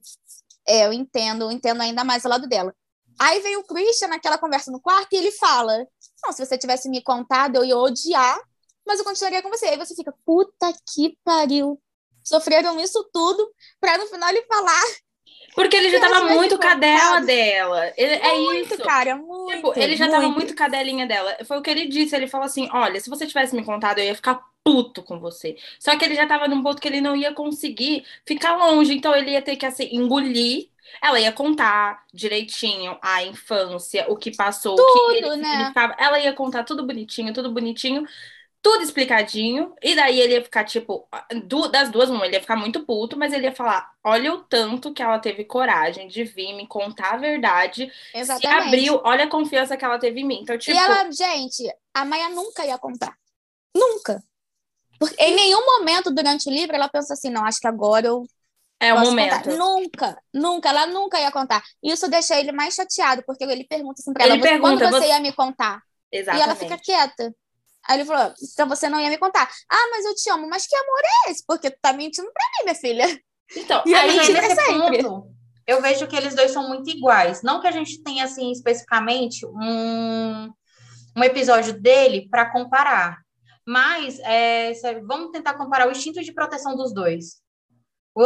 é, 0.66 0.86
eu 0.86 0.92
entendo, 0.92 1.42
eu 1.42 1.50
entendo 1.50 1.82
ainda 1.82 2.02
mais 2.02 2.24
o 2.24 2.28
lado 2.28 2.48
dela. 2.48 2.74
Aí 3.18 3.40
vem 3.40 3.56
o 3.58 3.64
Christian 3.64 4.08
naquela 4.08 4.38
conversa 4.38 4.70
no 4.70 4.80
quarto 4.80 5.12
e 5.12 5.16
ele 5.16 5.30
fala: 5.32 5.86
Não, 6.24 6.32
se 6.32 6.44
você 6.44 6.56
tivesse 6.56 6.88
me 6.88 7.02
contado, 7.02 7.56
eu 7.56 7.64
ia 7.64 7.76
odiar, 7.76 8.40
mas 8.86 8.98
eu 8.98 9.04
continuaria 9.04 9.42
com 9.42 9.50
você. 9.50 9.66
Aí 9.66 9.76
você 9.76 9.94
fica, 9.94 10.14
puta 10.24 10.72
que 10.92 11.18
pariu. 11.22 11.80
Sofreram 12.24 12.80
isso 12.80 13.06
tudo 13.12 13.52
para 13.78 13.98
no 13.98 14.06
final 14.06 14.30
ele 14.30 14.46
falar 14.46 14.82
porque 15.54 15.76
ele 15.76 15.90
já 15.90 16.00
tava 16.00 16.28
muito 16.28 16.58
cadela 16.58 17.20
dela. 17.20 17.92
Ele, 17.96 18.14
é 18.14 18.38
muito, 18.38 18.74
isso. 18.74 18.82
cara, 18.82 19.16
muito. 19.16 19.54
Tipo, 19.54 19.72
ele 19.78 19.96
já 19.96 20.06
muito. 20.06 20.20
tava 20.20 20.32
muito 20.32 20.54
cadelinha 20.54 21.06
dela. 21.06 21.36
Foi 21.44 21.58
o 21.58 21.62
que 21.62 21.70
ele 21.70 21.86
disse. 21.86 22.14
Ele 22.14 22.26
falou 22.26 22.46
assim: 22.46 22.68
olha, 22.72 22.98
se 23.00 23.08
você 23.08 23.26
tivesse 23.26 23.54
me 23.54 23.64
contado, 23.64 23.98
eu 23.98 24.04
ia 24.04 24.14
ficar 24.14 24.42
puto 24.64 25.02
com 25.02 25.20
você. 25.20 25.56
Só 25.78 25.96
que 25.96 26.04
ele 26.04 26.14
já 26.14 26.26
tava 26.26 26.48
num 26.48 26.62
ponto 26.62 26.80
que 26.80 26.88
ele 26.88 27.00
não 27.00 27.14
ia 27.14 27.32
conseguir 27.32 28.04
ficar 28.26 28.56
longe. 28.56 28.94
Então 28.94 29.14
ele 29.14 29.30
ia 29.30 29.42
ter 29.42 29.56
que 29.56 29.66
assim, 29.66 29.88
engolir. 29.92 30.68
Ela 31.02 31.18
ia 31.18 31.32
contar 31.32 32.04
direitinho 32.12 32.96
a 33.02 33.24
infância, 33.24 34.04
o 34.08 34.16
que 34.16 34.34
passou, 34.36 34.76
tudo, 34.76 34.86
o 34.86 35.10
que 35.10 35.16
ele 35.16 35.36
né? 35.36 35.72
Ela 35.98 36.20
ia 36.20 36.32
contar 36.32 36.62
tudo 36.62 36.86
bonitinho, 36.86 37.32
tudo 37.32 37.50
bonitinho 37.50 38.06
tudo 38.64 38.82
explicadinho, 38.82 39.74
e 39.82 39.94
daí 39.94 40.18
ele 40.18 40.32
ia 40.32 40.42
ficar, 40.42 40.64
tipo, 40.64 41.06
das 41.70 41.90
duas, 41.90 42.08
uma, 42.08 42.24
ele 42.24 42.36
ia 42.36 42.40
ficar 42.40 42.56
muito 42.56 42.82
puto, 42.86 43.14
mas 43.14 43.34
ele 43.34 43.44
ia 43.44 43.54
falar: 43.54 43.92
olha 44.02 44.32
o 44.32 44.38
tanto 44.38 44.90
que 44.94 45.02
ela 45.02 45.18
teve 45.18 45.44
coragem 45.44 46.08
de 46.08 46.24
vir 46.24 46.54
me 46.54 46.66
contar 46.66 47.12
a 47.12 47.16
verdade. 47.18 47.92
Exatamente. 48.14 48.40
Se 48.40 48.46
abriu, 48.46 49.00
olha 49.04 49.26
a 49.26 49.30
confiança 49.30 49.76
que 49.76 49.84
ela 49.84 49.98
teve 49.98 50.22
em 50.22 50.24
mim. 50.24 50.40
Então, 50.40 50.56
tipo. 50.56 50.74
E 50.74 50.80
ela, 50.80 51.10
gente, 51.12 51.62
a 51.92 52.06
Maia 52.06 52.30
nunca 52.30 52.64
ia 52.64 52.78
contar. 52.78 53.14
Nunca. 53.76 54.24
Porque 54.98 55.22
em 55.22 55.34
nenhum 55.34 55.66
momento 55.66 56.10
durante 56.10 56.48
o 56.48 56.52
livro 56.52 56.74
ela 56.74 56.88
pensa 56.88 57.12
assim: 57.12 57.28
não, 57.28 57.44
acho 57.44 57.60
que 57.60 57.68
agora 57.68 58.06
eu. 58.06 58.24
É 58.80 58.94
o 58.94 59.00
momento. 59.00 59.44
Contar. 59.44 59.56
Nunca, 59.58 60.22
nunca, 60.32 60.68
ela 60.70 60.86
nunca 60.86 61.20
ia 61.20 61.30
contar. 61.30 61.62
Isso 61.82 62.08
deixa 62.08 62.40
ele 62.40 62.50
mais 62.50 62.72
chateado, 62.72 63.22
porque 63.26 63.44
ele 63.44 63.66
pergunta 63.66 64.00
assim 64.00 64.14
pra 64.14 64.24
ele 64.24 64.32
ela: 64.32 64.42
pergunta, 64.42 64.78
quando 64.78 64.90
você, 64.90 65.00
você 65.00 65.08
ia 65.08 65.20
me 65.20 65.32
contar? 65.34 65.82
Exatamente. 66.10 66.40
E 66.40 66.44
ela 66.44 66.56
fica 66.56 66.78
quieta. 66.78 67.30
Aí 67.88 67.98
ele 67.98 68.04
falou: 68.04 68.32
então 68.52 68.68
você 68.68 68.88
não 68.88 69.00
ia 69.00 69.10
me 69.10 69.18
contar. 69.18 69.48
Ah, 69.70 69.88
mas 69.90 70.04
eu 70.04 70.14
te 70.14 70.30
amo. 70.30 70.48
Mas 70.48 70.66
que 70.66 70.76
amor 70.76 71.00
é 71.04 71.30
esse? 71.30 71.44
Porque 71.46 71.70
tu 71.70 71.78
tá 71.80 71.92
mentindo 71.92 72.30
pra 72.32 72.44
mim, 72.44 72.64
minha 72.64 72.74
filha. 72.74 73.20
Então, 73.56 73.82
e 73.84 73.94
aí, 73.94 74.16
nesse 74.16 74.54
sempre. 74.54 75.02
ponto, 75.02 75.30
eu 75.66 75.80
vejo 75.80 76.06
que 76.06 76.16
eles 76.16 76.34
dois 76.34 76.50
são 76.50 76.66
muito 76.66 76.90
iguais. 76.90 77.42
Não 77.42 77.60
que 77.60 77.66
a 77.66 77.70
gente 77.70 78.02
tenha, 78.02 78.24
assim, 78.24 78.50
especificamente 78.50 79.46
um, 79.46 80.50
um 81.16 81.22
episódio 81.22 81.78
dele 81.78 82.26
para 82.30 82.50
comparar. 82.50 83.18
Mas 83.66 84.18
é, 84.20 84.72
vamos 85.06 85.30
tentar 85.30 85.54
comparar 85.54 85.88
o 85.88 85.90
instinto 85.90 86.22
de 86.22 86.32
proteção 86.32 86.74
dos 86.74 86.92
dois. 86.92 87.42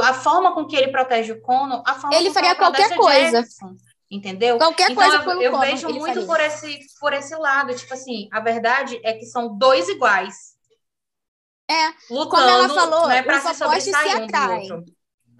A 0.02 0.12
forma 0.12 0.54
com 0.54 0.66
que 0.66 0.76
ele 0.76 0.92
protege 0.92 1.32
o 1.32 1.40
Cono, 1.40 1.82
a 1.86 1.94
forma 1.94 2.16
ele 2.16 2.30
faria 2.30 2.54
qualquer 2.54 2.94
coisa. 2.94 3.42
Jackson 3.42 3.76
entendeu? 4.10 4.58
Qualquer 4.58 4.90
então, 4.90 5.08
coisa 5.08 5.24
eu, 5.24 5.42
eu 5.42 5.60
vejo 5.60 5.88
muito 5.88 6.26
por 6.26 6.40
esse, 6.40 6.78
por 7.00 7.12
esse 7.12 7.34
lado, 7.36 7.74
tipo 7.74 7.92
assim, 7.94 8.28
a 8.32 8.40
verdade 8.40 9.00
é 9.04 9.14
que 9.14 9.26
são 9.26 9.56
dois 9.56 9.88
iguais. 9.88 10.56
É, 11.70 11.88
lutando, 12.10 12.30
como 12.30 12.48
ela 12.48 12.68
falou, 12.68 13.08
né, 13.08 13.22
os 13.22 13.60
opostos 13.60 13.84
se 13.84 13.94
atraem. 13.94 14.72
Um 14.72 14.84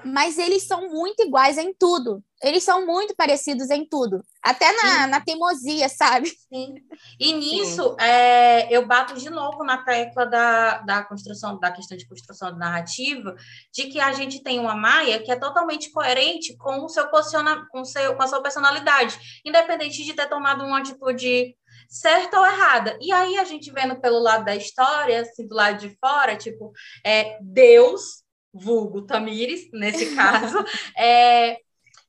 mas 0.05 0.39
eles 0.39 0.65
são 0.65 0.89
muito 0.89 1.23
iguais 1.23 1.59
em 1.59 1.75
tudo. 1.75 2.23
Eles 2.43 2.63
são 2.63 2.87
muito 2.87 3.15
parecidos 3.17 3.71
em 3.71 3.85
tudo. 3.85 4.23
Até 4.49 4.73
na, 4.73 5.07
na 5.07 5.21
teimosia, 5.21 5.91
sabe? 5.91 6.31
Sim. 6.31 6.77
E 7.21 7.35
nisso, 7.35 7.95
é, 8.01 8.75
eu 8.75 8.87
bato 8.87 9.13
de 9.15 9.29
novo 9.29 9.63
na 9.63 9.85
tecla 9.85 10.25
da, 10.25 10.79
da 10.79 11.03
construção, 11.03 11.59
da 11.59 11.71
questão 11.71 11.99
de 11.99 12.09
construção 12.09 12.51
de 12.51 12.59
narrativa, 12.59 13.37
de 13.71 13.89
que 13.89 14.01
a 14.01 14.11
gente 14.13 14.43
tem 14.43 14.59
uma 14.59 14.75
Maia 14.75 15.23
que 15.23 15.31
é 15.31 15.37
totalmente 15.37 15.91
coerente 15.91 16.57
com 16.57 16.83
o 16.83 16.89
seu 16.89 17.11
posiciona, 17.11 17.67
com, 17.71 17.85
seu, 17.85 18.17
com 18.17 18.23
a 18.23 18.27
sua 18.27 18.43
personalidade, 18.43 19.19
independente 19.45 20.03
de 20.03 20.15
ter 20.15 20.27
tomado 20.31 20.65
uma 20.65 20.79
atitude 20.79 21.55
certa 21.87 22.41
ou 22.41 22.47
errada. 22.47 22.99
E 23.03 23.13
aí 23.13 23.37
a 23.37 23.45
gente 23.45 23.71
vendo 23.71 24.01
pelo 24.01 24.19
lado 24.19 24.47
da 24.47 24.57
história, 24.57 25.21
assim, 25.21 25.47
do 25.47 25.55
lado 25.55 25.79
de 25.79 25.95
fora, 26.01 26.37
tipo, 26.37 26.73
é, 27.05 27.37
Deus 27.43 28.27
vulgo 28.51 29.03
Tamires, 29.03 29.69
nesse 29.73 30.15
caso, 30.17 30.65
é, 30.97 31.59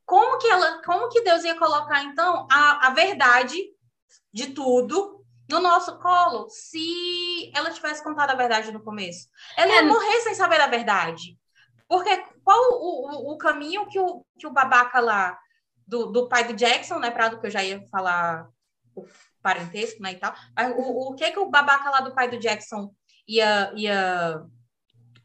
como 0.10 0.40
que 0.40 0.48
ela, 0.48 0.82
como 0.82 1.08
que 1.08 1.22
Deus 1.22 1.44
ia 1.44 1.56
colocar 1.56 2.04
então 2.04 2.48
a, 2.52 2.88
a 2.88 2.90
verdade 2.90 3.64
de 4.34 4.48
tudo 4.48 5.24
no 5.48 5.60
nosso 5.60 6.00
colo 6.00 6.50
se 6.50 7.52
ela 7.54 7.70
tivesse 7.70 8.04
contado 8.04 8.32
a 8.32 8.36
verdade 8.36 8.72
no 8.72 8.84
começo? 8.84 9.28
Ela 9.56 9.72
ia 9.72 9.80
é. 9.82 9.84
morrer 9.84 10.22
sem 10.22 10.34
saber 10.34 10.60
a 10.62 10.68
verdade. 10.68 11.38
Porque 11.88 12.18
qual 12.44 12.60
o, 12.72 13.30
o, 13.30 13.34
o, 13.34 13.38
caminho 13.38 13.88
que 13.88 14.00
o, 14.00 14.26
que 14.40 14.48
o 14.48 14.52
babaca 14.52 15.00
lá 15.00 15.38
do, 15.86 16.08
do 16.08 16.28
pai 16.28 16.44
do 16.44 16.54
Jackson, 16.54 16.98
né, 16.98 17.12
para 17.12 17.30
que 17.38 17.46
eu 17.46 17.52
já 17.52 17.64
ia 17.64 17.88
falar 17.92 18.50
o 18.96 19.06
parentesco, 19.44 20.02
né, 20.02 20.14
e 20.14 20.16
tal, 20.16 20.34
mas 20.56 20.74
o, 20.76 21.12
o 21.12 21.16
que 21.16 21.30
que 21.32 21.40
o 21.40 21.52
babaca 21.52 21.88
lá 21.92 22.02
do 22.02 22.16
pai 22.16 22.28
do 22.28 22.40
Jackson 22.40 22.92
ia, 23.28 23.72
ia, 23.76 24.44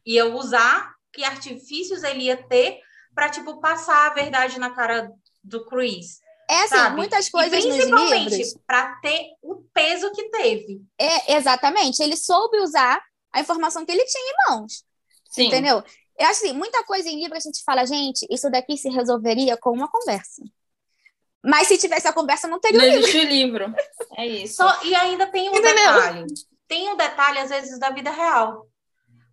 ia 0.05 0.27
usar 0.27 0.93
que 1.11 1.25
artifícios 1.25 2.03
ele 2.03 2.25
ia 2.25 2.37
ter 2.37 2.83
para 3.15 3.29
tipo 3.29 3.61
passar 3.61 4.11
a 4.11 4.15
verdade 4.15 4.59
na 4.59 4.71
cara 4.71 5.11
do 5.43 5.65
Chris. 5.67 6.21
É 6.49 6.61
assim, 6.61 6.77
sabe? 6.77 6.97
muitas 6.97 7.29
coisas 7.29 7.65
e 7.65 7.69
principalmente 7.69 8.59
para 8.67 8.97
ter 8.97 9.31
o 9.43 9.63
peso 9.73 10.13
que 10.13 10.29
teve. 10.31 10.83
É, 10.99 11.37
exatamente, 11.37 12.03
ele 12.03 12.17
soube 12.17 12.59
usar 12.61 13.01
a 13.33 13.41
informação 13.41 13.85
que 13.85 13.93
ele 13.93 14.05
tinha 14.05 14.31
em 14.31 14.51
mãos. 14.51 14.85
Sim. 15.31 15.47
Entendeu? 15.47 15.83
Eu 16.19 16.27
acho 16.27 16.45
assim, 16.45 16.53
muita 16.53 16.85
coisa 16.85 17.09
em 17.09 17.21
livro 17.21 17.37
a 17.37 17.41
gente 17.41 17.63
fala, 17.65 17.85
gente, 17.85 18.27
isso 18.31 18.51
daqui 18.51 18.77
se 18.77 18.89
resolveria 18.89 19.57
com 19.57 19.71
uma 19.71 19.89
conversa. 19.89 20.43
Mas 21.43 21.67
se 21.67 21.77
tivesse 21.77 22.07
a 22.09 22.13
conversa, 22.13 22.49
não 22.49 22.61
teria 22.61 22.79
não 22.79 22.87
livro. 22.87 23.01
existe 23.01 23.27
livro. 23.27 23.75
É 24.17 24.25
isso. 24.25 24.57
Só, 24.57 24.85
e 24.85 24.95
ainda 24.95 25.27
tem 25.27 25.51
um 25.51 25.57
Entendeu? 25.57 25.73
detalhe. 25.75 26.25
Tem 26.69 26.89
um 26.89 26.97
detalhe, 26.97 27.41
às 27.41 27.51
vezes, 27.51 27.81
da 27.81 27.91
vida 27.91 28.13
real. 28.13 28.69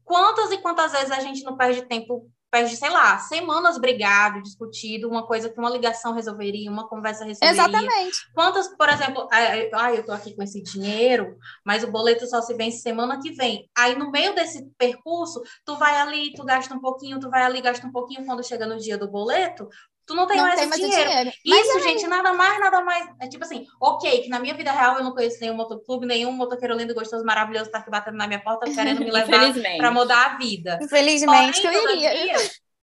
Quantas 0.03 0.51
e 0.51 0.57
quantas 0.57 0.91
vezes 0.91 1.11
a 1.11 1.19
gente 1.19 1.43
não 1.43 1.55
perde 1.55 1.84
tempo, 1.84 2.27
perde, 2.51 2.75
sei 2.75 2.89
lá, 2.89 3.17
semanas 3.17 3.77
brigado, 3.79 4.41
discutido, 4.41 5.09
uma 5.09 5.25
coisa 5.25 5.49
que 5.49 5.57
uma 5.57 5.69
ligação 5.69 6.13
resolveria, 6.13 6.69
uma 6.69 6.87
conversa 6.87 7.23
resolveria. 7.23 7.53
Exatamente. 7.53 8.17
Quantas, 8.33 8.67
por 8.75 8.89
exemplo, 8.89 9.27
ah, 9.31 9.93
eu 9.93 10.05
tô 10.05 10.11
aqui 10.11 10.35
com 10.35 10.43
esse 10.43 10.61
dinheiro, 10.61 11.37
mas 11.65 11.81
o 11.83 11.91
boleto 11.91 12.27
só 12.27 12.41
se 12.41 12.53
vence 12.53 12.79
semana 12.79 13.21
que 13.21 13.31
vem. 13.31 13.69
Aí 13.75 13.97
no 13.97 14.11
meio 14.11 14.35
desse 14.35 14.69
percurso, 14.77 15.41
tu 15.65 15.77
vai 15.77 15.95
ali, 15.95 16.33
tu 16.33 16.43
gasta 16.43 16.73
um 16.75 16.81
pouquinho, 16.81 17.21
tu 17.21 17.29
vai 17.29 17.43
ali, 17.43 17.61
gasta 17.61 17.87
um 17.87 17.91
pouquinho, 17.91 18.25
quando 18.25 18.45
chega 18.45 18.65
no 18.65 18.77
dia 18.77 18.97
do 18.97 19.09
boleto, 19.09 19.69
tu 20.12 20.16
não 20.16 20.28
tem 20.28 20.38
não 20.38 20.43
mais 20.45 20.59
tem 20.59 20.70
esse 20.70 20.80
mais 20.80 20.82
o 20.82 20.86
dinheiro. 20.91 21.09
dinheiro. 21.09 21.32
Mas 21.47 21.68
Isso, 21.68 21.80
gente, 21.82 22.07
nada 22.07 22.34
mais, 22.34 22.59
nada 22.59 22.82
mais. 22.82 23.07
É 23.20 23.28
tipo 23.28 23.43
assim, 23.43 23.66
ok, 23.80 24.22
que 24.24 24.30
na 24.30 24.39
minha 24.39 24.53
vida 24.53 24.72
real 24.72 24.97
eu 24.97 25.03
não 25.03 25.14
conheço 25.14 25.39
nenhum 25.41 25.55
motoclube, 25.55 26.05
nenhum 26.05 26.32
motoqueiro 26.32 26.76
lindo, 26.76 26.93
gostoso, 26.93 27.26
maravilhoso 27.26 27.72
tá 27.72 27.80
aqui 27.80 27.89
batendo 27.89 28.18
na 28.18 28.28
minha 28.28 28.41
porta 28.43 28.66
querendo 28.74 28.99
me 28.99 29.12
levar 29.12 29.53
para 29.78 29.91
mudar 29.91 30.26
a 30.34 30.38
vida. 30.38 30.78
infelizmente 30.82 31.62
que 31.62 31.68
eu 31.68 31.72
Porém, 31.82 32.05
iria. 32.05 32.36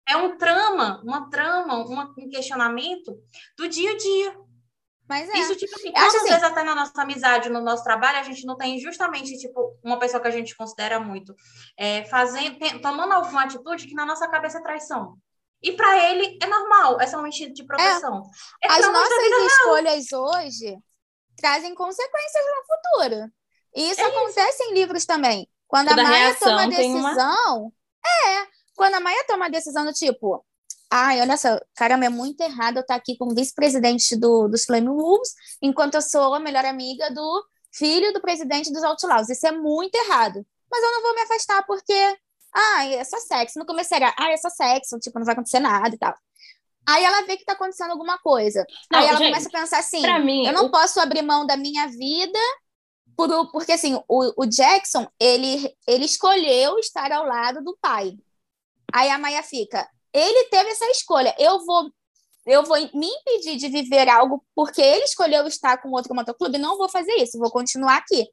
é 0.08 0.16
um 0.16 0.36
trama, 0.38 1.00
uma 1.04 1.28
trama, 1.28 1.84
uma- 1.84 2.14
um 2.18 2.28
questionamento 2.28 3.12
do 3.58 3.68
dia 3.68 3.90
a 3.92 3.96
dia. 3.96 4.36
Mas 5.08 5.28
é. 5.28 5.38
Isso, 5.38 5.54
tipo 5.54 5.72
assim, 5.76 5.92
quantas 5.92 6.16
assim- 6.16 6.28
vezes 6.28 6.42
até 6.42 6.64
na 6.64 6.74
nossa 6.74 7.00
amizade, 7.00 7.48
no 7.48 7.60
nosso 7.60 7.84
trabalho, 7.84 8.18
a 8.18 8.24
gente 8.24 8.44
não 8.44 8.56
tem 8.56 8.76
justamente, 8.80 9.38
tipo, 9.38 9.78
uma 9.84 10.00
pessoa 10.00 10.20
que 10.20 10.26
a 10.26 10.32
gente 10.32 10.56
considera 10.56 10.98
muito, 10.98 11.32
é, 11.78 12.04
fazendo, 12.06 12.58
tem- 12.58 12.80
tomando 12.80 13.12
alguma 13.12 13.44
atitude 13.44 13.86
que 13.86 13.94
na 13.94 14.04
nossa 14.04 14.26
cabeça 14.28 14.58
é 14.58 14.62
traição. 14.62 15.14
E 15.62 15.72
para 15.72 16.10
ele 16.10 16.38
é 16.42 16.46
normal, 16.46 17.00
é 17.00 17.06
só 17.06 17.18
um 17.18 17.26
instinto 17.26 17.54
de 17.54 17.64
proteção. 17.64 18.22
É, 18.62 18.68
As 18.68 18.86
nossas 18.92 19.22
escolhas 19.52 20.12
hoje 20.12 20.76
trazem 21.36 21.74
consequências 21.74 22.44
no 22.44 22.62
futuro. 23.10 23.30
E 23.74 23.90
isso 23.90 24.00
É 24.00 24.04
acontece 24.04 24.62
em 24.64 24.74
livros 24.74 25.04
também. 25.04 25.48
Quando 25.66 25.88
Toda 25.88 26.02
a 26.02 26.04
Maia 26.04 26.24
reação 26.26 26.48
toma 26.56 26.70
tem 26.74 26.94
uma- 26.94 27.08
decisão. 27.14 27.72
É, 28.06 28.46
quando 28.74 28.94
a 28.94 29.00
Maia 29.00 29.24
toma 29.26 29.46
a 29.46 29.48
decisão 29.50 29.84
do 29.84 29.92
tipo. 29.92 30.44
Ai, 30.90 31.20
olha 31.20 31.36
só, 31.36 31.58
caramba, 31.74 32.04
é 32.06 32.08
muito 32.08 32.40
errado 32.42 32.76
eu 32.76 32.80
estar 32.82 32.94
aqui 32.94 33.16
como 33.18 33.34
vice-presidente 33.34 34.14
do, 34.16 34.46
dos 34.46 34.64
Flame 34.64 34.86
Wolves, 34.88 35.30
enquanto 35.60 35.96
eu 35.96 36.02
sou 36.02 36.32
a 36.32 36.38
melhor 36.38 36.64
amiga 36.64 37.10
do 37.12 37.44
filho 37.74 38.12
do 38.12 38.20
presidente 38.20 38.72
dos 38.72 38.84
Outlaws. 38.84 39.28
Isso 39.28 39.46
é 39.46 39.52
muito 39.52 39.94
errado. 39.96 40.46
Mas 40.70 40.82
eu 40.84 40.92
não 40.92 41.02
vou 41.02 41.14
me 41.14 41.22
afastar 41.22 41.64
porque, 41.66 42.16
ai, 42.56 42.94
é 42.94 43.04
só 43.04 43.18
sexo. 43.18 43.58
No 43.58 43.66
começo 43.66 43.94
era, 43.94 44.14
ai, 44.18 44.32
é 44.34 44.36
só 44.36 44.48
sexo, 44.50 44.98
tipo, 44.98 45.18
não 45.18 45.26
vai 45.26 45.34
acontecer 45.34 45.60
nada 45.60 45.94
e 45.94 45.98
tal. 45.98 46.14
Aí 46.88 47.04
ela 47.04 47.22
vê 47.26 47.36
que 47.36 47.44
tá 47.44 47.52
acontecendo 47.54 47.90
alguma 47.90 48.18
coisa. 48.18 48.64
Não, 48.90 48.98
Aí 48.98 49.06
ela 49.08 49.18
gente, 49.18 49.26
começa 49.30 49.48
a 49.48 49.52
pensar 49.52 49.78
assim: 49.78 50.02
mim, 50.20 50.46
eu 50.46 50.52
não 50.52 50.66
o- 50.66 50.70
posso 50.70 51.00
abrir 51.00 51.22
mão 51.22 51.46
da 51.46 51.56
minha 51.56 51.86
vida, 51.88 52.38
por, 53.16 53.50
porque 53.50 53.72
assim, 53.72 54.00
o, 54.08 54.42
o 54.42 54.46
Jackson, 54.46 55.06
ele, 55.18 55.74
ele 55.86 56.04
escolheu 56.04 56.78
estar 56.78 57.10
ao 57.12 57.24
lado 57.26 57.62
do 57.62 57.76
pai. 57.80 58.16
Aí 58.92 59.10
a 59.10 59.18
Maia 59.18 59.42
fica: 59.42 59.88
ele 60.12 60.44
teve 60.48 60.70
essa 60.70 60.86
escolha, 60.90 61.34
eu 61.38 61.64
vou. 61.64 61.90
Eu 62.46 62.62
vou 62.62 62.76
me 62.94 63.08
impedir 63.08 63.56
de 63.56 63.68
viver 63.68 64.08
algo 64.08 64.44
porque 64.54 64.80
ele 64.80 65.02
escolheu 65.04 65.48
estar 65.48 65.78
com 65.82 65.90
outro 65.90 66.14
motoclube, 66.14 66.58
não 66.58 66.78
vou 66.78 66.88
fazer 66.88 67.14
isso, 67.16 67.40
vou 67.40 67.50
continuar 67.50 67.96
aqui. 67.96 68.24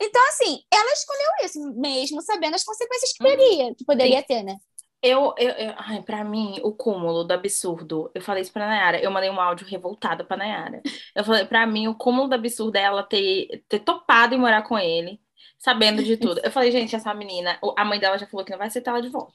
Então, 0.00 0.28
assim, 0.28 0.62
ela 0.72 0.92
escolheu 0.92 1.28
isso, 1.44 1.72
mesmo 1.78 2.22
sabendo 2.22 2.54
as 2.54 2.64
consequências 2.64 3.12
que, 3.12 3.22
Uhum. 3.22 3.30
teria, 3.36 3.74
que 3.74 3.84
poderia 3.84 4.22
ter, 4.22 4.42
né? 4.42 4.56
Eu, 5.02 5.34
eu, 5.38 5.48
eu- 5.50 5.74
ai, 5.78 6.02
pra 6.02 6.22
mim, 6.24 6.60
o 6.62 6.72
cúmulo 6.72 7.24
do 7.24 7.32
absurdo, 7.32 8.10
eu 8.14 8.20
falei 8.20 8.42
isso 8.42 8.52
pra 8.52 8.66
Nayara, 8.66 9.00
eu 9.00 9.10
mandei 9.10 9.30
um 9.30 9.40
áudio 9.40 9.66
revoltada 9.66 10.24
pra 10.24 10.36
Nayara. 10.36 10.82
Eu 11.14 11.24
falei, 11.24 11.44
pra 11.46 11.66
mim, 11.66 11.88
o 11.88 11.94
cúmulo 11.94 12.28
do 12.28 12.34
absurdo 12.34 12.76
é 12.76 12.82
ela 12.82 13.02
ter, 13.02 13.62
ter 13.68 13.78
topado 13.80 14.34
em 14.34 14.38
morar 14.38 14.62
com 14.62 14.78
ele, 14.78 15.18
sabendo 15.58 16.02
de 16.02 16.16
tudo. 16.18 16.40
Eu 16.44 16.50
falei, 16.50 16.70
gente, 16.70 16.94
essa 16.94 17.14
menina, 17.14 17.58
a 17.76 17.84
mãe 17.84 17.98
dela 17.98 18.18
já 18.18 18.26
falou 18.26 18.44
que 18.44 18.50
não 18.52 18.58
vai 18.58 18.68
aceitar 18.68 18.90
ela 18.90 19.00
de 19.02 19.08
volta. 19.08 19.32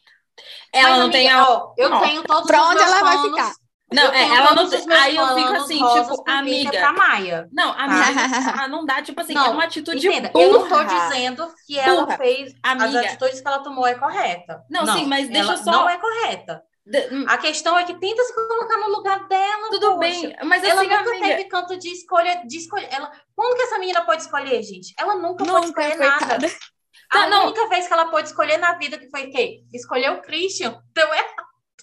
Ela 0.73 0.89
Mas, 0.89 0.97
não 0.99 1.05
amiga, 1.05 1.17
tem 1.17 1.29
a. 1.29 1.49
ó, 1.49 1.73
eu 1.77 1.89
Não. 1.89 2.01
tenho 2.01 2.23
todos 2.23 2.45
Pra 2.47 2.61
os 2.61 2.69
onde 2.69 2.83
ela 2.83 3.01
vai 3.01 3.17
planos- 3.17 3.29
ficar? 3.31 3.64
Não, 3.93 4.03
eu 4.03 4.13
é, 4.13 4.23
ela 4.35 4.55
não 4.55 4.63
Aí 4.97 5.15
eu 5.15 5.27
fico 5.35 5.53
assim, 5.53 5.77
tipo, 5.77 6.23
amiga. 6.29 6.71
pra 6.71 6.91
Maia. 6.93 7.47
Não, 7.53 7.71
amiga, 7.71 8.05
ah, 8.63 8.67
não 8.67 8.83
dá, 8.85 9.01
tipo 9.01 9.21
assim, 9.21 9.33
é 9.33 9.35
Não, 9.35 9.51
uma 9.53 9.63
atitude 9.65 10.07
Entenda, 10.07 10.31
eu 10.33 10.51
não 10.51 10.67
tô 10.67 10.69
burra. 10.69 10.85
dizendo 11.09 11.53
que 11.67 11.77
ela 11.77 12.03
Burra. 12.05 12.17
fez 12.17 12.53
as 12.63 12.81
Amiga. 12.81 12.99
atitudes 13.01 13.41
que 13.41 13.47
ela 13.47 13.59
tomou 13.59 13.85
é 13.85 13.93
correta. 13.95 14.63
Não, 14.69 14.85
sim, 14.87 15.05
mas 15.05 15.27
deixa 15.27 15.41
ela 15.43 15.53
eu 15.53 15.57
só- 15.63 15.71
Não 15.71 15.89
é 15.89 15.97
correta. 15.97 16.63
De- 16.87 17.09
hum, 17.11 17.25
A 17.27 17.37
questão 17.37 17.77
é 17.77 17.83
que 17.83 17.95
tenta 17.99 18.23
se 18.23 18.33
colocar 18.35 18.77
no 18.77 18.89
lugar 18.89 19.27
dela. 19.27 19.69
Tudo 19.71 19.87
poxa. 19.95 19.97
bem, 19.99 20.35
mas 20.43 20.63
Ela 20.63 20.81
assim, 20.81 20.89
nunca 20.89 21.01
amiga, 21.01 21.27
teve 21.27 21.43
canto 21.45 21.77
de 21.77 21.89
escolha, 21.89 22.43
de 22.45 22.57
escolha. 22.57 22.87
Ela, 22.91 23.11
quando 23.35 23.55
que 23.55 23.63
essa 23.63 23.79
menina 23.79 24.01
pode 24.05 24.21
escolher, 24.23 24.61
gente? 24.61 24.93
Ela 24.99 25.15
nunca, 25.15 25.43
pode 25.45 25.67
Nunca, 25.67 25.81
escolher 25.81 25.97
coitada. 25.97 26.25
nada. 26.39 26.47
Tá, 27.11 27.23
a 27.23 27.27
não. 27.29 27.45
única 27.47 27.67
vez 27.69 27.87
que 27.87 27.93
ela 27.93 28.05
pôde 28.07 28.27
escolher 28.27 28.57
na 28.57 28.73
vida 28.73 28.97
que 28.97 29.09
foi 29.09 29.27
o 29.27 29.31
quê? 29.31 29.61
Escolher 29.73 30.11
o 30.11 30.21
Christian. 30.21 30.79
Então 30.91 31.11
é 31.13 31.23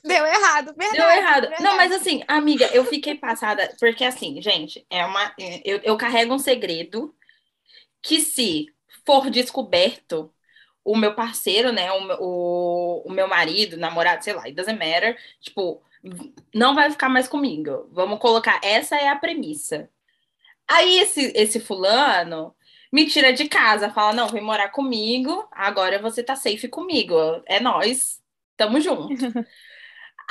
Deu 0.05 0.27
errado, 0.27 0.75
verdade. 0.77 0.97
Deu 0.97 1.11
errado. 1.11 1.41
verdade. 1.43 1.63
Não, 1.63 1.77
mas 1.77 1.93
assim, 1.93 2.23
amiga, 2.27 2.67
eu 2.75 2.85
fiquei 2.85 3.15
passada, 3.17 3.73
porque 3.79 4.05
assim, 4.05 4.41
gente, 4.43 4.85
é 4.91 5.05
uma. 5.07 5.33
Eu, 5.65 5.81
eu 5.85 5.97
carrego 5.97 6.35
um 6.35 6.39
segredo 6.39 7.15
que 8.03 8.21
se 8.21 8.67
for 9.07 9.31
descoberto, 9.31 10.33
o 10.85 10.97
meu 10.97 11.15
parceiro, 11.15 11.73
né, 11.73 11.93
o, 11.93 12.03
meu- 12.05 12.19
o, 12.21 13.03
o 13.07 13.13
meu 13.13 13.29
marido, 13.29 13.77
namorado, 13.77 14.25
sei 14.25 14.33
lá, 14.35 14.43
it 14.45 14.55
doesn't 14.55 14.79
matter, 14.79 15.19
tipo, 15.41 15.83
não 16.55 16.75
vai 16.75 16.91
ficar 16.91 17.09
mais 17.09 17.29
comigo. 17.29 17.89
Vamos 17.93 18.19
colocar, 18.21 18.61
essa 18.65 18.97
é 18.97 19.09
a 19.09 19.17
premissa. 19.17 19.89
Aí 20.69 20.99
esse, 21.01 21.33
esse 21.37 21.61
fulano 21.61 22.55
me 22.93 23.07
tira 23.07 23.33
de 23.33 23.49
casa, 23.49 23.91
fala, 23.91 24.13
não, 24.15 24.29
vem 24.29 24.43
morar 24.43 24.71
comigo, 24.71 25.49
agora 25.53 26.01
você 26.01 26.23
tá 26.23 26.37
safe 26.37 26.69
comigo, 26.69 27.15
é 27.47 27.61
nós, 27.61 28.23
tamo 28.57 28.81
junto. 28.81 29.15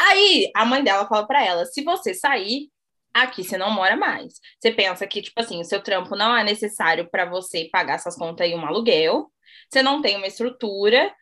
Aí 0.02 0.50
a 0.56 0.66
mãe 0.66 0.84
dela 0.84 1.08
fala 1.08 1.28
pra 1.28 1.44
ela: 1.46 1.66
se 1.66 1.84
você 1.84 2.14
sair, 2.14 2.70
aqui 3.14 3.44
você 3.44 3.58
não 3.58 3.72
mora 3.72 3.96
mais. 3.96 4.34
Você 4.60 4.72
pensa 4.72 5.06
que, 5.06 5.22
tipo 5.22 5.40
assim, 5.40 5.60
o 5.62 5.66
seu 5.66 5.82
trampo 5.82 6.16
não 6.16 6.36
é 6.36 6.44
necessário 6.44 7.10
pra 7.10 7.26
você 7.26 7.70
pagar 7.72 7.96
essas 7.96 8.16
contas 8.16 8.50
e 8.50 8.56
um 8.56 8.66
aluguel, 8.66 9.28
você 9.70 9.84
não 9.84 10.02
tem 10.02 10.16
uma 10.18 10.28
estrutura. 10.28 11.14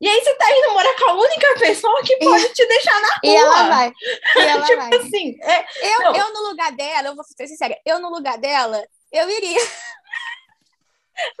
E 0.00 0.08
aí 0.08 0.20
você 0.20 0.32
tá 0.36 0.46
indo 0.48 0.72
morar 0.72 0.94
com 0.96 1.10
a 1.10 1.14
única 1.14 1.54
pessoa 1.58 2.02
que 2.04 2.16
pode 2.18 2.48
te 2.54 2.64
deixar 2.66 3.00
na 3.02 3.08
rua. 3.08 3.18
E 3.24 3.36
ela 3.36 3.68
vai. 3.68 3.92
E 4.36 4.38
ela 4.46 4.64
tipo 4.64 4.76
vai. 4.76 4.94
assim, 4.94 5.36
é, 5.42 5.94
Eu, 5.94 6.00
Não. 6.02 6.16
eu, 6.16 6.32
no 6.32 6.48
lugar 6.50 6.70
dela, 6.72 7.08
eu 7.08 7.16
vou 7.16 7.24
ser 7.24 7.48
sincera, 7.48 7.76
eu 7.84 7.98
no 7.98 8.08
lugar 8.08 8.38
dela, 8.38 8.80
eu 9.12 9.28
iria. 9.28 9.60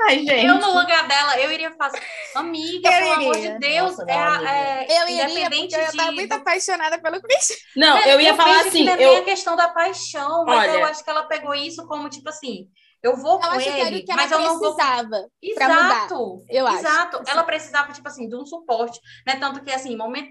Ai, 0.02 0.18
gente. 0.24 0.46
Eu, 0.46 0.54
no 0.58 0.78
lugar 0.80 1.06
dela, 1.08 1.38
eu 1.40 1.52
iria 1.52 1.72
fazer. 1.72 2.00
Amiga, 2.34 2.88
Eu 2.88 2.98
pelo 2.98 3.12
amor 3.12 3.36
iria. 3.36 3.52
de 3.54 3.58
Deus, 3.58 3.90
Nossa, 3.98 4.04
é, 4.10 4.86
é, 4.92 5.02
Eu 5.02 5.08
iria 5.08 5.24
independente 5.30 5.60
porque 5.60 5.74
eu 5.76 5.80
ia 5.80 5.88
estar 5.88 6.04
de- 6.10 6.14
muito 6.16 6.32
apaixonada 6.32 7.00
pelo 7.00 7.20
Christian. 7.22 7.56
Não, 7.76 7.96
É, 7.96 8.14
eu 8.14 8.20
ia 8.20 8.34
falar 8.34 8.48
vejo 8.54 8.62
que 8.62 8.68
assim, 8.68 8.84
não 8.84 8.92
é 8.92 8.96
nem 8.96 9.06
a 9.06 9.18
eu, 9.18 9.24
questão 9.24 9.56
da 9.56 9.68
paixão, 9.68 10.44
mas 10.44 10.68
Olha- 10.70 10.78
eu 10.78 10.84
acho 10.86 11.04
que 11.04 11.10
ela 11.10 11.22
pegou 11.28 11.54
isso 11.54 11.86
como 11.86 12.08
tipo 12.08 12.28
assim, 12.28 12.68
eu 13.02 13.16
vou 13.16 13.40
Eu 13.40 13.50
com 13.50 13.58
que 13.58 13.68
ele, 13.68 14.02
que 14.02 14.10
ela 14.12 14.22
mas 14.22 14.32
eu 14.32 14.38
não 14.40 14.58
vou. 14.58 14.74
precisava. 14.74 15.28
pra 15.54 15.68
mudar, 15.68 16.04
Exato, 16.06 16.44
eu 16.48 16.66
acho. 16.66 16.78
exato. 16.78 17.22
Ela 17.26 17.44
precisava 17.44 17.92
tipo 17.92 18.08
assim 18.08 18.28
de 18.28 18.36
um 18.36 18.44
suporte, 18.44 19.00
né? 19.26 19.36
Tanto 19.36 19.62
que 19.62 19.70
assim, 19.72 19.96
momento, 19.96 20.30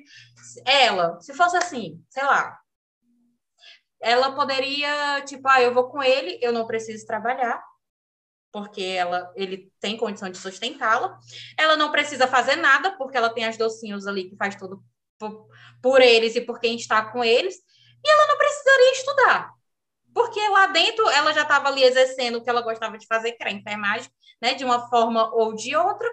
ela, 0.65 1.19
se 1.21 1.33
fosse 1.33 1.55
assim, 1.57 2.01
sei 2.09 2.23
lá, 2.23 2.57
ela 4.01 4.31
poderia 4.35 5.21
tipo, 5.25 5.47
ah, 5.47 5.61
eu 5.61 5.73
vou 5.73 5.89
com 5.89 6.03
ele, 6.03 6.37
eu 6.41 6.51
não 6.51 6.67
preciso 6.67 7.05
trabalhar. 7.05 7.61
Porque 8.57 8.81
ela, 8.81 9.31
ele 9.35 9.71
tem 9.79 9.95
condição 9.95 10.31
de 10.31 10.37
sustentá-la. 10.39 11.19
Ela 11.55 11.77
não 11.77 11.91
precisa 11.91 12.25
fazer 12.25 12.55
nada, 12.55 12.97
porque 12.97 13.15
ela 13.15 13.29
tem 13.29 13.45
as 13.45 13.55
docinhos 13.55 14.07
ali 14.07 14.31
que 14.31 14.35
faz 14.35 14.55
tudo 14.55 14.83
por, 15.19 15.47
por 15.79 16.01
eles 16.01 16.35
e 16.35 16.41
por 16.41 16.59
quem 16.59 16.75
está 16.75 17.11
com 17.11 17.23
eles. 17.23 17.55
E 18.03 18.09
ela 18.09 18.27
não 18.27 18.35
precisaria 18.35 18.91
estudar. 18.93 19.51
Porque 20.11 20.39
lá 20.49 20.65
dentro 20.65 21.07
ela 21.09 21.31
já 21.33 21.43
estava 21.43 21.67
ali 21.67 21.83
exercendo 21.83 22.37
o 22.37 22.43
que 22.43 22.49
ela 22.49 22.63
gostava 22.63 22.97
de 22.97 23.05
fazer, 23.05 23.33
que 23.33 23.43
era 23.43 23.51
enfermagem, 23.51 24.09
né? 24.41 24.55
De 24.55 24.65
uma 24.65 24.89
forma 24.89 25.31
ou 25.35 25.53
de 25.53 25.75
outra. 25.75 26.09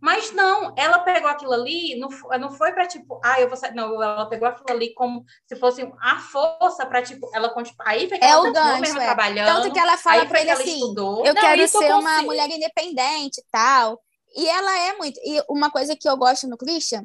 Mas 0.00 0.32
não, 0.32 0.74
ela 0.76 0.98
pegou 1.00 1.28
aquilo 1.28 1.52
ali, 1.52 1.98
não, 1.98 2.08
não 2.38 2.50
foi 2.50 2.72
para 2.72 2.86
tipo, 2.86 3.20
ah, 3.24 3.40
eu 3.40 3.48
vou 3.48 3.56
sair. 3.56 3.74
Não, 3.74 4.02
ela 4.02 4.26
pegou 4.28 4.46
aquilo 4.46 4.66
ali 4.70 4.92
como 4.94 5.24
se 5.46 5.56
fosse 5.56 5.90
a 6.00 6.18
força 6.18 6.84
para 6.86 7.02
tipo, 7.02 7.28
ela 7.34 7.48
continua. 7.50 7.76
Aí 7.86 8.08
foi 8.08 8.18
que 8.18 8.24
É 8.24 8.28
ela 8.28 8.48
o 8.48 8.52
gancho, 8.52 8.80
mesmo 8.80 9.00
é. 9.00 9.04
trabalhando. 9.04 9.46
Tanto 9.46 9.72
que 9.72 9.78
ela 9.78 9.96
fala 9.96 10.26
que 10.26 10.36
ele 10.36 10.50
ela 10.50 10.60
assim: 10.60 10.74
estudou. 10.74 11.24
eu 11.24 11.34
Não, 11.34 11.40
quero 11.40 11.66
ser 11.66 11.94
uma 11.94 12.02
consigo. 12.02 12.26
mulher 12.26 12.48
independente 12.50 13.40
e 13.40 13.44
tal. 13.50 14.00
E 14.36 14.46
ela 14.48 14.78
é 14.80 14.96
muito. 14.96 15.18
E 15.24 15.42
uma 15.48 15.70
coisa 15.70 15.96
que 15.96 16.08
eu 16.08 16.16
gosto 16.16 16.46
no 16.46 16.58
Christian, 16.58 17.04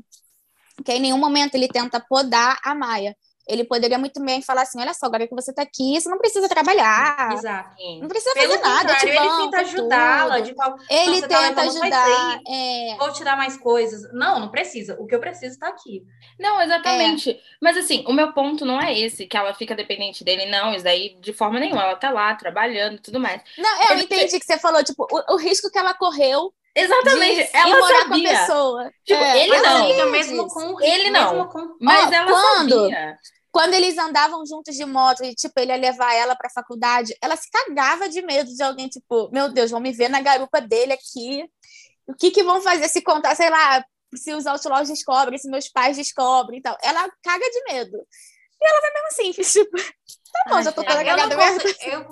que 0.86 0.92
em 0.92 1.00
nenhum 1.00 1.18
momento 1.18 1.56
ele 1.56 1.68
tenta 1.68 2.00
podar 2.00 2.60
a 2.64 2.76
Maia. 2.76 3.16
Ele 3.48 3.64
poderia 3.64 3.98
muito 3.98 4.24
bem 4.24 4.42
falar 4.42 4.62
assim: 4.64 4.80
olha 4.80 4.94
só, 4.94 5.06
agora 5.08 5.28
que 5.28 5.36
você 5.36 5.54
tá 5.54 5.62
aqui, 5.64 6.00
você 6.00 6.08
não 6.10 6.18
precisa 6.18 6.48
trabalhar. 6.48 7.34
Exato. 7.34 7.76
Não 8.00 8.08
precisa 8.08 8.34
Pelo 8.34 8.54
fazer 8.54 8.62
nada. 8.64 8.96
Te 8.96 9.08
ele 9.08 9.20
tenta 9.20 9.58
ajudá-la 9.62 10.36
tudo. 10.36 10.46
de 10.46 10.54
qual... 10.54 10.76
Ele 10.90 11.16
você 11.22 11.28
tá 11.28 11.40
tenta 11.40 11.56
faz 11.56 11.76
ajudar. 11.76 12.40
é, 12.48 12.96
Vou 12.98 13.12
te 13.12 13.24
dar 13.24 13.36
mais 13.38 13.58
coisas. 13.58 14.12
Não, 14.14 14.40
não 14.40 14.50
precisa. 14.50 14.96
O 15.00 15.06
que 15.08 15.16
eu 15.16 15.20
preciso 15.20 15.54
está 15.54 15.68
aqui. 15.68 16.04
Não, 16.40 16.62
exatamente. 16.62 17.40
Mas 17.62 17.78
assim, 17.78 18.04
o 18.08 18.14
meu 18.14 18.32
ponto 18.34 18.66
não 18.66 18.80
é 18.82 18.98
esse, 18.98 19.26
que 19.26 19.36
ela 19.38 19.54
fica 19.54 19.76
dependente 19.76 20.24
dele, 20.24 20.46
não. 20.46 20.74
Isso 20.74 20.84
daí, 20.84 21.18
de 21.20 21.34
forma 21.34 21.60
nenhuma. 21.60 21.84
Ela 21.84 21.96
tá 21.96 22.10
lá 22.10 22.34
trabalhando 22.36 22.96
e 22.96 23.00
tudo 23.02 23.20
mais. 23.20 23.42
Não, 23.58 23.70
é, 23.80 23.84
eu 23.84 23.88
Porque- 24.00 24.04
entendi 24.16 24.40
que 24.40 24.46
você 24.46 24.58
falou, 24.58 24.84
tipo, 24.84 25.08
o, 25.12 25.34
o 25.34 25.38
risco 25.38 25.70
que 25.72 25.78
ela 25.78 25.94
correu 25.94 26.54
Exatamente. 26.76 27.44
de 27.52 27.58
ela 27.58 27.80
morar 27.80 28.00
com 28.08 28.14
a 28.14 28.18
sabia. 28.18 28.40
pessoa. 28.40 28.92
Tipo, 29.06 29.24
É, 29.24 29.44
ele 29.44 29.60
não. 29.60 29.76
amiga, 29.78 29.98
sabia 29.98 30.06
mesmo 30.08 30.48
com... 30.48 30.82
Ele 30.82 31.10
não. 31.10 31.34
mesmo 31.34 31.50
com- 31.50 31.78
Mas 31.82 32.12
ela 32.12 32.32
quando- 32.32 32.82
sabia. 32.82 33.18
Quando 33.52 33.74
eles 33.74 33.98
andavam 33.98 34.46
juntos 34.46 34.76
de 34.78 34.86
moto 34.86 35.26
e, 35.26 35.36
tipo, 35.36 35.54
ele 35.60 35.74
ia 35.74 35.78
levar 35.78 36.14
ela 36.16 36.36
pra 36.38 36.50
faculdade, 36.50 37.14
ela 37.22 37.36
se 37.36 37.50
cagava 37.52 38.08
de 38.08 38.22
medo 38.22 38.50
de 38.56 38.64
alguém, 38.64 38.88
tipo, 38.88 39.30
meu 39.34 39.50
Deus, 39.52 39.70
vão 39.70 39.82
me 39.82 39.92
ver 39.92 40.08
na 40.10 40.22
garupa 40.22 40.62
dele 40.62 40.94
aqui. 40.94 41.44
O 42.08 42.14
que 42.16 42.32
que 42.32 42.44
vão 42.44 42.62
fazer 42.62 42.88
se 42.88 43.02
contar, 43.02 43.36
sei 43.36 43.50
lá, 43.50 43.84
se 44.16 44.34
os 44.34 44.46
outlaws 44.46 44.88
descobrem, 44.88 45.38
se 45.38 45.50
meus 45.50 45.68
pais 45.68 45.98
descobrem 45.98 46.60
e 46.60 46.62
tal. 46.62 46.78
Ela 46.82 47.10
caga 47.22 47.50
de 47.50 47.64
medo. 47.74 47.98
E 48.62 48.66
ela 48.70 48.80
vai 48.80 48.92
mesmo 48.94 49.08
assim, 49.08 49.32
tipo, 49.66 49.78
tá 49.78 50.44
bom, 50.50 50.56
Ai, 50.56 50.64
já 50.64 50.72
tô 50.72 50.82
toda 50.84 51.04
cagada 51.04 51.36
mesmo. 51.36 51.62
Eu, 51.92 52.12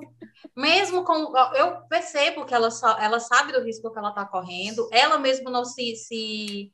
mesmo 0.60 1.04
com. 1.04 1.38
Eu 1.56 1.82
percebo 1.88 2.46
que 2.46 2.54
ela, 2.54 2.70
só, 2.70 2.98
ela 3.00 3.20
sabe 3.20 3.54
do 3.54 3.64
risco 3.64 3.92
que 3.92 3.98
ela 3.98 4.12
tá 4.12 4.26
correndo, 4.26 4.88
ela 4.92 5.18
mesmo 5.18 5.50
não 5.50 5.64
se, 5.64 5.96
se 5.96 6.72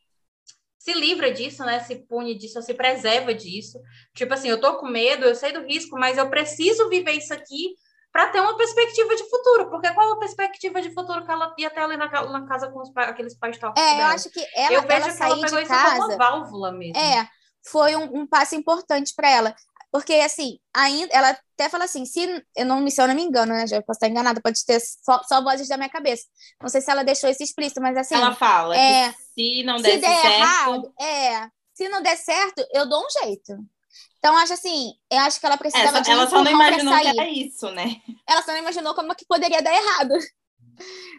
se 0.85 0.93
livra 0.93 1.31
disso, 1.31 1.65
né? 1.65 1.79
Se 1.79 1.95
pune 1.95 2.35
disso, 2.35 2.61
se 2.61 2.73
preserva 2.75 3.33
disso. 3.33 3.79
Tipo 4.13 4.35
assim, 4.35 4.49
eu 4.49 4.61
tô 4.61 4.77
com 4.77 4.87
medo, 4.87 5.25
eu 5.25 5.33
sei 5.33 5.51
do 5.51 5.65
risco, 5.65 5.97
mas 5.97 6.15
eu 6.15 6.29
preciso 6.29 6.87
viver 6.89 7.13
isso 7.13 7.33
aqui 7.33 7.73
para 8.11 8.27
ter 8.27 8.39
uma 8.39 8.55
perspectiva 8.55 9.15
de 9.15 9.27
futuro. 9.27 9.67
Porque 9.71 9.91
qual 9.95 10.13
a 10.13 10.19
perspectiva 10.19 10.79
de 10.83 10.93
futuro 10.93 11.25
que 11.25 11.31
ela 11.31 11.51
ia 11.57 11.71
ter 11.71 11.81
ali 11.81 11.97
na, 11.97 12.07
na 12.07 12.47
casa 12.47 12.69
com 12.69 12.81
os, 12.81 12.91
aqueles 12.95 13.35
pais 13.35 13.57
tóxicos? 13.57 13.81
É, 13.81 13.95
dela? 13.95 14.09
eu 14.09 14.15
acho 14.15 14.29
que 14.29 14.47
ela, 14.55 14.73
eu 14.73 14.81
vejo 14.83 15.07
ela 15.07 15.13
que 15.15 15.23
ela 15.23 15.41
pegou 15.41 15.59
isso 15.59 15.69
casa, 15.69 15.95
como 15.95 16.07
uma 16.07 16.17
válvula 16.17 16.71
mesmo. 16.71 16.97
É, 16.97 17.27
foi 17.67 17.95
um, 17.95 18.19
um 18.19 18.27
passo 18.27 18.53
importante 18.53 19.11
para 19.15 19.27
ela. 19.27 19.55
Porque, 19.95 20.11
assim, 20.15 20.59
ainda, 20.73 21.07
ela 21.13 21.29
até 21.29 21.69
fala 21.69 21.85
assim, 21.85 22.05
se 22.05 22.43
eu 22.53 22.65
não, 22.65 22.85
se 22.89 23.01
eu 23.01 23.07
não 23.07 23.15
me 23.15 23.23
engano, 23.23 23.53
né, 23.53 23.65
já 23.65 23.81
posso 23.81 23.95
estar 23.95 24.09
enganada, 24.09 24.41
pode 24.41 24.65
ter 24.65 24.77
só, 24.77 25.23
só, 25.23 25.41
vozes 25.41 25.69
da 25.69 25.77
minha 25.77 25.87
cabeça. 25.87 26.25
Não 26.61 26.67
sei 26.67 26.81
se 26.81 26.91
ela 26.91 27.01
deixou 27.01 27.29
isso 27.29 27.41
explícito, 27.41 27.79
mas 27.79 27.95
assim... 27.95 28.13
Ela 28.13 28.35
fala 28.35 28.75
é, 28.75 29.13
se 29.13 29.63
não 29.63 29.77
der 29.77 30.01
certo... 30.01 30.25
Errado, 30.25 30.93
é, 30.99 31.47
se 31.73 31.87
não 31.87 32.01
der 32.01 32.17
certo, 32.17 32.61
eu 32.73 32.89
dou 32.89 32.99
um 32.99 33.23
jeito. 33.23 33.53
Então, 34.17 34.35
acho 34.35 34.51
assim, 34.51 34.95
eu 35.09 35.19
acho 35.19 35.39
que 35.39 35.45
ela 35.45 35.55
precisava 35.55 35.99
é, 35.99 36.01
de 36.01 36.09
um 36.09 36.13
Ela 36.13 36.29
só 36.29 36.43
não 36.43 36.51
imaginou 36.51 36.99
que 36.99 37.07
era 37.07 37.29
isso, 37.29 37.71
né? 37.71 37.95
Ela 38.27 38.41
só 38.41 38.51
não 38.51 38.59
imaginou 38.59 38.93
como 38.95 39.15
que 39.15 39.25
poderia 39.25 39.61
dar 39.61 39.73
errado. 39.73 40.13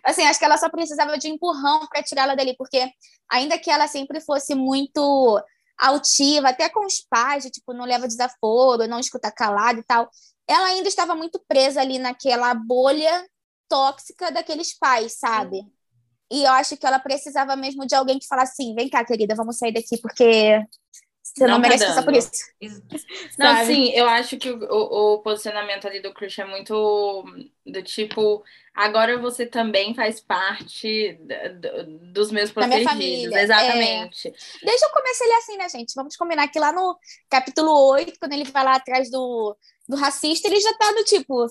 Assim, 0.05 0.23
acho 0.27 0.39
que 0.39 0.45
ela 0.45 0.59
só 0.59 0.69
precisava 0.69 1.17
de 1.17 1.29
empurrão 1.29 1.87
para 1.87 2.03
tirá-la 2.03 2.35
dali, 2.35 2.55
porque 2.59 2.91
ainda 3.33 3.59
que 3.59 3.71
ela 3.71 3.89
sempre 3.89 4.21
fosse 4.21 4.55
muito 4.55 5.43
altiva, 5.79 6.49
até 6.49 6.69
com 6.69 6.85
os 6.87 7.01
pais, 7.09 7.45
de, 7.45 7.51
tipo, 7.51 7.73
não 7.73 7.85
leva 7.85 8.07
desaforo, 8.07 8.87
não 8.87 8.99
escuta 8.99 9.31
calado 9.31 9.81
e 9.81 9.83
tal, 9.83 10.09
ela 10.49 10.67
ainda 10.69 10.89
estava 10.89 11.15
muito 11.15 11.43
presa 11.47 11.81
ali 11.81 11.99
naquela 11.99 12.55
bolha 12.55 13.27
tóxica 13.69 14.31
daqueles 14.31 14.77
pais, 14.79 15.19
sabe? 15.19 15.61
E 16.31 16.43
eu 16.43 16.51
acho 16.53 16.77
que 16.77 16.87
ela 16.87 16.99
precisava 16.99 17.55
mesmo 17.57 17.87
de 17.87 17.95
alguém 17.95 18.19
que 18.19 18.27
falasse 18.27 18.53
assim: 18.53 18.75
vem 18.75 18.89
cá, 18.89 19.05
querida, 19.05 19.35
vamos 19.35 19.59
sair 19.59 19.73
daqui, 19.73 19.97
porque 20.01 20.61
você 21.35 21.47
não, 21.47 21.55
não 21.55 21.63
tá 21.63 21.69
merece 21.69 21.87
passar 21.87 22.05
por 22.05 22.15
isso. 22.15 22.31
Não, 23.39 23.67
sim, 23.67 23.91
eu 23.91 24.09
acho 24.09 24.39
que 24.39 24.49
o, 24.51 25.15
o, 25.15 25.19
posicionamento 25.19 25.87
ali 25.87 26.01
do 26.01 26.15
Christian 26.15 26.45
é 26.45 26.49
muito 26.49 27.25
do 27.67 27.83
tipo, 27.83 28.43
agora 28.75 29.19
você 29.19 29.45
também 29.45 29.95
faz 29.95 30.21
parte 30.21 31.19
do, 31.61 32.13
dos 32.13 32.31
meus 32.31 32.51
protegidos. 32.51 33.35
É. 33.35 33.43
Exatamente. 33.43 34.29
É. 34.29 34.33
Desde 34.65 34.87
o 34.87 34.93
começo 34.93 35.25
ele 35.25 35.33
é 35.33 35.37
assim, 35.37 35.57
né, 35.57 35.69
gente? 35.69 35.95
Vamos 35.95 36.17
combinar 36.17 36.49
que 36.49 36.59
lá 36.59 36.73
no 36.73 36.97
capítulo 37.29 37.71
8, 37.91 38.19
quando 38.19 38.33
ele 38.33 38.45
vai 38.45 38.65
lá 38.65 38.77
atrás 38.77 39.11
do, 39.11 39.57
do 39.89 39.97
racista, 39.97 40.49
ele 40.49 40.61
já 40.61 40.73
tá 40.75 40.93
no 40.93 41.05
tipo, 41.05 41.47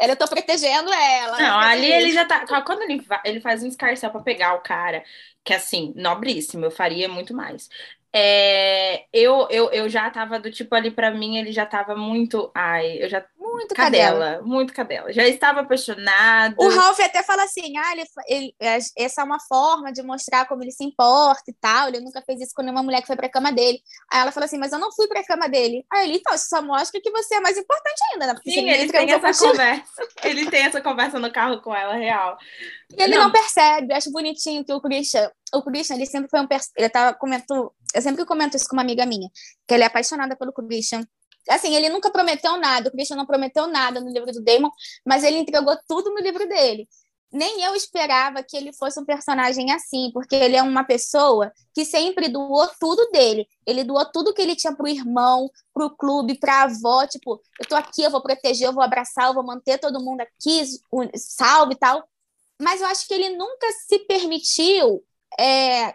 eu 0.00 0.16
tô 0.16 0.28
protegendo 0.28 0.92
ela. 0.92 1.38
Não, 1.38 1.58
ali 1.60 1.90
ele 1.90 2.12
já 2.12 2.24
tá. 2.24 2.44
Quando 2.62 2.82
ele, 2.82 3.02
ele 3.24 3.40
faz 3.40 3.62
um 3.62 3.68
escarcel 3.68 4.10
pra 4.10 4.20
pegar 4.20 4.54
o 4.54 4.60
cara, 4.60 5.02
que 5.42 5.54
assim, 5.54 5.94
nobríssimo, 5.96 6.66
eu 6.66 6.70
faria 6.70 7.08
muito 7.08 7.32
mais. 7.32 7.70
É, 8.16 9.06
eu, 9.12 9.48
eu, 9.50 9.70
eu 9.72 9.88
já 9.88 10.08
tava 10.08 10.38
do 10.38 10.48
tipo 10.48 10.72
ali 10.72 10.88
para 10.88 11.10
mim, 11.10 11.36
ele 11.36 11.50
já 11.50 11.66
tava 11.66 11.96
muito. 11.96 12.48
Ai, 12.54 13.02
eu 13.02 13.08
já. 13.08 13.24
Muito 13.36 13.74
cadela, 13.74 14.18
cadela. 14.18 14.42
Muito 14.42 14.72
cadela. 14.72 15.12
Já 15.12 15.26
estava 15.26 15.60
apaixonado. 15.62 16.54
O 16.58 16.68
Ralph 16.68 17.00
até 17.00 17.24
fala 17.24 17.42
assim: 17.42 17.76
ah, 17.76 17.92
ele, 17.92 18.04
ele, 18.28 18.54
é, 18.60 18.78
essa 18.96 19.20
é 19.20 19.24
uma 19.24 19.40
forma 19.40 19.92
de 19.92 20.00
mostrar 20.04 20.46
como 20.46 20.62
ele 20.62 20.70
se 20.70 20.84
importa 20.84 21.42
e 21.48 21.54
tal. 21.60 21.88
Ele 21.88 21.98
nunca 21.98 22.22
fez 22.22 22.40
isso 22.40 22.52
com 22.54 22.62
nenhuma 22.62 22.84
mulher 22.84 23.00
que 23.00 23.08
foi 23.08 23.16
pra 23.16 23.28
cama 23.28 23.50
dele. 23.50 23.80
Aí 24.12 24.20
ela 24.20 24.30
fala 24.30 24.46
assim: 24.46 24.58
mas 24.58 24.72
eu 24.72 24.78
não 24.78 24.92
fui 24.92 25.08
pra 25.08 25.24
cama 25.24 25.48
dele. 25.48 25.84
Aí 25.92 26.08
ele, 26.08 26.18
então, 26.18 26.32
isso 26.36 26.46
só 26.48 26.62
mostra 26.62 27.00
que 27.00 27.10
você 27.10 27.34
é 27.34 27.40
mais 27.40 27.58
importante 27.58 28.00
ainda, 28.12 28.28
né? 28.28 28.34
Porque 28.34 28.52
Sim, 28.52 28.70
ele 28.70 28.92
tem 28.92 29.10
essa 29.10 29.46
conversa. 29.46 29.84
ele 30.22 30.50
tem 30.50 30.62
essa 30.62 30.80
conversa 30.80 31.18
no 31.18 31.32
carro 31.32 31.60
com 31.60 31.74
ela, 31.74 31.94
real. 31.94 32.38
Ele 32.98 33.16
não, 33.16 33.24
não 33.24 33.32
percebe. 33.32 33.92
Eu 33.92 33.96
acho 33.96 34.10
bonitinho 34.10 34.64
que 34.64 34.72
o 34.72 34.80
Christian. 34.80 35.30
O 35.54 35.62
Christian, 35.62 35.96
ele 35.96 36.06
sempre 36.06 36.28
foi 36.28 36.40
um. 36.40 36.48
Ele 36.76 36.88
tava 36.88 37.14
comentando 37.14 37.72
eu 37.94 38.02
sempre 38.02 38.24
comento 38.26 38.56
isso 38.56 38.66
com 38.68 38.74
uma 38.74 38.82
amiga 38.82 39.06
minha, 39.06 39.30
que 39.66 39.72
ele 39.72 39.84
é 39.84 39.86
apaixonada 39.86 40.36
pelo 40.36 40.52
Christian. 40.52 41.06
Assim, 41.48 41.74
ele 41.76 41.88
nunca 41.88 42.10
prometeu 42.10 42.56
nada, 42.56 42.88
o 42.88 42.92
Christian 42.92 43.16
não 43.16 43.26
prometeu 43.26 43.66
nada 43.68 44.00
no 44.00 44.10
livro 44.10 44.32
do 44.32 44.42
Damon, 44.42 44.70
mas 45.06 45.22
ele 45.22 45.38
entregou 45.38 45.76
tudo 45.86 46.10
no 46.10 46.20
livro 46.20 46.48
dele. 46.48 46.88
Nem 47.30 47.62
eu 47.62 47.74
esperava 47.74 48.42
que 48.42 48.56
ele 48.56 48.72
fosse 48.72 48.98
um 48.98 49.04
personagem 49.04 49.72
assim, 49.72 50.10
porque 50.12 50.34
ele 50.34 50.56
é 50.56 50.62
uma 50.62 50.84
pessoa 50.84 51.52
que 51.74 51.84
sempre 51.84 52.28
doou 52.28 52.68
tudo 52.80 53.10
dele. 53.10 53.46
Ele 53.66 53.82
doou 53.82 54.04
tudo 54.06 54.32
que 54.32 54.40
ele 54.40 54.54
tinha 54.54 54.74
pro 54.74 54.86
irmão, 54.86 55.50
pro 55.72 55.90
clube, 55.96 56.38
pra 56.38 56.62
avó. 56.62 57.04
Tipo, 57.06 57.40
eu 57.60 57.68
tô 57.68 57.74
aqui, 57.74 58.02
eu 58.02 58.10
vou 58.10 58.22
proteger, 58.22 58.68
eu 58.68 58.72
vou 58.72 58.84
abraçar, 58.84 59.26
eu 59.26 59.34
vou 59.34 59.44
manter 59.44 59.78
todo 59.78 60.02
mundo 60.02 60.20
aqui, 60.20 60.64
salve 61.16 61.74
e 61.74 61.78
tal. 61.78 62.08
Mas 62.60 62.80
eu 62.80 62.86
acho 62.86 63.06
que 63.06 63.14
ele 63.14 63.30
nunca 63.30 63.70
se 63.86 63.98
permitiu 64.00 65.04
é, 65.38 65.94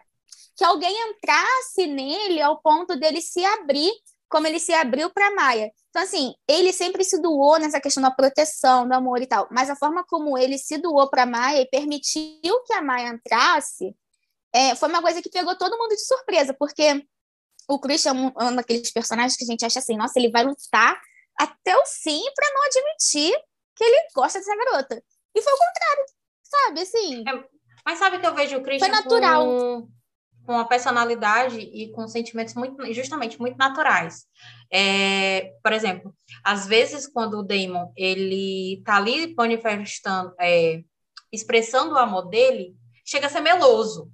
que 0.56 0.64
alguém 0.64 0.94
entrasse 1.10 1.88
nele 1.88 2.42
ao 2.42 2.62
ponto 2.62 2.96
dele 2.98 3.22
se 3.22 3.44
abrir 3.46 3.92
como 4.30 4.46
ele 4.46 4.60
se 4.60 4.72
abriu 4.74 5.10
para 5.10 5.34
Maia. 5.34 5.72
Então, 5.90 6.04
assim, 6.04 6.36
ele 6.48 6.72
sempre 6.72 7.04
se 7.04 7.20
doou 7.20 7.58
nessa 7.58 7.82
questão 7.82 8.04
da 8.04 8.12
proteção, 8.12 8.88
do 8.88 8.94
amor 8.94 9.22
e 9.22 9.26
tal, 9.26 9.48
mas 9.50 9.70
a 9.70 9.76
forma 9.76 10.06
como 10.08 10.38
ele 10.38 10.58
se 10.58 10.78
doou 10.78 11.10
para 11.10 11.26
Maia 11.26 11.62
e 11.62 11.70
permitiu 11.70 12.64
que 12.66 12.74
a 12.74 12.82
Maia 12.82 13.10
entrasse 13.10 13.96
é, 14.54 14.76
foi 14.76 14.90
uma 14.90 15.02
coisa 15.02 15.22
que 15.22 15.30
pegou 15.30 15.56
todo 15.58 15.78
mundo 15.78 15.96
de 15.96 16.06
surpresa, 16.06 16.54
porque 16.54 17.06
o 17.68 17.80
Christian 17.80 18.32
é 18.40 18.44
um 18.46 18.56
daqueles 18.56 18.92
personagens 18.92 19.36
que 19.36 19.44
a 19.44 19.48
gente 19.48 19.66
acha 19.66 19.80
assim, 19.80 19.96
nossa, 19.96 20.18
ele 20.18 20.32
vai 20.32 20.44
lutar 20.44 21.00
até 21.38 21.76
o 21.78 21.86
fim 21.86 22.22
para 22.36 22.54
não 22.54 22.64
admitir 22.66 23.34
que 23.76 23.84
ele 23.84 24.08
gosta 24.16 24.40
dessa 24.40 24.56
garota. 24.56 25.04
E 25.36 25.42
foi 25.42 25.54
o 25.54 25.58
contrário, 25.58 26.06
sabe? 26.50 26.82
Assim. 26.82 27.24
É, 27.28 27.44
mas 27.86 28.00
sabe 28.00 28.20
que 28.20 28.26
eu 28.26 28.34
vejo 28.34 28.58
o 28.58 28.64
Christian. 28.64 28.88
Foi 28.88 28.96
natural. 28.96 29.46
Com 29.46 30.00
com 30.50 30.58
a 30.58 30.66
personalidade 30.66 31.60
e 31.60 31.92
com 31.92 32.08
sentimentos 32.08 32.56
muito, 32.56 32.92
justamente, 32.92 33.40
muito 33.40 33.56
naturais. 33.56 34.26
É, 34.72 35.54
por 35.62 35.72
exemplo, 35.72 36.12
às 36.44 36.66
vezes 36.66 37.06
quando 37.06 37.36
o 37.38 37.44
Damon, 37.44 37.94
ele 37.96 38.82
tá 38.84 38.96
ali 38.96 39.36
manifestando, 39.38 40.34
é, 40.40 40.82
expressando 41.32 41.94
o 41.94 42.00
amor 42.00 42.30
dele, 42.30 42.76
chega 43.06 43.28
a 43.28 43.30
ser 43.30 43.42
meloso. 43.42 44.12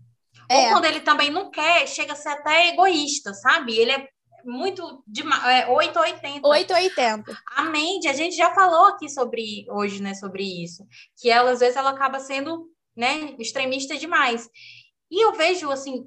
É. 0.49 0.57
Ou 0.57 0.71
quando 0.71 0.83
ele 0.83 0.99
também 0.99 1.31
não 1.31 1.49
quer, 1.49 1.87
chega 1.87 2.11
a 2.11 2.17
ser 2.17 2.27
até 2.27 2.67
egoísta, 2.67 3.33
sabe? 3.33 3.73
Ele 3.77 3.91
é 3.91 4.05
muito 4.45 5.03
de 5.07 5.23
é, 5.47 5.67
8 5.67 5.95
ou 5.97 6.01
80. 6.03 6.47
8 6.47 6.71
ou 6.71 6.77
80. 6.77 7.43
A 7.55 7.63
Mandy, 7.63 8.07
a 8.07 8.13
gente 8.13 8.35
já 8.35 8.53
falou 8.53 8.85
aqui 8.85 9.09
sobre 9.09 9.65
hoje, 9.69 10.01
né, 10.01 10.13
sobre 10.13 10.43
isso, 10.63 10.85
que 11.17 11.29
ela 11.29 11.51
às 11.51 11.59
vezes 11.59 11.75
ela 11.75 11.89
acaba 11.89 12.19
sendo, 12.19 12.69
né, 12.95 13.35
extremista 13.39 13.97
demais. 13.97 14.49
E 15.09 15.23
eu 15.23 15.33
vejo 15.33 15.71
assim, 15.71 16.05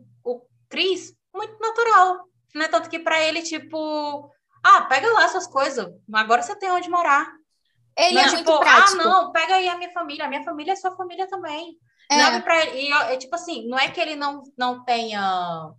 Cris, 0.68 1.14
muito 1.34 1.58
natural, 1.58 2.28
né? 2.54 2.68
Tanto 2.68 2.90
que 2.90 2.98
para 2.98 3.20
ele, 3.22 3.42
tipo, 3.42 4.30
ah, 4.62 4.82
pega 4.82 5.10
lá 5.12 5.28
suas 5.28 5.46
coisas, 5.46 5.86
agora 6.12 6.42
você 6.42 6.54
tem 6.56 6.70
onde 6.70 6.90
morar. 6.90 7.32
Ele 7.96 8.14
não, 8.14 8.22
é 8.22 8.24
tipo, 8.24 8.50
muito 8.50 8.60
prático. 8.60 9.00
Ah, 9.00 9.04
não, 9.04 9.32
pega 9.32 9.54
aí 9.56 9.68
a 9.68 9.76
minha 9.76 9.90
família, 9.92 10.24
a 10.26 10.28
minha 10.28 10.44
família 10.44 10.72
é 10.72 10.76
sua 10.76 10.94
família 10.94 11.26
também. 11.28 11.76
É. 12.10 12.16
Não, 12.16 12.40
pra 12.42 12.64
e, 12.66 12.92
é, 12.92 13.16
tipo 13.16 13.34
assim, 13.34 13.66
não 13.66 13.78
é 13.78 13.90
que 13.90 14.00
ele 14.00 14.14
não, 14.14 14.42
não 14.56 14.84
tenha 14.84 15.72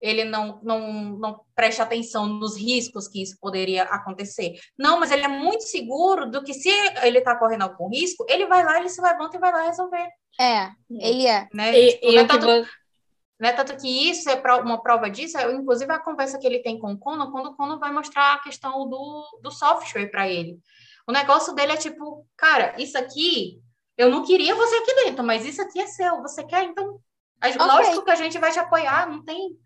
ele 0.00 0.24
não, 0.24 0.60
não, 0.62 0.92
não 1.18 1.40
preste 1.54 1.80
atenção 1.80 2.26
nos 2.26 2.56
riscos 2.56 3.08
que 3.08 3.22
isso 3.22 3.36
poderia 3.40 3.84
acontecer. 3.84 4.54
Não, 4.78 5.00
mas 5.00 5.10
ele 5.10 5.24
é 5.24 5.28
muito 5.28 5.62
seguro 5.64 6.30
do 6.30 6.42
que 6.42 6.52
se 6.52 6.68
ele 7.02 7.18
está 7.18 7.36
correndo 7.36 7.62
algum 7.62 7.88
risco, 7.88 8.24
ele 8.28 8.46
vai 8.46 8.64
lá, 8.64 8.78
ele 8.78 8.88
se 8.88 9.00
levanta 9.00 9.36
e 9.36 9.40
vai 9.40 9.52
lá 9.52 9.62
resolver. 9.62 10.08
É, 10.38 10.68
ele 10.90 11.26
é. 11.26 11.48
Né? 11.52 11.78
E, 11.78 11.92
tipo, 11.92 12.06
e 12.06 12.16
é 12.16 12.24
tanto, 12.26 12.46
né? 13.38 13.52
Tanto 13.52 13.76
que 13.76 14.10
isso 14.10 14.28
é 14.30 14.54
uma 14.60 14.82
prova 14.82 15.10
disso, 15.10 15.36
é, 15.38 15.52
inclusive 15.52 15.92
a 15.92 15.98
conversa 15.98 16.38
que 16.38 16.46
ele 16.46 16.60
tem 16.60 16.78
com 16.78 16.92
o 16.92 16.98
Conan, 16.98 17.30
quando 17.30 17.50
o 17.50 17.56
Conan 17.56 17.78
vai 17.78 17.92
mostrar 17.92 18.34
a 18.34 18.40
questão 18.40 18.88
do, 18.88 19.40
do 19.42 19.50
software 19.50 20.10
para 20.10 20.28
ele. 20.28 20.58
O 21.06 21.12
negócio 21.12 21.54
dele 21.54 21.72
é 21.72 21.76
tipo, 21.76 22.26
cara, 22.36 22.74
isso 22.78 22.98
aqui, 22.98 23.60
eu 23.96 24.10
não 24.10 24.24
queria 24.24 24.54
você 24.54 24.74
aqui 24.76 24.94
dentro, 25.04 25.24
mas 25.24 25.44
isso 25.44 25.62
aqui 25.62 25.80
é 25.80 25.86
seu, 25.86 26.20
você 26.22 26.44
quer? 26.44 26.64
Então, 26.64 26.98
okay. 27.38 27.56
lógico 27.56 28.04
que 28.04 28.10
a 28.10 28.16
gente 28.16 28.38
vai 28.38 28.50
te 28.50 28.58
apoiar, 28.58 29.08
não 29.08 29.22
tem. 29.22 29.56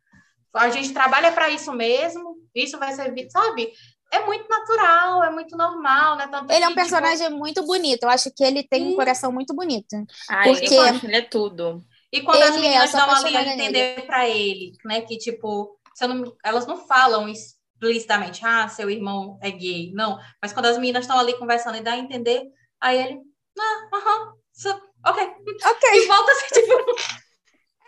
A 0.54 0.70
gente 0.70 0.92
trabalha 0.92 1.32
para 1.32 1.48
isso 1.50 1.72
mesmo, 1.72 2.36
isso 2.54 2.78
vai 2.78 2.92
servir, 2.92 3.30
sabe? 3.30 3.72
É 4.12 4.24
muito 4.26 4.48
natural, 4.48 5.22
é 5.22 5.30
muito 5.30 5.56
normal, 5.56 6.16
né? 6.16 6.26
Tanto 6.26 6.52
ele 6.52 6.64
é 6.64 6.66
um 6.66 6.70
tipo 6.70 6.80
personagem 6.80 7.26
tipo... 7.28 7.38
muito 7.38 7.64
bonito, 7.64 8.02
eu 8.02 8.08
acho 8.08 8.30
que 8.34 8.42
ele 8.42 8.64
tem 8.64 8.88
um 8.88 8.96
coração 8.96 9.30
muito 9.30 9.54
bonito. 9.54 9.96
Ai, 10.28 10.52
porque... 10.52 10.74
eu 10.74 10.82
acho, 10.82 11.06
ele 11.06 11.16
é 11.16 11.22
tudo. 11.22 11.84
E 12.12 12.20
quando 12.22 12.38
ele 12.38 12.44
as 12.44 12.56
meninas 12.56 12.92
é, 12.92 12.96
dão 12.96 13.10
ali 13.10 13.36
a 13.36 13.54
entender 13.54 14.06
para 14.06 14.28
ele, 14.28 14.72
né, 14.84 15.00
que 15.02 15.16
tipo, 15.16 15.78
não, 16.00 16.36
elas 16.44 16.66
não 16.66 16.76
falam 16.76 17.28
explicitamente, 17.28 18.44
ah, 18.44 18.68
seu 18.68 18.90
irmão 18.90 19.38
é 19.40 19.50
gay, 19.50 19.92
não. 19.94 20.18
Mas 20.42 20.52
quando 20.52 20.66
as 20.66 20.76
meninas 20.76 21.04
estão 21.04 21.18
ali 21.18 21.38
conversando 21.38 21.76
e 21.76 21.82
dá 21.82 21.92
a 21.92 21.98
entender, 21.98 22.42
aí 22.80 22.98
ele, 22.98 23.20
ah, 23.58 23.96
aham, 23.96 24.22
uh 24.22 24.32
-huh, 24.32 24.80
ok. 25.06 25.22
Ok. 25.64 25.90
E 25.92 26.06
volta 26.06 26.32
a 26.32 26.34
ser 26.34 26.48
tipo. 26.60 27.19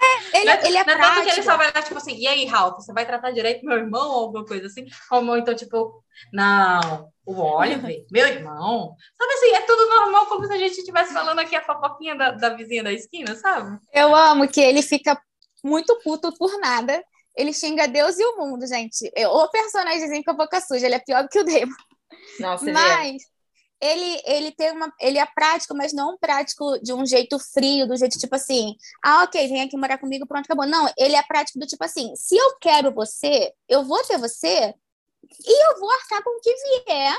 É, 0.05 0.39
ele, 0.39 0.45
Não 0.57 0.65
ele 0.65 0.67
é 0.67 0.71
não 0.73 0.81
é 0.81 0.85
tanto 0.85 0.97
prático. 0.99 1.25
que 1.25 1.31
ele 1.31 1.43
só 1.43 1.57
vai 1.57 1.67
lá, 1.73 1.83
tipo 1.83 1.97
assim, 1.97 2.17
e 2.17 2.27
aí, 2.27 2.45
Ralph, 2.47 2.77
você 2.77 2.93
vai 2.93 3.07
tratar 3.07 3.31
direito 3.31 3.65
meu 3.65 3.77
irmão 3.79 4.09
ou 4.11 4.21
alguma 4.25 4.45
coisa 4.45 4.67
assim? 4.67 4.85
Como 5.09 5.37
então, 5.37 5.55
tipo, 5.55 6.03
não, 6.33 7.09
o 7.25 7.41
Oliver, 7.41 8.05
meu 8.11 8.27
irmão. 8.27 8.97
Sabe 9.17 9.33
assim, 9.35 9.55
é 9.55 9.61
tudo 9.63 9.89
normal, 9.89 10.27
como 10.27 10.45
se 10.47 10.53
a 10.53 10.59
gente 10.59 10.79
estivesse 10.79 11.13
falando 11.13 11.39
aqui 11.39 11.55
a 11.55 11.63
fofoquinha 11.65 12.17
da, 12.17 12.33
da 12.33 12.49
vizinha 12.51 12.83
da 12.83 12.93
esquina, 12.93 13.35
sabe? 13.37 13.79
Eu 13.93 14.15
amo 14.15 14.49
que 14.49 14.61
ele 14.61 14.83
fica 14.83 15.21
muito 15.65 15.97
puto 16.03 16.33
por 16.37 16.59
nada. 16.59 17.03
Ele 17.37 17.53
xinga 17.53 17.89
Deus 17.89 18.19
e 18.19 18.25
o 18.25 18.37
mundo, 18.37 18.67
gente. 18.67 19.11
Eu- 19.17 19.31
O 19.31 19.49
personagemzinho 19.51 20.23
com 20.25 20.33
a 20.33 20.35
boca 20.35 20.61
suja, 20.61 20.85
ele 20.87 20.97
é 20.97 20.99
pior 20.99 21.23
do 21.23 21.29
que 21.29 21.39
o 21.39 21.45
Damon. 21.45 21.73
Nossa, 22.41 22.69
ele 22.69 22.79
é. 22.79 22.83
Mas 22.83 23.23
ele, 23.83 24.23
ele 24.25 24.53
tem 24.53 24.71
uma. 24.71 24.93
Ele 25.01 25.19
é 25.19 25.27
prático, 25.27 25.75
mas 25.77 25.93
não 25.93 26.17
prático 26.17 26.79
de 26.81 26.93
um 26.93 27.05
jeito 27.05 27.37
frio, 27.41 27.87
do 27.89 27.97
jeito 27.97 28.17
tipo 28.17 28.37
assim, 28.37 28.77
ah, 29.05 29.25
ok, 29.25 29.49
vem 29.49 29.63
aqui 29.63 29.77
morar 29.77 29.99
comigo, 29.99 30.25
pronto, 30.25 30.45
acabou. 30.45 30.67
Não, 30.67 30.89
ele 30.97 31.17
é 31.17 31.23
prático 31.25 31.59
do 31.59 31.67
tipo 31.67 31.83
assim, 31.85 32.15
se 32.15 32.37
eu 32.37 32.57
quero 32.61 32.95
você, 32.95 33.53
eu 33.69 33.83
vou 33.83 34.01
ter 34.05 34.19
você 34.19 34.73
e 35.45 35.67
eu 35.69 35.81
vou 35.81 35.91
arcar 35.91 36.23
com 36.23 36.31
o 36.31 36.41
que 36.41 36.55
vier 36.55 37.19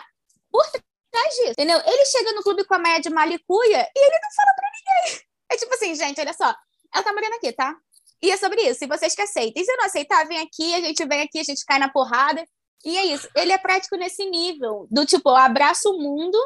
por 0.50 0.66
trás 1.12 1.36
disso. 1.36 1.52
Entendeu? 1.52 1.82
Ele 1.86 2.06
chega 2.06 2.32
no 2.32 2.42
clube 2.42 2.64
com 2.64 2.76
a 2.76 2.80
Maia 2.80 3.02
de 3.02 3.10
malicuia 3.10 3.90
e 3.94 4.00
ele 4.00 4.20
não 4.22 4.32
fala 4.34 4.54
pra 4.56 4.70
ninguém. 4.72 5.22
É 5.52 5.56
tipo 5.56 5.72
assim, 5.76 5.94
gente, 5.94 6.20
olha 6.20 6.34
só, 6.34 6.56
ela 6.92 7.04
tá 7.04 7.14
morando 7.14 7.36
aqui, 7.36 7.52
tá? 7.52 7.76
E 8.24 8.32
é 8.32 8.38
sobre 8.38 8.62
isso. 8.62 8.84
E 8.84 8.88
vocês 8.88 9.14
que 9.14 9.22
aceitem. 9.22 9.64
Se 9.64 9.76
não 9.76 9.86
aceitar, 9.86 10.26
vem 10.26 10.40
aqui, 10.40 10.74
a 10.74 10.80
gente 10.80 11.06
vem 11.06 11.22
aqui, 11.22 11.38
a 11.40 11.44
gente 11.44 11.64
cai 11.64 11.78
na 11.78 11.90
porrada. 11.90 12.44
E 12.84 12.98
é 12.98 13.06
isso. 13.06 13.28
Ele 13.36 13.52
é 13.52 13.58
prático 13.58 13.96
nesse 13.96 14.26
nível. 14.30 14.88
Do 14.92 15.06
tipo, 15.06 15.30
eu 15.30 15.36
abraço 15.36 15.90
o 15.90 15.98
mundo 16.02 16.38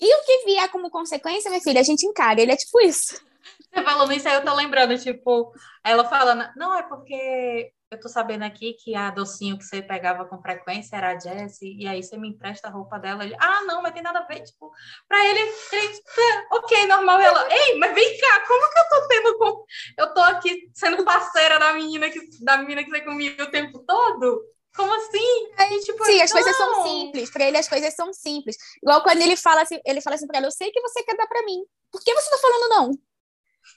e 0.00 0.14
o 0.14 0.24
que 0.24 0.44
vier 0.44 0.68
como 0.70 0.90
consequência, 0.90 1.50
minha 1.50 1.62
filha, 1.62 1.80
a 1.80 1.84
gente 1.84 2.06
encara. 2.06 2.40
Ele 2.40 2.52
é 2.52 2.56
tipo 2.56 2.80
isso. 2.80 3.14
Você 3.72 3.82
falando 3.82 4.12
isso 4.12 4.28
aí, 4.28 4.34
eu 4.34 4.44
tô 4.44 4.54
lembrando, 4.54 4.98
tipo, 4.98 5.52
ela 5.84 6.04
falando, 6.04 6.48
não, 6.56 6.76
é 6.76 6.82
porque 6.82 7.70
eu 7.90 7.98
tô 8.00 8.08
sabendo 8.08 8.44
aqui 8.44 8.74
que 8.74 8.94
a 8.94 9.10
docinho 9.10 9.56
que 9.58 9.64
você 9.64 9.80
pegava 9.82 10.24
com 10.26 10.40
frequência 10.40 10.96
era 10.96 11.12
a 11.12 11.18
Jessie, 11.18 11.76
e 11.78 11.86
aí 11.86 12.02
você 12.02 12.16
me 12.16 12.28
empresta 12.28 12.68
a 12.68 12.70
roupa 12.70 12.98
dela. 12.98 13.24
Ele, 13.24 13.34
ah, 13.40 13.62
não, 13.66 13.80
mas 13.82 13.92
tem 13.92 14.02
nada 14.02 14.20
a 14.20 14.26
ver, 14.26 14.42
tipo, 14.42 14.70
pra 15.06 15.24
ele, 15.26 15.40
ele 15.40 16.02
"Tá, 16.02 16.56
ok, 16.56 16.86
normal. 16.86 17.20
Ela, 17.20 17.48
ei, 17.50 17.78
mas 17.78 17.94
vem 17.94 18.18
cá, 18.18 18.46
como 18.46 18.70
que 18.72 18.78
eu 18.78 18.88
tô 18.88 19.08
tendo, 19.08 19.66
eu 19.98 20.14
tô 20.14 20.20
aqui 20.20 20.70
sendo 20.74 21.04
parceira 21.04 21.58
da 21.58 21.72
menina 21.72 22.10
que, 22.10 22.20
da 22.44 22.58
menina 22.58 22.84
que 22.84 22.90
você 22.90 23.00
comigo 23.02 23.42
o 23.42 23.50
tempo 23.50 23.78
todo? 23.80 24.42
Como 24.78 24.94
assim? 24.94 25.50
Aí, 25.56 25.80
tipo, 25.80 26.04
Sim, 26.04 26.22
as 26.22 26.30
coisas 26.30 26.56
são 26.56 26.70
não. 26.70 26.82
simples. 26.84 27.30
Pra 27.30 27.44
ele, 27.44 27.58
as 27.58 27.68
coisas 27.68 27.94
são 27.94 28.12
simples. 28.12 28.56
Igual 28.80 29.02
quando 29.02 29.20
ele 29.20 29.34
fala 29.34 29.62
assim, 29.62 29.80
ele 29.84 30.00
fala 30.00 30.14
assim 30.14 30.26
pra 30.28 30.38
ela, 30.38 30.46
eu 30.46 30.52
sei 30.52 30.70
que 30.70 30.80
você 30.80 31.02
quer 31.02 31.16
dar 31.16 31.26
pra 31.26 31.42
mim. 31.42 31.64
Por 31.90 32.00
que 32.00 32.14
você 32.14 32.30
tá 32.30 32.38
falando 32.38 32.68
não? 32.68 32.84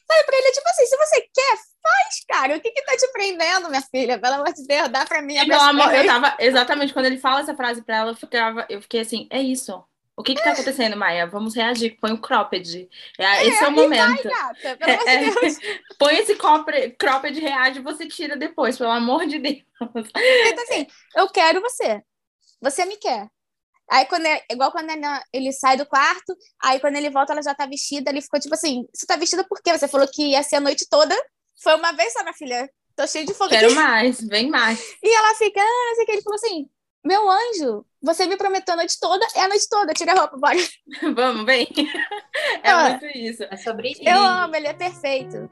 Sabe, 0.08 0.24
pra 0.26 0.38
ele 0.38 0.48
é 0.48 0.52
tipo 0.52 0.70
assim, 0.70 0.86
se 0.86 0.96
você 0.96 1.22
quer, 1.22 1.58
faz, 1.82 2.26
cara. 2.30 2.56
O 2.56 2.62
que 2.62 2.70
que 2.70 2.84
tá 2.84 2.96
te 2.96 3.12
prendendo, 3.12 3.68
minha 3.70 3.82
filha? 3.82 4.20
Pelo 4.20 4.36
amor 4.36 4.54
de 4.54 4.64
Deus, 4.68 4.90
dá 4.90 5.06
pra 5.08 5.24
mim. 5.24 5.34
Meu 5.34 5.42
abraça 5.44 5.74
pra 5.74 5.84
amor, 5.86 5.96
eu 5.96 6.06
tava 6.06 6.38
exatamente 6.40 6.94
quando 6.94 7.06
ele 7.08 7.18
fala 7.18 7.42
essa 7.42 7.56
frase 7.56 7.82
pra 7.82 7.98
ela, 7.98 8.12
eu 8.12 8.16
ficava, 8.16 8.66
eu 8.70 8.80
fiquei 8.80 9.02
assim, 9.02 9.28
é 9.32 9.42
isso. 9.42 9.84
O 10.22 10.24
que 10.24 10.36
que 10.36 10.44
tá 10.44 10.52
acontecendo, 10.52 10.96
Maia? 10.96 11.26
Vamos 11.26 11.56
reagir. 11.56 11.98
Põe 12.00 12.12
o 12.12 12.22
cropped. 12.22 12.88
É, 13.18 13.48
esse 13.48 13.64
é 13.64 13.68
o 13.68 13.72
e 13.72 13.76
vai, 13.76 13.98
momento. 13.98 14.30
gata, 14.30 14.78
É. 15.10 15.18
Põe 15.98 16.16
esse 16.18 16.36
cropped, 16.36 17.40
reage 17.40 17.80
e 17.80 17.82
você 17.82 18.08
tira 18.08 18.38
depois, 18.38 18.78
pelo 18.78 18.92
amor 18.92 19.26
de 19.26 19.40
Deus. 19.40 19.64
Então, 19.82 20.64
assim, 20.64 20.86
eu 21.16 21.28
quero 21.30 21.60
você. 21.60 22.04
Você 22.62 22.86
me 22.86 22.98
quer. 22.98 23.28
Aí, 23.90 24.06
quando 24.06 24.28
é, 24.28 24.44
igual 24.52 24.72
quando 24.72 24.92
ele, 24.92 25.02
ele 25.34 25.52
sai 25.52 25.76
do 25.76 25.88
quarto, 25.88 26.38
aí 26.64 26.80
quando 26.80 26.98
ele 26.98 27.10
volta, 27.10 27.34
ela 27.34 27.42
já 27.42 27.56
tá 27.56 27.66
vestida. 27.66 28.12
Ele 28.12 28.22
ficou 28.22 28.40
tipo 28.40 28.54
assim: 28.54 28.88
Você 28.94 29.08
tá 29.08 29.16
vestida 29.16 29.44
por 29.44 29.60
quê? 29.60 29.76
Você 29.76 29.88
falou 29.88 30.08
que 30.08 30.22
ia 30.22 30.44
ser 30.44 30.58
a 30.58 30.62
noite 30.62 30.88
toda. 30.88 31.16
Foi 31.64 31.74
uma 31.76 31.94
vez 31.94 32.14
só, 32.14 32.22
minha 32.22 32.34
filha. 32.36 32.70
Tô 32.96 33.08
cheio 33.08 33.26
de 33.26 33.34
fogo 33.34 33.50
Quero 33.50 33.74
mais, 33.74 34.22
vem 34.22 34.50
mais. 34.52 34.80
E 35.02 35.12
ela 35.12 35.34
fica, 35.34 35.60
ah, 35.60 35.86
não 35.90 35.96
sei 35.96 36.04
o 36.04 36.06
que. 36.06 36.12
Ele 36.12 36.22
falou 36.22 36.36
assim: 36.36 36.70
Meu 37.04 37.28
anjo, 37.30 37.84
você 38.02 38.28
me 38.28 38.38
prometeu 38.38 38.74
a 38.76 38.78
noite 38.78 38.96
toda, 39.00 39.26
é 39.36 39.42
a 39.42 39.48
noite 39.48 39.68
toda, 39.68 39.92
tira 39.94 40.12
a 40.14 40.20
roupa, 40.20 40.38
bora. 40.38 40.58
Vamos, 41.16 41.46
vem. 41.46 41.68
É 42.64 42.70
Ah. 42.72 42.90
muito 42.92 43.06
isso. 43.18 43.44
É 43.44 43.58
sobre 43.58 43.90
isso. 43.90 44.02
Eu 44.04 44.18
amo, 44.22 44.56
ele 44.56 44.68
é 44.68 44.74
perfeito. 44.74 45.50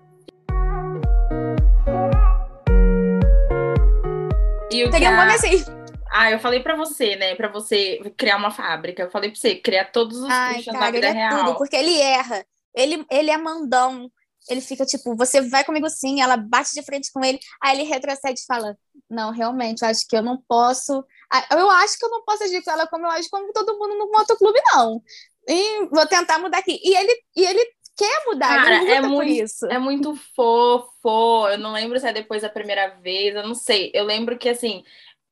E 4.72 4.84
o 4.86 4.92
Teria 4.92 5.10
um 5.12 5.16
nome 5.18 5.34
assim. 5.34 5.66
Ah, 6.12 6.32
eu 6.32 6.40
falei 6.40 6.60
pra 6.62 6.76
você, 6.76 7.16
né? 7.16 7.36
Pra 7.36 7.48
você 7.52 8.00
criar 8.16 8.38
uma 8.38 8.52
fábrica. 8.52 9.04
Eu 9.04 9.10
falei 9.12 9.32
pra 9.32 9.40
você 9.40 9.56
criar 9.56 9.86
todos 9.92 10.18
os 10.20 10.30
Ai, 10.30 10.54
Christians 10.54 10.74
da 10.74 10.80
cara, 10.80 10.92
vida 10.92 11.08
ele 11.08 11.18
é 11.18 11.20
real. 11.30 11.46
tudo, 11.46 11.58
porque 11.58 11.76
ele 11.76 12.00
erra. 12.00 12.46
Ele, 12.76 13.06
ele 13.12 13.32
é 13.32 13.38
mandão. 13.38 14.10
Ele 14.48 14.62
fica 14.62 14.86
tipo, 14.86 15.16
você 15.16 15.42
vai 15.42 15.64
comigo 15.64 15.90
sim, 15.90 16.22
ela 16.22 16.38
bate 16.38 16.74
de 16.74 16.82
frente 16.84 17.12
com 17.12 17.24
ele, 17.24 17.38
aí 17.62 17.78
ele 17.80 17.88
retrocede 17.90 18.40
e 18.40 18.46
fala: 18.46 18.76
Não, 19.10 19.32
realmente, 19.32 19.82
eu 19.84 19.88
acho 19.90 20.08
que 20.08 20.16
eu 20.16 20.24
não 20.24 20.42
posso. 20.48 21.04
Eu 21.52 21.70
acho 21.70 21.98
que 21.98 22.06
eu 22.06 22.10
não 22.10 22.24
posso 22.24 22.44
agir 22.44 22.64
com 22.64 22.72
ela 22.72 22.88
como 22.88 23.06
eu 23.06 23.12
acho 23.12 23.30
com 23.30 23.52
todo 23.54 23.78
mundo 23.78 23.96
no 23.98 24.12
motoclube, 24.12 24.60
não. 24.74 25.02
E 25.48 25.86
vou 25.88 26.06
tentar 26.08 26.40
mudar 26.40 26.60
aqui. 26.60 26.80
E 26.84 26.96
ele, 26.96 27.24
e 27.36 27.46
ele 27.46 27.66
quer 27.98 28.26
mudar, 28.28 28.64
Cara, 28.64 28.78
ele 28.82 28.92
é 28.92 29.02
muito- 29.02 29.24
isso. 29.30 29.66
É 29.68 29.78
muito 29.78 30.16
fofo. 30.36 31.48
Eu 31.50 31.58
não 31.58 31.74
lembro 31.74 32.00
se 32.00 32.08
é 32.08 32.14
depois 32.14 32.42
da 32.42 32.50
primeira 32.50 32.90
vez, 33.02 33.36
eu 33.36 33.44
não 33.48 33.54
sei. 33.56 33.92
Eu 33.94 34.06
lembro 34.06 34.38
que 34.38 34.50
assim, 34.50 34.84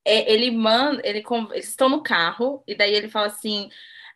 é, 0.05 0.31
ele 0.31 0.51
manda, 0.51 1.01
ele 1.05 1.23
eles 1.53 1.69
estão 1.69 1.89
no 1.89 2.03
carro 2.03 2.63
e 2.67 2.75
daí 2.75 2.93
ele 2.93 3.09
fala 3.09 3.27
assim: 3.27 3.69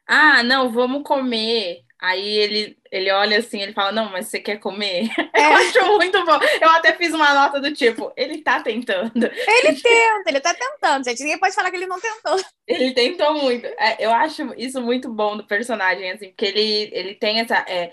"Ah, 0.07 0.43
não, 0.43 0.71
vamos 0.71 1.03
comer". 1.03 1.83
Aí 2.01 2.27
ele 2.37 2.77
ele 2.91 3.11
olha 3.11 3.39
assim, 3.39 3.61
ele 3.61 3.73
fala: 3.73 3.91
"Não, 3.91 4.11
mas 4.11 4.27
você 4.27 4.39
quer 4.41 4.57
comer?". 4.59 5.09
É. 5.33 5.41
Eu 5.45 5.53
acho 5.53 5.79
muito 5.97 6.25
bom. 6.25 6.39
Eu 6.61 6.69
até 6.71 6.93
fiz 6.95 7.13
uma 7.13 7.33
nota 7.33 7.59
do 7.61 7.73
tipo, 7.73 8.11
ele 8.17 8.41
tá 8.43 8.61
tentando. 8.61 9.11
Ele 9.47 9.73
tenta, 9.81 10.29
ele 10.29 10.41
tá 10.41 10.53
tentando, 10.53 11.03
gente. 11.05 11.19
Ninguém 11.23 11.39
pode 11.39 11.55
falar 11.55 11.69
que 11.71 11.77
ele 11.77 11.87
não 11.87 11.99
tentou. 11.99 12.37
Ele 12.67 12.93
tentou 12.93 13.33
muito. 13.41 13.65
É, 13.67 13.97
eu 14.05 14.11
acho 14.13 14.53
isso 14.57 14.81
muito 14.81 15.11
bom 15.13 15.35
do 15.37 15.45
personagem, 15.45 16.11
assim, 16.11 16.29
porque 16.29 16.45
ele, 16.45 16.89
ele 16.93 17.15
tem 17.15 17.39
essa. 17.39 17.57
é, 17.67 17.91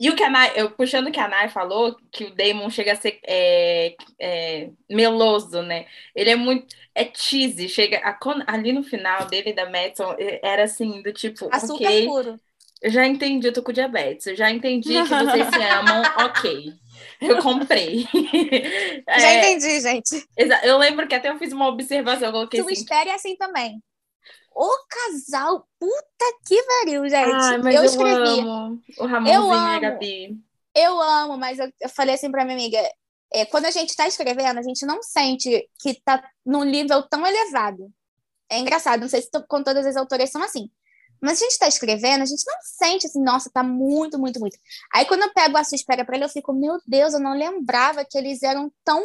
E 0.00 0.10
o 0.10 0.16
que 0.16 0.24
a 0.24 0.30
Nai, 0.30 0.52
eu, 0.56 0.70
puxando 0.72 1.08
o 1.08 1.12
que 1.12 1.20
a 1.20 1.28
Nai 1.28 1.48
falou, 1.50 1.96
que 2.12 2.24
o 2.26 2.34
Damon 2.36 2.70
chega 2.70 2.92
a 2.94 2.96
ser 2.96 3.20
é, 3.26 3.96
é, 4.20 4.70
meloso, 4.90 5.62
né? 5.62 5.86
Ele 6.14 6.30
é 6.30 6.36
muito. 6.36 6.74
É 6.94 7.10
cheesy, 7.14 7.68
chega. 7.68 7.98
a- 8.04 8.18
ali 8.54 8.72
no 8.72 8.82
final 8.84 9.26
dele 9.28 9.52
da 9.54 9.70
Madison, 9.70 10.16
era 10.42 10.64
assim, 10.64 11.02
do 11.02 11.12
tipo, 11.12 11.54
Açúcar 11.58 11.92
ok, 11.92 12.02
puro. 12.02 12.40
Eu 12.82 12.90
já 12.90 13.06
entendi, 13.06 13.46
eu 13.46 13.52
tô 13.52 13.62
com 13.62 13.72
diabetes, 13.72 14.26
eu 14.26 14.36
já 14.36 14.50
entendi 14.50 14.88
que 15.02 15.08
vocês 15.08 15.48
se 15.48 15.62
amam, 15.62 16.02
ok. 16.26 16.72
Eu 17.20 17.40
comprei. 17.42 18.06
Já 19.08 19.28
É, 19.28 19.38
entendi, 19.38 19.80
gente. 19.80 20.26
eu 20.64 20.76
lembro 20.78 21.06
que 21.06 21.14
até 21.14 21.30
eu 21.30 21.38
fiz 21.38 21.52
uma 21.52 21.68
observação, 21.68 22.28
eu 22.28 22.32
coloquei 22.32 22.60
Se 22.60 22.64
o 22.64 22.68
assim, 22.70 22.82
espere 22.82 23.10
é 23.10 23.14
assim 23.14 23.36
também. 23.36 23.82
O 24.54 24.68
casal, 24.88 25.66
puta 25.78 26.38
que 26.46 26.62
pariu, 26.62 27.08
gente. 27.08 27.32
Ai, 27.32 27.58
eu 27.58 27.72
eu, 27.72 27.84
escrevi. 27.84 28.40
amo 28.40 28.80
o 28.98 29.06
Ramonzinho 29.06 29.46
e 29.48 29.56
a 29.56 29.70
amo. 29.72 29.80
Gabi. 29.80 30.38
Eu 30.74 31.00
amo, 31.00 31.36
mas 31.38 31.58
eu, 31.58 31.72
eu 31.80 31.88
falei 31.88 32.14
assim 32.14 32.30
pra 32.30 32.44
minha 32.44 32.56
amiga: 32.56 32.78
é, 33.32 33.44
quando 33.46 33.66
a 33.66 33.70
gente 33.70 33.96
tá 33.96 34.06
escrevendo, 34.06 34.58
a 34.58 34.62
gente 34.62 34.84
não 34.84 35.02
sente 35.02 35.68
que 35.80 36.00
tá 36.04 36.22
num 36.44 36.64
nível 36.64 37.02
tão 37.08 37.26
elevado. 37.26 37.90
É 38.50 38.58
engraçado, 38.58 39.00
não 39.00 39.08
sei 39.08 39.22
se 39.22 39.30
to- 39.30 39.44
com 39.48 39.62
todas 39.62 39.86
as 39.86 39.96
autoras 39.96 40.30
são 40.30 40.42
assim. 40.42 40.70
Mas 41.22 41.40
a 41.40 41.44
gente 41.44 41.58
tá 41.58 41.68
escrevendo, 41.68 42.22
a 42.22 42.26
gente 42.26 42.42
não 42.44 42.56
sente 42.62 43.06
assim, 43.06 43.22
nossa, 43.22 43.48
tá 43.50 43.62
muito, 43.62 44.18
muito, 44.18 44.40
muito. 44.40 44.58
Aí 44.92 45.06
quando 45.06 45.22
eu 45.22 45.32
pego 45.32 45.56
a 45.56 45.64
sua 45.64 45.76
espera 45.76 46.04
pra 46.04 46.16
ele, 46.16 46.24
eu 46.24 46.28
fico, 46.28 46.52
meu 46.52 46.78
Deus, 46.86 47.14
eu 47.14 47.20
não 47.20 47.32
lembrava 47.32 48.04
que 48.04 48.18
eles 48.18 48.42
eram 48.42 48.72
tão 48.84 49.00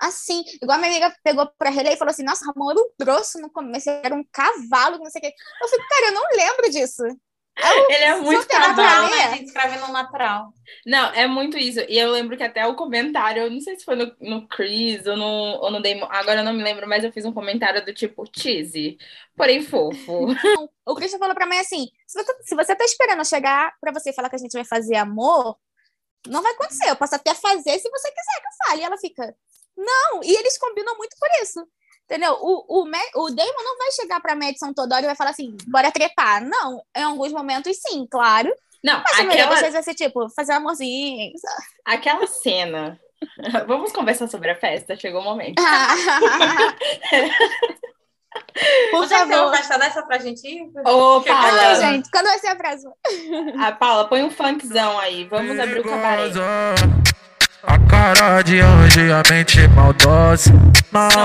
assim. 0.00 0.42
Igual 0.60 0.76
a 0.76 0.80
minha 0.80 0.90
amiga 0.90 1.16
pegou 1.22 1.48
pra 1.58 1.70
reler 1.70 1.92
e 1.92 1.96
falou 1.96 2.10
assim: 2.10 2.24
nossa, 2.24 2.44
Ramon 2.44 2.70
era 2.70 2.80
um 2.80 2.90
grosso 3.00 3.40
no 3.40 3.50
começo, 3.50 3.88
era 3.88 4.14
um 4.14 4.24
cavalo, 4.32 4.98
não 4.98 5.10
sei 5.10 5.20
o 5.20 5.22
quê. 5.22 5.32
Eu 5.62 5.68
fico, 5.68 5.88
cara, 5.88 6.06
eu 6.06 6.12
não 6.12 6.24
lembro 6.34 6.70
disso. 6.70 7.02
Ele 7.56 8.04
é 8.04 8.16
muito 8.16 8.52
Natural, 8.52 9.10
né? 9.10 9.24
A 9.24 9.30
gente 9.36 9.46
escreve 9.46 9.78
no 9.78 9.92
natural. 9.92 10.52
Não, 10.84 11.10
é 11.12 11.26
muito 11.26 11.56
isso. 11.56 11.80
E 11.88 11.96
eu 11.98 12.10
lembro 12.10 12.36
que 12.36 12.42
até 12.42 12.66
o 12.66 12.74
comentário, 12.74 13.42
eu 13.42 13.50
não 13.50 13.60
sei 13.60 13.78
se 13.78 13.84
foi 13.84 13.94
no, 13.94 14.12
no 14.20 14.48
Chris 14.48 15.06
ou 15.06 15.16
no, 15.16 15.24
ou 15.24 15.70
no 15.70 15.80
Damon, 15.80 16.06
agora 16.10 16.40
eu 16.40 16.44
não 16.44 16.52
me 16.52 16.62
lembro, 16.64 16.88
mas 16.88 17.04
eu 17.04 17.12
fiz 17.12 17.24
um 17.24 17.32
comentário 17.32 17.84
do 17.84 17.94
tipo 17.94 18.24
cheesy, 18.36 18.98
porém 19.36 19.62
fofo. 19.62 20.26
O 20.86 20.94
Christian 20.94 21.18
falou 21.18 21.34
pra 21.34 21.46
mim 21.46 21.56
assim: 21.56 21.88
se 22.06 22.22
você, 22.22 22.36
se 22.42 22.54
você 22.54 22.76
tá 22.76 22.84
esperando 22.84 23.24
chegar 23.24 23.72
pra 23.80 23.90
você 23.90 24.12
falar 24.12 24.28
que 24.28 24.36
a 24.36 24.38
gente 24.38 24.52
vai 24.52 24.64
fazer 24.64 24.96
amor, 24.96 25.56
não 26.26 26.42
vai 26.42 26.52
acontecer. 26.52 26.90
Eu 26.90 26.96
posso 26.96 27.14
até 27.14 27.34
fazer 27.34 27.78
se 27.78 27.88
você 27.88 28.10
quiser 28.10 28.40
que 28.40 28.46
eu 28.46 28.66
fale. 28.66 28.82
E 28.82 28.84
ela 28.84 28.98
fica, 28.98 29.34
não. 29.74 30.22
E 30.22 30.36
eles 30.36 30.58
combinam 30.58 30.96
muito 30.98 31.16
por 31.18 31.28
isso. 31.42 31.66
Entendeu? 32.04 32.36
O, 32.40 32.64
o, 32.68 32.82
o 32.82 33.30
Damon 33.30 33.62
não 33.64 33.78
vai 33.78 33.90
chegar 33.92 34.20
pra 34.20 34.36
Madison 34.36 34.72
toda 34.74 34.94
hora 34.96 35.04
e 35.04 35.06
vai 35.06 35.16
falar 35.16 35.30
assim, 35.30 35.56
bora 35.66 35.90
trepar. 35.90 36.42
Não, 36.44 36.82
em 36.96 37.02
alguns 37.02 37.32
momentos 37.32 37.76
sim, 37.80 38.06
claro. 38.10 38.52
Não, 38.84 39.02
Mas 39.02 39.12
a 39.18 39.22
maioria 39.22 39.46
das 39.46 39.54
aquela, 39.54 39.60
vezes 39.60 39.72
vai 39.72 39.82
ser 39.82 39.94
tipo, 39.94 40.28
fazer 40.36 40.52
um 40.52 40.56
amorzinho. 40.56 41.32
aquela 41.84 42.26
cena. 42.26 43.00
Vamos 43.66 43.90
conversar 43.92 44.28
sobre 44.28 44.50
a 44.50 44.54
festa, 44.54 44.94
chegou 44.96 45.22
o 45.22 45.24
momento. 45.24 45.54
Por 48.90 49.02
que 49.02 49.08
tem 49.08 49.24
uma 49.24 49.34
favor. 49.36 49.56
festa 49.56 49.78
dessa 49.78 50.02
pra 50.02 50.18
gente 50.18 50.46
ir? 50.46 50.62
Ô, 50.86 51.18
Ai, 51.18 51.24
Paula, 51.24 51.74
gente, 51.76 52.10
quando 52.10 52.26
vai 52.26 52.38
ser 52.38 52.48
a 52.48 52.56
próxima? 52.56 52.92
a 53.60 53.72
Paula, 53.72 54.08
põe 54.08 54.22
um 54.22 54.30
funkzão 54.30 54.98
aí, 54.98 55.24
vamos 55.24 55.58
abrir 55.58 55.80
o 55.80 55.84
cabaré. 55.84 56.30
A 57.62 57.78
cara 57.88 58.42
de 58.42 58.60
anjo 58.60 59.00
e 59.00 59.10
a 59.12 59.22
mente 59.30 59.66
maldosa. 59.68 60.50
Nada 60.92 61.16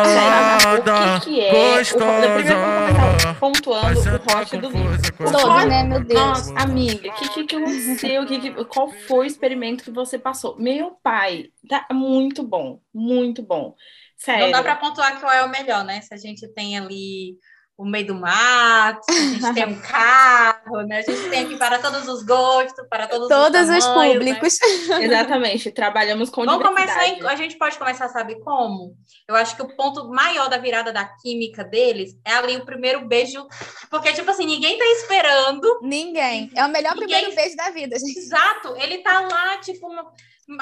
o 0.60 1.19
que, 1.22 1.26
que 1.26 1.40
é? 1.41 1.77
gostosa. 1.77 2.06
O, 2.06 2.34
primeiro 2.34 2.60
vamos 2.60 2.90
começar 2.99 3.40
pontuando 3.40 3.99
o 3.99 4.38
hot 4.38 4.57
do 4.57 4.69
livro. 4.69 5.31
Todo, 5.31 5.65
né, 5.68 5.84
meu 5.84 6.03
Deus. 6.03 6.19
Nossa, 6.19 6.53
amiga, 6.60 7.10
o 7.10 7.14
que, 7.14 7.30
que, 7.30 7.44
que 7.45 7.56
aconteceu? 7.56 8.26
Que, 8.26 8.40
que, 8.40 8.65
qual 8.65 8.90
foi 8.90 9.19
o 9.19 9.23
experimento 9.26 9.84
que 9.84 9.91
você 9.91 10.19
passou? 10.19 10.57
Meu 10.57 10.91
pai, 11.02 11.45
tá 11.68 11.88
muito 11.91 12.44
bom, 12.44 12.80
muito 12.94 13.41
bom. 13.41 13.76
Sério. 14.18 14.45
Não 14.45 14.52
dá 14.52 14.61
para 14.61 14.76
pontuar 14.76 15.19
qual 15.19 15.31
é 15.31 15.44
o 15.45 15.49
melhor, 15.49 15.86
né? 15.86 16.02
Se 16.02 16.14
a 16.14 16.18
gente 16.18 16.48
tem 16.53 16.77
ali 16.77 17.38
o 17.80 17.85
meio 17.85 18.07
do 18.07 18.15
mato, 18.15 18.99
a 19.10 19.14
gente 19.14 19.53
tem 19.53 19.65
um 19.65 19.80
carro, 19.80 20.81
né? 20.81 20.97
A 20.97 21.01
gente 21.01 21.30
tem 21.30 21.45
aqui 21.45 21.56
para 21.56 21.80
todos 21.80 22.10
os 22.10 22.23
gostos, 22.26 22.85
para 22.89 23.07
todos, 23.07 23.30
todos 23.30 23.69
os, 23.69 23.77
os 23.77 23.85
tamanhos, 23.85 24.18
públicos. 24.18 24.57
Né? 24.89 25.06
Exatamente, 25.07 25.72
trabalhamos 25.72 26.30
com 26.30 26.43
Vamos 26.43 26.68
começar, 26.68 27.07
em, 27.07 27.26
a 27.26 27.35
gente 27.38 27.57
pode 27.57 27.80
começar, 27.80 28.10
sabe 28.10 28.38
como? 28.43 28.97
Eu 29.26 29.34
acho 29.34 29.56
que 29.56 29.61
o 29.61 29.76
ponto 29.77 30.10
maior 30.10 30.49
da 30.49 30.57
virada 30.57 30.91
da 30.91 31.06
química 31.06 31.64
deles 31.64 32.11
é 32.27 32.34
ali 32.34 32.57
o 32.57 32.65
primeiro 32.65 33.07
beijo, 33.07 33.47
porque, 33.89 34.11
tipo 34.11 34.30
assim, 34.30 34.45
ninguém 34.45 34.77
tá 34.77 34.85
esperando. 34.85 35.80
Ninguém. 35.81 36.51
É 36.57 36.65
o 36.65 36.69
melhor 36.69 36.95
Ninguém- 36.95 37.07
primeiro 37.07 37.34
beijo 37.34 37.56
da 37.56 37.69
vida, 37.69 37.97
gente. 37.97 38.19
Exato, 38.19 38.76
ele 38.76 38.97
tá 38.97 39.22
lá, 39.22 39.57
tipo, 39.60 39.88
no- 39.88 40.11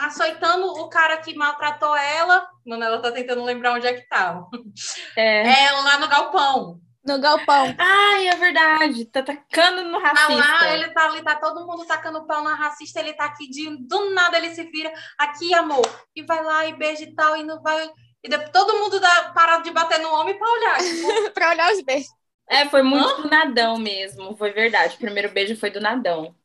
açoitando 0.02 0.68
o 0.68 0.88
cara 0.88 1.18
que 1.18 1.34
maltratou 1.36 1.96
ela. 1.96 2.48
Mano, 2.64 2.84
ela 2.84 3.02
tá 3.02 3.12
tentando 3.12 3.44
lembrar 3.44 3.74
onde 3.74 3.88
é 3.88 3.94
que 3.94 4.08
tava. 4.08 4.46
É. 5.16 5.64
É 5.66 5.72
lá 5.72 5.98
no 5.98 6.08
galpão. 6.08 6.80
No 7.08 7.20
galpão. 7.20 7.74
Ai, 7.78 8.28
é 8.28 8.36
verdade, 8.36 9.06
tá 9.06 9.24
tacando 9.24 9.84
no 9.86 10.02
Tá 10.02 10.10
racista. 10.10 10.34
lá, 10.36 10.74
ele 10.74 10.90
tá 10.90 11.06
ali, 11.06 11.24
tá 11.24 11.36
todo 11.36 11.66
mundo 11.66 11.86
tacando 11.86 12.26
pau 12.28 12.44
na 12.44 12.54
racista, 12.56 13.00
ele 13.00 13.14
tá 13.14 13.26
aqui 13.26 13.50
de 13.50 13.78
do 13.88 14.10
nada 14.14 14.38
ele 14.38 14.54
se 14.54 14.64
vira 14.66 14.92
aqui, 15.18 15.54
amor, 15.54 15.88
e 16.16 16.22
vai 16.24 16.44
lá 16.44 16.66
e 16.66 16.74
beija 16.76 17.04
e 17.04 17.16
tal, 17.16 17.38
e 17.38 17.44
não 17.44 17.62
vai. 17.62 17.90
E 18.24 18.30
depois 18.30 18.50
todo 18.52 18.78
mundo 18.80 19.00
dá, 19.00 19.32
para 19.34 19.60
de 19.60 19.72
bater 19.72 20.00
no 20.00 20.10
homem 20.14 20.38
pra 20.38 20.52
olhar. 20.52 20.78
tipo, 20.80 21.32
pra 21.32 21.50
olhar 21.52 21.72
os 21.74 21.82
beijos. 21.82 22.10
É, 22.50 22.66
foi 22.68 22.82
muito 22.82 23.22
do 23.24 23.30
nadão 23.30 23.78
mesmo, 23.78 24.36
foi 24.38 24.52
verdade. 24.52 24.96
O 24.96 25.00
primeiro 25.00 25.30
beijo 25.32 25.56
foi 25.58 25.70
do 25.70 25.80
nadão. 25.82 26.36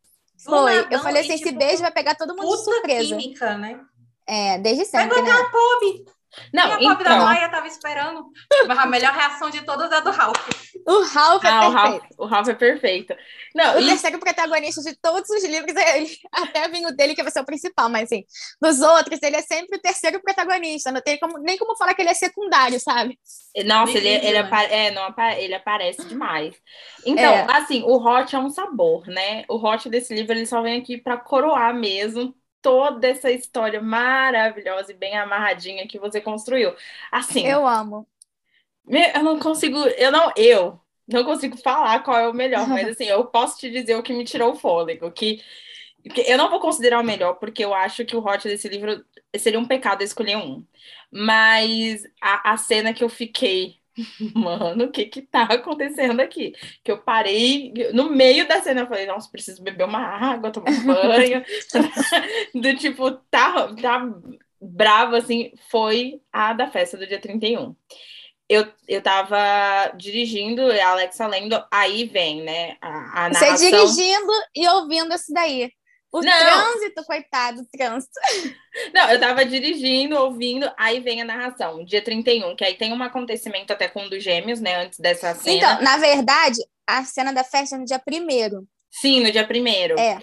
do 0.45 0.45
Foi. 0.45 0.75
nadão, 0.77 0.91
Eu 0.91 0.99
falei 1.01 1.23
e, 1.23 1.25
assim: 1.25 1.35
esse 1.35 1.45
tipo, 1.45 1.59
beijo 1.59 1.83
vai 1.83 1.91
pegar 1.93 2.15
todo 2.15 2.37
mundo 2.37 2.57
de 2.57 2.65
surpresa. 2.65 3.17
química, 3.17 3.57
né? 3.59 3.81
É, 4.27 4.59
desde 4.59 4.85
Vai 4.91 5.03
sempre, 5.03 5.21
botar 5.21 5.35
né? 5.35 5.41
a 5.41 5.51
Pob. 5.51 6.05
Não, 6.53 6.69
e 6.69 6.73
a 6.73 6.79
Pob 6.79 7.05
da 7.05 7.11
então. 7.11 7.19
Maia 7.19 7.51
tava 7.51 7.67
esperando. 7.67 8.31
Mas 8.63 8.79
a 8.79 8.87
melhor 8.87 9.13
reação 9.13 9.51
de 9.51 9.63
todas 9.65 9.91
é 9.93 9.97
a 9.97 10.01
do 10.01 10.11
Ralph. 10.11 10.49
O 10.87 11.03
Ralph 11.03 11.45
é 11.45 11.49
Ah, 11.49 11.69
o 11.69 11.71
perfeito. 11.71 11.73
Ralph, 11.73 12.07
o 12.19 12.27
Ralph 12.27 12.49
é 12.49 12.55
perfeito. 12.55 13.15
Não, 13.55 13.77
O 13.77 13.81
e 13.81 13.85
terceiro 13.85 14.19
protagonista 14.19 14.81
de 14.83 14.97
todos 15.01 15.29
os 15.31 15.45
livros 15.45 15.75
é 15.77 15.99
ele. 15.99 16.17
Até 16.33 16.69
vinho 16.69 16.95
dele, 16.97 17.15
que 17.15 17.23
vai 17.23 17.31
ser 17.33 17.41
o 17.41 17.45
principal, 17.45 17.89
mas 17.89 18.05
assim, 18.05 18.25
dos 18.61 18.81
outros, 18.81 19.21
ele 19.23 19.37
é 19.37 19.43
sempre 19.43 19.79
o 19.79 19.81
terceiro 19.81 20.21
protagonista. 20.23 20.91
Não 20.93 21.03
tem 21.03 21.19
como, 21.19 21.39
nem 21.39 21.59
como 21.59 21.77
falar 21.77 21.95
que 21.95 22.03
ele 22.03 22.11
é 22.11 22.15
secundário, 22.15 22.81
sabe? 22.81 23.19
Nossa, 23.67 23.99
ele, 23.99 24.09
ele, 24.09 24.39
né? 24.39 24.39
apa- 24.39 24.63
é, 24.65 24.91
não, 24.91 25.05
apa- 25.05 25.35
ele 25.39 25.55
aparece 25.55 26.07
demais. 26.07 26.55
Então, 27.05 27.31
É. 27.31 27.47
assim, 27.49 27.83
o 27.83 27.97
hot 27.99 28.35
é 28.35 28.39
um 28.39 28.49
sabor, 28.49 29.07
né? 29.07 29.45
O 29.49 29.57
hot 29.57 29.91
desse 29.91 30.15
livro, 30.15 30.33
ele 30.33 30.47
só 30.47 30.63
vem 30.63 30.81
aqui 30.81 30.97
para 30.97 31.19
coroar 31.19 31.75
mesmo 31.75 32.35
toda 32.63 33.09
essa 33.09 33.31
história 33.31 33.81
maravilhosa 33.83 34.93
e 34.93 34.97
bem 34.97 35.17
amarradinha 35.19 35.89
que 35.89 35.99
você 35.99 36.21
construiu. 36.21 36.75
Assim, 37.13 37.51
Eu 37.51 37.67
amo. 37.67 38.07
eu 38.89 39.23
não 39.23 39.39
consigo, 39.39 39.79
eu 39.97 40.11
não, 40.11 40.33
eu 40.37 40.81
não 41.07 41.25
consigo 41.25 41.57
falar 41.57 42.03
qual 42.03 42.17
é 42.19 42.29
o 42.29 42.35
melhor, 42.35 42.69
mas 42.71 42.89
assim, 42.89 43.05
eu 43.07 43.25
posso 43.27 43.59
te 43.59 43.71
dizer 43.71 43.97
o 43.97 44.03
que 44.03 44.13
me 44.13 44.25
tirou 44.25 44.53
o 44.53 44.57
fôlego, 44.57 45.11
que, 45.13 45.43
que 46.15 46.23
eu 46.23 46.39
não 46.39 46.51
vou 46.51 46.61
considerar 46.61 47.01
o 47.01 47.05
melhor, 47.05 47.35
porque 47.37 47.65
eu 47.65 47.75
acho 47.75 48.07
que 48.07 48.17
o 48.17 48.25
hot 48.25 48.45
desse 48.49 48.69
livro 48.69 49.05
seria 49.39 49.61
um 49.61 49.69
pecado 49.69 50.03
escolher 50.05 50.39
um. 50.39 50.67
Mas 51.13 52.05
a, 52.23 52.53
a 52.55 52.59
cena 52.59 52.95
que 52.95 53.05
eu 53.05 53.11
fiquei, 53.11 53.82
mano, 54.35 54.85
o 54.85 54.91
que 54.91 55.07
que 55.07 55.23
tá 55.23 55.43
acontecendo 55.45 56.21
aqui? 56.21 56.53
Que 56.83 56.91
eu 56.91 56.99
parei, 56.99 57.73
no 57.93 58.11
meio 58.11 58.47
da 58.47 58.61
cena, 58.63 58.83
eu 58.83 58.87
falei, 58.87 59.07
nossa, 59.07 59.31
preciso 59.31 59.63
beber 59.63 59.85
uma 59.85 60.01
água, 60.01 60.51
tomar 60.51 60.71
um 60.71 60.85
banho. 60.85 61.45
Do 62.55 62.77
tipo, 62.77 63.11
tá, 63.31 63.75
tá 63.75 64.09
bravo, 64.61 65.17
assim, 65.17 65.53
foi 65.71 66.21
a 66.33 66.53
da 66.53 66.71
festa 66.71 66.97
do 66.97 67.07
dia 67.07 67.21
31. 67.21 67.75
Eu, 68.49 68.67
eu 68.87 69.01
tava 69.01 69.93
dirigindo, 69.97 70.63
a 70.71 70.89
Alexa 70.91 71.27
lendo, 71.27 71.63
aí 71.71 72.05
vem, 72.05 72.43
né, 72.43 72.77
a, 72.81 73.27
a 73.27 73.29
Você 73.33 73.71
dirigindo 73.71 74.33
e 74.55 74.69
ouvindo 74.69 75.15
isso 75.15 75.33
daí. 75.33 75.71
O 76.13 76.21
Não. 76.21 76.31
trânsito, 76.31 77.03
coitado, 77.05 77.63
o 77.63 77.67
trânsito. 77.67 78.13
Não, 78.93 79.11
eu 79.11 79.19
tava 79.19 79.47
dirigindo, 79.47 80.17
ouvindo, 80.17 80.71
aí 80.77 81.01
vem 81.01 81.23
a 81.23 81.25
narração, 81.25 81.83
dia 81.85 82.03
31, 82.03 82.55
que 82.55 82.65
aí 82.65 82.75
tem 82.75 82.93
um 82.93 83.03
acontecimento 83.03 83.73
até 83.73 83.89
com 83.89 84.03
um 84.03 84.09
dos 84.11 84.23
gêmeos, 84.23 84.61
né, 84.61 84.85
antes 84.85 84.99
dessa 84.99 85.35
cena. 85.35 85.57
Então, 85.57 85.83
na 85.83 85.97
verdade, 85.97 86.59
a 86.87 87.03
cena 87.05 87.33
da 87.33 87.43
festa 87.43 87.77
é 87.77 87.79
no 87.79 87.87
dia 87.87 87.99
primeiro. 87.99 88.69
Sim, 88.91 89.23
no 89.23 89.33
dia 89.33 89.47
primeiro. 89.47 89.99
É. 89.99 90.23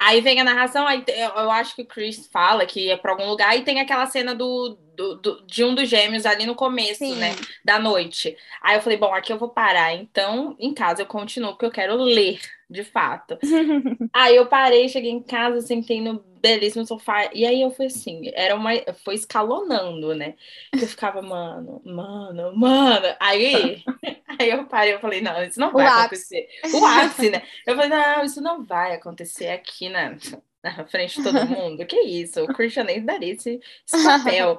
Aí 0.00 0.20
vem 0.20 0.40
a 0.40 0.44
narração, 0.44 0.86
aí 0.86 1.04
eu 1.08 1.50
acho 1.50 1.74
que 1.74 1.82
o 1.82 1.86
Chris 1.86 2.28
fala 2.32 2.64
que 2.66 2.90
é 2.90 2.96
pra 2.96 3.12
algum 3.12 3.26
lugar, 3.26 3.56
e 3.56 3.64
tem 3.64 3.80
aquela 3.80 4.06
cena 4.06 4.34
do, 4.34 4.78
do, 4.96 5.16
do- 5.16 5.46
de 5.46 5.64
um 5.64 5.74
dos 5.74 5.88
gêmeos 5.88 6.26
ali 6.26 6.46
no 6.46 6.54
começo, 6.54 6.98
Sim. 6.98 7.16
né, 7.16 7.34
da 7.64 7.78
noite. 7.78 8.36
Aí 8.62 8.76
eu 8.76 8.82
falei, 8.82 8.98
bom, 8.98 9.12
aqui 9.14 9.32
eu 9.32 9.38
vou 9.38 9.48
parar, 9.50 9.92
então 9.94 10.56
em 10.58 10.72
casa 10.74 11.02
eu 11.02 11.06
continuo, 11.06 11.52
porque 11.52 11.66
eu 11.66 11.70
quero 11.70 11.96
ler, 11.96 12.40
de 12.68 12.84
fato. 12.84 13.38
Aí 14.12 14.36
eu 14.36 14.46
parei, 14.46 14.88
cheguei 14.88 15.10
em 15.10 15.22
casa, 15.22 15.60
sentei 15.60 16.00
no 16.00 16.18
belíssimo 16.40 16.86
sofá, 16.86 17.30
e 17.32 17.44
aí 17.46 17.62
eu 17.62 17.70
fui 17.70 17.86
assim, 17.86 18.30
era 18.34 18.54
uma, 18.54 18.70
foi 19.02 19.14
escalonando, 19.14 20.14
né, 20.14 20.34
eu 20.78 20.86
ficava, 20.86 21.22
mano, 21.22 21.80
mano, 21.84 22.54
mano, 22.56 23.06
aí, 23.18 23.82
aí 24.38 24.50
eu 24.50 24.66
parei, 24.66 24.94
eu 24.94 25.00
falei, 25.00 25.20
não, 25.20 25.42
isso 25.42 25.58
não 25.58 25.72
O 25.72 25.76
vai 25.76 25.86
ápice. 25.86 26.36
acontecer. 26.36 26.48
O 26.72 26.84
ápice, 26.84 27.30
né? 27.30 27.42
Eu 27.66 27.74
falei, 27.74 27.88
não, 27.90 28.24
isso 28.24 28.40
não 28.42 28.62
vai 28.64 28.94
acontecer 28.94 29.48
aqui 29.48 29.88
na, 29.88 30.16
na 30.64 30.86
frente 30.86 31.16
de 31.16 31.22
todo 31.22 31.46
mundo. 31.46 31.84
Que 31.84 32.00
isso? 32.00 32.42
O 32.42 32.48
Christian 32.48 32.84
nem 32.84 33.04
daria 33.04 33.34
esse, 33.34 33.60
esse 33.86 34.04
papel. 34.04 34.58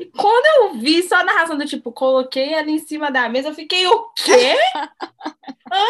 E 0.00 0.06
quando 0.06 0.74
eu 0.74 0.80
vi 0.80 1.02
só 1.02 1.16
a 1.16 1.24
narração 1.24 1.56
do 1.56 1.64
tipo, 1.64 1.92
coloquei 1.92 2.52
ela 2.52 2.70
em 2.70 2.78
cima 2.78 3.10
da 3.10 3.28
mesa, 3.28 3.48
eu 3.48 3.54
fiquei, 3.54 3.86
o 3.86 4.08
quê? 4.14 4.56
Hã? 5.72 5.86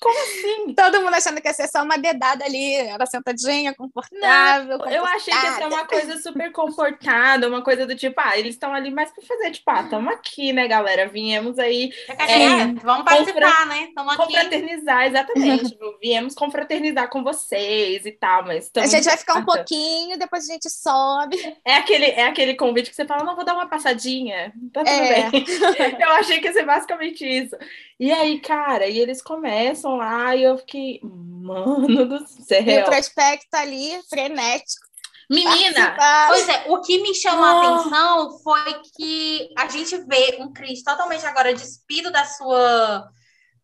Como 0.00 0.18
assim? 0.22 0.74
Todo 0.74 1.02
mundo 1.02 1.14
achando 1.14 1.40
que 1.40 1.46
ia 1.48 1.52
ser 1.52 1.68
só 1.68 1.82
uma 1.82 1.98
dedada 1.98 2.44
ali, 2.44 2.74
ela 2.74 3.04
sentadinha, 3.04 3.74
confortável. 3.74 4.78
Eu 4.86 5.04
achei 5.04 5.32
que 5.34 5.44
ia 5.46 5.52
ser 5.52 5.66
uma 5.66 5.84
coisa 5.86 6.16
super 6.22 6.50
comportada, 6.52 7.46
uma 7.46 7.62
coisa 7.62 7.86
do 7.86 7.94
tipo, 7.94 8.18
ah, 8.18 8.38
eles 8.38 8.54
estão 8.54 8.72
ali 8.72 8.90
mais 8.90 9.10
pra 9.10 9.22
fazer, 9.22 9.50
tipo, 9.50 9.70
ah, 9.70 9.82
tamo 9.84 10.08
aqui, 10.10 10.52
né, 10.52 10.66
galera? 10.66 11.06
Viemos 11.08 11.58
aí 11.58 11.90
É, 12.08 12.66
vamos 12.82 13.04
participar, 13.04 13.66
né? 13.66 13.84
Estamos 13.88 14.14
aqui. 14.14 14.22
confraternizar, 14.24 15.06
exatamente. 15.06 15.68
tipo, 15.70 15.98
viemos 16.00 16.34
confraternizar 16.34 17.08
com 17.10 17.22
vocês 17.22 18.06
e 18.06 18.12
tal, 18.12 18.42
mas 18.44 18.56
A 18.56 18.58
estamos 18.58 18.90
gente 18.90 19.04
vai 19.04 19.16
ficar 19.18 19.34
um 19.34 19.44
pouquinho, 19.44 20.18
depois 20.18 20.48
a 20.48 20.52
gente 20.52 20.70
sobe. 20.70 21.36
É 21.64 21.74
aquele, 21.74 22.06
é 22.06 22.24
aquele 22.26 22.54
convite 22.54 22.88
que 22.88 22.96
você 22.96 23.04
fala, 23.04 23.22
não, 23.24 23.36
vou 23.36 23.44
dar 23.44 23.54
uma 23.54 23.68
passadinha. 23.68 24.52
Tá 24.72 24.82
tudo 24.82 24.88
É. 24.94 25.30
bem. 25.30 25.44
Eu 26.00 26.10
achei 26.12 26.38
que 26.40 26.46
ia 26.46 26.52
ser 26.54 26.64
basicamente 26.64 27.24
isso. 27.26 27.54
E 27.98 28.10
aí, 28.10 28.40
cara, 28.40 28.86
e 28.86 28.98
eles 28.98 29.20
começam 29.20 29.89
lá 29.96 30.34
e 30.36 30.42
eu 30.44 30.56
fiquei, 30.58 31.00
mano 31.02 31.86
do 31.86 32.16
E 32.16 32.18
o 32.18 32.26
céu. 32.44 32.84
prospecto 32.84 33.54
ali, 33.56 34.00
frenético. 34.08 34.88
Menina! 35.28 35.94
participar. 35.94 36.28
Pois 36.28 36.48
é, 36.48 36.64
o 36.68 36.80
que 36.80 37.00
me 37.02 37.14
chamou 37.14 37.44
Ah. 37.44 37.50
a 37.50 37.76
atenção 37.76 38.38
foi 38.42 38.80
que 38.96 39.48
a 39.56 39.68
gente 39.68 39.96
vê 40.08 40.38
um 40.40 40.52
Chris 40.52 40.82
totalmente 40.82 41.24
agora 41.24 41.54
despido 41.54 42.10
da 42.10 42.24
sua. 42.24 43.08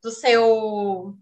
do 0.03 0.11
seu. 0.13 1.15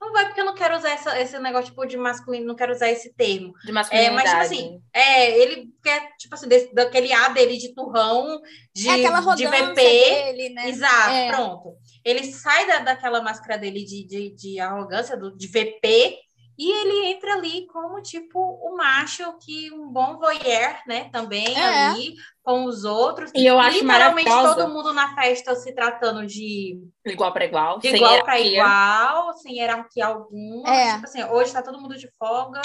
Não 0.00 0.12
vai, 0.12 0.26
porque 0.26 0.40
eu 0.40 0.44
não 0.46 0.54
quero 0.54 0.76
usar 0.76 0.90
essa- 0.90 1.18
esse 1.20 1.38
negócio 1.38 1.70
tipo, 1.70 1.84
de 1.86 1.96
masculino, 1.96 2.46
não 2.46 2.54
quero 2.54 2.72
usar 2.72 2.90
esse 2.90 3.12
termo. 3.14 3.52
De 3.64 3.70
É, 3.70 3.72
masculinidade. 3.72 4.14
mas, 4.14 4.30
tipo 4.30 4.42
assim, 4.42 4.80
é, 4.94 5.38
ele 5.40 5.68
quer, 5.82 6.08
tipo 6.18 6.34
assim, 6.34 6.48
desse- 6.48 6.74
daquele 6.74 7.12
ar 7.12 7.34
dele 7.34 7.56
de 7.58 7.74
turrão, 7.74 8.40
de, 8.74 8.88
é 8.88 8.94
aquela 8.94 9.34
de 9.34 9.46
VP. 9.46 9.74
dele, 9.74 10.50
né? 10.50 10.68
Exato, 10.70 11.10
É. 11.10 11.28
pronto. 11.32 11.74
Ele 12.04 12.22
sai 12.32 12.66
da, 12.66 12.78
daquela 12.80 13.22
máscara 13.22 13.56
dele 13.58 13.84
de, 13.84 14.04
de, 14.06 14.30
de 14.34 14.60
arrogância, 14.60 15.16
do, 15.16 15.34
de 15.36 15.46
VP, 15.48 16.18
e 16.56 16.70
ele 16.70 17.06
entra 17.12 17.34
ali 17.34 17.66
como, 17.66 18.00
tipo, 18.00 18.38
o 18.38 18.76
macho 18.76 19.24
que 19.38 19.72
um 19.72 19.88
bom 19.88 20.18
voyeur, 20.18 20.78
né, 20.86 21.08
também 21.10 21.52
É. 21.58 21.86
ali 21.86 22.14
com 22.44 22.64
os 22.66 22.84
outros. 22.84 23.32
E 23.34 23.44
eu 23.44 23.58
acho 23.58 23.80
Literalmente 23.80 24.28
todo 24.30 24.68
mundo 24.68 24.92
na 24.92 25.14
festa 25.16 25.54
se 25.56 25.74
tratando 25.74 26.24
de, 26.26 26.78
Igual 27.04 27.32
para 27.32 27.44
igual. 27.46 27.78
de 27.80 27.88
sem 27.88 27.96
igual 27.96 28.22
para 28.22 28.38
igual, 28.38 29.32
sem 29.38 29.56
hierarquia 29.58 30.06
alguma. 30.06 30.68
É. 30.72 30.92
Tipo 30.92 31.04
assim, 31.06 31.24
hoje 31.24 31.52
tá 31.52 31.60
todo 31.62 31.80
mundo 31.80 31.96
de 31.96 32.08
folga. 32.16 32.62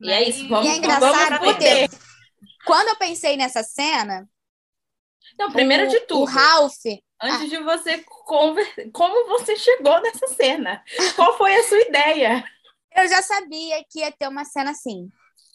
E 0.00 0.06
né, 0.06 0.22
é 0.22 0.28
isso, 0.28 0.46
vamos, 0.48 0.66
E 0.68 0.70
é 0.70 0.76
engraçado 0.76 1.40
vamos 1.40 1.54
porque-. 1.54 1.88
Quando 2.64 2.88
eu 2.88 2.96
pensei 2.98 3.36
nessa 3.36 3.64
cena, 3.64 4.28
Não, 5.36 5.50
primeiro 5.50 5.86
o, 5.86 5.88
de 5.88 6.00
tudo. 6.00 6.20
o 6.20 6.24
Ralph, 6.24 6.84
Antes 7.20 7.50
de 7.50 7.58
você 7.58 7.98
conver... 7.98 8.90
como 8.92 9.28
você 9.28 9.56
chegou 9.56 10.00
nessa 10.00 10.28
cena? 10.28 10.82
Qual 11.16 11.36
foi 11.36 11.54
a 11.54 11.64
sua 11.64 11.80
ideia? 11.80 12.44
eu 12.98 13.08
já 13.08 13.22
sabia 13.22 13.84
que 13.88 14.00
ia 14.00 14.12
ter 14.12 14.28
uma 14.28 14.44
cena 14.44 14.72
assim. 14.72 15.08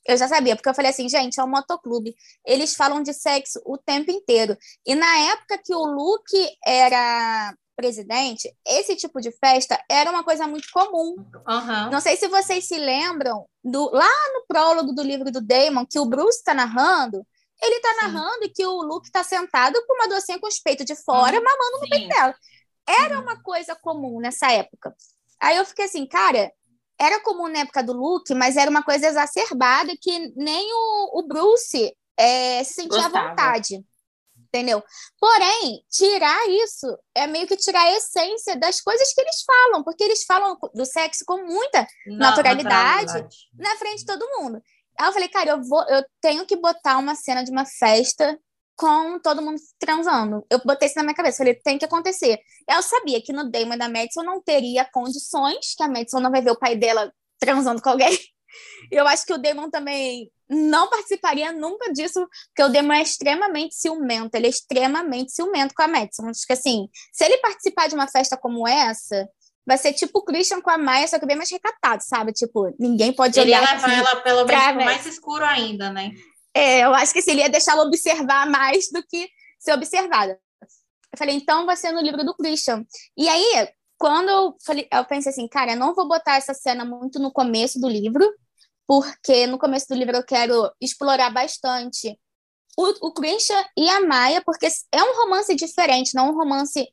Eu 0.06 0.18
já 0.18 0.28
sabia, 0.28 0.56
porque 0.56 0.68
eu 0.68 0.74
falei 0.74 0.92
assim, 0.92 1.08
gente, 1.08 1.40
é 1.40 1.44
um 1.44 1.50
motoclube. 1.50 2.14
Eles 2.46 2.76
falam 2.76 3.02
de 3.02 3.14
sexo 3.14 3.62
o 3.66 3.78
tempo 3.78 4.12
inteiro. 4.12 4.58
E 4.86 4.96
na 4.96 5.18
época 5.32 5.58
que 5.64 5.74
o 5.74 5.86
Luke 5.86 6.50
era 6.66 7.54
presidente, 7.76 8.54
esse 8.68 8.96
tipo 8.96 9.20
de 9.20 9.32
festa 9.32 9.82
era 9.90 10.10
uma 10.10 10.24
coisa 10.24 10.46
muito 10.46 10.68
comum. 10.72 11.16
Uhum. 11.48 11.90
Não 11.90 12.02
sei 12.02 12.18
se 12.18 12.28
vocês 12.28 12.68
se 12.68 12.78
lembram 12.78 13.46
do 13.64 13.90
lá 13.92 14.10
no 14.34 14.46
prólogo 14.48 14.94
do 14.94 15.02
livro 15.02 15.32
do 15.32 15.42
Damon, 15.42 15.86
que 15.90 16.00
o 16.00 16.06
Bruce 16.06 16.38
está 16.38 16.54
narrando, 16.54 17.26
ele 17.64 17.76
está 17.76 17.94
narrando 18.02 18.52
que 18.54 18.66
o 18.66 18.82
Luke 18.82 19.08
está 19.08 19.24
sentado 19.24 19.82
com 19.88 19.94
uma 19.94 20.08
docinha 20.08 20.40
com 20.40 20.48
os 20.48 20.60
peitos 20.60 20.86
de 20.86 20.96
fora, 20.96 21.38
uhum. 21.38 21.44
mamando 21.44 21.80
no 21.82 21.90
peito 21.90 22.08
dela. 22.08 22.36
Era 22.88 23.18
uhum. 23.18 23.24
uma 23.24 23.42
coisa 23.42 23.76
comum 23.76 24.20
nessa 24.20 24.52
época. 24.52 24.94
Aí 25.42 25.58
eu 25.58 25.66
fiquei 25.66 25.86
assim, 25.86 26.06
cara, 26.06 26.52
era 27.00 27.22
comum 27.22 27.48
na 27.48 27.60
época 27.60 27.84
do 27.84 27.94
Luke, 27.94 28.34
mas 28.34 28.58
era 28.58 28.70
uma 28.70 28.84
coisa 28.84 29.08
exacerbada 29.08 29.94
que 30.00 30.34
nem 30.36 30.68
o, 30.74 31.20
o 31.20 31.28
Bruce 31.28 31.96
é, 32.18 32.64
se 32.64 32.74
sentia 32.74 33.04
Gostava. 33.04 33.20
à 33.20 33.30
vontade. 33.30 33.84
Entendeu? 34.54 34.84
Porém, 35.20 35.84
tirar 35.90 36.48
isso 36.48 36.86
é 37.16 37.26
meio 37.26 37.48
que 37.48 37.58
tirar 37.58 37.82
a 37.82 37.98
essência 37.98 38.56
das 38.56 38.80
coisas 38.80 39.12
que 39.12 39.20
eles 39.20 39.42
falam, 39.44 39.84
porque 39.84 40.04
eles 40.04 40.24
falam 40.26 40.56
do 40.76 40.86
sexo 40.86 41.24
com 41.26 41.44
muita 41.44 41.88
naturalidade, 42.06 43.06
naturalidade. 43.06 43.36
na 43.58 43.76
frente 43.78 44.00
de 44.00 44.06
todo 44.06 44.30
mundo. 44.38 44.62
Aí 45.00 45.08
eu 45.08 45.14
falei, 45.14 45.28
cara, 45.30 45.52
eu, 45.52 45.64
vou, 45.64 45.84
eu 45.90 46.04
tenho 46.22 46.46
que 46.46 46.56
botar 46.56 46.98
uma 46.98 47.16
cena 47.16 47.44
de 47.44 47.52
uma 47.52 47.66
festa 47.66 48.38
com 48.76 49.20
todo 49.20 49.42
mundo 49.42 49.60
transando. 49.80 50.46
Eu 50.50 50.60
botei 50.64 50.88
isso 50.88 50.98
na 50.98 51.04
minha 51.04 51.16
cabeça, 51.16 51.38
falei, 51.38 51.56
tem 51.56 51.78
que 51.78 51.86
acontecer. 51.86 52.40
Eu 52.70 52.82
sabia 52.82 53.22
que 53.22 53.34
no 53.34 53.50
Damon 53.50 53.78
da 53.78 53.90
Madison 53.90 54.24
não 54.24 54.42
teria 54.42 54.88
condições, 54.92 55.76
que 55.76 55.84
a 55.84 55.88
Madison 55.88 56.20
não 56.20 56.32
vai 56.32 56.42
ver 56.42 56.52
o 56.52 56.60
pai 56.60 56.76
dela 56.76 57.12
transando 57.40 57.82
com 57.82 57.90
alguém. 57.90 58.18
Eu 58.92 59.08
acho 59.08 59.26
que 59.26 59.34
o 59.34 59.38
Damon 59.38 59.70
também 59.70 60.32
não 60.48 60.90
participaria 60.90 61.52
nunca 61.52 61.92
disso, 61.92 62.28
porque 62.48 62.64
o 62.64 62.70
Damon 62.70 62.94
é 62.94 63.02
extremamente 63.02 63.76
ciumento, 63.76 64.36
ele 64.36 64.48
é 64.48 64.50
extremamente 64.50 65.32
ciumento 65.32 65.74
com 65.74 65.82
a 65.82 65.88
Madison. 65.88 66.28
Acho 66.28 66.46
que 66.46 66.54
assim, 66.54 66.88
se 67.12 67.26
ele 67.26 67.38
participar 67.38 67.88
de 67.88 67.96
uma 67.96 68.08
festa 68.08 68.38
como 68.38 68.68
essa, 68.68 69.28
vai 69.66 69.78
ser 69.78 69.94
tipo 69.94 70.20
o 70.20 70.24
Christian 70.24 70.62
com 70.62 70.70
a 70.70 70.78
Maia, 70.78 71.08
só 71.08 71.20
que 71.20 71.26
bem 71.26 71.38
mais 71.38 71.50
recatado, 71.50 72.04
sabe? 72.04 72.34
Tipo, 72.34 72.74
ninguém 72.80 73.14
pode 73.14 73.40
ele 73.40 73.52
olhar. 73.52 73.62
Ele 73.62 73.82
ia 73.82 73.88
levar 73.88 73.94
ela 73.94 74.22
pelo 74.22 74.46
menos 74.46 74.86
mais 74.86 75.06
escuro 75.06 75.46
ainda, 75.46 75.92
né? 75.92 76.12
É, 76.54 76.82
eu 76.82 76.94
acho 76.94 77.14
que 77.14 77.20
assim, 77.20 77.32
ele 77.32 77.42
ia 77.42 77.50
deixar 77.50 77.74
ela 77.74 77.86
observar 77.86 78.48
mais 78.48 78.90
do 78.92 79.04
que 79.08 79.30
ser 79.60 79.74
observada. 79.74 80.40
Eu 80.62 81.18
falei, 81.18 81.36
então 81.36 81.66
vai 81.66 81.76
ser 81.76 81.92
no 81.92 82.02
livro 82.02 82.24
do 82.24 82.36
Christian. 82.36 82.86
E 83.18 83.28
aí, 83.30 83.70
quando 83.98 84.30
eu 84.30 84.56
falei, 84.66 84.88
eu 84.92 85.06
pensei 85.06 85.32
assim, 85.32 85.48
cara, 85.48 85.72
eu 85.72 85.78
não 85.78 85.94
vou 85.94 86.08
botar 86.08 86.36
essa 86.36 86.54
cena 86.54 86.84
muito 86.84 87.20
no 87.20 87.32
começo 87.32 87.80
do 87.80 87.88
livro, 87.88 88.28
porque 88.86 89.48
no 89.48 89.58
começo 89.58 89.88
do 89.88 89.96
livro 89.96 90.18
eu 90.18 90.26
quero 90.26 90.72
explorar 90.82 91.30
bastante 91.30 92.20
o, 92.78 93.08
o 93.08 93.14
Christian 93.14 93.64
e 93.78 93.90
a 93.90 94.02
Maia, 94.02 94.42
porque 94.44 94.68
é 94.92 95.04
um 95.04 95.16
romance 95.16 95.56
diferente, 95.56 96.16
não 96.16 96.32
um 96.32 96.36
romance 96.36 96.88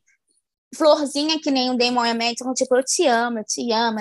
florzinha 0.75 1.39
que 1.39 1.51
nem 1.51 1.69
o 1.69 1.77
Damon 1.77 2.05
e 2.05 2.09
a 2.09 2.13
Madison, 2.13 2.53
tipo, 2.53 2.75
eu 2.75 2.83
te 2.83 3.05
amo, 3.05 3.39
eu 3.39 3.43
te 3.43 3.71
amo, 3.71 3.99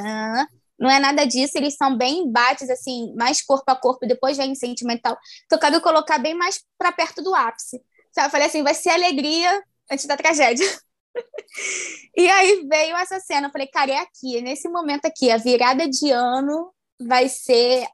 não 0.78 0.90
é 0.90 0.98
nada 0.98 1.26
disso, 1.26 1.59
eles 1.59 1.76
são 1.76 1.94
bem 1.94 2.20
embates, 2.20 2.70
assim, 2.70 3.12
mais 3.14 3.42
corpo 3.42 3.70
a 3.70 3.76
corpo, 3.76 4.06
depois 4.06 4.38
vem 4.38 4.55
sentimental. 4.55 5.18
Então, 5.44 5.59
quero 5.59 5.78
colocar 5.82 6.18
bem 6.18 6.34
mais 6.34 6.64
para 6.78 6.90
perto 6.90 7.22
do 7.22 7.34
ápice. 7.34 7.82
Sabe? 8.12 8.28
Eu 8.28 8.30
falei 8.30 8.47
assim, 8.47 8.62
vai 8.62 8.72
ser 8.72 8.88
alegria 8.88 9.62
antes 9.90 10.06
da 10.06 10.16
tragédia. 10.16 10.66
e 12.16 12.28
aí 12.30 12.66
veio 12.66 12.97
essa 12.97 13.20
cena, 13.20 13.48
eu 13.48 13.52
falei, 13.52 13.66
cara, 13.66 13.90
é 13.90 13.98
aqui, 13.98 14.38
é 14.38 14.40
nesse 14.40 14.70
momento 14.70 15.05
aqui, 15.05 15.30
a 15.30 15.36
virada 15.36 15.86
de 15.86 16.10
ano 16.10 16.72
vai 16.98 17.28
ser 17.28 17.86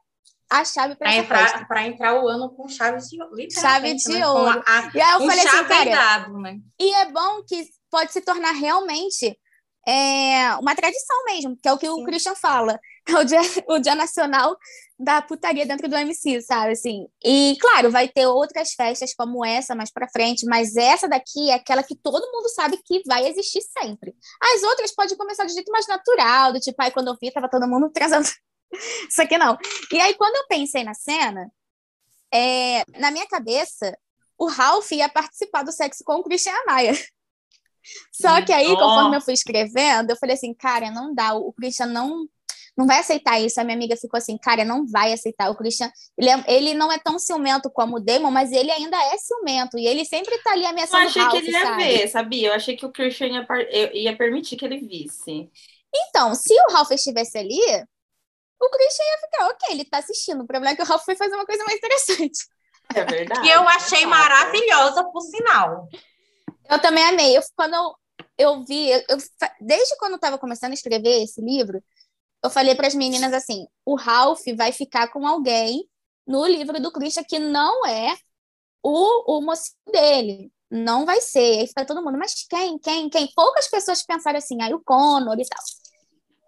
a 0.49 0.63
chave 0.63 0.95
para 0.95 1.13
entrar 1.13 1.67
para 1.67 1.87
entrar 1.87 2.23
o 2.23 2.27
ano 2.27 2.49
com 2.51 2.69
chaves 2.69 3.09
de 3.09 3.17
chave 3.51 3.95
de 3.95 4.13
né? 4.13 4.27
ouro. 4.27 4.63
A, 4.65 4.91
e 4.95 5.01
aí 5.01 5.13
eu 5.13 5.19
falei 5.27 5.45
assim, 5.45 5.63
cara, 5.65 5.89
dado, 5.89 6.39
né? 6.39 6.57
e 6.79 6.93
é 6.93 7.11
bom 7.11 7.43
que 7.45 7.67
pode 7.89 8.11
se 8.13 8.21
tornar 8.21 8.51
realmente 8.51 9.37
é 9.87 10.53
uma 10.59 10.75
tradição 10.75 11.23
mesmo, 11.23 11.55
que 11.55 11.67
é 11.67 11.71
o 11.71 11.77
que 11.77 11.85
Sim. 11.85 11.93
o 11.93 12.03
Christian 12.03 12.35
fala. 12.35 12.79
É 13.09 13.15
o 13.15 13.23
dia, 13.23 13.39
o 13.69 13.79
dia 13.79 13.95
nacional 13.95 14.57
da 14.99 15.21
putaria 15.21 15.65
dentro 15.65 15.87
do 15.87 15.95
MC, 15.95 16.41
sabe? 16.41 16.73
Assim, 16.73 17.07
e 17.23 17.55
claro, 17.57 17.89
vai 17.89 18.09
ter 18.09 18.27
outras 18.27 18.73
festas 18.73 19.13
como 19.13 19.45
essa 19.45 19.73
mais 19.73 19.89
para 19.89 20.09
frente, 20.09 20.45
mas 20.45 20.75
essa 20.75 21.07
daqui 21.07 21.49
é 21.49 21.53
aquela 21.53 21.81
que 21.81 21.95
todo 21.95 22.29
mundo 22.33 22.49
sabe 22.49 22.77
que 22.83 23.01
vai 23.07 23.25
existir 23.25 23.61
sempre. 23.61 24.13
As 24.53 24.61
outras 24.61 24.93
podem 24.93 25.15
começar 25.15 25.45
de 25.45 25.53
jeito 25.53 25.71
mais 25.71 25.87
natural, 25.87 26.51
do 26.51 26.59
tipo, 26.59 26.75
aí 26.81 26.91
quando 26.91 27.07
eu 27.07 27.17
vi, 27.21 27.31
tava 27.31 27.47
todo 27.47 27.65
mundo 27.65 27.89
transando. 27.89 28.27
Isso 29.09 29.21
aqui 29.21 29.37
não. 29.37 29.57
E 29.89 30.01
aí, 30.01 30.13
quando 30.15 30.35
eu 30.35 30.47
pensei 30.49 30.83
na 30.83 30.93
cena, 30.93 31.49
é, 32.33 32.83
na 32.99 33.09
minha 33.09 33.25
cabeça, 33.25 33.97
o 34.37 34.47
Ralph 34.47 34.91
ia 34.91 35.07
participar 35.07 35.63
do 35.63 35.71
sexo 35.71 36.03
com 36.03 36.15
o 36.15 36.23
Christian 36.23 36.51
Maia. 36.65 36.91
Só 38.11 38.41
que 38.41 38.51
aí, 38.51 38.67
conforme 38.67 39.17
eu 39.17 39.21
fui 39.21 39.33
escrevendo, 39.33 40.09
eu 40.09 40.17
falei 40.17 40.35
assim, 40.35 40.53
cara, 40.53 40.91
não 40.91 41.13
dá, 41.13 41.33
o 41.33 41.53
Christian 41.53 41.87
não 41.87 42.27
não 42.77 42.85
vai 42.85 42.99
aceitar 42.99 43.39
isso. 43.41 43.59
A 43.59 43.63
minha 43.63 43.75
amiga 43.75 43.97
ficou 43.97 44.19
assim, 44.19 44.37
cara, 44.37 44.63
não 44.63 44.85
vai 44.85 45.11
aceitar. 45.11 45.49
O 45.49 45.55
Christian, 45.55 45.91
ele, 46.15 46.29
é, 46.29 46.43
ele 46.47 46.73
não 46.75 46.91
é 46.91 46.99
tão 46.99 47.17
ciumento 47.17 47.71
como 47.71 47.97
o 47.97 47.99
Damon, 47.99 48.29
mas 48.29 48.51
ele 48.51 48.69
ainda 48.69 48.95
é 48.95 49.17
ciumento. 49.17 49.79
E 49.79 49.87
ele 49.87 50.05
sempre 50.05 50.37
tá 50.43 50.51
ali 50.51 50.63
ameaçando 50.63 51.01
Eu 51.01 51.07
achei 51.09 51.21
Ralph, 51.23 51.33
que 51.33 51.37
ele 51.39 51.51
ia 51.51 51.65
sabe? 51.65 51.83
ver, 51.83 52.07
sabia? 52.07 52.47
Eu 52.49 52.53
achei 52.53 52.77
que 52.77 52.85
o 52.85 52.91
Christian 52.91 53.29
ia, 53.29 53.97
ia 53.97 54.15
permitir 54.15 54.57
que 54.57 54.63
ele 54.63 54.77
visse. 54.77 55.49
Então, 55.95 56.35
se 56.35 56.53
o 56.53 56.71
Ralph 56.71 56.91
estivesse 56.91 57.39
ali, 57.39 57.59
o 58.61 58.69
Christian 58.69 59.05
ia 59.05 59.17
ficar, 59.21 59.47
ok, 59.47 59.67
ele 59.71 59.85
tá 59.85 59.97
assistindo. 59.97 60.43
O 60.43 60.47
problema 60.47 60.73
é 60.73 60.75
que 60.75 60.83
o 60.83 60.85
Ralph 60.85 61.03
foi 61.03 61.15
fazer 61.15 61.33
uma 61.33 61.47
coisa 61.47 61.63
mais 61.63 61.77
interessante. 61.77 62.45
É 62.93 63.03
verdade. 63.03 63.47
E 63.47 63.49
eu 63.49 63.67
achei 63.67 64.05
maravilhosa, 64.05 65.03
por 65.05 65.21
sinal. 65.21 65.87
Eu 66.69 66.79
também 66.81 67.03
amei. 67.03 67.37
Eu, 67.37 67.41
quando 67.55 67.73
eu, 67.73 67.95
eu 68.37 68.63
vi, 68.63 68.89
eu, 68.89 69.17
desde 69.61 69.97
quando 69.97 70.13
eu 70.13 70.17
estava 70.17 70.37
começando 70.37 70.71
a 70.71 70.75
escrever 70.75 71.23
esse 71.23 71.41
livro, 71.41 71.83
eu 72.43 72.49
falei 72.49 72.75
para 72.75 72.87
as 72.87 72.95
meninas 72.95 73.33
assim: 73.33 73.67
o 73.85 73.95
Ralph 73.95 74.43
vai 74.55 74.71
ficar 74.71 75.11
com 75.11 75.27
alguém 75.27 75.87
no 76.25 76.45
livro 76.45 76.79
do 76.81 76.91
Christian 76.91 77.23
que 77.23 77.39
não 77.39 77.85
é 77.85 78.15
o, 78.83 79.37
o 79.37 79.41
mocinho 79.41 79.75
dele. 79.91 80.51
Não 80.69 81.05
vai 81.05 81.21
ser. 81.21 81.61
Aí 81.61 81.67
fica 81.67 81.85
todo 81.85 82.03
mundo, 82.03 82.17
mas 82.17 82.45
quem, 82.49 82.77
quem, 82.79 83.09
quem? 83.09 83.31
Poucas 83.35 83.67
pessoas 83.69 84.03
pensaram 84.03 84.37
assim, 84.37 84.61
aí 84.61 84.73
o 84.73 84.83
Connor 84.83 85.37
e 85.39 85.45
tal. 85.47 85.63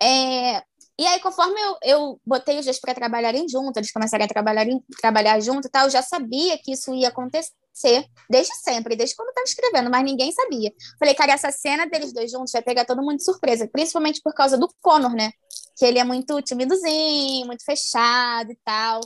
É, 0.01 0.63
e 0.99 1.07
aí, 1.07 1.17
conforme 1.21 1.57
eu, 1.61 1.77
eu 1.81 2.21
botei 2.25 2.59
os 2.59 2.65
dois 2.65 2.77
para 2.77 2.93
trabalharem 2.93 3.47
juntos, 3.47 3.77
eles 3.77 3.89
começaram 3.89 4.25
a 4.25 4.27
trabalhar, 4.27 4.65
trabalhar 4.99 5.39
junto 5.39 5.65
e 5.65 5.71
tal, 5.71 5.85
eu 5.85 5.89
já 5.89 6.01
sabia 6.01 6.57
que 6.57 6.73
isso 6.73 6.93
ia 6.93 7.07
acontecer 7.07 8.05
desde 8.29 8.53
sempre, 8.55 8.97
desde 8.97 9.15
quando 9.15 9.29
eu 9.29 9.31
estava 9.31 9.45
escrevendo, 9.45 9.89
mas 9.89 10.03
ninguém 10.03 10.29
sabia. 10.33 10.73
Falei, 10.99 11.15
cara, 11.15 11.31
essa 11.31 11.51
cena 11.51 11.87
deles 11.87 12.11
dois 12.11 12.29
juntos 12.29 12.51
vai 12.51 12.61
pegar 12.61 12.83
todo 12.83 13.01
mundo 13.01 13.15
de 13.15 13.23
surpresa, 13.23 13.65
principalmente 13.71 14.19
por 14.21 14.33
causa 14.33 14.57
do 14.57 14.67
Connor, 14.81 15.13
né? 15.13 15.31
Que 15.77 15.85
ele 15.85 15.99
é 15.99 16.03
muito 16.03 16.41
timidozinho, 16.41 17.47
muito 17.47 17.63
fechado 17.63 18.51
e 18.51 18.57
tal. 18.65 18.99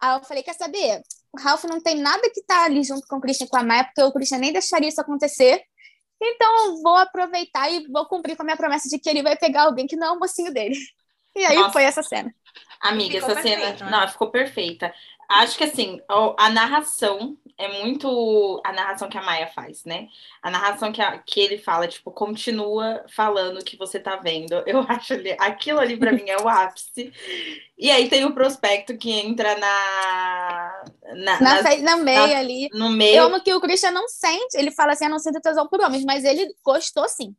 Aí 0.00 0.16
eu 0.16 0.22
falei, 0.22 0.44
quer 0.44 0.54
saber? 0.54 1.02
O 1.32 1.40
Ralph 1.40 1.64
não 1.64 1.80
tem 1.80 1.96
nada 1.96 2.30
que 2.32 2.44
tá 2.44 2.62
ali 2.62 2.84
junto 2.84 3.08
com 3.08 3.16
o 3.16 3.20
Christian 3.20 3.46
e 3.46 3.48
com 3.48 3.56
a 3.56 3.64
Maia, 3.64 3.82
porque 3.82 4.02
o 4.04 4.12
Christian 4.12 4.38
nem 4.38 4.52
deixaria 4.52 4.88
isso 4.88 5.00
acontecer. 5.00 5.60
Então 6.22 6.66
eu 6.66 6.80
vou 6.80 6.94
aproveitar 6.94 7.68
e 7.72 7.88
vou 7.88 8.06
cumprir 8.06 8.36
com 8.36 8.42
a 8.42 8.44
minha 8.44 8.56
promessa 8.56 8.88
de 8.88 9.00
que 9.00 9.08
ele 9.08 9.20
vai 9.20 9.36
pegar 9.36 9.64
alguém 9.64 9.88
que 9.88 9.96
não 9.96 10.06
é 10.06 10.12
o 10.12 10.20
mocinho 10.20 10.52
dele. 10.52 10.76
E 11.34 11.44
aí 11.44 11.56
Nossa. 11.56 11.72
foi 11.72 11.84
essa 11.84 12.02
cena. 12.02 12.34
Amiga, 12.80 13.18
essa 13.18 13.34
perfeito, 13.34 13.78
cena. 13.78 13.90
Né? 13.90 13.90
Não, 13.90 14.08
ficou 14.08 14.30
perfeita. 14.30 14.92
Acho 15.28 15.56
que 15.56 15.64
assim, 15.64 16.00
a 16.36 16.50
narração 16.50 17.36
é 17.56 17.82
muito 17.82 18.60
a 18.64 18.72
narração 18.72 19.08
que 19.08 19.16
a 19.16 19.22
Maia 19.22 19.46
faz, 19.46 19.84
né? 19.84 20.08
A 20.42 20.50
narração 20.50 20.92
que, 20.92 21.00
a, 21.00 21.18
que 21.18 21.40
ele 21.40 21.56
fala, 21.56 21.86
tipo, 21.86 22.10
continua 22.10 23.04
falando 23.08 23.58
o 23.58 23.64
que 23.64 23.76
você 23.76 23.98
tá 23.98 24.16
vendo. 24.16 24.52
Eu 24.66 24.80
acho 24.88 25.14
ali, 25.14 25.36
aquilo 25.38 25.78
ali 25.78 25.96
para 25.96 26.12
mim 26.12 26.28
é 26.28 26.36
o 26.36 26.48
ápice. 26.48 27.12
E 27.78 27.90
aí 27.90 28.08
tem 28.08 28.24
o 28.24 28.34
prospecto 28.34 28.96
que 28.98 29.10
entra 29.10 29.56
na. 29.56 30.84
Na, 31.14 31.40
na, 31.40 31.62
nas, 31.62 31.82
na 31.82 31.96
meio 31.96 32.26
na, 32.28 32.38
ali. 32.38 32.68
No 32.72 32.90
meio. 32.90 33.16
Eu 33.16 33.24
amo 33.26 33.42
que 33.42 33.54
o 33.54 33.60
Christian 33.60 33.92
não 33.92 34.08
sente. 34.08 34.56
Ele 34.56 34.70
fala 34.70 34.92
assim: 34.92 35.04
eu 35.04 35.10
não 35.10 35.18
sinto 35.18 35.40
tesão 35.40 35.66
por 35.68 35.80
homens, 35.80 36.04
mas 36.04 36.24
ele 36.24 36.54
gostou 36.62 37.08
sim. 37.08 37.34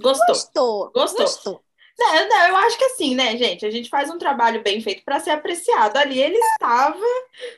Gostou. 0.00 0.26
Gostou. 0.26 0.92
Gostou. 0.92 1.24
Gostou. 1.24 1.64
Não, 2.02 2.28
não, 2.28 2.48
eu 2.48 2.56
acho 2.56 2.76
que 2.76 2.84
assim, 2.84 3.14
né, 3.14 3.36
gente? 3.36 3.64
A 3.64 3.70
gente 3.70 3.88
faz 3.88 4.10
um 4.10 4.18
trabalho 4.18 4.62
bem 4.62 4.80
feito 4.80 5.04
para 5.04 5.20
ser 5.20 5.30
apreciado. 5.30 5.96
Ali 5.96 6.20
ele 6.20 6.36
estava 6.36 6.98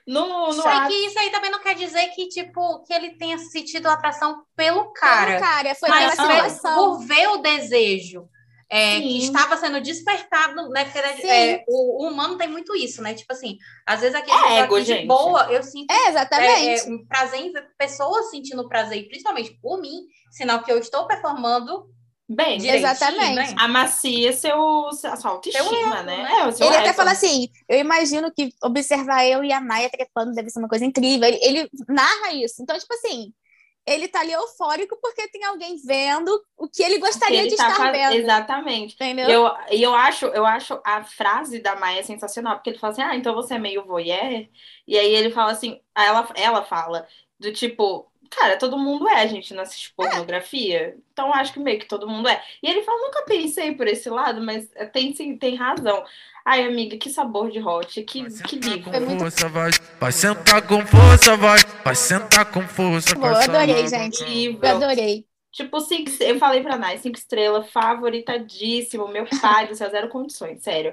no. 0.07 0.49
no 0.49 0.63
Sei 0.63 0.81
que 0.89 1.07
isso 1.07 1.19
aí 1.19 1.31
também 1.31 1.51
não 1.51 1.61
quer 1.61 1.75
dizer 1.75 2.07
que, 2.09 2.29
tipo, 2.29 2.83
que 2.85 2.93
ele 2.93 3.17
tenha 3.17 3.39
sentido 3.39 3.87
atração 3.87 4.45
pelo 4.55 4.93
cara. 4.93 5.33
Pelo 5.33 5.41
cara, 5.41 5.75
foi 5.75 5.89
mas 5.89 6.15
pela 6.15 6.49
situação. 6.49 6.77
por 6.77 7.07
ver 7.07 7.29
o 7.29 7.39
desejo. 7.39 8.29
É, 8.71 8.99
que 8.99 9.19
estava 9.19 9.57
sendo 9.57 9.81
despertado, 9.81 10.69
né? 10.71 10.85
Porque 10.85 10.99
é, 10.99 11.63
o, 11.69 12.03
o, 12.03 12.09
humano 12.09 12.37
tem 12.37 12.49
muito 12.49 12.75
isso, 12.75 13.03
né? 13.03 13.15
Tipo 13.15 13.33
assim, 13.33 13.57
às 13.87 14.01
vezes 14.01 14.17
aqui 14.17 14.31
é 14.33 14.61
ego, 14.61 14.81
de 14.81 14.87
gente. 14.87 15.07
boa, 15.07 15.45
eu 15.53 15.63
sinto 15.63 15.93
é, 15.93 16.09
exatamente. 16.09 16.89
É, 16.89 16.91
um 16.91 17.07
prazer 17.07 17.41
em 17.41 17.53
ver 17.53 17.69
pessoas 17.79 18.31
sentindo 18.31 18.67
prazer, 18.67 19.07
principalmente 19.07 19.53
por 19.63 19.81
mim, 19.81 20.07
sinal 20.31 20.63
que 20.63 20.73
eu 20.73 20.79
estou 20.79 21.07
performando 21.07 21.87
bem, 22.29 22.67
Exatamente. 22.67 23.35
né? 23.35 23.55
amacia 23.59 24.33
seu, 24.33 24.89
a 24.89 25.17
sua 25.17 25.31
autoestima, 25.31 26.03
né? 26.03 26.23
né? 26.23 26.33
É, 26.41 26.47
o 26.47 26.53
seu 26.53 26.67
Ele 26.67 26.77
até 26.77 26.93
fala 26.93 27.13
assim: 27.13 27.49
eu 27.69 27.79
imagino 27.79 28.33
que 28.33 28.51
observar 28.63 29.27
eu 29.27 29.45
e 29.45 29.53
a 29.53 29.61
Maia 29.61 29.91
trepando 29.91 30.33
deve 30.33 30.51
ser 30.51 30.59
uma 30.59 30.69
coisa 30.69 30.85
incrível. 30.85 31.29
Ele, 31.29 31.39
ele 31.43 31.71
narra 31.89 32.33
isso. 32.33 32.63
Então, 32.63 32.79
tipo 32.79 32.95
assim, 32.95 33.33
ele 33.87 34.09
tá 34.09 34.21
ali 34.21 34.33
eufórico 34.33 34.99
porque 35.01 35.29
tem 35.29 35.45
alguém 35.45 35.77
vendo 35.77 36.31
o 36.57 36.67
que 36.67 36.83
ele 36.83 36.95
que 36.95 37.01
gostaria 37.01 37.41
ele 37.41 37.51
de 37.51 37.57
tá 37.57 37.69
estar 37.69 37.93
vendo. 37.93 38.15
Exatamente. 38.15 38.95
Entendeu? 38.95 39.29
E 39.29 39.33
eu, 39.33 39.51
eu, 39.71 39.95
acho, 39.95 40.27
eu 40.27 40.47
acho 40.47 40.81
a 40.85 41.05
frase 41.05 41.59
da 41.59 41.77
Maia 41.77 42.03
sensacional, 42.03 42.55
porque 42.55 42.71
ele 42.71 42.79
fala 42.79 42.93
assim: 42.93 43.03
ah, 43.03 43.15
então 43.15 43.35
você 43.35 43.55
é 43.55 43.59
meio 43.59 43.85
voyeur? 43.85 44.49
E 44.87 44.99
aí 44.99 45.15
ele 45.15 45.31
fala 45.31 45.53
assim: 45.53 45.81
ela, 45.95 46.27
ela 46.35 46.63
fala, 46.65 47.07
do 47.39 47.53
tipo, 47.53 48.11
cara, 48.31 48.57
todo 48.57 48.79
mundo 48.79 49.09
é, 49.09 49.23
a 49.23 49.27
gente 49.27 49.55
não 49.55 49.63
assiste 49.63 49.93
pornografia, 49.97 50.97
então 51.13 51.33
acho 51.33 51.53
que 51.53 51.61
meio 51.61 51.79
que 51.79 51.87
todo 51.87 52.09
mundo 52.09 52.29
é. 52.29 52.43
E 52.63 52.69
ele 52.69 52.83
fala: 52.83 53.01
nunca 53.01 53.23
pensei 53.23 53.75
por 53.75 53.87
esse 53.87 54.09
lado, 54.09 54.41
mas 54.41 54.69
tem 54.93 55.15
sim, 55.15 55.37
tem 55.37 55.55
razão. 55.55 56.05
Ai, 56.45 56.63
amiga, 56.63 56.99
que 56.99 57.09
sabor 57.09 57.51
de 57.51 57.59
hot, 57.59 58.03
que, 58.03 58.23
Vai 58.23 58.31
que 58.31 58.63
sentar 58.63 59.01
livro. 59.01 59.07
com 59.07 59.19
força, 59.19 59.49
vai. 59.49 59.71
Vai 59.99 60.13
sentar 60.13 60.63
com 60.63 60.87
força, 60.87 61.37
vai. 61.37 61.59
Vai 61.83 61.95
sentar 61.95 62.45
com 62.45 62.63
força. 62.69 63.17
Pô, 63.17 63.27
eu 63.27 63.37
adorei, 63.37 63.89
gente. 63.89 64.59
Eu 64.63 64.69
adorei. 64.69 65.27
Tipo, 65.55 65.79
cinco, 65.79 66.11
eu 66.21 66.37
falei 66.37 66.63
pra 66.65 66.77
Nai, 66.77 66.99
cinco 66.99 67.17
estrelas, 67.17 67.71
favoritadíssimo. 67.71 69.07
Meu 69.07 69.25
pai 69.41 69.69
do 69.69 69.77
céu, 69.77 69.89
zero 69.89 70.09
condições, 70.09 70.61
sério. 70.61 70.93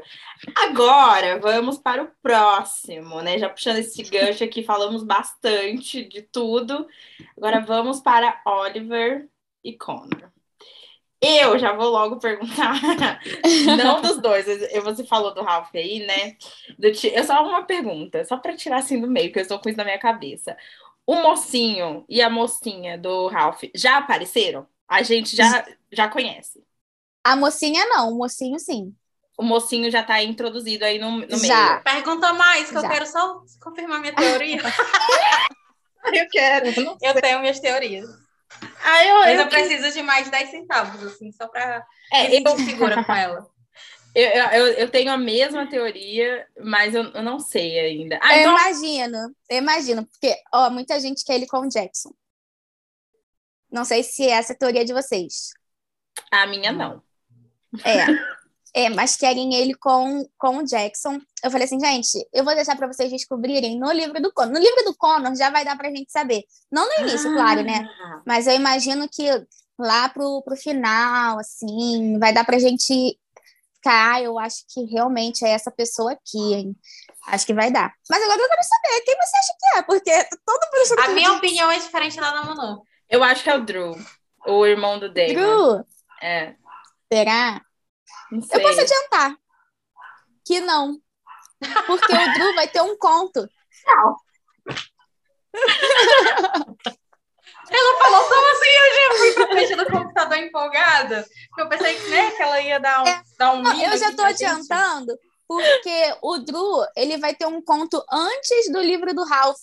Agora, 0.55 1.39
vamos 1.39 1.79
para 1.79 2.03
o 2.03 2.11
próximo, 2.21 3.21
né? 3.21 3.39
Já 3.39 3.49
puxando 3.49 3.77
esse 3.77 4.03
gancho 4.03 4.43
aqui, 4.43 4.61
falamos 4.61 5.03
bastante 5.03 6.03
de 6.03 6.21
tudo. 6.21 6.87
Agora 7.35 7.59
vamos 7.59 8.01
para 8.01 8.39
Oliver 8.45 9.27
e 9.63 9.75
Connor. 9.75 10.29
Eu 11.19 11.57
já 11.57 11.73
vou 11.73 11.89
logo 11.89 12.19
perguntar, 12.19 12.79
não 13.77 13.99
dos 14.01 14.19
dois, 14.19 14.45
você 14.83 15.03
falou 15.03 15.33
do 15.33 15.43
Ralph 15.43 15.73
aí, 15.73 16.05
né? 16.05 16.35
Do 16.77 16.87
eu 16.87 17.23
só 17.23 17.43
uma 17.47 17.63
pergunta, 17.63 18.23
só 18.25 18.37
para 18.37 18.55
tirar 18.55 18.77
assim 18.77 18.99
do 18.99 19.07
meio, 19.07 19.31
que 19.31 19.39
eu 19.39 19.43
estou 19.43 19.59
com 19.59 19.69
isso 19.69 19.77
na 19.77 19.83
minha 19.83 19.99
cabeça. 19.99 20.55
O 21.11 21.15
mocinho 21.21 22.05
e 22.07 22.21
a 22.21 22.29
mocinha 22.29 22.97
do 22.97 23.27
Ralph 23.27 23.63
já 23.75 23.97
apareceram? 23.97 24.65
A 24.87 25.03
gente 25.03 25.35
já, 25.35 25.65
já 25.91 26.07
conhece. 26.07 26.63
A 27.21 27.35
mocinha 27.35 27.85
não, 27.87 28.13
o 28.13 28.17
mocinho 28.17 28.57
sim. 28.57 28.95
O 29.37 29.43
mocinho 29.43 29.91
já 29.91 30.03
tá 30.03 30.23
introduzido 30.23 30.85
aí 30.85 30.99
no, 30.99 31.17
no 31.17 31.37
Já. 31.37 31.81
meio. 31.81 31.83
Pergunta 31.83 32.31
mais, 32.31 32.69
que 32.69 32.77
eu 32.77 32.81
Já. 32.81 32.87
quero 32.87 33.05
só 33.05 33.43
confirmar 33.61 33.99
minha 33.99 34.15
teoria. 34.15 34.61
Eu 36.13 36.27
quero. 36.31 36.65
eu 36.99 37.21
tenho 37.21 37.39
minhas 37.41 37.59
teorias. 37.59 38.09
Ah, 38.83 39.05
eu, 39.05 39.19
Mas 39.19 39.35
eu, 39.35 39.41
eu 39.41 39.47
preciso 39.49 39.91
de 39.93 40.01
mais 40.01 40.27
10 40.31 40.49
centavos, 40.49 41.03
assim, 41.03 41.31
só 41.31 41.47
pra 41.47 41.85
é, 42.11 42.41
eu, 42.41 42.57
segura 42.57 43.03
com 43.03 43.13
ela. 43.13 43.47
Eu, 44.13 44.43
eu, 44.51 44.67
eu 44.73 44.89
tenho 44.89 45.11
a 45.11 45.17
mesma 45.17 45.67
teoria, 45.69 46.47
mas 46.63 46.93
eu, 46.93 47.03
eu 47.03 47.23
não 47.23 47.39
sei 47.39 47.79
ainda. 47.79 48.19
Ah, 48.21 48.35
eu 48.35 48.41
então, 48.41 48.53
imagino, 48.53 49.35
eu 49.49 49.57
imagino, 49.57 50.05
porque, 50.05 50.35
ó, 50.53 50.69
muita 50.69 50.99
gente 50.99 51.23
quer 51.23 51.35
ele 51.35 51.47
com 51.47 51.59
o 51.59 51.69
Jackson. 51.69 52.13
Não 53.71 53.85
sei 53.85 54.03
se 54.03 54.27
essa 54.27 54.51
é 54.51 54.55
a 54.55 54.59
teoria 54.59 54.83
de 54.83 54.93
vocês. 54.93 55.51
a 56.29 56.45
minha 56.45 56.71
não. 56.73 57.01
É. 57.85 58.05
É, 58.73 58.89
mas 58.89 59.17
querem 59.17 59.53
ele 59.53 59.73
com, 59.73 60.25
com 60.37 60.57
o 60.57 60.63
Jackson. 60.63 61.19
Eu 61.43 61.51
falei 61.51 61.65
assim, 61.65 61.79
gente, 61.79 62.25
eu 62.33 62.43
vou 62.43 62.55
deixar 62.55 62.75
para 62.77 62.87
vocês 62.87 63.11
descobrirem 63.11 63.77
no 63.77 63.91
livro 63.91 64.21
do 64.21 64.31
Conor. 64.31 64.53
No 64.53 64.59
livro 64.59 64.83
do 64.85 64.95
Conor 64.95 65.35
já 65.35 65.49
vai 65.49 65.65
dar 65.65 65.77
pra 65.77 65.89
gente 65.89 66.09
saber. 66.09 66.43
Não 66.71 66.87
no 66.87 67.05
início, 67.05 67.33
claro, 67.33 67.63
né? 67.63 67.85
Ah, 68.01 68.21
Mas 68.25 68.47
eu 68.47 68.55
imagino 68.55 69.09
que 69.09 69.25
lá 69.77 70.07
pro, 70.09 70.41
pro 70.43 70.55
final, 70.55 71.37
assim, 71.39 72.17
vai 72.17 72.33
dar 72.33 72.45
pra 72.45 72.59
gente 72.59 73.19
ah, 73.89 74.21
eu 74.21 74.37
acho 74.39 74.63
que 74.71 74.83
realmente 74.85 75.45
é 75.45 75.49
essa 75.49 75.71
pessoa 75.71 76.11
aqui, 76.13 76.53
hein? 76.53 76.75
Acho 77.27 77.45
que 77.45 77.53
vai 77.53 77.71
dar. 77.71 77.93
Mas 78.09 78.21
agora 78.23 78.41
eu 78.41 78.47
quero 78.47 78.63
saber 78.63 79.01
quem 79.05 79.15
você 79.15 79.37
acha 79.37 79.53
que 79.59 79.77
é, 79.77 79.81
porque 79.83 80.29
todo 80.45 80.69
mundo 80.73 80.99
A 81.03 81.07
minha 81.09 81.33
opinião 81.33 81.69
é 81.71 81.77
diferente 81.79 82.17
da 82.17 82.31
da 82.31 82.43
Manu. 82.43 82.83
Eu 83.09 83.23
acho 83.23 83.43
que 83.43 83.49
é 83.49 83.55
o 83.55 83.63
Drew, 83.63 83.95
o 84.45 84.65
irmão 84.65 84.97
do 84.99 85.11
Damon. 85.13 85.33
Drew, 85.33 85.85
É, 86.21 86.55
será? 87.11 87.61
não. 88.31 88.41
Eu 88.51 88.61
posso 88.61 88.81
adiantar 88.81 89.35
que 90.45 90.59
não. 90.61 90.97
Porque 91.85 92.13
o 92.13 92.33
Drew 92.33 92.55
vai 92.55 92.67
ter 92.67 92.81
um 92.81 92.97
conto. 92.97 93.47
Ela 97.71 97.97
falou 97.99 98.23
como 98.27 98.51
assim? 98.51 98.69
Eu 98.69 98.95
já 98.95 99.17
fui 99.17 99.31
pra 99.33 99.47
frente 99.47 99.75
do 99.75 99.85
computador 99.85 100.37
empolgada. 100.37 101.25
Eu 101.57 101.69
pensei 101.69 101.95
que, 101.95 102.09
né, 102.09 102.31
que 102.31 102.41
ela 102.43 102.61
ia 102.61 102.79
dar 102.79 103.01
um, 103.01 103.05
dar 103.37 103.53
um 103.53 103.61
Não, 103.61 103.81
eu 103.81 103.97
já 103.97 104.09
tô 104.11 104.17
pra 104.17 104.31
gente. 104.31 104.43
adiantando, 104.45 105.17
porque 105.47 106.15
o 106.21 106.37
Drew, 106.39 106.85
ele 106.95 107.17
vai 107.17 107.33
ter 107.33 107.45
um 107.45 107.61
conto 107.61 108.03
antes 108.11 108.71
do 108.71 108.79
livro 108.81 109.13
do 109.13 109.23
Ralph. 109.23 109.57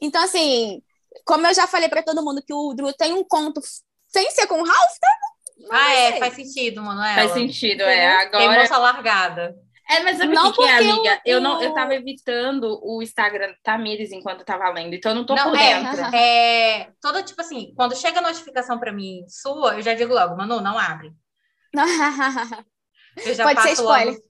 Então, 0.00 0.22
assim, 0.22 0.82
como 1.24 1.46
eu 1.46 1.54
já 1.54 1.66
falei 1.66 1.88
pra 1.88 2.02
todo 2.02 2.22
mundo 2.22 2.42
que 2.46 2.52
o 2.52 2.74
Drew 2.74 2.92
tem 2.92 3.12
um 3.14 3.24
conto 3.24 3.60
sem 4.08 4.30
ser 4.30 4.46
com 4.46 4.60
o 4.60 4.64
Ralph, 4.66 4.98
tá? 5.00 5.08
Não 5.58 5.68
Ah, 5.72 5.92
é, 5.94 6.18
faz 6.18 6.34
sentido, 6.34 6.82
Manuela. 6.82 7.14
Faz 7.14 7.32
sentido, 7.32 7.82
é. 7.82 8.14
Entendeu? 8.16 8.30
Tem 8.32 8.42
Agora. 8.48 8.60
moça 8.60 8.78
largada. 8.78 9.56
É, 9.88 10.02
mas 10.02 10.16
sabe 10.18 10.34
Não 10.34 10.50
que, 10.50 10.58
que 10.58 10.64
é, 10.64 10.76
porque 10.78 10.90
amiga? 10.90 11.14
o- 11.14 11.28
Eu 11.28 11.40
não, 11.40 11.62
eu 11.62 11.74
tava 11.74 11.94
evitando 11.94 12.80
o 12.82 13.02
Instagram 13.02 13.48
da 13.48 13.56
Tamires 13.62 14.12
enquanto 14.12 14.40
eu 14.40 14.46
tava 14.46 14.68
lendo, 14.70 14.94
então 14.94 15.12
eu 15.12 15.16
não 15.16 15.26
tô 15.26 15.34
Não, 15.34 15.50
por 15.50 15.58
é. 15.58 15.80
dentro. 15.80 16.00
É, 16.16 16.90
toda, 17.00 17.22
tipo 17.22 17.40
assim, 17.40 17.72
quando 17.76 17.94
chega 17.96 18.18
a 18.18 18.22
notificação 18.22 18.78
pra 18.78 18.92
mim 18.92 19.24
sua, 19.28 19.74
eu 19.74 19.82
já 19.82 19.94
digo 19.94 20.14
logo, 20.14 20.36
Manu, 20.36 20.60
não 20.60 20.78
abre. 20.78 21.12
Eu 23.24 23.34
já 23.34 23.44
Pode 23.44 23.60
ser 23.62 23.68
passo 23.68 23.82
spoiler. 23.82 24.06
logo, 24.14 24.18
eu 24.18 24.22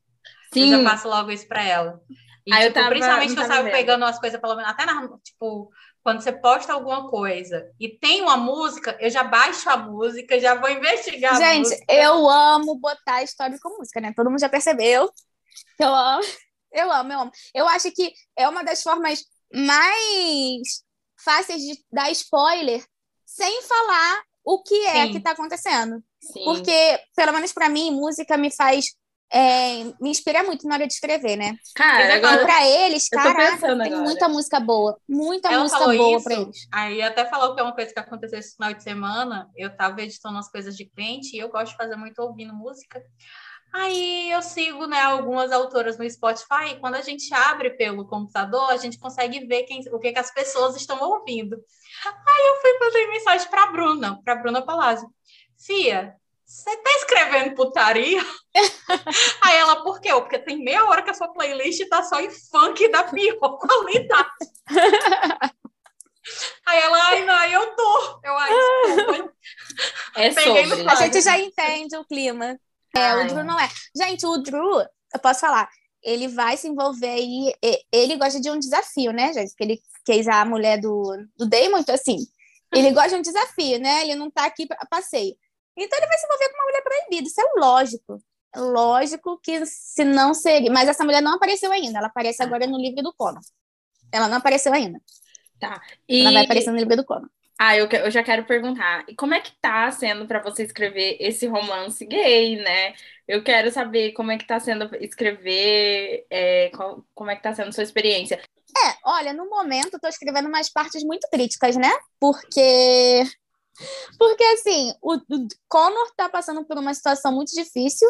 Sim, 0.53 0.71
já 0.71 0.85
passo 0.85 1.09
logo 1.09 1.31
isso 1.31 1.49
pra 1.49 1.63
ela. 1.65 2.01
E, 2.47 2.53
Ah, 2.53 2.59
eu 2.63 2.69
tipo, 2.69 2.75
tava- 2.75 2.89
principalmente 2.91 3.35
que 3.35 3.41
eu 3.41 3.49
tava 3.49 3.55
saio 3.55 3.73
pegando 3.73 4.05
as 4.05 4.19
coisas, 4.21 4.41
pelo 4.41 4.57
menos, 4.57 4.71
até 4.71 4.85
na, 4.85 5.09
tipo, 5.25 5.71
quando 6.03 6.21
você 6.23 6.33
posta 6.33 6.73
alguma 6.73 7.09
coisa 7.09 7.71
e 7.81 7.89
tem 7.99 8.23
uma 8.23 8.37
música, 8.37 8.97
eu 9.01 9.11
já 9.11 9.25
baixo 9.25 9.69
a 9.71 9.77
música, 9.79 10.39
já 10.39 10.55
vou 10.55 10.69
investigar 10.71 11.37
a 11.37 11.41
Gente, 11.41 11.59
música. 11.61 11.85
eu 11.89 12.29
amo 12.29 12.79
botar 12.79 13.23
história 13.23 13.59
com 13.63 13.79
música, 13.79 14.01
né? 14.01 14.13
Todo 14.15 14.31
mundo 14.31 14.41
já 14.41 14.49
percebeu. 14.49 15.11
Eu 15.79 15.95
amo. 15.95 16.23
Eu 16.73 16.91
amo, 16.93 17.13
eu 17.13 17.21
amo. 17.21 17.31
Eu 17.55 17.69
acho 17.69 17.91
que 17.93 18.13
é 18.37 18.49
uma 18.49 18.65
das 18.65 18.83
formas 18.83 19.21
mais 19.55 20.83
fáceis 21.23 21.63
de 21.63 21.79
dar 21.93 22.11
spoiler 22.11 22.85
sem 23.25 23.63
falar 23.63 24.23
o 24.45 24.63
que 24.63 24.75
é 24.87 25.07
Sim. 25.07 25.13
que 25.13 25.21
tá 25.21 25.31
acontecendo. 25.31 26.03
sim. 26.21 26.45
Porque, 26.45 27.01
pelo 27.17 27.33
menos 27.33 27.53
pra 27.53 27.69
mim, 27.69 27.91
música 27.93 28.37
me 28.37 28.51
faz. 28.55 28.85
é, 29.33 29.85
me 30.01 30.11
inspira 30.11 30.43
muito 30.45 30.67
na 30.69 30.75
hora 30.75 30.87
de 30.87 30.93
escrever, 30.93 31.37
né? 31.37 31.57
Cara, 31.75 32.07
já 32.07 32.15
E 32.15 32.19
agora 32.19 32.45
pra 32.45 32.67
eles, 32.69 33.09
pensando 33.09 33.83
tem 33.83 33.93
agora. 33.93 34.03
muita 34.03 34.29
música 34.29 34.61
boa. 34.61 34.97
Muita 35.09 35.49
Ela 35.51 35.63
música 35.63 35.87
boa 35.87 36.17
isso, 36.19 36.25
pra 36.25 36.35
eles. 36.35 36.57
aí 36.73 37.03
até 37.03 37.25
falou 37.25 37.55
que 37.55 37.61
é 37.61 37.65
uma 37.65 37.75
coisa 37.75 37.93
que 37.93 37.99
aconteceu 37.99 38.39
esse 38.39 38.55
final 38.55 38.75
de 38.75 38.83
semana. 38.83 39.51
Eu 39.57 39.75
tava 39.77 40.03
editando 40.03 40.37
umas 40.37 40.51
coisas 40.51 40.77
de 40.77 40.85
cliente 40.85 41.35
e 41.37 41.39
eu 41.39 41.49
gosto 41.49 41.71
de 41.73 41.77
fazer 41.77 41.97
muito 41.97 42.19
ouvindo 42.21 42.55
música. 42.55 43.03
Aí 43.75 44.31
eu 44.31 44.41
sigo, 44.41 44.87
né, 44.87 45.01
algumas 45.01 45.51
autoras 45.51 45.99
no 45.99 46.09
Spotify 46.09 46.71
e 46.71 46.79
quando 46.79 46.95
a 46.95 47.01
gente 47.01 47.35
abre 47.35 47.71
pelo 47.71 48.07
computador, 48.07 48.71
a 48.71 48.77
gente 48.77 49.01
consegue 49.01 49.45
ver 49.47 49.65
quem, 49.65 49.81
o 49.93 49.99
que, 49.99 50.13
que 50.13 50.19
as 50.19 50.33
pessoas 50.33 50.77
estão 50.77 50.97
ouvindo. 51.03 51.57
Aí 52.07 52.47
eu 52.47 52.61
fui 52.61 52.79
fazer 52.79 53.07
mensagem 53.09 53.51
pra 53.51 53.67
Bruna, 53.73 54.21
pra 54.23 54.37
Bruna 54.37 54.65
Palazzo. 54.65 55.13
Fia, 55.59 56.15
você 56.45 56.77
tá 56.77 56.91
escrevendo 56.99 57.57
putaria? 57.57 58.23
Aí 59.43 59.57
ela, 59.57 59.83
por 59.83 60.01
quê? 60.01 60.11
Porque 60.11 60.39
tem 60.39 60.63
meia 60.63 60.85
hora 60.85 61.03
que 61.03 61.11
a 61.11 61.15
sua 61.15 61.33
playlist 61.33 61.89
tá 61.89 62.05
só 62.05 62.21
em 62.21 62.31
funk 62.31 62.87
da 62.93 63.03
pior 63.03 63.59
qualidade. 63.59 64.53
Aí 66.65 66.81
ela, 66.81 67.09
ai, 67.09 67.25
não, 67.25 67.45
eu 67.47 67.75
tô. 67.75 68.21
Eu, 68.23 68.39
ai, 68.39 68.51
desculpa. 68.55 69.33
é 70.15 70.31
peguei 70.33 70.67
sobre. 70.67 70.89
A 70.89 70.95
gente 70.95 71.21
já 71.21 71.37
entende 71.39 71.97
o 71.97 72.05
clima. 72.05 72.57
É, 72.95 73.17
o 73.17 73.27
Drew 73.27 73.45
não 73.45 73.59
é. 73.59 73.69
Gente, 73.97 74.25
o 74.27 74.39
Drew, 74.39 74.81
eu 74.81 75.21
posso 75.21 75.41
falar, 75.41 75.69
ele 76.03 76.29
vai 76.29 76.57
se 76.57 76.69
envolver 76.69 77.09
aí. 77.09 77.53
Ele 77.93 78.17
gosta 78.17 78.41
de 78.41 78.51
um 78.51 78.59
desafio, 78.59 79.13
né, 79.13 79.33
gente? 79.33 79.51
Porque 79.51 79.65
ele 79.65 79.83
quis 80.05 80.29
a 80.29 80.45
mulher 80.45 80.81
do, 80.81 81.17
do 81.37 81.49
Damon, 81.49 81.79
então 81.79 81.95
assim, 81.95 82.19
ele 82.73 82.91
gosta 82.93 83.11
de 83.11 83.17
um 83.17 83.23
desafio, 83.23 83.79
né? 83.81 84.03
Ele 84.03 84.15
não 84.15 84.31
tá 84.31 84.45
aqui 84.47 84.67
a 84.71 84.87
passeio. 84.87 85.35
Então 85.77 85.99
ele 85.99 86.07
vai 86.07 86.19
se 86.19 86.27
envolver 86.27 86.49
com 86.51 86.57
uma 86.57 86.65
mulher 86.67 86.83
proibida. 86.83 87.29
Isso 87.29 87.41
é 87.41 87.61
lógico. 87.61 88.23
É 88.55 88.61
lógico 88.61 89.41
que 89.43 89.67
se 89.67 90.05
não 90.05 90.33
seria. 90.33 90.71
Mas 90.71 90.89
essa 90.89 91.05
mulher 91.05 91.21
não 91.21 91.35
apareceu 91.35 91.73
ainda. 91.73 91.99
Ela 91.99 92.07
aparece 92.07 92.43
agora 92.43 92.67
no 92.67 92.79
livro 92.79 93.03
do 93.03 93.13
Conor. 93.13 93.41
Ela 94.13 94.29
não 94.29 94.37
apareceu 94.37 94.73
ainda. 94.73 95.01
E... 96.09 96.21
Ela 96.21 96.33
vai 96.33 96.45
aparecer 96.45 96.71
no 96.71 96.77
livro 96.77 96.97
do 96.97 97.05
Conor. 97.05 97.29
Ah, 97.59 97.77
eu, 97.77 97.89
eu 97.89 98.11
já 98.11 98.23
quero 98.23 98.45
perguntar. 98.45 99.05
E 99.09 99.15
como 99.15 99.33
é 99.35 99.41
que 99.41 99.53
tá 99.61 99.91
sendo 99.91 100.27
para 100.27 100.43
você 100.43 100.65
escrever 100.65 101.17
esse 101.21 101.47
romance 101.47 102.05
gay, 102.05 102.57
né? 102.57 102.95
Eu 103.29 103.43
quero 103.45 103.71
saber 103.71 104.13
como 104.13 104.33
é 104.33 104.37
que 104.39 104.47
tá 104.47 104.59
sendo 104.59 104.91
escrever, 104.97 106.27
é, 106.29 106.69
qual- 106.71 107.05
como 107.15 107.31
é 107.31 107.37
que 107.37 107.43
tá 107.43 107.55
sendo 107.55 107.73
sua 107.73 107.85
experiência. 107.85 108.41
É, 108.77 108.97
olha, 109.05 109.33
no 109.33 109.49
momento 109.49 109.95
eu 109.95 110.01
tô 110.01 110.09
escrevendo 110.09 110.49
umas 110.49 110.69
partes 110.69 111.05
muito 111.05 111.29
críticas, 111.31 111.77
né? 111.77 111.91
Porque 112.19 113.25
Porque, 114.19 114.45
assim, 114.45 114.93
o, 115.03 115.15
o 115.17 115.49
Connor 115.69 116.13
tá 116.17 116.29
passando 116.29 116.65
por 116.65 116.79
uma 116.79 116.95
situação 116.95 117.33
muito 117.33 117.53
difícil. 117.55 118.09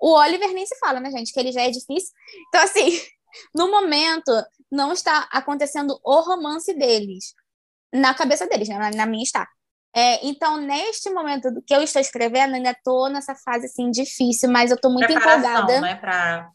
O 0.00 0.12
Oliver 0.14 0.52
nem 0.52 0.66
se 0.66 0.78
fala, 0.78 1.00
né, 1.00 1.10
gente? 1.10 1.32
Que 1.32 1.40
ele 1.40 1.52
já 1.52 1.62
é 1.62 1.70
difícil. 1.70 2.12
Então, 2.48 2.62
assim, 2.62 2.90
no 3.54 3.70
momento, 3.70 4.32
não 4.70 4.92
está 4.92 5.28
acontecendo 5.32 5.98
o 6.04 6.20
romance 6.22 6.74
deles. 6.74 7.34
Na 7.92 8.14
cabeça 8.14 8.46
deles, 8.46 8.68
né? 8.68 8.90
Na 8.94 9.06
minha 9.06 9.22
está. 9.22 9.48
É, 9.94 10.26
então, 10.26 10.58
neste 10.58 11.08
momento 11.10 11.48
que 11.66 11.74
eu 11.74 11.82
estou 11.82 12.02
escrevendo, 12.02 12.54
ainda 12.54 12.72
estou 12.72 13.08
nessa 13.08 13.34
fase 13.34 13.66
assim 13.66 13.90
difícil, 13.90 14.50
mas 14.50 14.70
eu 14.70 14.74
estou 14.74 14.90
muito 14.90 15.06
Preparação, 15.06 15.40
empolgada. 15.40 15.80
Né, 15.80 15.94
pra... 15.94 16.50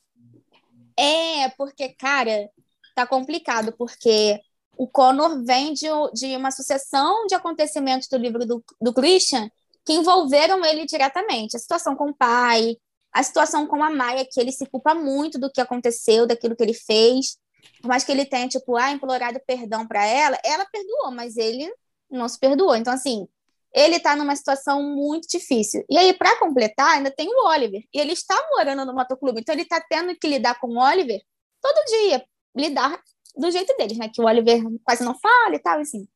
É, 0.97 1.49
porque, 1.57 1.89
cara, 1.89 2.49
tá 2.93 3.07
complicado, 3.07 3.73
porque 3.75 4.39
o 4.77 4.87
Connor 4.87 5.43
vem 5.43 5.73
de, 5.73 5.87
de 6.13 6.35
uma 6.35 6.51
sucessão 6.51 7.25
de 7.25 7.33
acontecimentos 7.33 8.07
do 8.07 8.17
livro 8.17 8.45
do, 8.45 8.63
do 8.79 8.93
Christian 8.93 9.49
que 9.85 9.93
envolveram 9.93 10.63
ele 10.63 10.85
diretamente. 10.85 11.55
A 11.55 11.59
situação 11.59 11.95
com 11.95 12.09
o 12.09 12.15
pai, 12.15 12.77
a 13.11 13.23
situação 13.23 13.67
com 13.67 13.83
a 13.83 13.89
Maia, 13.89 14.27
que 14.29 14.39
ele 14.39 14.51
se 14.51 14.65
culpa 14.65 14.93
muito 14.93 15.39
do 15.39 15.51
que 15.51 15.59
aconteceu, 15.59 16.27
daquilo 16.27 16.55
que 16.55 16.63
ele 16.63 16.73
fez. 16.73 17.37
Por 17.81 17.87
mais 17.87 18.03
que 18.03 18.11
ele 18.11 18.25
tenha, 18.25 18.47
tipo, 18.47 18.75
ah, 18.77 18.91
implorado 18.91 19.39
perdão 19.45 19.87
para 19.87 20.05
ela, 20.05 20.39
ela 20.43 20.65
perdoou, 20.65 21.11
mas 21.11 21.37
ele 21.37 21.71
não 22.09 22.27
se 22.27 22.39
perdoou. 22.39 22.75
Então, 22.75 22.93
assim, 22.93 23.27
ele 23.73 23.99
tá 23.99 24.15
numa 24.15 24.35
situação 24.35 24.83
muito 24.83 25.27
difícil. 25.27 25.83
E 25.89 25.97
aí, 25.97 26.13
para 26.13 26.37
completar, 26.37 26.97
ainda 26.97 27.11
tem 27.11 27.27
o 27.29 27.47
Oliver. 27.47 27.81
E 27.93 27.99
ele 27.99 28.13
está 28.13 28.35
morando 28.51 28.85
no 28.85 28.93
motoclube, 28.93 29.41
então 29.41 29.55
ele 29.55 29.65
tá 29.65 29.83
tendo 29.89 30.15
que 30.15 30.27
lidar 30.27 30.59
com 30.59 30.67
o 30.67 30.79
Oliver 30.79 31.21
todo 31.61 31.85
dia, 31.85 32.23
lidar 32.55 33.01
do 33.35 33.49
jeito 33.49 33.75
deles, 33.77 33.97
né? 33.97 34.09
Que 34.13 34.21
o 34.21 34.25
Oliver 34.25 34.61
quase 34.83 35.03
não 35.03 35.17
fala 35.17 35.55
e 35.55 35.59
tal, 35.59 35.79
assim. 35.79 36.07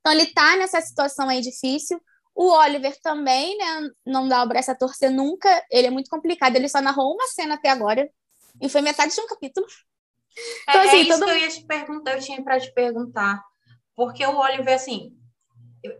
Então 0.00 0.12
ele 0.12 0.26
tá 0.26 0.56
nessa 0.56 0.80
situação 0.80 1.28
aí 1.28 1.40
difícil. 1.40 2.00
O 2.34 2.50
Oliver 2.52 2.98
também, 3.00 3.56
né? 3.56 3.90
Não 4.06 4.28
dá 4.28 4.42
o 4.42 4.48
braço 4.48 4.70
a 4.70 4.74
torcer 4.74 5.10
nunca. 5.10 5.64
Ele 5.70 5.86
é 5.86 5.90
muito 5.90 6.10
complicado. 6.10 6.56
Ele 6.56 6.68
só 6.68 6.80
narrou 6.80 7.14
uma 7.14 7.26
cena 7.28 7.54
até 7.54 7.68
agora. 7.68 8.08
E 8.60 8.68
foi 8.68 8.80
metade 8.80 9.14
de 9.14 9.20
um 9.20 9.26
capítulo. 9.26 9.66
Então, 10.68 10.80
é, 10.80 10.86
assim, 10.86 10.96
é 10.96 11.00
isso 11.00 11.18
todo... 11.18 11.24
que 11.24 11.30
eu 11.30 11.38
ia 11.38 11.48
te 11.48 11.66
perguntar, 11.66 12.12
eu 12.12 12.20
tinha 12.20 12.42
para 12.42 12.60
te 12.60 12.72
perguntar. 12.72 13.42
Porque 13.94 14.24
o 14.24 14.38
Oliver, 14.38 14.74
assim, 14.74 15.12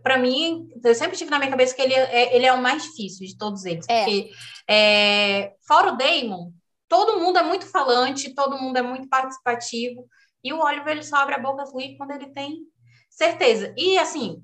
para 0.02 0.19
mim, 0.19 0.69
eu 0.85 0.94
sempre 0.94 1.16
tive 1.16 1.31
na 1.31 1.39
minha 1.39 1.51
cabeça 1.51 1.74
que 1.74 1.82
ele 1.82 1.94
é, 1.94 2.35
ele 2.35 2.47
é 2.47 2.52
o 2.52 2.61
mais 2.61 2.82
difícil 2.82 3.27
de 3.27 3.36
todos 3.36 3.65
eles. 3.65 3.86
É. 3.89 4.05
Porque, 4.05 4.31
é, 4.69 5.52
fora 5.66 5.93
o 5.93 5.97
Damon, 5.97 6.52
todo 6.89 7.19
mundo 7.19 7.39
é 7.39 7.43
muito 7.43 7.66
falante, 7.66 8.35
todo 8.35 8.59
mundo 8.59 8.77
é 8.77 8.82
muito 8.82 9.09
participativo, 9.09 10.07
e 10.43 10.52
o 10.52 10.61
Oliver 10.61 10.93
ele 10.93 11.02
só 11.02 11.16
abre 11.16 11.35
a 11.35 11.39
boca 11.39 11.62
ali 11.62 11.97
quando 11.97 12.12
ele 12.12 12.27
tem 12.32 12.61
certeza. 13.09 13.74
E 13.77 13.98
assim, 13.98 14.43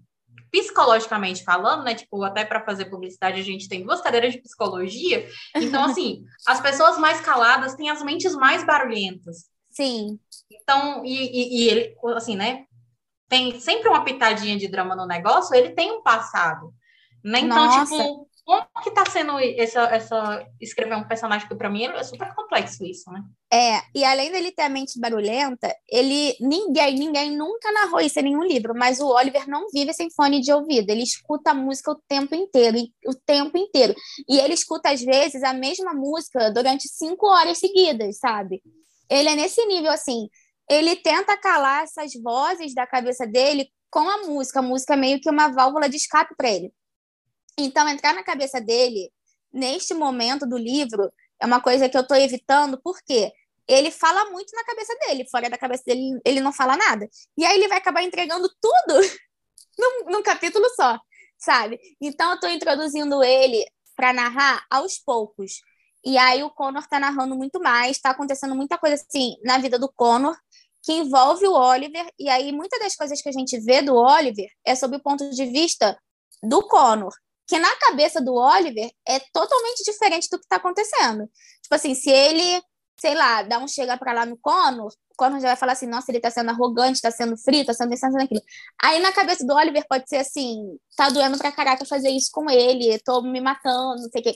psicologicamente 0.51 1.43
falando, 1.43 1.85
né, 1.85 1.95
tipo, 1.95 2.23
até 2.23 2.45
para 2.45 2.65
fazer 2.65 2.87
publicidade 2.87 3.41
a 3.41 3.45
gente 3.45 3.69
tem 3.69 3.85
duas 3.85 4.01
cadeiras 4.01 4.33
de 4.33 4.41
psicologia, 4.41 5.29
então 5.55 5.85
assim, 5.85 6.23
as 6.47 6.61
pessoas 6.61 6.99
mais 6.99 7.21
caladas 7.21 7.75
têm 7.75 7.91
as 7.91 8.03
mentes 8.03 8.35
mais 8.35 8.65
barulhentas. 8.65 9.47
Sim. 9.77 10.19
Então, 10.51 11.05
e, 11.05 11.13
e, 11.13 11.59
e 11.59 11.69
ele, 11.69 11.97
assim, 12.15 12.35
né, 12.35 12.65
tem 13.29 13.61
sempre 13.61 13.91
uma 13.91 14.05
pitadinha 14.05 14.57
de 14.57 14.69
drama 14.69 14.97
no 14.97 15.07
negócio, 15.07 15.55
ele 15.55 15.71
tem 15.71 15.93
um 15.93 16.03
passado. 16.03 16.73
Né? 17.23 17.41
Então, 17.41 17.67
Nossa. 17.67 17.85
tipo, 17.85 18.27
como 18.47 18.65
que 18.83 18.91
tá 18.93 19.05
sendo 19.11 19.39
essa, 19.39 19.83
essa 19.83 20.47
escrever 20.61 20.97
um 20.97 21.07
personagem 21.07 21.47
que 21.47 21.55
para 21.55 21.69
mim 21.69 21.85
é 21.85 22.03
super 22.05 22.33
complexo 22.35 22.85
isso, 22.85 23.11
né? 23.11 23.23
É, 23.53 23.83
e 23.95 24.05
além 24.05 24.31
dele 24.31 24.53
ter 24.53 24.63
a 24.63 24.69
mente 24.69 24.99
barulhenta, 24.99 25.75
ele 25.91 26.37
ninguém, 26.41 26.95
ninguém 26.95 27.37
nunca 27.37 27.71
narrou 27.73 28.01
isso 28.01 28.19
em 28.21 28.23
nenhum 28.23 28.45
livro, 28.45 28.73
mas 28.75 29.01
o 29.01 29.09
Oliver 29.09 29.49
não 29.49 29.69
vive 29.71 29.93
sem 29.93 30.09
fone 30.11 30.41
de 30.41 30.53
ouvido, 30.53 30.89
ele 30.89 31.03
escuta 31.03 31.51
a 31.51 31.55
música 31.55 31.91
o 31.91 32.01
tempo 32.09 32.35
inteiro, 32.35 32.79
o 33.07 33.15
tempo 33.27 33.59
inteiro. 33.59 33.95
E 34.29 34.39
ele 34.39 34.55
escuta 34.55 34.91
às 34.91 35.03
vezes 35.03 35.43
a 35.43 35.53
mesma 35.53 35.93
música 35.93 36.51
durante 36.51 36.89
cinco 36.89 37.27
horas 37.27 37.59
seguidas, 37.59 38.19
sabe? 38.19 38.63
Ele 39.09 39.29
é 39.29 39.35
nesse 39.35 39.65
nível 39.67 39.91
assim, 39.91 40.29
ele 40.69 40.97
tenta 40.97 41.37
calar 41.37 41.85
essas 41.85 42.13
vozes 42.23 42.75
da 42.75 42.87
cabeça 42.87 43.27
dele 43.27 43.71
com 43.91 44.09
a 44.09 44.19
música, 44.27 44.59
a 44.59 44.63
música 44.63 44.95
é 44.95 44.97
meio 44.97 45.21
que 45.21 45.31
uma 45.31 45.49
válvula 45.49 45.89
de 45.89 45.97
escape 45.97 46.35
para 46.37 46.51
ele. 46.51 46.73
Então, 47.59 47.89
entrar 47.89 48.13
na 48.15 48.23
cabeça 48.23 48.61
dele, 48.61 49.11
neste 49.53 49.95
momento 49.95 50.47
do 50.47 50.59
livro, 50.59 51.11
é 51.41 51.47
uma 51.47 51.61
coisa 51.61 51.89
que 51.89 51.97
eu 51.97 52.03
estou 52.03 52.17
evitando, 52.17 52.79
porque 52.83 53.33
ele 53.67 53.91
fala 53.91 54.31
muito 54.31 54.55
na 54.55 54.65
cabeça 54.65 54.95
dele, 55.01 55.27
fora 55.31 55.49
da 55.49 55.57
cabeça 55.57 55.83
dele, 55.87 56.21
ele 56.25 56.41
não 56.41 56.53
fala 56.53 56.77
nada. 56.77 57.09
E 57.37 57.45
aí 57.45 57.57
ele 57.57 57.69
vai 57.69 57.79
acabar 57.79 58.03
entregando 58.03 58.49
tudo 58.61 59.01
num, 59.79 60.11
num 60.13 60.23
capítulo 60.23 60.67
só, 60.75 60.99
sabe? 61.39 61.79
Então, 62.01 62.31
eu 62.31 62.35
estou 62.35 62.51
introduzindo 62.51 63.23
ele 63.23 63.65
para 63.97 64.13
narrar 64.13 64.65
aos 64.71 64.99
poucos. 64.99 65.61
E 66.07 66.17
aí 66.17 66.43
o 66.43 66.51
Connor 66.51 66.83
está 66.83 66.99
narrando 66.99 67.37
muito 67.37 67.61
mais, 67.61 67.97
está 67.97 68.11
acontecendo 68.11 68.55
muita 68.55 68.79
coisa 68.79 68.95
assim 68.95 69.37
na 69.45 69.59
vida 69.59 69.79
do 69.79 69.93
Connor 69.93 70.37
que 70.83 70.93
envolve 70.93 71.45
o 71.49 71.53
Oliver, 71.53 72.09
e 72.17 72.29
aí 72.31 72.53
muitas 72.53 72.79
das 72.79 72.95
coisas 72.95 73.21
que 73.21 73.29
a 73.29 73.33
gente 73.33 73.59
vê 73.59 73.83
do 73.83 73.97
Oliver 73.97 74.49
é 74.65 74.73
sob 74.77 74.97
o 74.97 75.03
ponto 75.03 75.29
de 75.29 75.47
vista 75.47 75.99
do 76.45 76.63
Connor 76.69 77.13
que 77.47 77.59
na 77.59 77.75
cabeça 77.77 78.21
do 78.21 78.35
Oliver 78.35 78.91
é 79.07 79.21
totalmente 79.33 79.85
diferente 79.85 80.29
do 80.31 80.39
que 80.39 80.45
está 80.45 80.57
acontecendo. 80.57 81.31
Tipo 81.63 81.75
assim, 81.75 81.95
se 81.95 82.11
ele, 82.11 82.61
sei 83.01 83.15
lá, 83.15 83.43
dá 83.43 83.59
um 83.59 83.69
chega 83.69 83.97
para 83.97 84.13
lá 84.13 84.27
no 84.27 84.37
Conor, 84.37 84.89
o 84.89 85.17
Conor 85.17 85.41
já 85.41 85.49
vai 85.49 85.57
falar 85.57 85.73
assim, 85.73 85.87
nossa, 85.87 86.11
ele 86.11 86.19
está 86.19 86.31
sendo 86.31 86.51
arrogante, 86.51 86.97
está 86.97 87.11
sendo 87.11 87.37
frio, 87.39 87.61
está 87.61 87.73
sendo 87.73 87.93
isso, 87.95 88.03
tá 88.03 88.11
sendo 88.11 88.23
aquilo. 88.23 88.43
Aí 88.83 89.01
na 89.01 89.13
cabeça 89.13 89.47
do 89.47 89.55
Oliver 89.55 89.85
pode 89.89 90.09
ser 90.09 90.17
assim, 90.17 90.77
tá 90.97 91.09
doendo 91.09 91.39
pra 91.39 91.53
caraca 91.53 91.85
fazer 91.85 92.11
isso 92.11 92.31
com 92.33 92.51
ele, 92.51 92.99
tô 93.05 93.23
me 93.23 93.41
matando, 93.41 94.03
não 94.03 94.11
sei 94.11 94.21
o 94.21 94.25
quê. 94.25 94.35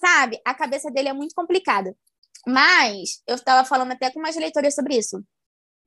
Sabe? 0.00 0.40
A 0.44 0.54
cabeça 0.54 0.90
dele 0.90 1.08
é 1.08 1.12
muito 1.12 1.34
complicada. 1.34 1.94
Mas 2.46 3.22
eu 3.26 3.34
estava 3.34 3.68
falando 3.68 3.92
até 3.92 4.10
com 4.10 4.18
umas 4.18 4.36
leitoras 4.36 4.74
sobre 4.74 4.96
isso. 4.96 5.22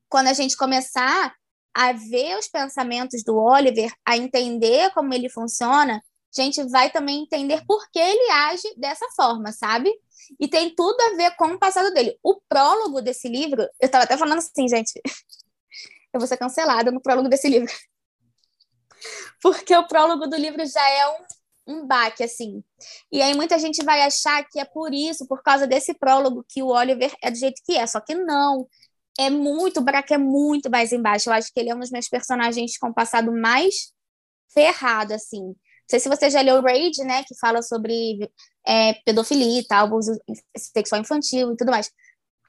Quando 0.08 0.28
a 0.28 0.34
gente 0.34 0.56
começar 0.56 1.34
a 1.74 1.92
ver 1.92 2.38
os 2.38 2.48
pensamentos 2.48 3.24
do 3.24 3.36
Oliver, 3.36 3.92
a 4.06 4.16
entender 4.16 4.92
como 4.94 5.14
ele 5.14 5.30
funciona, 5.30 5.96
a 6.38 6.42
gente 6.42 6.64
vai 6.70 6.92
também 6.92 7.24
entender 7.24 7.64
por 7.66 7.90
que 7.92 8.00
ele 8.00 8.32
age 8.32 8.74
dessa 8.78 9.08
forma, 9.16 9.52
sabe? 9.52 9.92
E 10.40 10.48
tem 10.48 10.74
tudo 10.76 11.00
a 11.02 11.16
ver 11.16 11.36
com 11.36 11.46
o 11.46 11.60
passado 11.60 11.94
dele. 11.94 12.18
O 12.24 12.40
prólogo 12.48 13.02
desse 13.02 13.28
livro, 13.28 13.62
eu 13.62 13.86
estava 13.86 14.04
até 14.04 14.18
falando 14.18 14.40
assim, 14.40 14.68
gente, 14.68 15.00
eu 16.14 16.20
vou 16.20 16.28
ser 16.28 16.38
cancelada 16.38 16.92
no 16.92 17.02
prólogo 17.02 17.30
desse 17.30 17.48
livro. 17.48 17.72
Porque 19.42 19.76
o 19.76 19.88
prólogo 19.88 20.28
do 20.28 20.36
livro 20.36 20.66
já 20.66 20.88
é 20.90 21.08
um, 21.10 21.26
um 21.68 21.88
baque, 21.88 22.24
assim. 22.24 22.64
E 23.12 23.22
aí 23.22 23.34
muita 23.34 23.58
gente 23.58 23.84
vai 23.84 24.02
achar 24.02 24.44
que 24.50 24.60
é 24.60 24.66
por 24.66 24.94
isso, 24.94 25.28
por 25.28 25.42
causa 25.42 25.66
desse 25.66 25.94
prólogo, 25.94 26.46
que 26.48 26.62
o 26.62 26.68
Oliver 26.68 27.14
é 27.22 27.32
do 27.32 27.38
jeito 27.38 27.62
que 27.66 27.78
é. 27.78 27.86
Só 27.88 28.00
que 28.00 28.16
não. 28.16 28.68
É 29.20 29.30
muito, 29.30 29.80
o 29.80 29.84
buraco 29.84 30.14
é 30.14 30.18
muito 30.18 30.70
mais 30.70 30.92
embaixo. 30.92 31.30
Eu 31.30 31.34
acho 31.34 31.52
que 31.54 31.60
ele 31.60 31.70
é 31.70 31.76
um 31.76 31.80
dos 31.80 31.92
meus 31.92 32.10
personagens 32.10 32.78
com 32.78 32.94
passado 32.94 33.32
mais 33.32 33.94
ferrado, 34.54 35.14
assim 35.14 35.56
sei 35.90 36.00
se 36.00 36.10
você 36.10 36.30
já 36.30 36.42
leu 36.42 36.62
Rage, 36.62 37.04
né, 37.04 37.24
que 37.24 37.38
fala 37.40 37.62
sobre 37.62 38.30
é, 38.66 38.94
pedofilia 39.06 39.62
e 39.62 39.68
tal, 39.68 39.86
abuso 39.86 40.12
sexual 40.58 41.02
infantil 41.02 41.54
e 41.54 41.58
tudo 41.58 41.72
mais. 41.72 41.92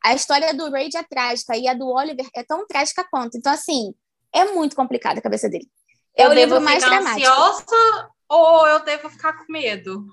A 0.03 0.15
história 0.15 0.53
do 0.55 0.71
Rage 0.71 0.97
é 0.97 1.03
trágica 1.03 1.57
e 1.57 1.67
a 1.67 1.75
do 1.75 1.89
Oliver 1.89 2.27
é 2.35 2.43
tão 2.43 2.67
trágica 2.67 3.07
quanto. 3.11 3.37
Então, 3.37 3.53
assim, 3.53 3.95
é 4.33 4.45
muito 4.53 4.77
complicada 4.77 5.19
a 5.19 5.23
cabeça 5.23 5.49
dele. 5.49 5.67
É 6.17 6.27
eu 6.27 6.31
o 6.31 6.33
livro 6.33 6.61
mais 6.61 6.83
dramático. 6.83 7.29
ansiosa 7.29 8.11
ou 8.29 8.67
eu 8.67 8.85
devo 8.85 9.09
ficar 9.11 9.33
com 9.35 9.53
medo? 9.53 10.07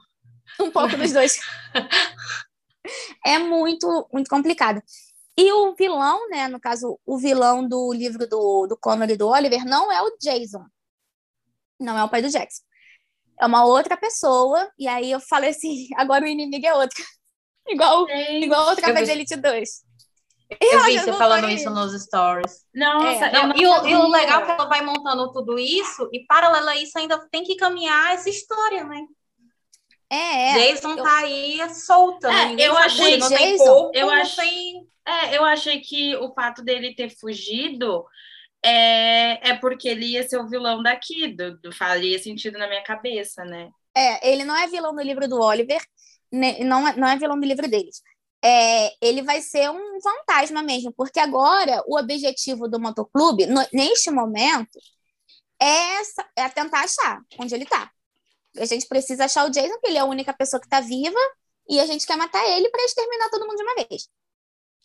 Um 0.59 0.71
pouco 0.71 0.95
dos 0.97 1.11
dois. 1.11 1.39
é 3.25 3.37
muito, 3.39 4.07
muito 4.11 4.29
complicado. 4.29 4.81
E 5.37 5.51
o 5.51 5.73
vilão, 5.75 6.29
né, 6.29 6.47
no 6.47 6.59
caso, 6.59 6.99
o 7.05 7.17
vilão 7.17 7.67
do 7.67 7.93
livro 7.93 8.27
do, 8.27 8.67
do 8.67 8.77
Connor 8.77 9.09
e 9.09 9.17
do 9.17 9.27
Oliver 9.27 9.65
não 9.65 9.91
é 9.91 10.01
o 10.01 10.17
Jason. 10.21 10.65
Não 11.79 11.97
é 11.97 12.03
o 12.03 12.09
pai 12.09 12.21
do 12.21 12.29
Jackson 12.29 12.61
é 13.41 13.45
uma 13.45 13.65
outra 13.65 13.97
pessoa, 13.97 14.71
e 14.77 14.87
aí 14.87 15.11
eu 15.11 15.19
falei 15.19 15.49
assim, 15.49 15.87
agora 15.97 16.23
o 16.23 16.27
inimigo 16.27 16.65
é 16.65 16.73
outro. 16.75 17.03
igual, 17.67 18.07
igual 18.09 18.69
outra 18.69 18.85
Tropa 18.85 19.03
de 19.03 19.11
Elite 19.11 19.35
2. 19.35 19.69
E 20.59 20.75
eu 20.75 20.83
vi 20.83 20.99
você 20.99 21.13
falando 21.13 21.49
isso 21.49 21.69
nos 21.69 21.93
stories. 22.03 22.65
Nossa, 22.73 23.25
é, 23.25 23.31
não, 23.31 23.55
e, 23.55 23.65
o, 23.65 23.87
e, 23.87 23.95
o, 23.95 24.07
legal 24.09 24.41
é 24.41 24.45
que 24.45 24.51
ela 24.51 24.65
vai 24.65 24.81
montando 24.81 25.31
tudo 25.31 25.57
isso, 25.57 26.09
e 26.11 26.25
paralelo 26.25 26.67
a 26.67 26.75
isso 26.75 26.97
ainda 26.97 27.17
tem 27.31 27.43
que 27.43 27.55
caminhar 27.55 28.13
essa 28.13 28.29
história, 28.29 28.83
né? 28.83 29.05
É, 30.09 30.49
é. 30.49 30.53
Jason 30.53 30.91
eu... 30.91 31.03
tá 31.03 31.17
aí 31.19 31.73
solta. 31.73 32.29
É, 32.29 32.55
eu 32.67 32.77
achei, 32.77 33.17
não 33.17 33.29
Jason, 33.29 33.43
tem 33.43 33.57
corpo, 33.57 33.91
eu 33.97 34.09
achei, 34.09 34.73
é, 35.05 35.37
eu 35.37 35.45
achei 35.45 35.79
que 35.79 36.15
o 36.17 36.33
fato 36.33 36.61
dele 36.61 36.93
ter 36.93 37.09
fugido 37.09 38.05
é, 38.63 39.51
é 39.51 39.55
porque 39.55 39.87
ele 39.87 40.05
ia 40.05 40.27
ser 40.27 40.37
o 40.37 40.49
vilão 40.49 40.83
daqui, 40.83 41.27
do, 41.27 41.57
do, 41.59 41.71
faria 41.71 42.19
sentido 42.19 42.57
na 42.57 42.67
minha 42.67 42.83
cabeça, 42.83 43.45
né? 43.45 43.69
É, 43.95 44.31
ele 44.31 44.43
não 44.43 44.55
é 44.55 44.67
vilão 44.67 44.93
do 44.93 45.01
livro 45.01 45.27
do 45.27 45.39
Oliver, 45.39 45.81
né, 46.31 46.59
não, 46.59 46.87
é, 46.87 46.95
não 46.95 47.07
é 47.07 47.17
vilão 47.17 47.39
do 47.39 47.45
livro 47.45 47.69
deles. 47.69 48.01
É, 48.43 48.91
ele 49.05 49.21
vai 49.21 49.41
ser 49.41 49.69
um 49.69 50.01
fantasma 50.01 50.63
mesmo, 50.63 50.91
porque 50.93 51.19
agora 51.19 51.83
o 51.87 51.97
objetivo 51.97 52.67
do 52.67 52.79
motoclube, 52.79 53.45
no, 53.45 53.61
neste 53.71 54.09
momento, 54.09 54.79
é, 55.61 56.01
é 56.35 56.49
tentar 56.49 56.81
achar 56.83 57.21
onde 57.39 57.53
ele 57.53 57.65
tá. 57.65 57.91
A 58.57 58.65
gente 58.65 58.87
precisa 58.87 59.25
achar 59.25 59.45
o 59.45 59.51
Jason, 59.51 59.73
porque 59.73 59.87
ele 59.87 59.97
é 59.97 60.01
a 60.01 60.05
única 60.05 60.33
pessoa 60.33 60.59
que 60.59 60.67
tá 60.67 60.81
viva, 60.81 61.19
e 61.69 61.79
a 61.79 61.85
gente 61.85 62.05
quer 62.05 62.17
matar 62.17 62.43
ele 62.49 62.69
para 62.69 62.83
exterminar 62.83 63.29
todo 63.29 63.45
mundo 63.45 63.57
de 63.57 63.63
uma 63.63 63.75
vez. 63.75 64.09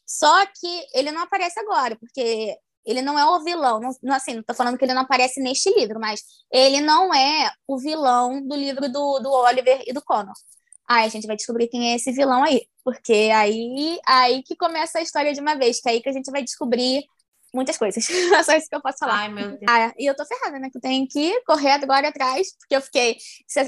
Só 0.06 0.46
que 0.46 0.86
ele 0.94 1.10
não 1.10 1.22
aparece 1.22 1.58
agora, 1.58 1.96
porque 1.96 2.56
ele 2.84 3.02
não 3.02 3.18
é 3.18 3.24
o 3.26 3.42
vilão. 3.42 3.80
Não, 4.02 4.14
assim, 4.14 4.34
não 4.34 4.42
tô 4.42 4.54
falando 4.54 4.78
que 4.78 4.84
ele 4.84 4.94
não 4.94 5.02
aparece 5.02 5.40
neste 5.40 5.70
livro, 5.74 5.98
mas 5.98 6.22
ele 6.50 6.80
não 6.80 7.12
é 7.12 7.50
o 7.66 7.78
vilão 7.78 8.40
do 8.46 8.54
livro 8.54 8.88
do, 8.88 9.18
do 9.18 9.30
Oliver 9.30 9.82
e 9.86 9.92
do 9.92 10.02
Connor. 10.02 10.34
Aí 10.88 11.06
a 11.06 11.08
gente 11.08 11.26
vai 11.26 11.36
descobrir 11.36 11.68
quem 11.68 11.92
é 11.92 11.96
esse 11.96 12.12
vilão 12.12 12.42
aí. 12.42 12.66
Porque 12.84 13.30
aí, 13.34 13.98
aí 14.06 14.42
que 14.42 14.54
começa 14.54 14.98
a 14.98 15.02
história 15.02 15.32
de 15.32 15.40
uma 15.40 15.56
vez, 15.56 15.80
que 15.80 15.88
é 15.88 15.92
aí 15.92 16.00
que 16.00 16.08
a 16.08 16.12
gente 16.12 16.30
vai 16.30 16.42
descobrir 16.42 17.04
muitas 17.52 17.76
coisas. 17.76 18.06
É 18.36 18.42
só 18.42 18.54
isso 18.54 18.68
que 18.68 18.76
eu 18.76 18.82
posso 18.82 18.98
falar. 18.98 19.20
Ai, 19.20 19.28
meu 19.32 19.50
Deus. 19.50 19.62
Ah, 19.68 19.92
e 19.98 20.06
eu 20.06 20.14
tô 20.14 20.24
ferrada, 20.24 20.58
né? 20.58 20.68
Que 20.70 20.76
eu 20.76 20.80
tenho 20.80 21.08
que 21.08 21.40
correr 21.42 21.70
agora 21.70 22.08
atrás, 22.08 22.54
porque 22.58 22.76
eu 22.76 22.82
fiquei 22.82 23.16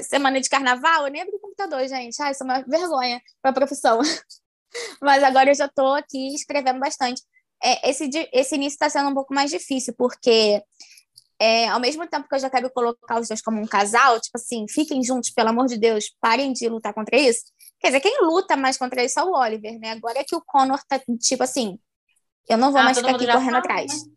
semana 0.03 0.39
de 0.39 0.49
carnaval, 0.49 1.05
eu 1.05 1.11
nem 1.11 1.21
abri 1.21 1.35
o 1.35 1.39
computador, 1.39 1.85
gente. 1.87 2.21
Ai, 2.21 2.31
isso 2.31 2.43
é 2.43 2.45
uma 2.45 2.61
vergonha 2.61 3.21
pra 3.41 3.51
profissão. 3.51 3.99
Mas 5.01 5.23
agora 5.23 5.49
eu 5.49 5.55
já 5.55 5.67
tô 5.67 5.93
aqui 5.93 6.35
escrevendo 6.35 6.79
bastante. 6.79 7.21
É, 7.61 7.89
esse, 7.89 8.09
esse 8.31 8.55
início 8.55 8.75
está 8.75 8.89
sendo 8.89 9.09
um 9.09 9.13
pouco 9.13 9.33
mais 9.33 9.49
difícil, 9.49 9.93
porque 9.97 10.61
é, 11.39 11.69
ao 11.69 11.79
mesmo 11.79 12.05
tempo 12.07 12.27
que 12.27 12.35
eu 12.35 12.39
já 12.39 12.49
quero 12.49 12.69
colocar 12.69 13.19
os 13.19 13.29
dois 13.29 13.41
como 13.41 13.61
um 13.61 13.65
casal, 13.65 14.19
tipo 14.19 14.37
assim, 14.37 14.65
fiquem 14.67 15.01
juntos, 15.01 15.31
pelo 15.31 15.49
amor 15.49 15.67
de 15.67 15.77
Deus, 15.77 16.13
parem 16.19 16.51
de 16.51 16.67
lutar 16.67 16.93
contra 16.93 17.17
isso. 17.17 17.45
Quer 17.79 17.87
dizer, 17.87 18.01
quem 18.01 18.21
luta 18.21 18.57
mais 18.57 18.77
contra 18.77 19.03
isso 19.03 19.19
é 19.19 19.23
o 19.23 19.31
Oliver, 19.31 19.79
né? 19.79 19.91
Agora 19.91 20.19
é 20.19 20.23
que 20.23 20.35
o 20.35 20.43
Connor 20.45 20.79
tá, 20.87 21.01
tipo 21.21 21.43
assim, 21.43 21.79
eu 22.47 22.57
não 22.57 22.71
vou 22.71 22.81
ah, 22.81 22.83
mais 22.83 22.97
ficar 22.97 23.15
aqui 23.15 23.25
correndo 23.25 23.53
sabe, 23.53 23.57
atrás. 23.57 24.05
Né? 24.05 24.11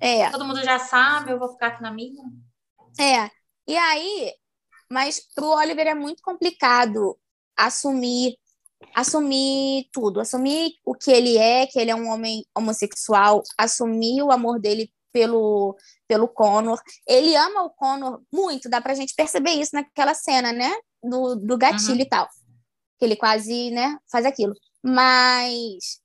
É. 0.00 0.30
Todo 0.30 0.44
mundo 0.44 0.62
já 0.62 0.78
sabe, 0.78 1.32
eu 1.32 1.38
vou 1.38 1.48
ficar 1.48 1.68
aqui 1.68 1.82
na 1.82 1.90
minha. 1.90 2.22
É. 3.00 3.30
E 3.66 3.76
aí, 3.76 4.32
mas 4.90 5.22
pro 5.34 5.46
Oliver 5.46 5.86
é 5.86 5.94
muito 5.94 6.22
complicado 6.22 7.18
assumir 7.56 8.36
assumir 8.94 9.88
tudo, 9.92 10.20
assumir 10.20 10.72
o 10.84 10.94
que 10.94 11.10
ele 11.10 11.36
é, 11.36 11.66
que 11.66 11.78
ele 11.78 11.90
é 11.90 11.94
um 11.96 12.08
homem 12.08 12.44
homossexual, 12.56 13.42
assumir 13.56 14.22
o 14.22 14.30
amor 14.30 14.60
dele 14.60 14.92
pelo 15.12 15.76
pelo 16.08 16.26
Connor. 16.26 16.80
Ele 17.06 17.36
ama 17.36 17.62
o 17.62 17.70
Connor 17.70 18.22
muito, 18.32 18.68
dá 18.68 18.80
pra 18.80 18.94
gente 18.94 19.14
perceber 19.14 19.50
isso 19.50 19.74
naquela 19.74 20.14
cena, 20.14 20.50
né? 20.50 20.74
Do, 21.02 21.36
do 21.36 21.58
gatilho 21.58 21.94
uhum. 21.94 22.00
e 22.00 22.08
tal. 22.08 22.28
Que 22.98 23.04
ele 23.04 23.14
quase, 23.14 23.70
né, 23.70 23.96
faz 24.10 24.24
aquilo. 24.24 24.54
Mas 24.82 26.00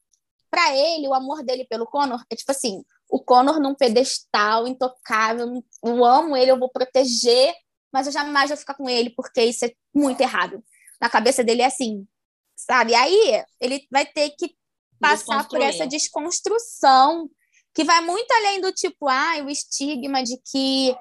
para 0.51 0.75
ele, 0.75 1.07
o 1.07 1.13
amor 1.13 1.43
dele 1.43 1.65
pelo 1.65 1.87
Connor 1.87 2.23
é 2.29 2.35
tipo 2.35 2.51
assim, 2.51 2.83
o 3.09 3.19
Connor 3.19 3.59
num 3.59 3.73
pedestal 3.73 4.67
intocável, 4.67 5.63
eu 5.83 6.05
amo 6.05 6.37
ele, 6.37 6.51
eu 6.51 6.59
vou 6.59 6.69
proteger, 6.69 7.53
mas 7.91 8.05
eu 8.05 8.13
jamais 8.13 8.49
vou 8.49 8.57
ficar 8.57 8.75
com 8.75 8.87
ele 8.89 9.09
porque 9.11 9.41
isso 9.43 9.65
é 9.65 9.71
muito 9.93 10.21
errado. 10.21 10.63
Na 11.01 11.09
cabeça 11.09 11.43
dele 11.43 11.63
é 11.63 11.65
assim, 11.65 12.07
sabe? 12.55 12.93
Aí 12.93 13.43
ele 13.59 13.87
vai 13.91 14.05
ter 14.05 14.29
que 14.31 14.55
passar 14.99 15.47
por 15.47 15.61
essa 15.61 15.87
desconstrução 15.87 17.29
que 17.73 17.83
vai 17.83 18.01
muito 18.01 18.31
além 18.31 18.61
do 18.61 18.71
tipo, 18.71 19.07
ah, 19.07 19.35
o 19.43 19.49
estigma 19.49 20.23
de 20.23 20.37
que 20.45 20.95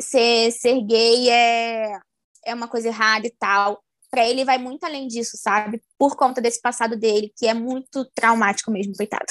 ser, 0.00 0.50
ser 0.52 0.80
gay 0.82 1.30
é, 1.30 1.98
é 2.44 2.54
uma 2.54 2.68
coisa 2.68 2.88
errada 2.88 3.26
e 3.26 3.30
tal. 3.30 3.82
Para 4.10 4.24
ele 4.24 4.44
vai 4.44 4.58
muito 4.58 4.84
além 4.84 5.06
disso, 5.06 5.36
sabe? 5.36 5.82
Por 5.98 6.16
conta 6.16 6.40
desse 6.40 6.60
passado 6.60 6.96
dele, 6.96 7.32
que 7.36 7.46
é 7.46 7.54
muito 7.54 8.04
traumático 8.14 8.70
mesmo, 8.70 8.94
coitado. 8.96 9.26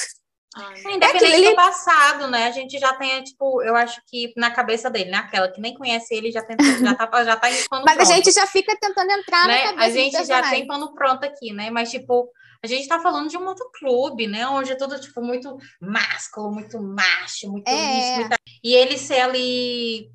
Ai, 0.55 0.93
independente 0.93 1.25
é 1.25 1.37
ele... 1.37 1.49
do 1.49 1.55
passado, 1.55 2.27
né? 2.27 2.47
A 2.47 2.51
gente 2.51 2.79
já 2.79 2.93
tem, 2.93 3.21
tipo, 3.23 3.61
eu 3.61 3.75
acho 3.75 4.01
que 4.07 4.33
na 4.37 4.51
cabeça 4.51 4.89
dele, 4.89 5.11
né? 5.11 5.17
Aquela 5.17 5.51
que 5.51 5.59
nem 5.59 5.73
conhece 5.73 6.13
ele 6.15 6.31
já, 6.31 6.41
tenta, 6.41 6.63
já 6.63 6.95
tá, 6.95 7.23
já 7.25 7.35
tá 7.35 7.51
em 7.51 7.63
pano 7.69 7.83
Mas 7.85 7.95
pronto. 7.95 8.09
a 8.09 8.15
gente 8.15 8.31
já 8.31 8.47
fica 8.47 8.77
tentando 8.79 9.11
entrar 9.11 9.47
né? 9.47 9.57
na 9.57 9.73
cabeça 9.73 9.85
A 9.85 9.89
gente 9.89 10.25
já 10.25 10.49
tem 10.49 10.65
pano 10.65 10.93
pronto 10.93 11.25
aqui, 11.25 11.51
né? 11.51 11.69
Mas, 11.69 11.91
tipo, 11.91 12.29
a 12.65 12.77
gente 12.77 12.87
tá 12.87 12.99
falando 12.99 13.29
de 13.29 13.37
um 13.37 13.45
outro 13.45 13.69
clube, 13.73 14.27
né? 14.27 14.47
Onde 14.47 14.71
é 14.71 14.75
tudo, 14.75 14.99
tipo, 14.99 15.21
muito 15.21 15.57
másculo, 15.79 16.51
muito 16.51 16.81
macho, 16.81 17.51
muito 17.51 17.67
é. 17.67 18.29
E 18.63 18.73
ele 18.73 18.97
ser 18.97 19.21
ali 19.21 20.09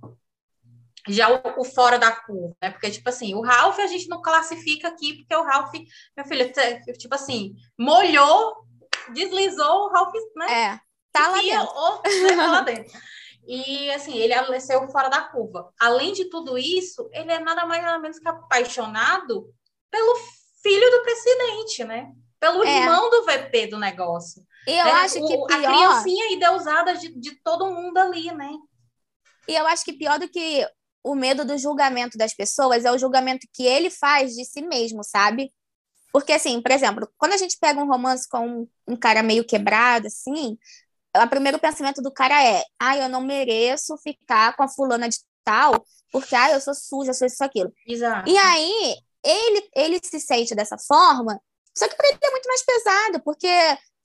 já 1.08 1.30
o, 1.30 1.60
o, 1.60 1.64
fora 1.64 1.98
da 1.98 2.12
curva, 2.12 2.54
né? 2.62 2.70
Porque, 2.70 2.90
tipo 2.90 3.08
assim, 3.08 3.34
o 3.34 3.40
Ralph 3.40 3.78
a 3.78 3.86
gente 3.86 4.08
não 4.08 4.20
classifica 4.20 4.88
aqui, 4.88 5.18
porque 5.18 5.34
o 5.34 5.44
Ralph, 5.44 5.72
meu 6.16 6.26
filho, 6.26 6.52
tipo 6.98 7.14
assim, 7.14 7.54
molhou 7.78 8.68
deslizou, 9.12 9.86
o 9.86 9.88
Ralph, 9.88 10.12
né? 10.36 10.46
É, 10.52 10.80
tá 11.12 11.28
lá 11.28 11.40
dentro. 11.40 11.74
Ou, 11.74 12.02
né, 12.02 12.36
tá 12.36 12.46
lá 12.46 12.60
dentro. 12.60 13.00
E 13.46 13.90
assim, 13.90 14.16
ele 14.16 14.34
aleceu 14.34 14.86
fora 14.88 15.08
da 15.08 15.22
curva. 15.22 15.72
Além 15.80 16.12
de 16.12 16.26
tudo 16.26 16.58
isso, 16.58 17.08
ele 17.12 17.32
é 17.32 17.38
nada 17.38 17.66
mais 17.66 17.82
nada 17.82 17.98
menos 17.98 18.18
que 18.18 18.28
apaixonado 18.28 19.52
pelo 19.90 20.14
filho 20.62 20.90
do 20.90 21.02
presidente, 21.02 21.84
né? 21.84 22.12
Pelo 22.40 22.64
é. 22.64 22.78
irmão 22.78 23.10
do 23.10 23.24
VP 23.26 23.66
do 23.66 23.78
negócio. 23.78 24.42
Eu 24.66 24.74
é, 24.74 24.90
acho 24.92 25.14
que 25.14 25.34
o, 25.34 25.46
pior... 25.46 25.52
A 25.52 25.58
criancinha 25.58 26.32
ideusada 26.32 26.94
de, 26.96 27.14
de 27.20 27.36
todo 27.42 27.70
mundo 27.70 27.98
ali, 27.98 28.32
né? 28.32 28.50
E 29.46 29.54
eu 29.54 29.66
acho 29.66 29.84
que 29.84 29.92
pior 29.92 30.18
do 30.18 30.28
que 30.28 30.66
o 31.04 31.14
medo 31.14 31.44
do 31.44 31.58
julgamento 31.58 32.16
das 32.16 32.34
pessoas 32.34 32.84
é 32.84 32.92
o 32.92 32.98
julgamento 32.98 33.46
que 33.52 33.64
ele 33.64 33.90
faz 33.90 34.34
de 34.34 34.44
si 34.44 34.62
mesmo, 34.62 35.04
sabe? 35.04 35.52
Porque, 36.12 36.32
assim, 36.32 36.60
por 36.60 36.72
exemplo, 36.72 37.08
quando 37.16 37.32
a 37.32 37.36
gente 37.36 37.58
pega 37.58 37.80
um 37.80 37.86
romance 37.86 38.28
com 38.28 38.46
um, 38.46 38.68
um 38.88 38.96
cara 38.96 39.22
meio 39.22 39.44
quebrado, 39.44 40.06
assim, 40.06 40.58
o 41.16 41.28
primeiro 41.28 41.58
pensamento 41.58 42.02
do 42.02 42.12
cara 42.12 42.42
é: 42.42 42.62
ah, 42.78 42.96
eu 42.96 43.08
não 43.08 43.20
mereço 43.20 43.96
ficar 43.98 44.56
com 44.56 44.62
a 44.62 44.68
fulana 44.68 45.08
de 45.08 45.18
tal, 45.44 45.84
porque, 46.12 46.34
ah, 46.34 46.50
eu 46.50 46.60
sou 46.60 46.74
suja, 46.74 47.12
sou 47.12 47.26
isso, 47.26 47.42
aquilo. 47.42 47.72
Exato. 47.86 48.28
E 48.28 48.36
aí, 48.36 48.96
ele, 49.24 49.70
ele 49.74 50.00
se 50.02 50.18
sente 50.20 50.54
dessa 50.54 50.76
forma, 50.78 51.40
só 51.76 51.88
que 51.88 51.96
para 51.96 52.08
ele 52.08 52.18
é 52.22 52.30
muito 52.30 52.46
mais 52.46 52.62
pesado, 52.62 53.22
porque 53.22 53.48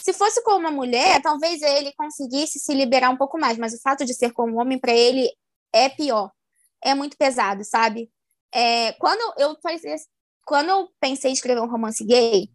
se 0.02 0.14
fosse 0.14 0.42
com 0.44 0.56
uma 0.56 0.72
mulher, 0.72 1.22
talvez 1.22 1.62
ele 1.62 1.94
conseguisse 1.94 2.60
se 2.60 2.74
liberar 2.74 3.10
um 3.10 3.18
pouco 3.18 3.40
mais, 3.40 3.58
mas 3.58 3.74
o 3.74 3.82
fato 3.82 4.06
de 4.06 4.14
ser 4.14 4.32
com 4.34 4.50
um 4.50 4.60
homem, 4.60 4.80
para 4.80 4.94
ele, 4.94 5.30
é 5.74 5.90
pior. 5.90 6.32
É 6.84 6.94
muito 6.94 7.18
pesado, 7.18 7.64
sabe? 7.64 8.12
É, 8.54 8.94
quando 8.94 9.34
eu 9.40 9.56
quando 10.46 10.70
eu 10.70 10.90
pensei 11.00 11.32
em 11.32 11.34
escrever 11.34 11.60
um 11.60 11.70
romance 11.70 12.04
gay, 12.06 12.50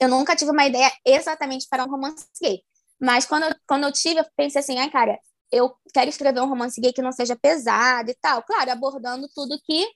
eu 0.00 0.08
nunca 0.08 0.34
tive 0.34 0.50
uma 0.50 0.66
ideia 0.66 0.90
exatamente 1.04 1.66
para 1.68 1.84
um 1.84 1.90
romance 1.90 2.26
gay. 2.42 2.62
Mas 2.98 3.26
quando 3.26 3.44
quando 3.66 3.84
eu 3.84 3.92
tive, 3.92 4.20
eu 4.20 4.26
pensei 4.36 4.60
assim, 4.60 4.78
ai, 4.78 4.90
cara, 4.90 5.18
eu 5.52 5.74
quero 5.92 6.08
escrever 6.08 6.40
um 6.40 6.48
romance 6.48 6.80
gay 6.80 6.92
que 6.92 7.02
não 7.02 7.12
seja 7.12 7.36
pesado 7.36 8.10
e 8.10 8.14
tal. 8.14 8.42
Claro, 8.42 8.70
abordando 8.70 9.28
tudo 9.34 9.60
que 9.64 9.86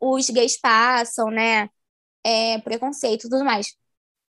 os 0.00 0.28
gays 0.30 0.60
passam, 0.60 1.30
né? 1.30 1.70
É, 2.24 2.58
preconceito 2.58 3.26
e 3.26 3.30
tudo 3.30 3.44
mais. 3.44 3.74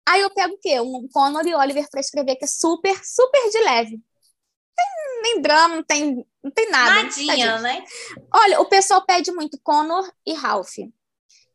Aí 0.07 0.21
eu 0.21 0.29
pego 0.31 0.55
o 0.55 0.57
quê? 0.57 0.79
Um 0.79 1.07
Conor 1.11 1.45
e 1.45 1.53
Oliver 1.53 1.87
para 1.89 1.99
escrever 1.99 2.35
que 2.35 2.45
é 2.45 2.47
super, 2.47 2.95
super 3.03 3.49
de 3.49 3.59
leve. 3.59 4.01
Tem 4.75 5.21
nem 5.21 5.41
drama, 5.41 5.75
não 5.75 5.83
tem, 5.83 6.25
não 6.43 6.51
tem 6.51 6.69
nada. 6.69 7.03
Nadinha, 7.03 7.59
né? 7.59 7.85
Olha, 8.33 8.61
o 8.61 8.65
pessoal 8.65 9.05
pede 9.05 9.31
muito 9.31 9.59
Conor 9.61 10.11
e 10.25 10.33
Ralph. 10.33 10.77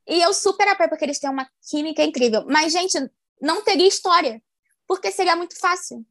E 0.08 0.22
eu 0.22 0.32
super 0.32 0.68
apoio, 0.68 0.88
porque 0.88 1.04
eles 1.04 1.18
têm 1.18 1.28
uma 1.28 1.48
química 1.68 2.02
incrível. 2.02 2.44
Mas, 2.46 2.72
gente, 2.72 2.96
não 3.40 3.62
teria 3.62 3.88
história, 3.88 4.40
porque 4.86 5.10
seria 5.10 5.34
muito 5.34 5.58
fácil. 5.58 6.06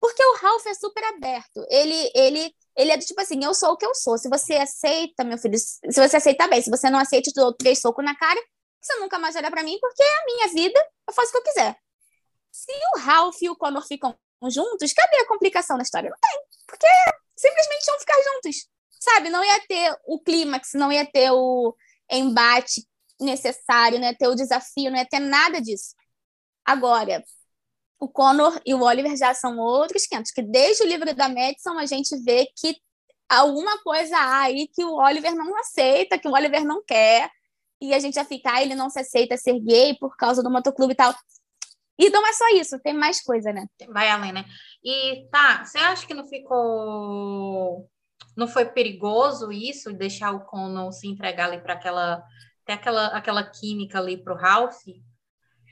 Porque 0.00 0.24
o 0.24 0.36
Ralph 0.36 0.66
é 0.66 0.74
super 0.74 1.02
aberto. 1.04 1.64
Ele, 1.68 2.10
ele, 2.14 2.54
ele 2.76 2.90
é 2.90 2.96
do 2.96 3.04
tipo 3.04 3.20
assim, 3.20 3.44
eu 3.44 3.54
sou 3.54 3.70
o 3.70 3.76
que 3.76 3.86
eu 3.86 3.94
sou. 3.94 4.18
Se 4.18 4.28
você 4.28 4.54
aceita, 4.54 5.24
meu 5.24 5.38
filho, 5.38 5.58
se 5.58 5.80
você 5.92 6.16
aceita 6.16 6.48
bem. 6.48 6.62
Se 6.62 6.70
você 6.70 6.90
não 6.90 6.98
aceita, 6.98 7.28
eu 7.28 7.32
te 7.32 7.40
dou 7.40 7.52
três 7.52 7.80
socos 7.80 8.04
na 8.04 8.16
cara. 8.16 8.40
Você 8.82 8.96
nunca 8.96 9.18
mais 9.18 9.36
olha 9.36 9.50
para 9.50 9.62
mim, 9.62 9.78
porque 9.80 10.02
é 10.02 10.06
a 10.06 10.24
minha 10.26 10.48
vida, 10.48 10.90
eu 11.08 11.14
faço 11.14 11.28
o 11.28 11.32
que 11.32 11.38
eu 11.38 11.42
quiser. 11.44 11.76
Se 12.50 12.72
o 12.94 12.98
Ralph 12.98 13.40
e 13.40 13.48
o 13.48 13.56
Connor 13.56 13.86
ficam 13.86 14.18
juntos, 14.50 14.92
cadê 14.92 15.16
a 15.18 15.28
complicação 15.28 15.76
na 15.76 15.84
história? 15.84 16.10
Não 16.10 16.18
tem. 16.18 16.40
Porque 16.66 16.86
simplesmente 17.36 17.88
iam 17.88 17.98
ficar 18.00 18.20
juntos. 18.22 18.68
Sabe? 19.00 19.30
Não 19.30 19.44
ia 19.44 19.66
ter 19.66 19.96
o 20.06 20.18
clímax, 20.20 20.70
não 20.74 20.92
ia 20.92 21.06
ter 21.06 21.30
o 21.30 21.74
embate 22.10 22.86
necessário, 23.20 23.98
não 23.98 24.06
ia 24.06 24.16
ter 24.16 24.28
o 24.28 24.34
desafio, 24.34 24.90
não 24.90 24.98
ia 24.98 25.08
ter 25.08 25.20
nada 25.20 25.60
disso. 25.60 25.94
Agora, 26.64 27.22
o 27.98 28.08
Connor 28.08 28.60
e 28.66 28.74
o 28.74 28.82
Oliver 28.82 29.16
já 29.16 29.32
são 29.32 29.58
outros 29.58 30.06
500, 30.06 30.32
que 30.32 30.42
desde 30.42 30.82
o 30.82 30.86
livro 30.86 31.14
da 31.14 31.28
Madison 31.28 31.78
a 31.78 31.86
gente 31.86 32.16
vê 32.24 32.48
que 32.56 32.76
alguma 33.28 33.80
coisa 33.82 34.16
há 34.16 34.40
aí 34.42 34.68
que 34.68 34.84
o 34.84 34.96
Oliver 34.96 35.34
não 35.34 35.56
aceita, 35.58 36.18
que 36.18 36.28
o 36.28 36.32
Oliver 36.32 36.64
não 36.64 36.82
quer, 36.84 37.30
e 37.82 37.94
a 37.94 37.98
gente 37.98 38.14
já 38.14 38.24
fica, 38.24 38.52
ah, 38.52 38.62
ele 38.62 38.74
não 38.74 38.88
se 38.88 39.00
aceita 39.00 39.36
ser 39.36 39.58
gay 39.60 39.96
por 39.98 40.16
causa 40.16 40.42
do 40.42 40.50
motoclube 40.50 40.92
e 40.92 40.96
tal. 40.96 41.14
E 41.98 42.08
não 42.10 42.26
é 42.26 42.32
só 42.32 42.48
isso, 42.54 42.80
tem 42.80 42.94
mais 42.94 43.20
coisa, 43.22 43.52
né? 43.52 43.66
Vai 43.88 44.08
além, 44.08 44.32
né? 44.32 44.44
E 44.82 45.28
tá, 45.30 45.64
você 45.64 45.78
acha 45.78 46.06
que 46.06 46.14
não 46.14 46.26
ficou. 46.26 47.88
Não 48.36 48.48
foi 48.48 48.64
perigoso 48.64 49.52
isso, 49.52 49.92
deixar 49.92 50.32
o 50.32 50.44
Conan 50.46 50.90
se 50.90 51.06
entregar 51.06 51.46
ali 51.46 51.60
para 51.60 51.74
aquela 51.74 52.24
tem 52.64 52.74
aquela, 52.74 53.06
aquela 53.08 53.42
química 53.42 53.98
ali 53.98 54.16
pro 54.16 54.36
Ralph. 54.36 54.82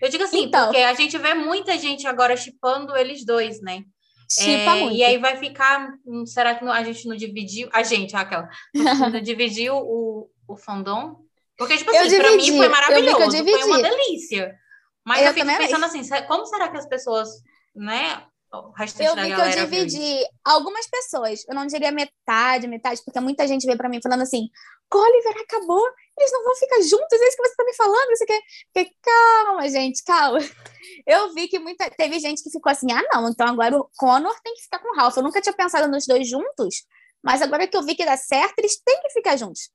Eu 0.00 0.08
digo 0.08 0.24
assim, 0.24 0.44
então. 0.44 0.66
porque 0.66 0.78
a 0.78 0.94
gente 0.94 1.16
vê 1.18 1.34
muita 1.34 1.78
gente 1.78 2.06
agora 2.06 2.36
chipando 2.36 2.96
eles 2.96 3.24
dois, 3.24 3.60
né? 3.60 3.84
Chipa 4.30 4.76
É, 4.76 4.80
muito. 4.80 4.96
e 4.96 5.04
aí 5.04 5.18
vai 5.18 5.36
ficar. 5.36 5.92
hum, 6.06 6.24
Será 6.24 6.54
que 6.54 6.64
a 6.64 6.84
gente 6.84 7.06
não 7.06 7.16
dividiu? 7.16 7.68
A 7.72 7.82
gente, 7.82 8.14
aquela. 8.14 8.48
Não 9.12 9.20
dividiu 9.20 9.76
o, 9.76 10.30
o 10.46 10.56
fandom? 10.56 11.16
Porque, 11.60 11.76
tipo 11.76 11.90
assim, 11.90 12.16
pra 12.16 12.30
dividi, 12.30 12.52
mim 12.52 12.56
foi 12.56 12.60
que 12.60 12.64
eu 12.64 12.70
maravilhoso. 12.70 13.44
Foi 13.44 13.64
uma 13.64 13.82
delícia. 13.82 14.58
Mas 15.04 15.20
Eu 15.20 15.26
eu, 15.26 15.34
fico 15.34 15.46
pensando 15.46 15.84
assim, 15.84 16.02
como 16.26 16.46
será 16.46 16.70
que 16.70 16.78
as 16.78 16.88
pessoas, 16.88 17.28
né? 17.76 18.24
Eu 18.50 18.72
vi 19.14 19.34
que 19.34 19.40
eu 19.40 19.66
dividi 19.66 20.26
algumas 20.42 20.86
pessoas, 20.88 21.44
eu 21.46 21.54
não 21.54 21.66
diria 21.66 21.92
metade, 21.92 22.66
metade, 22.66 23.02
porque 23.04 23.20
muita 23.20 23.46
gente 23.46 23.66
veio 23.66 23.76
pra 23.76 23.90
mim 23.90 24.00
falando 24.02 24.22
assim: 24.22 24.48
Oliver 24.92 25.36
acabou, 25.42 25.86
eles 26.18 26.32
não 26.32 26.44
vão 26.44 26.56
ficar 26.56 26.80
juntos, 26.80 27.20
é 27.20 27.28
isso 27.28 27.36
que 27.36 27.46
você 27.46 27.54
tá 27.54 27.64
me 27.64 27.74
falando, 27.74 28.08
o 28.10 28.26
quê. 28.26 28.40
Fiquei, 28.74 28.92
calma, 29.02 29.68
gente, 29.68 30.02
calma. 30.02 30.38
Eu 31.06 31.34
vi 31.34 31.46
que 31.46 31.58
muita, 31.58 31.90
teve 31.90 32.18
gente 32.18 32.42
que 32.42 32.50
ficou 32.50 32.72
assim: 32.72 32.90
ah, 32.90 33.02
não, 33.12 33.28
então 33.28 33.46
agora 33.46 33.76
o 33.76 33.88
Connor 33.98 34.34
tem 34.42 34.54
que 34.54 34.62
ficar 34.62 34.78
com 34.78 34.94
o 34.94 34.96
Ralph. 34.96 35.16
Eu 35.18 35.22
nunca 35.22 35.42
tinha 35.42 35.52
pensado 35.52 35.86
nos 35.88 36.06
dois 36.06 36.26
juntos, 36.26 36.86
mas 37.22 37.42
agora 37.42 37.68
que 37.68 37.76
eu 37.76 37.82
vi 37.82 37.94
que 37.94 38.06
dá 38.06 38.16
certo, 38.16 38.58
eles 38.60 38.80
têm 38.82 39.02
que 39.02 39.10
ficar 39.10 39.36
juntos. 39.36 39.70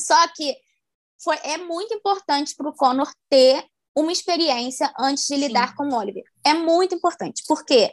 Só 0.00 0.16
que 0.34 0.56
foi, 1.24 1.36
é 1.42 1.56
muito 1.56 1.94
importante 1.94 2.54
pro 2.54 2.74
Connor 2.74 3.10
ter 3.30 3.64
uma 3.96 4.12
experiência 4.12 4.92
antes 4.98 5.24
de 5.24 5.34
Sim. 5.34 5.40
lidar 5.46 5.74
com 5.74 5.88
o 5.88 5.94
Oliver. 5.96 6.24
É 6.44 6.52
muito 6.54 6.94
importante, 6.94 7.42
porque 7.48 7.92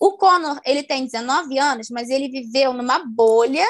o 0.00 0.16
Connor, 0.16 0.58
ele 0.64 0.82
tem 0.82 1.04
19 1.04 1.58
anos, 1.58 1.88
mas 1.90 2.08
ele 2.08 2.28
viveu 2.28 2.72
numa 2.72 2.98
bolha 3.00 3.66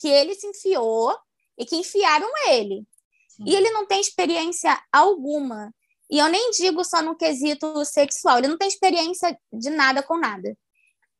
que 0.00 0.08
ele 0.08 0.34
se 0.34 0.46
enfiou 0.48 1.16
e 1.56 1.64
que 1.64 1.76
enfiaram 1.76 2.28
ele. 2.48 2.84
Sim. 3.28 3.44
E 3.46 3.54
ele 3.54 3.70
não 3.70 3.86
tem 3.86 4.00
experiência 4.00 4.78
alguma. 4.90 5.72
E 6.10 6.18
eu 6.18 6.28
nem 6.28 6.50
digo 6.50 6.84
só 6.84 7.00
no 7.00 7.16
quesito 7.16 7.84
sexual, 7.84 8.38
ele 8.38 8.48
não 8.48 8.58
tem 8.58 8.68
experiência 8.68 9.38
de 9.52 9.70
nada 9.70 10.02
com 10.02 10.18
nada. 10.18 10.56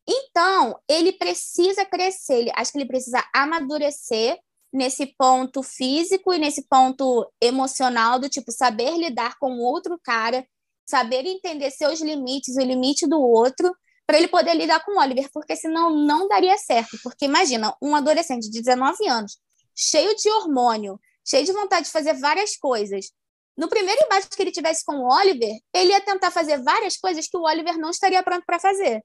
Então, 0.06 0.78
ele 0.88 1.12
precisa 1.12 1.84
crescer, 1.84 2.40
ele- 2.40 2.52
acho 2.56 2.72
que 2.72 2.78
ele 2.78 2.88
precisa 2.88 3.24
amadurecer 3.32 4.38
nesse 4.72 5.06
ponto 5.18 5.62
físico 5.62 6.32
e 6.32 6.38
nesse 6.38 6.66
ponto 6.66 7.30
emocional 7.40 8.18
do 8.18 8.28
tipo 8.28 8.50
saber 8.50 8.96
lidar 8.96 9.38
com 9.38 9.58
outro 9.58 10.00
cara, 10.02 10.46
saber 10.86 11.26
entender 11.26 11.70
seus 11.70 12.00
limites, 12.00 12.56
o 12.56 12.60
limite 12.60 13.06
do 13.06 13.20
outro, 13.20 13.74
para 14.06 14.18
ele 14.18 14.28
poder 14.28 14.54
lidar 14.54 14.84
com 14.84 14.92
o 14.92 15.00
Oliver, 15.00 15.28
porque 15.32 15.54
senão 15.54 15.94
não 15.94 16.26
daria 16.26 16.56
certo. 16.58 16.98
Porque 17.02 17.26
imagina, 17.26 17.74
um 17.80 17.94
adolescente 17.94 18.50
de 18.50 18.60
19 18.60 19.08
anos, 19.08 19.38
cheio 19.74 20.14
de 20.16 20.28
hormônio, 20.30 20.98
cheio 21.26 21.44
de 21.44 21.52
vontade 21.52 21.86
de 21.86 21.92
fazer 21.92 22.14
várias 22.14 22.56
coisas. 22.56 23.10
No 23.56 23.68
primeiro 23.68 24.02
embate 24.04 24.28
que 24.28 24.42
ele 24.42 24.50
tivesse 24.50 24.84
com 24.84 24.96
o 24.96 25.08
Oliver, 25.12 25.54
ele 25.74 25.90
ia 25.90 26.00
tentar 26.00 26.30
fazer 26.30 26.62
várias 26.62 26.96
coisas 26.96 27.28
que 27.28 27.36
o 27.36 27.42
Oliver 27.42 27.78
não 27.78 27.90
estaria 27.90 28.22
pronto 28.22 28.44
para 28.46 28.58
fazer. 28.58 29.04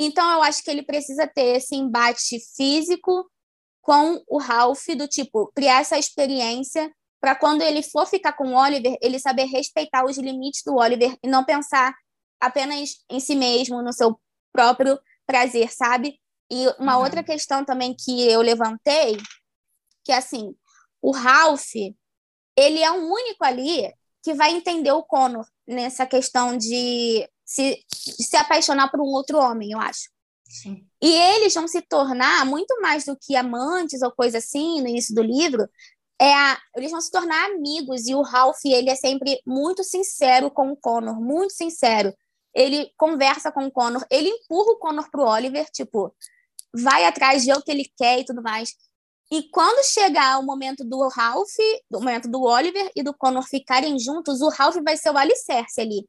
Então, 0.00 0.30
eu 0.32 0.42
acho 0.42 0.62
que 0.62 0.70
ele 0.70 0.82
precisa 0.82 1.26
ter 1.26 1.56
esse 1.56 1.74
embate 1.74 2.38
físico 2.56 3.28
com 3.88 4.22
o 4.28 4.36
Ralph, 4.38 4.84
do 4.98 5.08
tipo, 5.08 5.50
criar 5.56 5.80
essa 5.80 5.96
experiência 5.96 6.94
para 7.18 7.34
quando 7.34 7.62
ele 7.62 7.82
for 7.82 8.06
ficar 8.06 8.34
com 8.34 8.48
o 8.52 8.54
Oliver, 8.54 8.98
ele 9.00 9.18
saber 9.18 9.44
respeitar 9.46 10.04
os 10.04 10.18
limites 10.18 10.62
do 10.62 10.76
Oliver 10.76 11.16
e 11.22 11.26
não 11.26 11.42
pensar 11.42 11.94
apenas 12.38 12.96
em 13.08 13.18
si 13.18 13.34
mesmo, 13.34 13.80
no 13.82 13.90
seu 13.94 14.20
próprio 14.52 15.00
prazer, 15.26 15.72
sabe? 15.72 16.20
E 16.50 16.66
uma 16.78 16.98
Uhum. 16.98 17.04
outra 17.04 17.22
questão 17.24 17.64
também 17.64 17.96
que 17.98 18.30
eu 18.30 18.42
levantei, 18.42 19.16
que 20.04 20.12
é 20.12 20.18
assim, 20.18 20.54
o 21.00 21.10
Ralph, 21.10 21.72
ele 22.54 22.82
é 22.82 22.92
o 22.92 23.10
único 23.10 23.42
ali 23.42 23.90
que 24.22 24.34
vai 24.34 24.50
entender 24.50 24.92
o 24.92 25.02
Connor 25.02 25.46
nessa 25.66 26.04
questão 26.04 26.58
de 26.58 27.26
se, 27.42 27.82
de 28.18 28.22
se 28.22 28.36
apaixonar 28.36 28.90
por 28.90 29.00
um 29.00 29.04
outro 29.14 29.38
homem, 29.38 29.70
eu 29.72 29.78
acho. 29.80 30.10
Sim. 30.44 30.86
E 31.02 31.12
eles 31.12 31.54
vão 31.54 31.68
se 31.68 31.80
tornar 31.82 32.44
muito 32.46 32.80
mais 32.80 33.04
do 33.04 33.16
que 33.16 33.36
amantes 33.36 34.02
ou 34.02 34.10
coisa 34.12 34.38
assim 34.38 34.80
no 34.80 34.88
início 34.88 35.14
do 35.14 35.22
livro. 35.22 35.68
É 36.20 36.34
a- 36.34 36.58
eles 36.76 36.90
vão 36.90 37.00
se 37.00 37.10
tornar 37.10 37.46
amigos 37.52 38.06
e 38.08 38.14
o 38.14 38.22
Ralph 38.22 38.64
ele 38.64 38.90
é 38.90 38.96
sempre 38.96 39.40
muito 39.46 39.84
sincero 39.84 40.50
com 40.50 40.72
o 40.72 40.76
Connor, 40.76 41.20
muito 41.20 41.52
sincero. 41.54 42.12
Ele 42.54 42.90
conversa 42.96 43.52
com 43.52 43.66
o 43.66 43.70
Connor, 43.70 44.04
ele 44.10 44.28
empurra 44.28 44.72
o 44.72 44.78
Connor 44.78 45.08
pro 45.10 45.22
Oliver, 45.24 45.66
tipo, 45.70 46.12
vai 46.74 47.04
atrás 47.04 47.44
de 47.44 47.52
o 47.52 47.62
que 47.62 47.70
ele 47.70 47.90
quer 47.96 48.20
e 48.20 48.24
tudo 48.24 48.42
mais. 48.42 48.74
E 49.30 49.42
quando 49.50 49.84
chegar 49.84 50.38
o 50.38 50.42
momento 50.44 50.84
do 50.84 51.06
Ralph, 51.08 51.54
o 51.92 51.98
momento 51.98 52.28
do 52.28 52.42
Oliver 52.42 52.90
e 52.96 53.02
do 53.02 53.14
Connor 53.14 53.46
ficarem 53.46 53.98
juntos, 53.98 54.40
o 54.40 54.48
Ralph 54.48 54.76
vai 54.84 54.96
ser 54.96 55.10
o 55.10 55.18
alicerce 55.18 55.80
ali. 55.80 56.06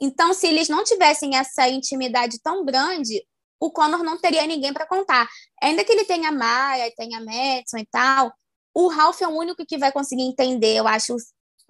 Então, 0.00 0.32
se 0.34 0.46
eles 0.48 0.68
não 0.68 0.82
tivessem 0.82 1.36
essa 1.36 1.68
intimidade 1.68 2.40
tão 2.42 2.64
grande, 2.64 3.24
o 3.62 3.70
Connor 3.70 4.02
não 4.02 4.18
teria 4.18 4.44
ninguém 4.44 4.72
para 4.72 4.86
contar. 4.86 5.28
Ainda 5.62 5.84
que 5.84 5.92
ele 5.92 6.04
tenha 6.04 6.30
a 6.30 6.32
Maya, 6.32 6.92
tenha 6.96 7.18
a 7.18 7.24
Madison 7.24 7.78
e 7.78 7.86
tal, 7.86 8.32
o 8.74 8.88
Ralph 8.88 9.22
é 9.22 9.28
o 9.28 9.38
único 9.38 9.64
que 9.64 9.78
vai 9.78 9.92
conseguir 9.92 10.22
entender, 10.22 10.74
eu 10.74 10.88
acho, 10.88 11.14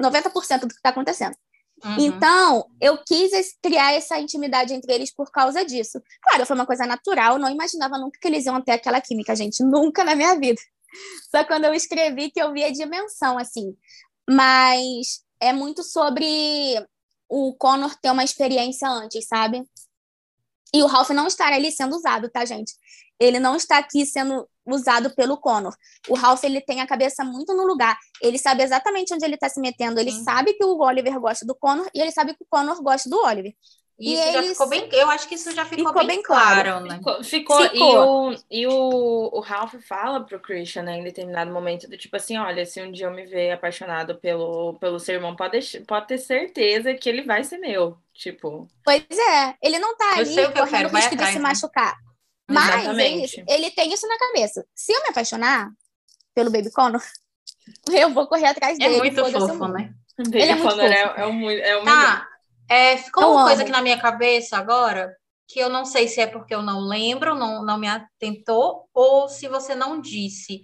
90% 0.01 0.61
do 0.61 0.69
que 0.69 0.75
está 0.75 0.89
acontecendo. 0.89 1.37
Uhum. 1.85 1.97
Então, 1.99 2.67
eu 2.81 2.97
quis 3.05 3.33
criar 3.63 3.93
essa 3.93 4.19
intimidade 4.19 4.73
entre 4.73 4.91
eles 4.91 5.13
por 5.13 5.31
causa 5.31 5.65
disso. 5.67 6.01
Claro, 6.23 6.47
foi 6.47 6.57
uma 6.57 6.65
coisa 6.65 6.87
natural, 6.87 7.39
não 7.39 7.51
imaginava 7.51 7.99
nunca 7.99 8.19
que 8.19 8.27
eles 8.27 8.47
iam 8.47 8.63
ter 8.63 8.73
aquela 8.73 9.01
química, 9.01 9.37
gente, 9.37 9.63
nunca 9.63 10.03
na 10.03 10.15
minha 10.15 10.39
vida. 10.39 10.61
Só 11.31 11.45
quando 11.45 11.67
eu 11.67 11.75
escrevi 11.75 12.31
que 12.31 12.41
eu 12.41 12.55
vi 12.55 12.65
a 12.65 12.73
dimensão, 12.73 13.37
assim. 13.37 13.77
Mas 14.31 15.23
é 15.41 15.53
muito 15.53 15.83
sobre 15.83 16.83
o 17.29 17.55
Connor 17.59 17.95
ter 18.01 18.11
uma 18.11 18.25
experiência 18.25 18.89
antes, 18.89 19.27
sabe? 19.27 19.63
E 20.75 20.83
o 20.83 20.87
Ralph 20.87 21.11
não 21.11 21.27
estar 21.27 21.53
ali 21.53 21.71
sendo 21.71 21.97
usado, 21.97 22.29
tá, 22.31 22.45
gente? 22.45 22.73
Ele 23.21 23.39
não 23.39 23.57
está 23.57 23.79
aqui 23.79 24.05
sendo 24.07 24.49
usado 24.67 25.15
pelo 25.15 25.37
Connor. 25.37 25.75
O 26.09 26.15
Ralph, 26.15 26.43
ele 26.45 26.61
tem 26.61 26.81
a 26.81 26.87
cabeça 26.87 27.25
muito 27.25 27.55
no 27.55 27.65
lugar. 27.65 27.97
Ele 28.21 28.39
sabe 28.39 28.63
exatamente 28.63 29.13
onde 29.13 29.25
ele 29.25 29.35
está 29.35 29.49
se 29.49 29.61
metendo. 29.61 30.01
Ele 30.01 30.11
Sim. 30.11 30.25
sabe 30.25 30.55
que 30.55 30.65
o 30.65 30.79
Oliver 30.79 31.21
gosta 31.21 31.45
do 31.45 31.55
Connor 31.55 31.89
e 31.95 32.01
ele 32.01 32.11
sabe 32.11 32.35
que 32.35 32.43
o 32.43 32.47
Connor 32.49 32.83
gosta 32.83 33.09
do 33.09 33.17
Oliver. 33.23 33.55
E 34.05 34.11
E 34.11 34.15
isso 34.15 34.33
já 34.33 34.39
eles- 34.39 34.51
ficou 34.53 34.69
bem. 34.69 34.89
Eu 34.93 35.09
acho 35.11 35.29
que 35.29 35.37
isso 35.37 35.53
já 35.55 35.65
ficou, 35.65 35.87
Ficou 35.87 36.05
bem, 36.05 36.17
bem 36.17 36.23
claro, 36.23 36.71
claro. 36.71 36.85
né? 36.87 36.97
Ficou, 36.97 37.23
ficou, 37.25 37.63
Ficou. 37.63 38.33
e, 38.33 38.37
o, 38.37 38.41
e 38.51 38.67
o, 38.67 39.31
o 39.33 39.41
Ralph 39.41 39.75
fala 39.87 40.25
pro 40.25 40.41
Christian, 40.41 40.83
né, 40.83 40.97
em 40.99 41.05
determinado 41.05 41.53
momento, 41.53 41.89
do 41.89 41.97
tipo 41.97 42.17
assim, 42.17 42.37
olha, 42.37 42.67
se 42.67 42.83
um 42.83 42.91
dia 42.91 43.07
eu 43.07 43.13
me 43.13 43.25
ver 43.25 43.53
apaixonado 43.53 44.17
pelo, 44.17 44.75
pelo 44.81 44.99
seu 44.99 45.15
irmão, 45.15 45.37
pode, 45.37 45.81
pode 45.87 46.09
ter 46.09 46.19
certeza 46.19 46.95
que 46.95 47.09
ele 47.09 47.23
vai 47.23 47.45
ser 47.45 47.59
meu. 47.59 47.97
Tipo, 48.13 48.67
Pois 48.85 49.05
é, 49.11 49.55
ele 49.63 49.79
não 49.79 49.97
tá 49.97 50.15
Eu 50.17 50.23
ali 50.23 50.35
sei 50.35 50.45
o 50.47 50.53
que 50.53 50.59
eu 50.59 50.65
correndo 50.65 50.77
quero, 50.79 50.89
vai 50.91 51.01
risco 51.03 51.17
de 51.17 51.23
atrás, 51.23 51.33
se 51.35 51.39
né? 51.39 51.49
machucar. 51.49 51.97
Mas 52.51 52.99
é 52.99 53.09
isso, 53.09 53.43
ele 53.49 53.71
tem 53.71 53.93
isso 53.93 54.07
na 54.09 54.19
cabeça. 54.19 54.67
Se 54.75 54.93
eu 54.93 55.01
me 55.03 55.09
apaixonar 55.11 55.71
pelo 56.35 56.51
Baby 56.51 56.71
Connor, 56.73 57.01
eu 57.93 58.11
vou 58.11 58.27
correr 58.27 58.47
atrás 58.47 58.79
É 58.81 58.85
dele. 58.89 58.99
muito 58.99 59.15
foda-se 59.15 59.37
o 59.37 59.49
fofo, 59.49 59.69
né? 59.69 59.95
Baby 60.19 60.41
é 60.43 60.55
muito 60.57 60.69
Connor 60.69 60.85
é, 60.93 61.09
fofo. 61.09 61.21
é, 61.21 61.27
um, 61.27 61.51
é 61.51 61.79
um 61.81 61.85
Tá. 61.85 62.29
É, 62.73 62.97
ficou 62.97 63.23
Eu 63.23 63.31
uma 63.33 63.43
coisa 63.45 63.57
amo. 63.57 63.63
aqui 63.63 63.71
na 63.73 63.83
minha 63.83 64.01
cabeça 64.01 64.57
agora, 64.57 65.15
que 65.47 65.61
eu 65.61 65.69
não 65.69 65.85
sei 65.85 66.09
se 66.09 66.21
é 66.21 66.27
porque 66.27 66.55
eu 66.55 66.63
não 66.63 66.81
lembro, 66.81 67.35
não, 67.35 67.63
não 67.65 67.77
me 67.79 67.87
atentou, 67.87 68.89
ou 68.95 69.29
se 69.29 69.47
você 69.47 69.75
não 69.75 70.01
disse. 70.01 70.63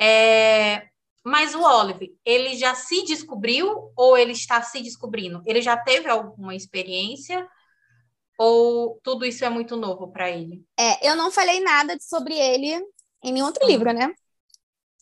É, 0.00 0.88
mas 1.24 1.54
o 1.54 1.62
Olive, 1.62 2.18
ele 2.24 2.56
já 2.56 2.74
se 2.74 3.04
descobriu 3.04 3.92
ou 3.96 4.18
ele 4.18 4.32
está 4.32 4.60
se 4.62 4.82
descobrindo? 4.82 5.42
Ele 5.46 5.62
já 5.62 5.76
teve 5.76 6.08
alguma 6.08 6.54
experiência? 6.54 7.48
Ou 8.36 8.98
tudo 9.02 9.24
isso 9.24 9.44
é 9.44 9.48
muito 9.48 9.76
novo 9.76 10.08
para 10.10 10.28
ele? 10.28 10.64
É, 10.78 11.08
eu 11.08 11.14
não 11.14 11.30
falei 11.30 11.60
nada 11.60 11.96
sobre 12.00 12.34
ele 12.34 12.74
em 13.22 13.32
nenhum 13.32 13.46
outro 13.46 13.64
Hum. 13.64 13.68
livro, 13.68 13.92
né? 13.92 14.12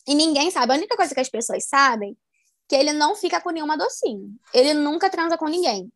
E 0.06 0.14
ninguém 0.14 0.50
sabe. 0.50 0.72
A 0.72 0.76
única 0.76 0.96
coisa 0.96 1.14
que 1.14 1.20
as 1.20 1.30
pessoas 1.30 1.66
sabem 1.66 2.12
é 2.12 2.14
que 2.68 2.76
ele 2.76 2.92
não 2.92 3.14
fica 3.14 3.40
com 3.40 3.50
nenhuma 3.50 3.76
docinho. 3.78 4.34
Ele 4.52 4.74
nunca 4.74 5.08
transa 5.08 5.38
com 5.38 5.46
ninguém. 5.46 5.90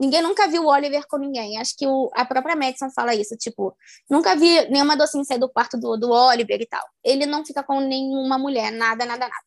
Ninguém 0.00 0.22
nunca 0.22 0.46
viu 0.48 0.62
o 0.64 0.68
Oliver 0.68 1.04
com 1.08 1.16
ninguém. 1.18 1.58
Acho 1.58 1.74
que 1.76 1.86
o- 1.86 2.10
a 2.14 2.24
própria 2.24 2.54
Madison 2.54 2.88
fala 2.90 3.14
isso. 3.14 3.36
Tipo, 3.36 3.76
nunca 4.08 4.36
vi 4.36 4.68
nenhuma 4.70 4.96
docinha 4.96 5.24
sair 5.24 5.38
do 5.38 5.48
quarto 5.48 5.76
do, 5.78 5.96
do 5.96 6.10
Oliver 6.10 6.60
e 6.60 6.66
tal. 6.66 6.84
Ele 7.02 7.26
não 7.26 7.44
fica 7.44 7.62
com 7.62 7.80
nenhuma 7.80 8.38
mulher, 8.38 8.70
nada, 8.70 9.04
nada, 9.04 9.20
nada. 9.26 9.42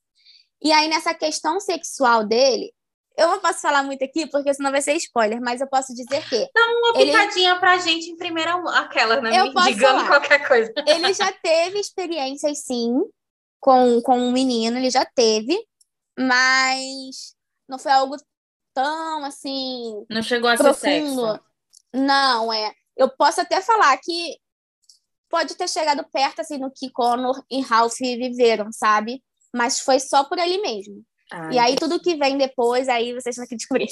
E 0.61 0.71
aí, 0.71 0.87
nessa 0.89 1.13
questão 1.13 1.59
sexual 1.59 2.23
dele, 2.25 2.71
eu 3.17 3.27
não 3.29 3.39
posso 3.39 3.59
falar 3.61 3.81
muito 3.83 4.03
aqui, 4.03 4.27
porque 4.27 4.53
senão 4.53 4.71
vai 4.71 4.81
ser 4.81 4.93
spoiler, 4.95 5.39
mas 5.41 5.59
eu 5.61 5.67
posso 5.67 5.93
dizer 5.93 6.27
que 6.29 6.47
Uma 6.55 6.99
Ele- 7.01 7.11
pitadinha 7.11 7.57
pra 7.59 7.77
gente 7.77 8.09
em 8.09 8.17
primeira 8.17 8.57
mão, 8.57 8.67
aquela, 8.73 9.19
né? 9.21 9.31
Eu 9.39 9.51
falar. 10.03 10.07
qualquer 10.07 10.47
coisa. 10.47 10.73
ele 10.87 11.13
já 11.13 11.31
teve 11.31 11.79
experiências, 11.79 12.59
sim, 12.65 12.99
com, 13.59 14.01
com 14.01 14.17
um 14.19 14.31
menino, 14.31 14.77
ele 14.77 14.89
já 14.89 15.05
teve, 15.05 15.57
mas 16.17 17.35
não 17.67 17.77
foi 17.79 17.91
algo 17.91 18.15
tão 18.73 19.23
assim 19.25 20.05
Não 20.09 20.21
chegou 20.21 20.49
a 20.49 20.57
ser 20.57 20.63
profundo. 20.63 20.79
sexo. 20.81 21.39
Não, 21.93 22.51
é. 22.51 22.73
Eu 22.95 23.09
posso 23.09 23.41
até 23.41 23.61
falar 23.61 23.97
que 23.97 24.37
pode 25.29 25.55
ter 25.55 25.67
chegado 25.67 26.05
perto 26.11 26.41
assim 26.41 26.57
no 26.57 26.71
que 26.71 26.89
Connor 26.91 27.41
e 27.49 27.61
Ralph 27.61 27.97
viveram, 27.99 28.71
sabe? 28.71 29.23
Mas 29.53 29.79
foi 29.79 29.99
só 29.99 30.23
por 30.23 30.39
ali 30.39 30.61
mesmo. 30.61 31.03
Ah, 31.31 31.49
e 31.51 31.57
aí 31.57 31.75
tudo 31.75 31.99
que 31.99 32.15
vem 32.15 32.37
depois, 32.37 32.89
aí 32.89 33.13
vocês 33.13 33.35
vão 33.35 33.45
ter 33.45 33.49
que 33.55 33.55
descobrir. 33.57 33.87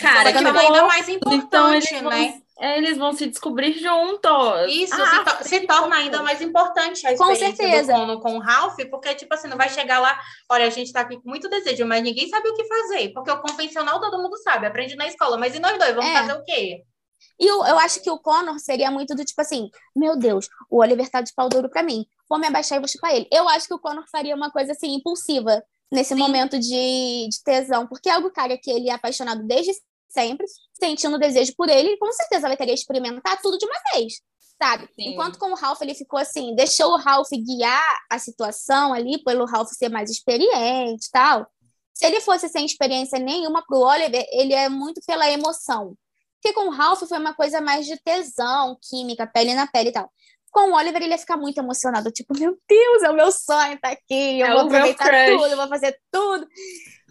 Cara, 0.00 0.32
que 0.32 0.38
é 0.38 0.52
bom. 0.52 0.58
ainda 0.58 0.82
mais 0.84 1.08
Então 1.08 1.32
importante, 1.32 1.88
eles 1.90 2.02
vão, 2.02 2.10
né? 2.10 2.42
É, 2.58 2.78
eles 2.78 2.96
vão 2.98 3.12
se 3.12 3.26
descobrir 3.26 3.72
juntos. 3.72 4.30
Isso 4.72 4.94
Ah, 4.94 5.06
se, 5.06 5.24
to- 5.24 5.48
se 5.48 5.60
torna 5.66 5.96
ainda 5.96 6.22
mais 6.22 6.40
importante 6.40 7.04
a 7.06 7.16
Com 7.16 7.30
experiência 7.32 7.56
certeza. 7.56 7.92
do 7.94 7.98
Cono 8.00 8.20
com 8.20 8.36
o 8.36 8.40
Ralph, 8.40 8.76
porque, 8.90 9.14
tipo 9.14 9.32
assim, 9.34 9.48
não 9.48 9.56
vai 9.56 9.68
chegar 9.68 9.98
lá, 10.00 10.18
olha, 10.50 10.66
a 10.66 10.70
gente 10.70 10.92
tá 10.92 11.00
aqui 11.00 11.20
com 11.20 11.28
muito 11.28 11.48
desejo, 11.48 11.84
mas 11.86 12.02
ninguém 12.02 12.28
sabe 12.28 12.48
o 12.48 12.54
que 12.54 12.64
fazer, 12.64 13.08
porque 13.12 13.30
o 13.30 13.40
convencional 13.40 14.00
todo 14.00 14.22
mundo 14.22 14.36
sabe, 14.42 14.66
aprende 14.66 14.94
na 14.96 15.06
escola, 15.06 15.36
mas 15.38 15.54
e 15.54 15.60
nós 15.60 15.76
dois, 15.78 15.94
vamos 15.94 16.10
É. 16.10 16.14
fazer 16.18 16.32
o 16.34 16.44
quê? 16.44 16.82
E 17.40 17.46
eu, 17.46 17.64
eu 17.64 17.78
acho 17.78 18.02
que 18.02 18.10
o 18.10 18.18
Connor 18.18 18.58
seria 18.58 18.90
muito 18.90 19.14
do 19.14 19.24
tipo 19.24 19.40
assim: 19.40 19.68
meu 19.96 20.16
Deus, 20.16 20.48
o 20.70 20.80
Oliver 20.80 21.08
tá 21.08 21.20
de 21.20 21.32
pau 21.34 21.48
duro 21.48 21.68
pra 21.70 21.82
mim. 21.82 22.04
Vou 22.28 22.38
me 22.38 22.46
abaixar 22.46 22.76
e 22.76 22.80
vou 22.80 22.88
chupar 22.88 23.14
ele. 23.14 23.28
Eu 23.32 23.48
acho 23.48 23.66
que 23.66 23.74
o 23.74 23.78
Connor 23.78 24.04
faria 24.10 24.34
uma 24.34 24.50
coisa 24.50 24.72
assim, 24.72 24.94
impulsiva, 24.94 25.62
nesse 25.92 26.14
Sim. 26.14 26.20
momento 26.20 26.58
de, 26.58 27.28
de 27.28 27.42
tesão. 27.44 27.86
Porque 27.86 28.08
é 28.08 28.12
algo, 28.12 28.30
cara, 28.30 28.58
que 28.58 28.70
ele 28.70 28.88
é 28.88 28.94
apaixonado 28.94 29.46
desde 29.46 29.72
sempre, 30.08 30.46
sentindo 30.72 31.18
desejo 31.18 31.54
por 31.56 31.68
ele, 31.68 31.90
e 31.90 31.98
com 31.98 32.10
certeza 32.12 32.48
vai 32.48 32.56
querer 32.56 32.74
experimentar 32.74 33.40
tudo 33.40 33.58
de 33.58 33.66
uma 33.66 33.78
vez. 33.92 34.14
Sabe? 34.60 34.88
Sim. 34.94 35.12
Enquanto 35.12 35.38
com 35.38 35.50
o 35.50 35.54
Ralph 35.54 35.80
ele 35.82 35.94
ficou 35.94 36.18
assim, 36.18 36.54
deixou 36.54 36.92
o 36.92 36.96
Ralph 36.96 37.30
guiar 37.30 37.98
a 38.10 38.18
situação 38.18 38.92
ali, 38.92 39.22
pelo 39.22 39.44
Ralph 39.44 39.70
ser 39.70 39.88
mais 39.88 40.10
experiente 40.10 41.06
e 41.06 41.10
tal. 41.10 41.46
Se 41.94 42.06
ele 42.06 42.20
fosse 42.20 42.48
sem 42.48 42.64
experiência 42.64 43.18
nenhuma 43.18 43.64
pro 43.66 43.80
Oliver, 43.80 44.24
ele 44.32 44.54
é 44.54 44.68
muito 44.68 45.00
pela 45.06 45.30
emoção. 45.30 45.96
Porque 46.40 46.54
com 46.54 46.68
o 46.68 46.70
Ralph 46.70 47.02
foi 47.08 47.18
uma 47.18 47.34
coisa 47.34 47.60
mais 47.60 47.86
de 47.86 47.96
tesão, 48.02 48.76
química, 48.80 49.26
pele 49.26 49.54
na 49.54 49.66
pele 49.66 49.90
e 49.90 49.92
tal. 49.92 50.10
Com 50.52 50.70
o 50.70 50.74
Oliver, 50.76 51.02
ele 51.02 51.12
ia 51.12 51.18
ficar 51.18 51.36
muito 51.38 51.58
emocionado. 51.58 52.10
Tipo, 52.12 52.38
meu 52.38 52.56
Deus, 52.68 53.02
é 53.02 53.10
o 53.10 53.14
meu 53.14 53.32
sonho 53.32 53.78
tá 53.80 53.88
aqui. 53.88 54.38
Eu 54.40 54.46
É 54.46 54.50
vou 54.52 54.60
aproveitar 54.66 55.26
tudo, 55.26 55.46
eu 55.46 55.56
vou 55.56 55.68
fazer 55.68 55.98
tudo. 56.12 56.46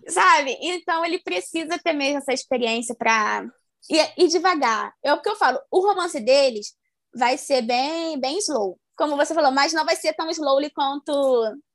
Sabe? 0.07 0.57
Então, 0.61 1.03
ele 1.03 1.19
precisa 1.21 1.77
ter 1.83 1.93
mesmo 1.93 2.19
essa 2.19 2.31
experiência 2.33 2.95
pra 2.95 3.43
ir, 3.89 4.13
ir 4.17 4.27
devagar. 4.27 4.93
É 5.03 5.11
o 5.13 5.21
que 5.21 5.27
eu 5.29 5.35
falo. 5.35 5.59
O 5.71 5.79
romance 5.81 6.19
deles 6.19 6.73
vai 7.13 7.35
ser 7.37 7.61
bem, 7.63 8.19
bem 8.19 8.37
slow. 8.37 8.79
Como 8.95 9.17
você 9.17 9.33
falou, 9.33 9.51
mas 9.51 9.73
não 9.73 9.85
vai 9.85 9.95
ser 9.95 10.13
tão 10.13 10.29
slowly 10.29 10.69
quanto 10.71 11.11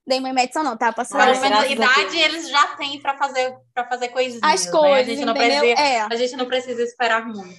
Damon 0.06 0.28
e 0.28 0.32
Madison, 0.32 0.62
não, 0.62 0.76
tá? 0.76 0.92
Passando 0.92 1.20
a 1.22 1.66
idade 1.66 2.16
eles 2.16 2.48
já 2.48 2.76
têm 2.76 3.00
para 3.00 3.16
fazer 3.18 3.56
para 3.74 3.88
fazer 3.88 4.08
coisinhas. 4.10 4.40
as 4.44 4.66
né? 4.66 4.70
coisas, 4.70 4.98
A 5.12 5.16
gente 5.16 5.24
não 5.24 5.34
entendeu? 5.34 5.60
precisa, 5.60 5.80
É. 5.82 6.00
a 6.02 6.14
gente 6.16 6.36
não 6.36 6.46
precisa 6.46 6.82
esperar 6.82 7.26
muito. 7.26 7.56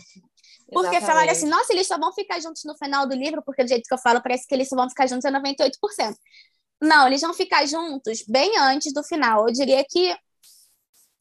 Porque 0.71 0.87
Exatamente. 0.87 1.05
falaram 1.05 1.31
assim, 1.31 1.47
nossa, 1.47 1.73
eles 1.73 1.87
só 1.87 1.97
vão 1.97 2.11
ficar 2.13 2.39
juntos 2.39 2.63
no 2.65 2.77
final 2.77 3.07
do 3.07 3.15
livro, 3.15 3.41
porque 3.45 3.63
do 3.63 3.69
jeito 3.69 3.87
que 3.87 3.93
eu 3.93 3.97
falo, 3.97 4.21
parece 4.21 4.45
que 4.45 4.53
eles 4.53 4.67
só 4.67 4.75
vão 4.75 4.89
ficar 4.89 5.07
juntos 5.07 5.25
a 5.25 5.31
98%. 5.31 6.15
Não, 6.81 7.07
eles 7.07 7.21
vão 7.21 7.33
ficar 7.33 7.65
juntos 7.65 8.23
bem 8.27 8.57
antes 8.59 8.93
do 8.93 9.03
final. 9.03 9.47
Eu 9.47 9.53
diria 9.53 9.83
que 9.89 10.15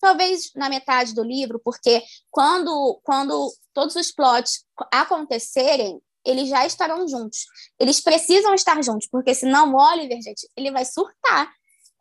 talvez 0.01 0.51
na 0.55 0.69
metade 0.69 1.15
do 1.15 1.23
livro, 1.23 1.61
porque 1.65 2.03
quando, 2.31 3.01
quando 3.03 3.51
todos 3.73 3.97
os 3.97 4.13
plots 4.13 4.65
acontecerem, 4.93 6.01
eles 6.25 6.49
já 6.49 6.67
estarão 6.67 7.07
juntos. 7.09 7.47
Eles 7.79 8.01
precisam 8.01 8.53
estar 8.53 8.83
juntos, 8.83 9.09
porque 9.11 9.35
senão 9.35 9.73
o 9.73 9.77
Oliver, 9.81 10.21
gente, 10.21 10.49
ele 10.57 10.71
vai 10.73 10.85
surtar. 10.85 11.51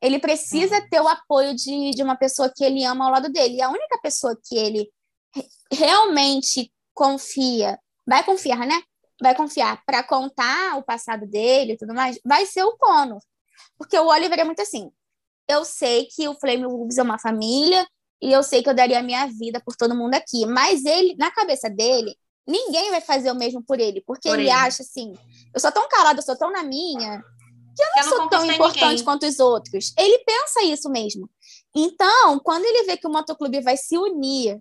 Ele 0.01 0.19
precisa 0.19 0.81
ter 0.89 0.99
o 0.99 1.07
apoio 1.07 1.55
de, 1.55 1.91
de 1.91 2.03
uma 2.03 2.15
pessoa 2.17 2.51
que 2.53 2.63
ele 2.63 2.83
ama 2.83 3.05
ao 3.05 3.11
lado 3.11 3.29
dele. 3.31 3.55
E 3.57 3.61
a 3.61 3.69
única 3.69 3.99
pessoa 4.01 4.37
que 4.43 4.57
ele 4.57 4.91
re- 5.33 5.47
realmente 5.71 6.71
confia, 6.95 7.77
vai 8.07 8.23
confiar, 8.23 8.65
né? 8.65 8.81
Vai 9.21 9.35
confiar 9.35 9.83
para 9.85 10.01
contar 10.03 10.77
o 10.77 10.83
passado 10.83 11.27
dele 11.27 11.73
e 11.73 11.77
tudo 11.77 11.93
mais, 11.93 12.19
vai 12.25 12.45
ser 12.45 12.63
o 12.63 12.75
Connor. 12.77 13.19
Porque 13.77 13.97
o 13.99 14.07
Oliver 14.07 14.39
é 14.39 14.43
muito 14.43 14.61
assim. 14.61 14.89
Eu 15.47 15.63
sei 15.63 16.05
que 16.07 16.27
o 16.27 16.33
Flame 16.39 16.65
Wolves 16.65 16.97
é 16.97 17.03
uma 17.03 17.19
família 17.19 17.85
e 18.21 18.31
eu 18.31 18.41
sei 18.41 18.63
que 18.63 18.69
eu 18.69 18.73
daria 18.73 18.99
a 18.99 19.03
minha 19.03 19.27
vida 19.27 19.61
por 19.63 19.75
todo 19.75 19.95
mundo 19.95 20.15
aqui, 20.15 20.45
mas 20.45 20.83
ele, 20.85 21.15
na 21.17 21.29
cabeça 21.29 21.69
dele, 21.69 22.17
ninguém 22.47 22.89
vai 22.89 23.01
fazer 23.01 23.31
o 23.31 23.35
mesmo 23.35 23.61
por 23.63 23.79
ele, 23.79 24.01
porque 24.07 24.29
Por 24.29 24.39
ele, 24.39 24.49
ele. 24.49 24.51
acha 24.51 24.81
assim, 24.81 25.13
eu 25.53 25.59
sou 25.59 25.71
tão 25.71 25.87
calada, 25.87 26.19
eu 26.19 26.23
sou 26.23 26.35
tão 26.37 26.51
na 26.51 26.63
minha, 26.63 27.21
Eu 27.77 28.03
não 28.05 28.17
sou 28.17 28.29
tão 28.29 28.45
importante 28.45 28.85
ninguém. 28.89 29.03
quanto 29.03 29.25
os 29.25 29.39
outros. 29.39 29.93
Ele 29.97 30.17
pensa 30.19 30.63
isso 30.63 30.89
mesmo. 30.89 31.29
Então, 31.75 32.39
quando 32.39 32.63
ele 32.65 32.83
vê 32.85 32.95
que 32.97 33.05
o 33.07 33.11
motoclube 33.11 33.61
vai 33.61 33.75
se 33.77 33.97
unir 33.97 34.59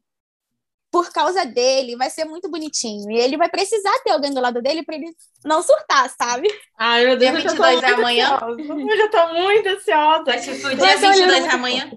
por 0.95 1.11
causa 1.13 1.45
dele, 1.45 1.97
vai 1.97 2.09
ser 2.09 2.25
muito 2.25 2.49
bonitinho. 2.49 3.11
E 3.11 3.19
ele 3.19 3.37
vai 3.37 3.49
precisar 3.49 3.93
ter 4.05 4.11
alguém 4.13 4.33
do 4.33 4.41
lado 4.41 4.63
dele 4.63 4.85
para 4.85 4.95
ele 4.95 5.13
não 5.45 5.61
surtar, 5.61 6.09
sabe? 6.11 6.47
Ai, 6.79 7.05
meu 7.05 7.17
Deus, 7.19 7.33
Dia 7.33 7.41
eu 7.41 7.43
já 7.43 7.57
tô 7.57 7.65
22 7.65 7.83
é 7.83 7.87
muito 7.89 7.99
amanhã? 7.99 8.35
ansiosa. 8.37 8.63
Eu 8.93 8.97
já 8.97 9.09
tô 9.09 9.35
muito 9.35 9.69
ansiosa. 9.71 10.25
Vai 10.25 10.39
ser 10.39 10.51
o 10.53 10.57
dia 10.57 10.85
olha, 10.85 10.97
22 10.99 11.45
eu- 11.45 11.51
é 11.51 11.53
amanhã. 11.53 11.91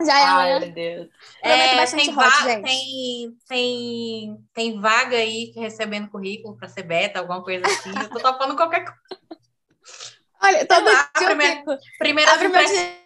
Já 0.00 0.18
é 0.18 0.22
Ai, 0.22 0.28
amanhã. 0.30 0.60
meu 0.60 0.72
Deus. 0.72 1.08
É, 1.42 1.86
tem, 1.88 2.08
hot, 2.08 2.14
va- 2.14 2.60
tem, 2.62 3.36
tem, 3.46 4.36
tem 4.54 4.80
vaga 4.80 5.16
aí 5.18 5.52
recebendo 5.54 6.08
currículo 6.08 6.56
para 6.56 6.68
ser 6.68 6.84
beta, 6.84 7.18
alguma 7.18 7.44
coisa 7.44 7.66
assim. 7.66 7.90
Eu 8.02 8.08
tô 8.08 8.18
topando 8.18 8.56
qualquer 8.56 8.84
coisa. 8.86 8.98
Olha, 10.42 10.64
todo 10.66 10.86
lá, 10.86 11.10
dia 11.18 11.28
eu. 11.28 11.78
Primeiras 11.98 12.38
meu 12.38 12.48
impressões, 12.48 12.96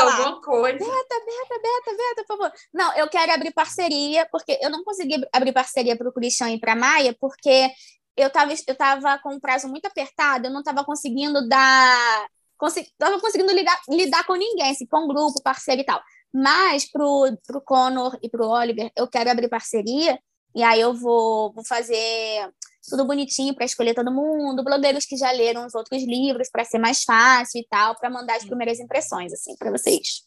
alguma 0.00 0.40
coisa. 0.40 0.78
Beta, 0.78 0.90
beta, 0.90 1.60
beta, 1.62 1.96
beta, 1.96 2.24
por 2.26 2.38
favor. 2.38 2.52
Não, 2.72 2.94
eu 2.96 3.08
quero 3.08 3.32
abrir 3.32 3.52
parceria, 3.52 4.26
porque 4.30 4.58
eu 4.60 4.70
não 4.70 4.84
consegui 4.84 5.26
abrir 5.32 5.52
parceria 5.52 5.96
para 5.96 6.08
o 6.08 6.12
Christian 6.12 6.50
e 6.50 6.60
para 6.60 6.72
a 6.72 6.76
Maia, 6.76 7.16
porque 7.20 7.70
eu 8.16 8.30
tava, 8.30 8.52
eu 8.66 8.74
tava 8.74 9.18
com 9.18 9.34
um 9.34 9.40
prazo 9.40 9.68
muito 9.68 9.86
apertado, 9.86 10.46
eu 10.46 10.52
não 10.52 10.62
tava 10.62 10.84
conseguindo 10.84 11.46
dar. 11.48 12.26
Consegui, 12.56 12.90
tava 12.96 13.20
conseguindo 13.20 13.52
ligar, 13.52 13.78
lidar 13.88 14.24
com 14.24 14.34
ninguém, 14.34 14.70
assim, 14.70 14.86
com 14.86 15.08
grupo, 15.08 15.42
parceiro 15.42 15.82
e 15.82 15.84
tal. 15.84 16.00
Mas 16.32 16.90
pro, 16.90 17.36
pro 17.46 17.60
Connor 17.60 18.16
e 18.22 18.28
pro 18.28 18.48
Oliver, 18.48 18.90
eu 18.96 19.08
quero 19.08 19.30
abrir 19.30 19.48
parceria, 19.48 20.18
e 20.54 20.62
aí 20.62 20.80
eu 20.80 20.94
vou, 20.94 21.52
vou 21.52 21.64
fazer 21.64 22.48
tudo 22.88 23.04
bonitinho 23.06 23.54
para 23.54 23.64
escolher 23.64 23.94
todo 23.94 24.12
mundo, 24.12 24.62
blogueiros 24.64 25.04
que 25.06 25.16
já 25.16 25.30
leram 25.30 25.66
os 25.66 25.74
outros 25.74 26.02
livros 26.02 26.48
para 26.50 26.64
ser 26.64 26.78
mais 26.78 27.02
fácil 27.02 27.60
e 27.60 27.66
tal, 27.68 27.96
para 27.98 28.10
mandar 28.10 28.36
as 28.36 28.44
primeiras 28.44 28.78
impressões, 28.80 29.32
assim, 29.32 29.56
para 29.56 29.70
vocês. 29.70 30.22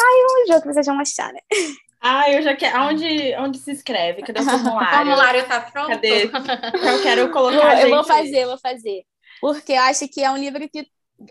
Ai, 0.00 0.22
vamos 0.28 0.48
ver 0.48 0.56
o 0.56 0.62
que 0.62 0.72
vocês 0.72 0.86
vão 0.86 1.00
achar, 1.00 1.32
né? 1.32 1.40
Ai, 2.00 2.36
eu 2.36 2.42
já 2.42 2.56
quero. 2.56 2.78
Onde, 2.82 3.34
onde 3.36 3.58
se 3.58 3.70
inscreve? 3.70 4.22
Cadê 4.22 4.40
o 4.40 4.42
O 4.42 4.46
formulário? 4.46 4.90
formulário 4.98 5.48
tá 5.48 5.60
pronto. 5.60 5.88
Cadê? 5.88 6.24
Eu 6.74 7.02
quero 7.02 7.20
Eu, 7.22 7.30
colocar. 7.32 7.68
a 7.68 7.82
eu 7.82 7.90
vou 7.90 8.04
fazer, 8.04 8.38
eu 8.42 8.48
vou 8.48 8.58
fazer. 8.58 9.04
Porque 9.40 9.72
eu 9.72 9.80
acho 9.82 10.08
que 10.08 10.22
é 10.22 10.30
um 10.30 10.36
livro 10.36 10.68
que, 10.68 10.86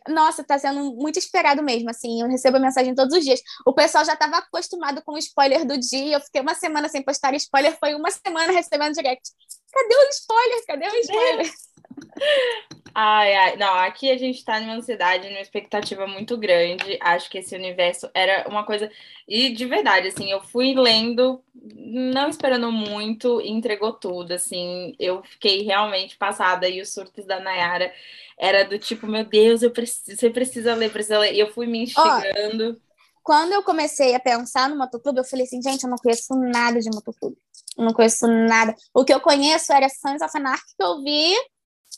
nossa, 0.07 0.43
tá 0.43 0.57
sendo 0.57 0.93
muito 0.95 1.19
esperado 1.19 1.61
mesmo, 1.61 1.89
assim. 1.89 2.22
Eu 2.22 2.27
recebo 2.27 2.60
mensagem 2.60 2.95
todos 2.95 3.18
os 3.18 3.23
dias. 3.23 3.41
O 3.65 3.73
pessoal 3.73 4.06
já 4.06 4.14
estava 4.14 4.38
acostumado 4.38 5.02
com 5.06 5.14
o 5.14 5.18
spoiler 5.18 5.65
do 5.65 5.77
dia. 5.77 6.15
Eu 6.15 6.22
fiquei 6.22 6.41
uma 6.41 6.56
semana 6.56 6.88
sem 6.88 7.03
postar 7.03 7.34
spoiler, 7.35 7.77
foi 7.77 7.93
uma 7.93 8.10
semana 8.10 8.52
recebendo 8.53 8.93
direct. 8.93 9.30
Cadê 9.72 9.95
o 9.95 10.10
spoiler? 10.10 10.65
Cadê 10.65 10.88
o 10.88 10.95
spoiler? 10.95 11.52
Ai, 12.93 13.34
ai. 13.34 13.56
Não, 13.56 13.73
aqui 13.76 14.11
a 14.11 14.18
gente 14.18 14.43
tá 14.43 14.60
numa 14.60 14.76
ansiedade, 14.76 15.30
numa 15.30 15.39
expectativa 15.39 16.06
muito 16.06 16.38
grande. 16.38 16.98
Acho 17.02 17.30
que 17.30 17.38
esse 17.38 17.56
universo 17.56 18.10
era 18.14 18.48
uma 18.49 18.65
coisa. 18.65 18.91
E 19.27 19.49
de 19.53 19.65
verdade, 19.65 20.10
assim, 20.10 20.30
eu 20.30 20.41
fui 20.41 20.73
lendo, 20.76 21.41
não 21.53 22.27
esperando 22.30 22.72
muito, 22.72 23.39
e 23.39 23.49
entregou 23.49 23.93
tudo. 23.93 24.34
Assim, 24.34 24.93
eu 24.99 25.23
fiquei 25.23 25.64
realmente 25.64 26.18
passada. 26.18 26.68
E 26.68 26.81
os 26.81 26.93
surtos 26.93 27.26
da 27.26 27.39
Nayara 27.39 27.93
era 28.38 28.65
do 28.65 28.77
tipo, 28.77 29.07
meu 29.07 29.23
Deus, 29.23 29.64
eu 29.64 29.72
preciso, 29.72 30.18
você 30.18 30.30
precisa 30.30 30.76
ler, 30.76 30.91
precisa 30.91 31.19
ler. 31.19 31.34
E 31.34 31.39
eu 31.39 31.52
fui 31.53 31.68
me 31.68 31.84
instigando. 31.84 32.81
Quando 33.23 33.53
eu 33.53 33.64
comecei 33.64 34.15
a 34.15 34.19
pensar 34.19 34.68
no 34.68 34.76
motoclube, 34.76 35.19
eu 35.19 35.23
falei 35.23 35.45
assim, 35.45 35.61
gente, 35.61 35.84
eu 35.84 35.89
não 35.89 35.98
conheço 35.98 36.34
nada 36.35 36.80
de 36.80 36.89
motoclube. 36.89 37.38
Eu 37.77 37.85
não 37.85 37.93
conheço 37.93 38.27
nada. 38.27 38.76
O 38.93 39.03
que 39.06 39.14
eu 39.14 39.22
conheço 39.22 39.72
era 39.72 39.88
Sons 39.89 40.22
of 40.22 40.38
Anarchy, 40.38 40.73
que 40.77 40.84
eu 40.84 41.02
vi, 41.03 41.34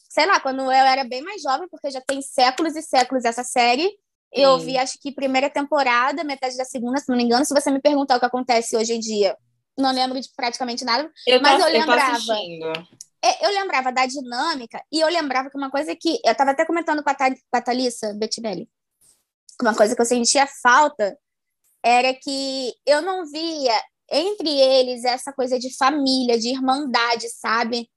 sei 0.10 0.26
lá, 0.26 0.40
quando 0.40 0.62
eu 0.62 0.72
era 0.72 1.04
bem 1.04 1.22
mais 1.22 1.42
jovem, 1.42 1.68
porque 1.70 1.90
já 1.92 2.02
tem 2.02 2.22
séculos 2.22 2.76
e 2.76 2.82
séculos 2.82 3.26
essa 3.26 3.44
série. 3.44 3.90
Eu 4.32 4.60
Sim. 4.60 4.66
vi, 4.66 4.78
acho 4.78 4.98
que 5.00 5.12
primeira 5.14 5.50
temporada, 5.50 6.24
metade 6.24 6.58
da 6.58 6.66
segunda, 6.66 6.98
se 7.00 7.10
não 7.10 7.16
me 7.18 7.24
engano. 7.24 7.46
Se 7.46 7.54
você 7.54 7.70
me 7.72 7.82
perguntar 7.82 8.18
o 8.18 8.20
que 8.20 8.26
acontece 8.26 8.76
hoje 8.76 8.94
em 8.94 9.00
dia, 9.00 9.36
não 9.78 9.92
lembro 9.92 10.20
de 10.20 10.28
praticamente 10.36 10.84
nada. 10.86 11.12
Eu 11.28 11.38
tô, 11.40 11.44
Mas 11.44 11.62
eu 11.62 11.68
eu 11.68 11.74
tô 11.74 11.80
lembrava. 11.80 12.12
assistindo. 12.14 12.72
É, 13.24 13.46
Eu 13.46 13.52
lembrava 13.52 13.92
da 13.92 14.06
dinâmica 14.06 14.84
e 14.92 15.00
eu 15.00 15.08
lembrava 15.08 15.50
que 15.50 15.58
uma 15.58 15.72
coisa 15.72 15.96
que 15.96 16.20
eu 16.26 16.32
estava 16.32 16.52
até 16.52 16.66
comentando 16.66 17.02
com 17.04 17.10
a, 17.10 17.16
Tha- 17.16 17.32
com 17.32 17.58
a 17.58 17.62
Thalissa 17.62 18.14
Bettinelli, 18.16 18.68
uma 19.62 19.76
coisa 19.76 19.96
que 19.96 20.02
eu 20.02 20.06
sentia 20.06 20.48
falta 20.62 21.18
era 21.84 22.14
que 22.14 22.74
eu 22.86 23.02
não 23.02 23.26
via 23.26 23.82
entre 24.12 24.50
eles 24.50 25.04
essa 25.06 25.34
coisa 25.34 25.60
de 25.60 25.76
família, 25.76 26.40
de 26.40 26.50
irmandade, 26.50 27.30
sabe? 27.30 27.90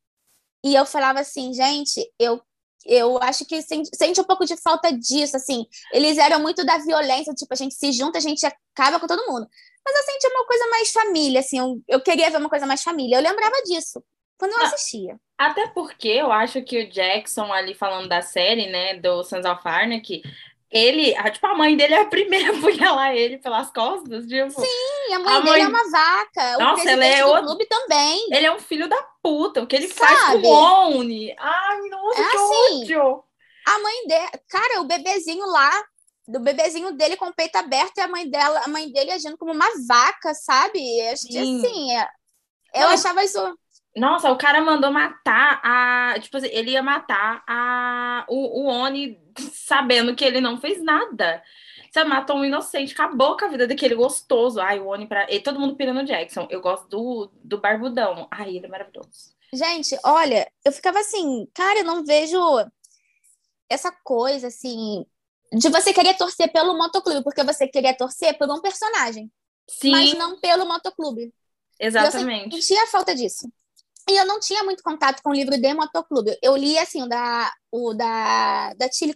E 0.64 0.74
eu 0.74 0.86
falava 0.86 1.20
assim, 1.20 1.52
gente, 1.54 2.00
eu 2.18 2.40
eu 2.88 3.18
acho 3.20 3.44
que 3.44 3.60
sente, 3.62 3.90
sente 3.96 4.20
um 4.20 4.24
pouco 4.24 4.44
de 4.44 4.56
falta 4.56 4.92
disso, 4.92 5.36
assim. 5.36 5.66
Eles 5.92 6.18
eram 6.18 6.40
muito 6.40 6.64
da 6.64 6.78
violência, 6.78 7.34
tipo, 7.34 7.52
a 7.52 7.56
gente 7.56 7.74
se 7.74 7.90
junta, 7.92 8.18
a 8.18 8.20
gente 8.20 8.46
acaba 8.46 9.00
com 9.00 9.08
todo 9.08 9.26
mundo. 9.26 9.48
Mas 9.84 9.96
eu 9.96 10.02
senti 10.04 10.28
uma 10.28 10.46
coisa 10.46 10.68
mais 10.70 10.92
família, 10.92 11.40
assim, 11.40 11.58
eu, 11.58 11.82
eu 11.88 12.00
queria 12.00 12.30
ver 12.30 12.36
uma 12.38 12.48
coisa 12.48 12.66
mais 12.66 12.82
família. 12.84 13.16
Eu 13.16 13.22
lembrava 13.22 13.56
disso 13.64 14.02
quando 14.38 14.52
eu 14.52 14.60
Ah, 14.60 14.62
assistia. 14.62 15.18
Até 15.38 15.68
porque 15.68 16.08
eu 16.08 16.32
acho 16.32 16.62
que 16.64 16.82
o 16.84 16.90
Jackson 16.90 17.52
ali 17.52 17.74
falando 17.74 18.08
da 18.08 18.22
série, 18.22 18.70
né, 18.70 18.98
do 19.00 19.22
Sons 19.24 19.44
of 19.46 19.60
Anarchy, 19.66 20.22
ele, 20.70 21.14
a, 21.16 21.30
tipo, 21.30 21.46
a 21.46 21.54
mãe 21.54 21.76
dele 21.76 21.94
é 21.94 22.00
a 22.00 22.06
primeira 22.06 22.50
a 22.52 22.56
apunhalar 22.56 23.14
ele 23.14 23.38
pelas 23.38 23.70
costas, 23.70 24.26
tipo. 24.26 24.60
Sim, 24.60 25.14
a 25.14 25.18
mãe 25.18 25.34
a 25.34 25.40
dele 25.40 25.60
é 25.60 25.68
mãe... 25.68 25.68
uma 25.68 25.90
vaca. 25.90 26.58
Nossa, 26.58 26.72
o 26.72 26.82
presidente 26.82 27.20
é 27.20 27.24
do 27.24 27.32
o... 27.32 27.42
clube 27.42 27.66
também. 27.66 28.26
Ele 28.32 28.46
é 28.46 28.54
um 28.54 28.58
filho 28.58 28.88
da 28.88 29.02
puta. 29.22 29.62
O 29.62 29.66
que 29.66 29.76
ele 29.76 29.88
Sabe? 29.88 30.14
faz 30.14 30.42
com 30.42 30.48
o 30.48 30.98
Oni? 30.98 31.34
Ai, 31.38 31.80
nossa, 31.88 32.20
é 32.20 32.30
que 32.30 32.36
assim, 32.36 32.82
ódio. 32.82 33.24
A 33.66 33.78
mãe 33.80 34.06
dele, 34.06 34.30
cara, 34.48 34.80
o 34.80 34.84
bebezinho 34.84 35.44
lá, 35.46 35.72
do 36.28 36.40
bebezinho 36.40 36.92
dele 36.92 37.16
com 37.16 37.26
o 37.26 37.34
peito 37.34 37.56
aberto 37.56 37.98
e 37.98 38.00
a 38.00 38.08
mãe 38.08 38.28
dela, 38.28 38.62
a 38.64 38.68
mãe 38.68 38.90
dele 38.90 39.12
agindo 39.12 39.36
como 39.36 39.52
uma 39.52 39.68
vaca, 39.88 40.34
sabe? 40.34 41.00
Acho 41.08 41.26
que 41.26 41.38
assim, 41.38 41.96
é, 41.96 42.08
eu 42.74 42.82
Não, 42.82 42.88
achava 42.90 43.24
isso. 43.24 43.58
Nossa, 43.96 44.30
o 44.30 44.36
cara 44.36 44.60
mandou 44.60 44.92
matar 44.92 45.60
a. 45.64 46.20
Tipo 46.20 46.36
assim, 46.36 46.48
ele 46.52 46.72
ia 46.72 46.82
matar 46.82 47.42
a, 47.46 48.26
o, 48.28 48.64
o 48.64 48.66
Oni 48.66 49.18
sabendo 49.52 50.14
que 50.14 50.24
ele 50.24 50.40
não 50.40 50.60
fez 50.60 50.82
nada. 50.82 51.42
Você 51.90 52.04
matou 52.04 52.36
um 52.36 52.44
inocente, 52.44 52.92
acabou 52.92 53.38
com 53.38 53.46
a 53.46 53.48
vida 53.48 53.66
daquele 53.66 53.94
gostoso. 53.94 54.60
Ai, 54.60 54.78
o 54.78 54.88
Oni 54.88 55.06
pra. 55.06 55.26
E 55.32 55.40
todo 55.40 55.58
mundo 55.58 55.76
pirando 55.76 56.04
Jackson. 56.04 56.46
Eu 56.50 56.60
gosto 56.60 56.86
do, 56.88 57.30
do 57.42 57.58
Barbudão. 57.58 58.28
Ai, 58.30 58.56
ele 58.56 58.66
é 58.66 58.68
maravilhoso. 58.68 59.34
Gente, 59.52 59.96
olha, 60.04 60.50
eu 60.62 60.72
ficava 60.72 60.98
assim, 60.98 61.48
cara, 61.54 61.78
eu 61.78 61.84
não 61.84 62.04
vejo 62.04 62.38
essa 63.70 63.90
coisa 64.04 64.48
assim 64.48 65.06
de 65.52 65.68
você 65.70 65.92
querer 65.92 66.14
torcer 66.14 66.52
pelo 66.52 66.76
motoclube, 66.76 67.22
porque 67.22 67.42
você 67.44 67.66
queria 67.66 67.96
torcer 67.96 68.36
por 68.36 68.50
um 68.50 68.60
personagem. 68.60 69.30
Sim. 69.66 69.90
Mas 69.90 70.14
não 70.14 70.38
pelo 70.38 70.66
motoclube. 70.66 71.32
Exatamente. 71.78 72.54
eu 72.54 72.62
sentia 72.62 72.86
falta 72.88 73.14
disso. 73.14 73.50
E 74.08 74.16
eu 74.16 74.24
não 74.24 74.38
tinha 74.38 74.62
muito 74.62 74.82
contato 74.82 75.20
com 75.22 75.30
o 75.30 75.34
livro 75.34 75.58
de 75.58 75.74
motoclube. 75.74 76.38
Eu 76.42 76.56
li, 76.56 76.78
assim, 76.78 77.02
o 77.02 77.08
da, 77.08 77.52
o 77.72 77.92
da, 77.92 78.72
da 78.74 78.90
Chile? 78.92 79.14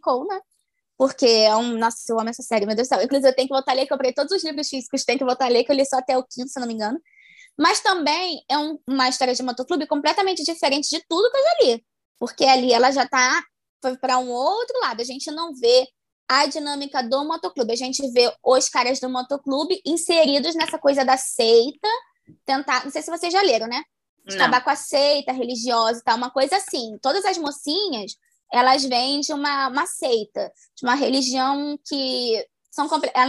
Porque 0.96 1.26
é 1.26 1.54
um. 1.56 1.78
Nossa, 1.78 1.98
eu 2.08 2.18
amo 2.18 2.28
essa 2.28 2.42
série, 2.42 2.66
meu 2.66 2.74
Deus 2.74 2.88
do 2.88 2.94
céu. 2.94 3.02
Inclusive, 3.02 3.28
eu 3.28 3.36
tenho 3.36 3.48
que 3.48 3.54
voltar 3.54 3.72
a 3.72 3.74
ler, 3.74 3.86
comprei 3.88 4.12
todos 4.12 4.32
os 4.32 4.44
livros 4.44 4.68
físicos, 4.68 5.04
tenho 5.04 5.18
que 5.18 5.24
voltar 5.24 5.46
a 5.46 5.48
ler, 5.48 5.64
que 5.64 5.72
eu 5.72 5.76
li 5.76 5.86
só 5.86 5.98
até 5.98 6.18
o 6.18 6.24
quinto, 6.24 6.50
se 6.50 6.60
não 6.60 6.66
me 6.66 6.74
engano. 6.74 7.00
Mas 7.58 7.80
também 7.80 8.42
é 8.50 8.58
um, 8.58 8.78
uma 8.86 9.08
história 9.08 9.34
de 9.34 9.42
motoclube 9.42 9.86
completamente 9.86 10.42
diferente 10.42 10.88
de 10.90 11.04
tudo 11.08 11.30
que 11.30 11.38
eu 11.38 11.42
já 11.42 11.54
li. 11.62 11.84
Porque 12.18 12.44
ali 12.44 12.72
ela 12.72 12.90
já 12.90 13.06
tá 13.06 13.42
foi 13.82 13.96
para 13.96 14.18
um 14.18 14.28
outro 14.30 14.78
lado. 14.80 15.00
A 15.00 15.04
gente 15.04 15.30
não 15.30 15.54
vê 15.54 15.86
a 16.28 16.46
dinâmica 16.46 17.02
do 17.02 17.24
motoclube. 17.24 17.72
A 17.72 17.76
gente 17.76 18.06
vê 18.12 18.32
os 18.44 18.68
caras 18.68 19.00
do 19.00 19.08
motoclube 19.08 19.80
inseridos 19.84 20.54
nessa 20.54 20.78
coisa 20.78 21.04
da 21.04 21.16
seita, 21.16 21.88
tentar. 22.44 22.84
Não 22.84 22.90
sei 22.90 23.02
se 23.02 23.10
vocês 23.10 23.32
já 23.32 23.42
leram, 23.42 23.66
né? 23.66 23.82
Acabar 24.28 24.62
com 24.62 24.70
a 24.70 24.76
seita 24.76 25.32
religiosa 25.32 26.00
e 26.00 26.02
tal, 26.02 26.16
uma 26.16 26.30
coisa 26.30 26.56
assim. 26.56 26.98
Todas 27.00 27.24
as 27.24 27.38
mocinhas, 27.38 28.12
elas 28.52 28.84
vêm 28.84 29.20
de 29.20 29.32
uma, 29.32 29.68
uma 29.68 29.86
seita, 29.86 30.52
de 30.76 30.84
uma 30.84 30.94
religião 30.94 31.78
que 31.86 32.46
são 32.70 32.88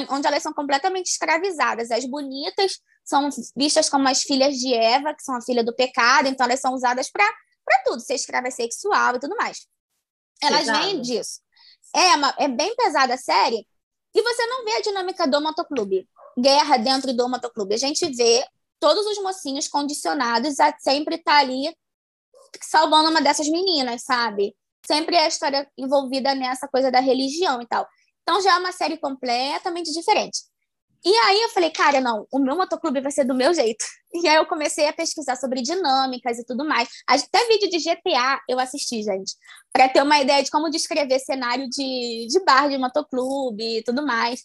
onde 0.10 0.28
elas 0.28 0.44
são 0.44 0.54
completamente 0.54 1.08
escravizadas. 1.08 1.92
As 1.92 2.06
bonitas 2.06 2.80
são 3.04 3.30
vistas 3.56 3.90
como 3.90 4.08
as 4.08 4.22
filhas 4.22 4.56
de 4.56 4.74
Eva, 4.74 5.14
que 5.14 5.24
são 5.24 5.36
a 5.36 5.42
filha 5.42 5.64
do 5.64 5.76
pecado, 5.76 6.28
então 6.28 6.46
elas 6.46 6.60
são 6.60 6.74
usadas 6.74 7.10
para 7.10 7.26
tudo, 7.86 8.00
ser 8.00 8.16
escrava 8.16 8.52
sexual 8.52 9.16
e 9.16 9.20
tudo 9.20 9.36
mais. 9.36 9.68
Elas 10.42 10.62
Pesado. 10.62 10.86
vêm 10.86 11.02
disso. 11.02 11.40
É, 11.96 12.16
uma, 12.16 12.36
é 12.38 12.48
bem 12.48 12.76
pesada 12.76 13.16
a 13.16 13.18
série, 13.18 13.68
e 14.14 14.22
você 14.22 14.46
não 14.46 14.66
vê 14.66 14.74
a 14.74 14.82
dinâmica 14.82 15.28
do 15.28 15.42
motoclube. 15.42 16.08
Guerra 16.38 16.78
dentro 16.78 17.14
do 17.14 17.30
motoclube. 17.30 17.74
A 17.74 17.78
gente 17.78 18.10
vê 18.14 18.46
todos 18.82 19.06
os 19.06 19.22
mocinhos 19.22 19.68
condicionados 19.68 20.60
a 20.60 20.76
sempre 20.80 21.16
estar 21.16 21.34
tá 21.34 21.38
ali 21.38 21.74
salvando 22.62 23.12
uma 23.12 23.22
dessas 23.22 23.48
meninas, 23.48 24.04
sabe? 24.04 24.56
Sempre 24.86 25.16
é 25.16 25.26
a 25.26 25.28
história 25.28 25.70
envolvida 25.78 26.34
nessa 26.34 26.68
coisa 26.68 26.92
da 26.92 27.00
religião 27.00 27.62
e 27.62 27.68
tal. 27.68 27.88
Então 28.24 28.42
já 28.42 28.56
é 28.56 28.58
uma 28.58 28.72
série 28.72 28.98
completamente 28.98 29.94
diferente. 29.94 30.42
E 31.04 31.10
aí 31.10 31.42
eu 31.42 31.50
falei, 31.50 31.72
cara, 31.72 32.00
não, 32.00 32.28
o 32.32 32.40
meu 32.40 32.56
motoclube 32.56 33.02
vai 33.02 33.12
ser 33.12 33.24
do 33.24 33.36
meu 33.36 33.54
jeito. 33.54 33.86
E 34.14 34.28
aí 34.28 34.36
eu 34.36 34.46
comecei 34.46 34.86
a 34.90 34.92
pesquisar 34.92 35.38
sobre 35.38 35.62
dinâmicas 35.62 36.38
e 36.38 36.46
tudo 36.46 36.68
mais. 36.68 36.90
Até 37.08 37.48
vídeo 37.48 37.70
de 37.70 37.78
GTA 37.78 38.42
eu 38.50 38.60
assisti, 38.60 39.02
gente, 39.02 39.34
para 39.72 39.88
ter 39.88 40.04
uma 40.04 40.20
ideia 40.20 40.44
de 40.44 40.52
como 40.52 40.70
descrever 40.70 41.18
cenário 41.20 41.70
de, 41.70 42.28
de 42.30 42.44
bar 42.44 42.68
de 42.68 42.78
motoclube 42.78 43.78
e 43.78 43.84
tudo 43.84 44.06
mais. 44.06 44.42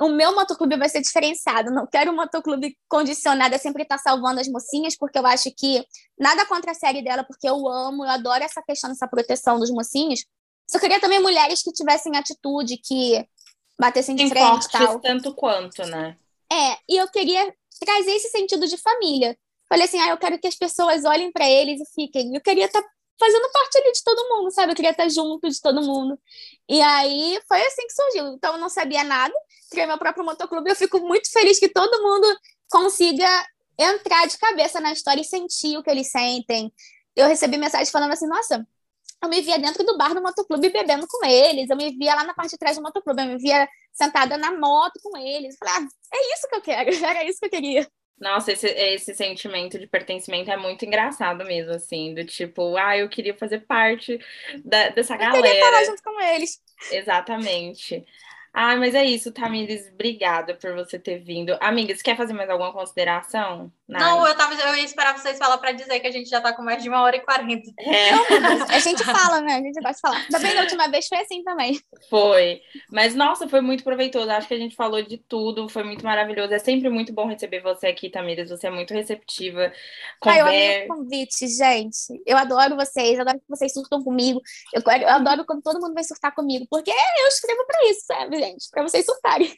O 0.00 0.08
meu 0.08 0.34
motoclube 0.34 0.76
vai 0.76 0.88
ser 0.88 1.00
diferenciado. 1.00 1.72
Não 1.72 1.86
quero 1.86 2.12
um 2.12 2.14
motoclube 2.14 2.76
condicionado 2.88 3.54
a 3.54 3.58
sempre 3.58 3.82
estar 3.82 3.98
salvando 3.98 4.40
as 4.40 4.48
mocinhas, 4.48 4.96
porque 4.96 5.18
eu 5.18 5.26
acho 5.26 5.50
que 5.56 5.84
nada 6.18 6.46
contra 6.46 6.70
a 6.70 6.74
série 6.74 7.02
dela, 7.02 7.24
porque 7.24 7.48
eu 7.48 7.66
amo, 7.68 8.04
eu 8.04 8.10
adoro 8.10 8.44
essa 8.44 8.62
questão 8.62 8.90
dessa 8.90 9.08
proteção 9.08 9.58
dos 9.58 9.70
mocinhos. 9.70 10.24
Só 10.70 10.78
queria 10.78 11.00
também 11.00 11.20
mulheres 11.20 11.62
que 11.62 11.72
tivessem 11.72 12.16
atitude, 12.16 12.78
que 12.78 13.26
batessem 13.78 14.14
de 14.14 14.28
frente 14.28 14.66
e 14.66 14.70
tal. 14.70 15.00
tanto 15.00 15.34
quanto, 15.34 15.84
né? 15.86 16.16
É, 16.50 16.78
e 16.88 16.96
eu 16.96 17.08
queria 17.08 17.52
trazer 17.80 18.12
esse 18.12 18.28
sentido 18.28 18.66
de 18.66 18.76
família. 18.76 19.36
Falei 19.68 19.84
assim, 19.84 20.00
ah, 20.00 20.10
eu 20.10 20.16
quero 20.16 20.38
que 20.38 20.46
as 20.46 20.54
pessoas 20.54 21.04
olhem 21.04 21.32
para 21.32 21.48
eles 21.48 21.80
e 21.80 21.92
fiquem. 21.92 22.34
Eu 22.34 22.40
queria 22.40 22.66
estar 22.66 22.82
fazendo 23.18 23.50
parte 23.50 23.78
ali 23.78 23.92
de 23.92 24.02
todo 24.02 24.28
mundo, 24.28 24.50
sabe? 24.50 24.72
Eu 24.72 24.76
queria 24.76 24.90
estar 24.90 25.08
junto 25.08 25.48
de 25.48 25.60
todo 25.60 25.82
mundo. 25.82 26.18
E 26.68 26.80
aí 26.80 27.40
foi 27.48 27.60
assim 27.62 27.86
que 27.86 27.92
surgiu. 27.92 28.34
Então 28.34 28.54
eu 28.54 28.60
não 28.60 28.68
sabia 28.68 29.04
nada, 29.04 29.34
criei 29.70 29.86
meu 29.86 29.98
próprio 29.98 30.24
motoclube. 30.24 30.70
Eu 30.70 30.76
fico 30.76 31.00
muito 31.00 31.30
feliz 31.30 31.58
que 31.58 31.68
todo 31.68 32.02
mundo 32.02 32.26
consiga 32.70 33.28
entrar 33.78 34.26
de 34.26 34.38
cabeça 34.38 34.80
na 34.80 34.92
história 34.92 35.20
e 35.20 35.24
sentir 35.24 35.76
o 35.78 35.82
que 35.82 35.90
eles 35.90 36.10
sentem. 36.10 36.72
Eu 37.14 37.26
recebi 37.28 37.56
mensagem 37.56 37.90
falando 37.90 38.12
assim: 38.12 38.26
nossa, 38.26 38.66
eu 39.22 39.28
me 39.28 39.40
via 39.40 39.58
dentro 39.58 39.84
do 39.84 39.96
bar 39.96 40.14
do 40.14 40.22
motoclube 40.22 40.68
bebendo 40.70 41.06
com 41.08 41.24
eles, 41.24 41.70
eu 41.70 41.76
me 41.76 41.96
via 41.96 42.14
lá 42.14 42.24
na 42.24 42.34
parte 42.34 42.50
de 42.50 42.58
trás 42.58 42.76
do 42.76 42.82
motoclube, 42.82 43.22
eu 43.22 43.28
me 43.28 43.38
via 43.38 43.68
sentada 43.92 44.36
na 44.36 44.52
moto 44.52 45.00
com 45.02 45.16
eles. 45.16 45.54
Eu 45.54 45.66
falei, 45.66 45.88
ah, 45.88 45.88
é 46.14 46.34
isso 46.34 46.48
que 46.48 46.56
eu 46.56 46.62
quero, 46.62 46.90
era 47.04 47.24
isso 47.24 47.40
que 47.40 47.46
eu 47.46 47.50
queria. 47.50 47.90
Nossa, 48.18 48.52
esse, 48.52 48.66
esse 48.66 49.14
sentimento 49.14 49.78
de 49.78 49.86
pertencimento 49.86 50.50
é 50.50 50.56
muito 50.56 50.84
engraçado 50.86 51.44
mesmo, 51.44 51.72
assim, 51.72 52.14
do 52.14 52.24
tipo, 52.24 52.76
ah, 52.76 52.96
eu 52.96 53.08
queria 53.08 53.34
fazer 53.34 53.60
parte 53.60 54.18
da, 54.64 54.88
dessa 54.88 55.14
eu 55.14 55.18
galera. 55.18 55.38
Eu 55.38 55.42
queria 55.42 55.60
estar 55.60 55.84
junto 55.84 56.02
com 56.02 56.20
eles. 56.20 56.62
Exatamente. 56.90 58.04
Ah, 58.54 58.74
mas 58.76 58.94
é 58.94 59.04
isso, 59.04 59.32
Tamires. 59.32 59.90
Obrigada 59.92 60.54
por 60.54 60.74
você 60.74 60.98
ter 60.98 61.18
vindo. 61.18 61.58
Amiga, 61.60 61.94
você 61.94 62.02
quer 62.02 62.16
fazer 62.16 62.32
mais 62.32 62.48
alguma 62.48 62.72
consideração? 62.72 63.70
Não, 63.88 64.26
eu, 64.26 64.36
tava, 64.36 64.52
eu 64.54 64.74
ia 64.74 64.84
esperar 64.84 65.16
vocês 65.16 65.38
falar 65.38 65.58
para 65.58 65.70
dizer 65.70 66.00
que 66.00 66.08
a 66.08 66.10
gente 66.10 66.28
já 66.28 66.40
tá 66.40 66.52
com 66.52 66.62
mais 66.62 66.82
de 66.82 66.88
uma 66.88 67.02
hora 67.02 67.16
e 67.16 67.20
quarenta. 67.20 67.70
É. 67.78 68.10
a 68.74 68.80
gente 68.80 69.04
fala, 69.04 69.40
né? 69.40 69.54
A 69.54 69.60
gente 69.62 69.80
gosta 69.80 69.92
de 69.92 70.00
falar. 70.00 70.40
Bem, 70.40 70.54
da 70.54 70.62
última 70.62 70.88
vez 70.88 71.06
foi 71.06 71.18
assim 71.18 71.44
também. 71.44 71.78
Foi. 72.10 72.60
Mas, 72.90 73.14
nossa, 73.14 73.48
foi 73.48 73.60
muito 73.60 73.84
proveitoso. 73.84 74.28
Acho 74.28 74.48
que 74.48 74.54
a 74.54 74.58
gente 74.58 74.74
falou 74.74 75.00
de 75.02 75.18
tudo. 75.18 75.68
Foi 75.68 75.84
muito 75.84 76.04
maravilhoso. 76.04 76.52
É 76.52 76.58
sempre 76.58 76.90
muito 76.90 77.12
bom 77.12 77.28
receber 77.28 77.60
você 77.60 77.86
aqui, 77.86 78.10
Tamires. 78.10 78.50
Você 78.50 78.66
é 78.66 78.70
muito 78.70 78.92
receptiva. 78.92 79.72
Conver... 80.20 80.34
Ai, 80.34 80.40
eu 80.40 80.46
amei 80.46 80.84
o 80.84 80.88
convite, 80.88 81.46
gente. 81.46 82.22
Eu 82.26 82.36
adoro 82.36 82.74
vocês. 82.74 83.14
Eu 83.14 83.20
adoro 83.20 83.38
que 83.38 83.48
vocês 83.48 83.72
surtam 83.72 84.02
comigo. 84.02 84.40
Eu, 84.74 84.82
eu 84.82 85.08
adoro 85.08 85.44
quando 85.46 85.62
todo 85.62 85.80
mundo 85.80 85.94
vai 85.94 86.02
surtar 86.02 86.34
comigo. 86.34 86.66
Porque 86.68 86.90
eu 86.90 87.28
escrevo 87.28 87.64
para 87.64 87.88
isso, 87.88 88.00
sabe, 88.04 88.36
gente? 88.40 88.68
Para 88.68 88.82
vocês 88.82 89.04
surtarem. 89.04 89.56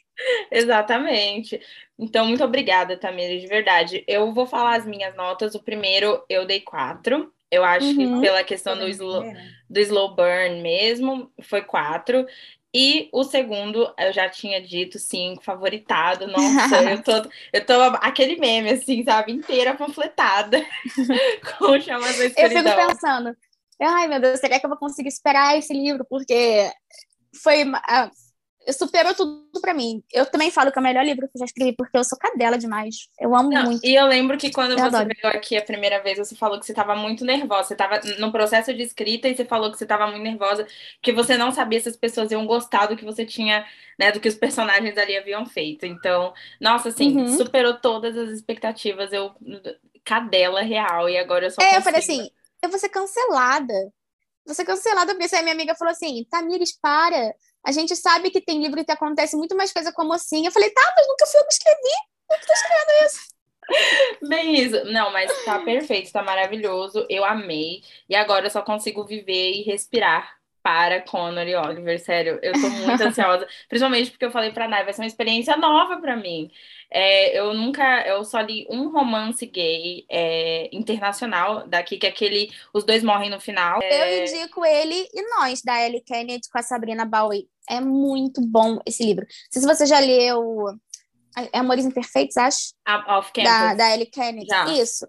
Exatamente. 0.51 1.59
Então, 1.99 2.25
muito 2.25 2.43
obrigada, 2.43 2.95
Tamires, 2.95 3.41
de 3.41 3.47
verdade. 3.47 4.05
Eu 4.07 4.31
vou 4.31 4.45
falar 4.45 4.77
as 4.77 4.85
minhas 4.85 5.13
notas. 5.15 5.53
O 5.53 5.61
primeiro 5.61 6.23
eu 6.29 6.45
dei 6.45 6.61
quatro. 6.61 7.31
Eu 7.51 7.65
acho 7.65 7.87
uhum. 7.87 8.21
que 8.21 8.21
pela 8.21 8.43
questão 8.43 8.77
do 8.77 8.87
slow, 8.87 9.23
do 9.69 9.79
slow 9.79 10.15
burn 10.15 10.61
mesmo, 10.61 11.29
foi 11.41 11.61
quatro. 11.61 12.25
E 12.73 13.09
o 13.11 13.23
segundo, 13.23 13.91
eu 13.97 14.13
já 14.13 14.29
tinha 14.29 14.61
dito 14.61 14.99
cinco, 14.99 15.43
favoritado. 15.43 16.27
Nossa, 16.27 16.83
eu 16.83 17.03
tô, 17.03 17.11
eu 17.51 17.65
tô 17.65 17.73
aquele 17.99 18.37
meme, 18.37 18.69
assim, 18.69 19.03
sabe, 19.03 19.31
inteira 19.31 19.75
panfletada 19.75 20.63
com 21.57 21.79
Chamas 21.81 22.17
da 22.17 22.25
Eu 22.25 22.49
fico 22.49 22.75
pensando, 22.87 23.35
ai 23.81 24.07
meu 24.07 24.21
Deus, 24.21 24.39
será 24.39 24.59
que 24.59 24.65
eu 24.65 24.69
vou 24.69 24.77
conseguir 24.77 25.09
esperar 25.09 25.57
esse 25.57 25.73
livro? 25.73 26.05
Porque 26.07 26.71
foi 27.41 27.65
superou 28.71 29.13
tudo 29.13 29.61
para 29.61 29.73
mim. 29.73 30.03
Eu 30.11 30.25
também 30.25 30.51
falo 30.51 30.71
que 30.71 30.77
é 30.77 30.81
o 30.81 30.83
melhor 30.83 31.03
livro 31.05 31.27
que 31.27 31.37
eu 31.37 31.39
já 31.39 31.45
escrevi, 31.45 31.73
porque 31.75 31.97
eu 31.97 32.03
sou 32.03 32.17
cadela 32.17 32.57
demais. 32.57 33.07
Eu 33.19 33.35
amo 33.35 33.49
Não, 33.49 33.63
muito. 33.63 33.85
E 33.85 33.95
eu 33.95 34.05
lembro 34.05 34.37
que 34.37 34.51
quando 34.51 34.71
eu 34.71 34.77
você 34.77 34.83
adoro. 34.83 35.09
veio 35.21 35.33
aqui 35.35 35.57
a 35.57 35.61
primeira 35.63 36.01
vez, 36.03 36.17
você 36.17 36.35
falou 36.35 36.59
que 36.59 36.65
você 36.65 36.71
estava 36.71 36.95
muito 36.95 37.25
nervosa. 37.25 37.69
Você 37.69 37.73
estava 37.73 37.99
no 38.19 38.31
processo 38.31 38.73
de 38.73 38.83
escrita 38.83 39.27
e 39.27 39.35
você 39.35 39.45
falou 39.45 39.71
que 39.71 39.77
você 39.77 39.85
estava 39.85 40.07
muito 40.07 40.23
nervosa, 40.23 40.67
que 41.01 41.11
você 41.11 41.37
não 41.37 41.51
sabia 41.51 41.79
se 41.79 41.89
as 41.89 41.95
pessoas 41.97 42.31
iam 42.31 42.45
gostar 42.45 42.87
do 42.87 42.95
que 42.95 43.05
você 43.05 43.25
tinha, 43.25 43.65
né, 43.97 44.11
do 44.11 44.19
que 44.19 44.29
os 44.29 44.35
personagens 44.35 44.97
ali 44.97 45.17
haviam 45.17 45.45
feito. 45.45 45.85
Então, 45.85 46.33
nossa, 46.59 46.89
assim, 46.89 47.17
uhum. 47.17 47.37
superou 47.37 47.75
todas 47.79 48.17
as 48.17 48.29
expectativas. 48.29 49.11
Eu 49.11 49.31
cadela 50.03 50.61
real 50.61 51.09
e 51.09 51.17
agora 51.17 51.45
eu 51.45 51.51
só 51.51 51.61
É, 51.61 51.65
consigo... 51.65 51.79
eu 51.79 51.83
falei 51.83 51.99
assim, 51.99 52.29
eu 52.61 52.69
vou 52.69 52.79
ser 52.79 52.89
cancelada. 52.89 53.73
Ser 54.47 54.65
cancelada 54.65 55.13
por 55.13 55.23
isso. 55.23 55.35
Aí 55.35 55.43
minha 55.43 55.53
amiga 55.53 55.75
falou 55.75 55.91
assim: 55.91 56.25
Tamires, 56.29 56.77
para 56.81 57.33
a 57.65 57.71
gente 57.71 57.95
sabe 57.95 58.31
que 58.31 58.41
tem 58.41 58.61
livro 58.61 58.83
que 58.83 58.91
acontece 58.91 59.35
muito 59.35 59.55
mais 59.55 59.71
coisa 59.73 59.91
como 59.93 60.13
assim. 60.13 60.45
Eu 60.45 60.51
falei, 60.51 60.69
tá, 60.71 60.93
mas 60.95 61.07
nunca 61.07 61.25
fui 61.25 61.39
eu 61.39 61.45
que 61.45 61.53
escrevi. 61.53 61.95
Eu 62.31 62.39
que 62.39 62.47
tô 62.47 62.53
escrevendo 62.53 63.05
isso. 63.05 63.39
Bem 64.27 64.55
isso. 64.55 64.85
Não, 64.85 65.11
mas 65.11 65.31
tá 65.45 65.59
perfeito, 65.59 66.11
tá 66.11 66.23
maravilhoso. 66.23 67.05
Eu 67.09 67.23
amei. 67.25 67.81
E 68.07 68.15
agora 68.15 68.45
eu 68.45 68.49
só 68.49 68.61
consigo 68.61 69.05
viver 69.05 69.51
e 69.51 69.63
respirar 69.63 70.39
para 70.61 71.01
Connor 71.01 71.47
e 71.47 71.55
Oliver, 71.55 71.99
sério, 71.99 72.37
eu 72.41 72.53
tô 72.53 72.69
muito 72.69 73.01
ansiosa, 73.01 73.47
principalmente 73.67 74.11
porque 74.11 74.25
eu 74.25 74.31
falei 74.31 74.51
pra 74.51 74.67
Nai, 74.67 74.83
vai 74.83 74.93
ser 74.93 75.01
uma 75.01 75.07
experiência 75.07 75.55
nova 75.55 75.97
pra 75.97 76.15
mim. 76.17 76.51
É, 76.91 77.39
eu 77.39 77.53
nunca, 77.53 78.01
eu 78.07 78.23
só 78.25 78.41
li 78.41 78.65
um 78.69 78.89
romance 78.89 79.45
gay 79.45 80.05
é, 80.09 80.69
internacional 80.75 81.67
daqui, 81.67 81.97
que 81.97 82.07
é 82.07 82.09
aquele 82.09 82.51
Os 82.73 82.83
Dois 82.83 83.03
Morrem 83.03 83.29
no 83.29 83.39
Final. 83.39 83.79
Eu 83.81 84.23
indico 84.23 84.65
ele 84.65 85.07
e 85.13 85.21
nós, 85.37 85.61
da 85.61 85.85
Ellie 85.85 86.01
Kennedy 86.01 86.49
com 86.51 86.57
a 86.57 86.63
Sabrina 86.63 87.05
Bowie. 87.05 87.47
É 87.69 87.79
muito 87.79 88.41
bom 88.41 88.79
esse 88.85 89.03
livro. 89.03 89.23
Não 89.25 89.51
sei 89.51 89.61
se 89.61 89.67
você 89.67 89.85
já 89.85 89.99
leu 89.99 90.65
é 91.53 91.59
Amores 91.59 91.85
Imperfeitos, 91.85 92.37
acho. 92.37 92.73
Off 93.07 93.31
Campus. 93.31 93.51
Da, 93.51 93.73
da 93.75 93.93
Ellie 93.93 94.07
Kennedy. 94.09 94.47
Já. 94.47 94.65
Isso. 94.73 95.07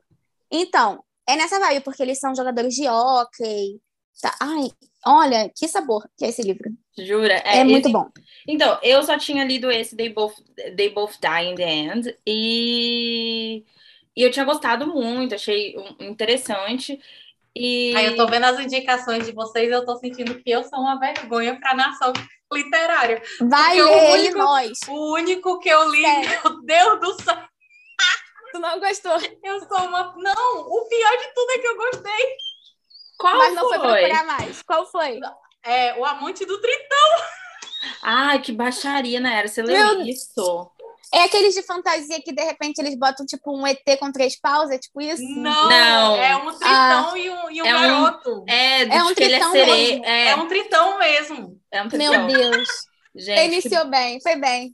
Então, 0.50 1.02
é 1.28 1.36
nessa 1.36 1.58
vibe, 1.58 1.82
porque 1.82 2.02
eles 2.02 2.18
são 2.18 2.34
jogadores 2.34 2.74
de 2.74 2.88
hockey. 2.88 3.80
Tá. 4.20 4.36
Ai, 4.40 4.70
olha, 5.06 5.50
que 5.56 5.66
sabor 5.66 6.06
que 6.16 6.24
é 6.24 6.28
esse 6.28 6.42
livro. 6.42 6.70
Jura? 6.98 7.34
É, 7.34 7.64
muito 7.64 7.86
esse- 7.86 7.92
bom. 7.92 8.06
Então, 8.52 8.78
eu 8.82 9.02
só 9.02 9.16
tinha 9.18 9.44
lido 9.44 9.70
esse 9.70 9.94
They 9.96 10.08
Both, 10.08 10.34
They 10.76 10.88
Both 10.90 11.18
Die 11.20 11.44
in 11.50 11.54
the 11.54 11.62
End 11.70 12.18
e, 12.26 13.64
e 14.16 14.22
eu 14.22 14.30
tinha 14.30 14.44
gostado 14.44 14.86
muito, 14.86 15.34
achei 15.34 15.74
interessante. 16.00 16.98
E 17.54 17.94
Aí 17.96 18.06
eu 18.06 18.16
tô 18.16 18.26
vendo 18.26 18.44
as 18.44 18.58
indicações 18.60 19.26
de 19.26 19.32
vocês, 19.32 19.70
eu 19.70 19.84
tô 19.84 19.96
sentindo 19.96 20.34
que 20.40 20.50
eu 20.50 20.62
sou 20.64 20.78
uma 20.80 20.98
vergonha 20.98 21.58
pra 21.60 21.74
nação 21.74 22.12
literária. 22.52 23.22
Vai 23.40 23.80
o 23.80 23.84
ler 23.84 24.02
ele 24.14 24.22
único- 24.28 24.38
nós. 24.38 24.78
O 24.88 25.14
único 25.14 25.58
que 25.60 25.68
eu 25.68 25.90
li, 25.90 26.02
Sério. 26.02 26.30
meu 26.44 26.62
Deus 26.62 27.00
do 27.00 27.22
céu, 27.22 27.36
Tu 28.52 28.58
não 28.58 28.80
gostou, 28.80 29.12
eu 29.44 29.60
sou 29.60 29.78
uma. 29.86 30.12
Não, 30.16 30.60
o 30.62 30.88
pior 30.88 31.16
de 31.18 31.34
tudo 31.34 31.50
é 31.52 31.58
que 31.58 31.68
eu 31.68 31.76
gostei. 31.76 32.26
qual 33.16 33.36
mas 33.38 33.54
não 33.54 33.68
foi 33.68 33.78
foi? 33.78 33.98
procurar 34.00 34.24
mais. 34.26 34.62
Qual 34.62 34.86
foi? 34.90 35.20
É 35.64 35.96
o 35.96 36.04
amante 36.04 36.44
do 36.44 36.60
Tritão. 36.60 37.08
Ai, 38.02 38.40
que 38.40 38.52
baixaria, 38.52 39.20
né? 39.20 39.38
Era 39.38 39.48
você 39.48 39.62
leu 39.62 39.96
Meu- 39.98 40.06
isso? 40.06 40.70
É 41.12 41.24
aqueles 41.24 41.54
de 41.54 41.62
fantasia 41.64 42.20
que 42.22 42.32
de 42.32 42.42
repente 42.44 42.78
eles 42.78 42.96
botam 42.96 43.26
tipo 43.26 43.50
um 43.56 43.66
ET 43.66 43.82
com 43.98 44.12
três 44.12 44.38
paus, 44.38 44.70
é 44.70 44.78
tipo 44.78 45.00
isso? 45.00 45.22
Não, 45.22 45.68
Não. 45.68 46.16
é 46.16 46.36
um 46.36 46.52
tritão 46.56 47.16
e 47.16 47.28
um, 47.30 47.50
e 47.50 47.62
um 47.62 47.66
É 47.66 47.76
um- 47.76 47.80
garoto. 47.80 48.44
É, 48.48 48.82
É 48.84 49.02
um 49.02 49.08
de 49.08 49.14
que 49.16 49.24
ele 49.24 49.34
é 49.34 49.38
tritão 49.38 49.52
sereia. 49.52 49.88
mesmo. 49.90 50.04
É, 50.04 50.26
É 50.28 50.36
um 50.36 50.46
tritão 50.46 50.98
mesmo. 51.00 51.60
é 51.72 51.82
um 51.82 51.88
Meu 51.88 51.90
tritão. 51.90 52.26
Deus. 52.28 52.68
Gente, 53.16 53.44
Iniciou 53.54 53.86
bem, 53.86 54.20
foi 54.20 54.36
bem. 54.36 54.72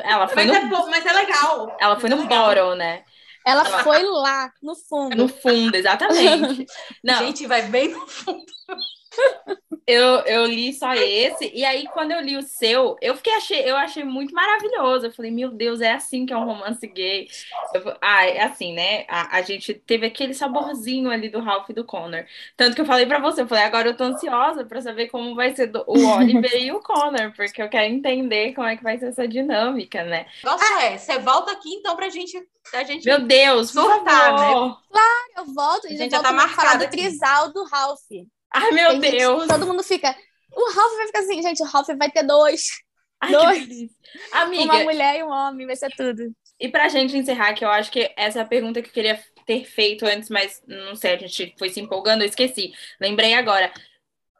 ela 0.00 0.28
foi 0.28 0.44
Mas 0.44 0.70
no, 0.70 0.76
é, 0.76 0.86
mas 0.90 1.04
é 1.06 1.12
legal. 1.12 1.76
ela 1.80 1.98
foi 1.98 2.08
no 2.08 2.22
Legal. 2.22 2.46
bottom, 2.46 2.74
né? 2.76 3.02
Ela 3.44 3.66
Ela- 3.66 3.82
foi 3.82 4.04
lá, 4.04 4.52
no 4.62 4.76
fundo. 4.76 5.16
No 5.16 5.26
fundo, 5.28 5.74
exatamente. 5.74 6.64
Não, 7.02 7.18
Gente, 7.18 7.44
vai 7.48 7.62
bem 7.62 7.88
no 7.88 8.06
fundo. 8.06 8.44
Eu, 9.84 10.20
eu 10.26 10.46
li 10.46 10.72
só 10.72 10.94
esse, 10.94 11.50
e 11.52 11.64
aí 11.64 11.88
quando 11.88 12.12
eu 12.12 12.20
li 12.20 12.36
o 12.36 12.42
seu, 12.42 12.96
eu 13.00 13.16
fiquei 13.16 13.32
achei, 13.34 13.68
eu 13.68 13.76
achei 13.76 14.04
muito 14.04 14.32
maravilhoso. 14.32 15.06
Eu 15.06 15.12
falei, 15.12 15.30
meu 15.32 15.50
Deus, 15.50 15.80
é 15.80 15.92
assim 15.92 16.24
que 16.24 16.32
é 16.32 16.36
um 16.36 16.44
romance 16.44 16.86
gay. 16.86 17.26
Eu- 17.74 17.96
ah, 18.00 18.24
é 18.24 18.42
assim, 18.42 18.72
né? 18.74 19.04
A, 19.08 19.38
a 19.38 19.42
gente 19.42 19.74
teve 19.74 20.06
aquele 20.06 20.34
saborzinho 20.34 21.10
ali 21.10 21.28
do 21.28 21.40
Ralph 21.40 21.68
e 21.70 21.72
do 21.72 21.84
Connor. 21.84 22.24
Tanto 22.56 22.76
que 22.76 22.80
eu 22.80 22.86
falei 22.86 23.06
pra 23.06 23.18
você, 23.18 23.42
eu 23.42 23.48
falei, 23.48 23.64
agora 23.64 23.88
eu 23.88 23.96
tô 23.96 24.04
ansiosa 24.04 24.64
pra 24.64 24.80
saber 24.80 25.08
como 25.08 25.34
vai 25.34 25.54
ser 25.54 25.66
do- 25.66 25.84
o 25.88 26.06
Oliver 26.16 26.62
e 26.62 26.70
o 26.70 26.80
Connor, 26.80 27.32
porque 27.34 27.60
eu 27.60 27.68
quero 27.68 27.92
entender 27.92 28.54
como 28.54 28.68
é 28.68 28.76
que 28.76 28.84
vai 28.84 28.98
ser 28.98 29.06
essa 29.08 29.26
dinâmica, 29.26 30.04
né? 30.04 30.26
Nossa, 30.44 30.64
é. 30.82 30.96
Você 30.96 31.18
volta 31.18 31.50
aqui 31.50 31.74
então 31.74 31.96
pra 31.96 32.08
gente. 32.08 32.40
A 32.72 32.84
gente 32.84 33.04
Meu 33.04 33.20
Deus, 33.20 33.72
por 33.72 33.82
Surtar, 33.82 34.38
favor. 34.38 34.78
Eu 35.36 35.44
volto 35.46 35.86
e 35.86 35.88
A 35.88 35.92
eu 35.94 35.98
gente 35.98 36.10
já 36.12 36.22
tá 36.22 36.28
pra 36.32 36.48
falar 36.48 36.64
marcado 36.64 36.84
do 36.84 36.90
trisal 36.90 37.52
do 37.52 37.64
Ralph. 37.64 38.00
Ai, 38.52 38.70
meu 38.72 38.90
Tem 38.90 39.02
gente- 39.02 39.18
Deus. 39.18 39.46
todo 39.46 39.66
mundo 39.66 39.82
fica. 39.82 40.14
O 40.54 40.72
Ralph 40.72 40.96
vai 40.96 41.06
ficar 41.06 41.18
assim, 41.20 41.42
gente. 41.42 41.62
O 41.62 41.66
Ralph 41.66 41.88
vai 41.98 42.10
ter 42.10 42.22
dois: 42.22 42.66
Ai, 43.20 43.32
dois. 43.32 43.68
Amiga, 44.32 44.64
uma 44.64 44.84
mulher 44.84 45.18
e 45.18 45.22
um 45.22 45.30
homem, 45.30 45.66
vai 45.66 45.76
ser 45.76 45.90
tudo. 45.96 46.22
E 46.60 46.68
pra 46.68 46.88
gente 46.88 47.16
encerrar, 47.16 47.54
que 47.54 47.64
eu 47.64 47.70
acho 47.70 47.90
que 47.90 48.12
essa 48.16 48.38
é 48.38 48.42
a 48.42 48.46
pergunta 48.46 48.80
que 48.82 48.88
eu 48.88 48.92
queria 48.92 49.20
ter 49.46 49.64
feito 49.64 50.04
antes, 50.06 50.28
mas 50.28 50.62
não 50.66 50.94
sei, 50.94 51.14
a 51.14 51.18
gente 51.18 51.54
foi 51.58 51.68
se 51.70 51.80
empolgando, 51.80 52.22
eu 52.22 52.28
esqueci. 52.28 52.72
Lembrei 53.00 53.34
agora. 53.34 53.72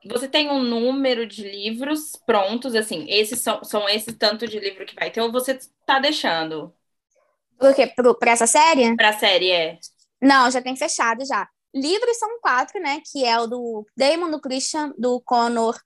Você 0.07 0.29
tem 0.29 0.51
um 0.51 0.61
número 0.61 1.27
de 1.27 1.43
livros 1.49 2.13
prontos, 2.27 2.75
assim, 2.75 3.07
esses 3.09 3.41
são, 3.41 3.63
são 3.63 3.89
esses 3.89 4.15
tanto 4.17 4.47
de 4.49 4.59
livro 4.59 4.85
que 4.85 4.97
vai 4.97 5.11
ter, 5.11 5.21
ou 5.21 5.31
você 5.31 5.59
tá 5.87 6.01
deixando 6.01 6.75
Por 7.59 7.73
quê? 7.75 7.87
Pro, 7.87 8.13
pra 8.19 8.33
essa 8.33 8.47
série? 8.47 8.97
pra 8.97 9.13
série? 9.13 9.51
É. 9.53 9.79
Não, 10.21 10.51
já 10.51 10.61
tem 10.61 10.75
fechado 10.77 11.25
já. 11.25 11.49
Livros 11.74 12.19
são 12.19 12.40
quatro, 12.40 12.81
né? 12.81 13.01
Que 13.11 13.24
é 13.24 13.39
o 13.40 13.47
do 13.47 13.86
Damon, 13.97 14.31
do 14.31 14.40
Christian, 14.40 14.93
do 14.99 15.20
Connor 15.20 15.78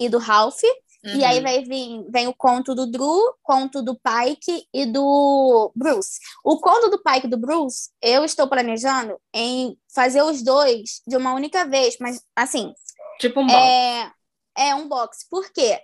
e 0.00 0.08
do 0.08 0.18
Ralph. 0.18 0.62
E 1.06 1.18
Uhum. 1.18 1.26
aí 1.26 1.40
vai 1.42 1.62
vir 1.62 2.02
vem 2.10 2.26
o 2.28 2.34
conto 2.34 2.74
do 2.74 2.90
Drew, 2.90 3.20
conto 3.42 3.82
do 3.82 3.94
Pike 4.00 4.66
e 4.72 4.86
do 4.86 5.70
Bruce. 5.76 6.18
O 6.42 6.58
conto 6.58 6.88
do 6.88 7.02
Pike 7.02 7.26
e 7.26 7.30
do 7.30 7.36
Bruce, 7.36 7.90
eu 8.00 8.24
estou 8.24 8.48
planejando 8.48 9.18
em 9.34 9.76
fazer 9.94 10.22
os 10.22 10.42
dois 10.42 11.02
de 11.06 11.14
uma 11.14 11.34
única 11.34 11.66
vez, 11.66 11.98
mas 12.00 12.22
assim, 12.34 12.72
Tipo 13.20 13.40
um 13.40 13.46
box. 13.46 13.58
é, 13.58 14.10
é 14.56 14.74
um 14.74 14.88
box. 14.88 15.26
Por 15.28 15.52
quê? 15.52 15.78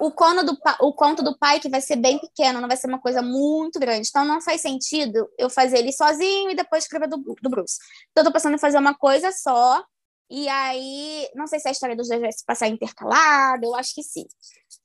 O, 0.00 0.12
cono 0.12 0.44
do, 0.44 0.56
o 0.80 0.92
conto 0.94 1.22
do 1.22 1.36
Pike 1.38 1.68
vai 1.68 1.80
ser 1.80 1.96
bem 1.96 2.18
pequeno, 2.18 2.60
não 2.60 2.68
vai 2.68 2.76
ser 2.76 2.86
uma 2.88 3.00
coisa 3.00 3.22
muito 3.22 3.78
grande. 3.80 4.08
Então 4.08 4.24
não 4.24 4.40
faz 4.40 4.60
sentido 4.60 5.28
eu 5.38 5.50
fazer 5.50 5.78
ele 5.78 5.92
sozinho 5.92 6.50
e 6.50 6.54
depois 6.56 6.84
escrever 6.84 7.08
do, 7.08 7.18
do 7.18 7.50
Bruce. 7.50 7.78
Então 8.10 8.22
eu 8.22 8.26
tô 8.28 8.32
pensando 8.32 8.54
em 8.54 8.58
fazer 8.58 8.78
uma 8.78 8.94
coisa 8.96 9.32
só. 9.32 9.82
E 10.30 10.46
aí, 10.48 11.28
não 11.34 11.46
sei 11.46 11.58
se 11.58 11.68
a 11.68 11.70
história 11.72 11.96
dos 11.96 12.08
dois 12.08 12.20
vai 12.20 12.30
se 12.32 12.44
passar 12.44 12.68
intercalada, 12.68 13.64
eu 13.64 13.74
acho 13.74 13.94
que 13.94 14.02
sim. 14.02 14.24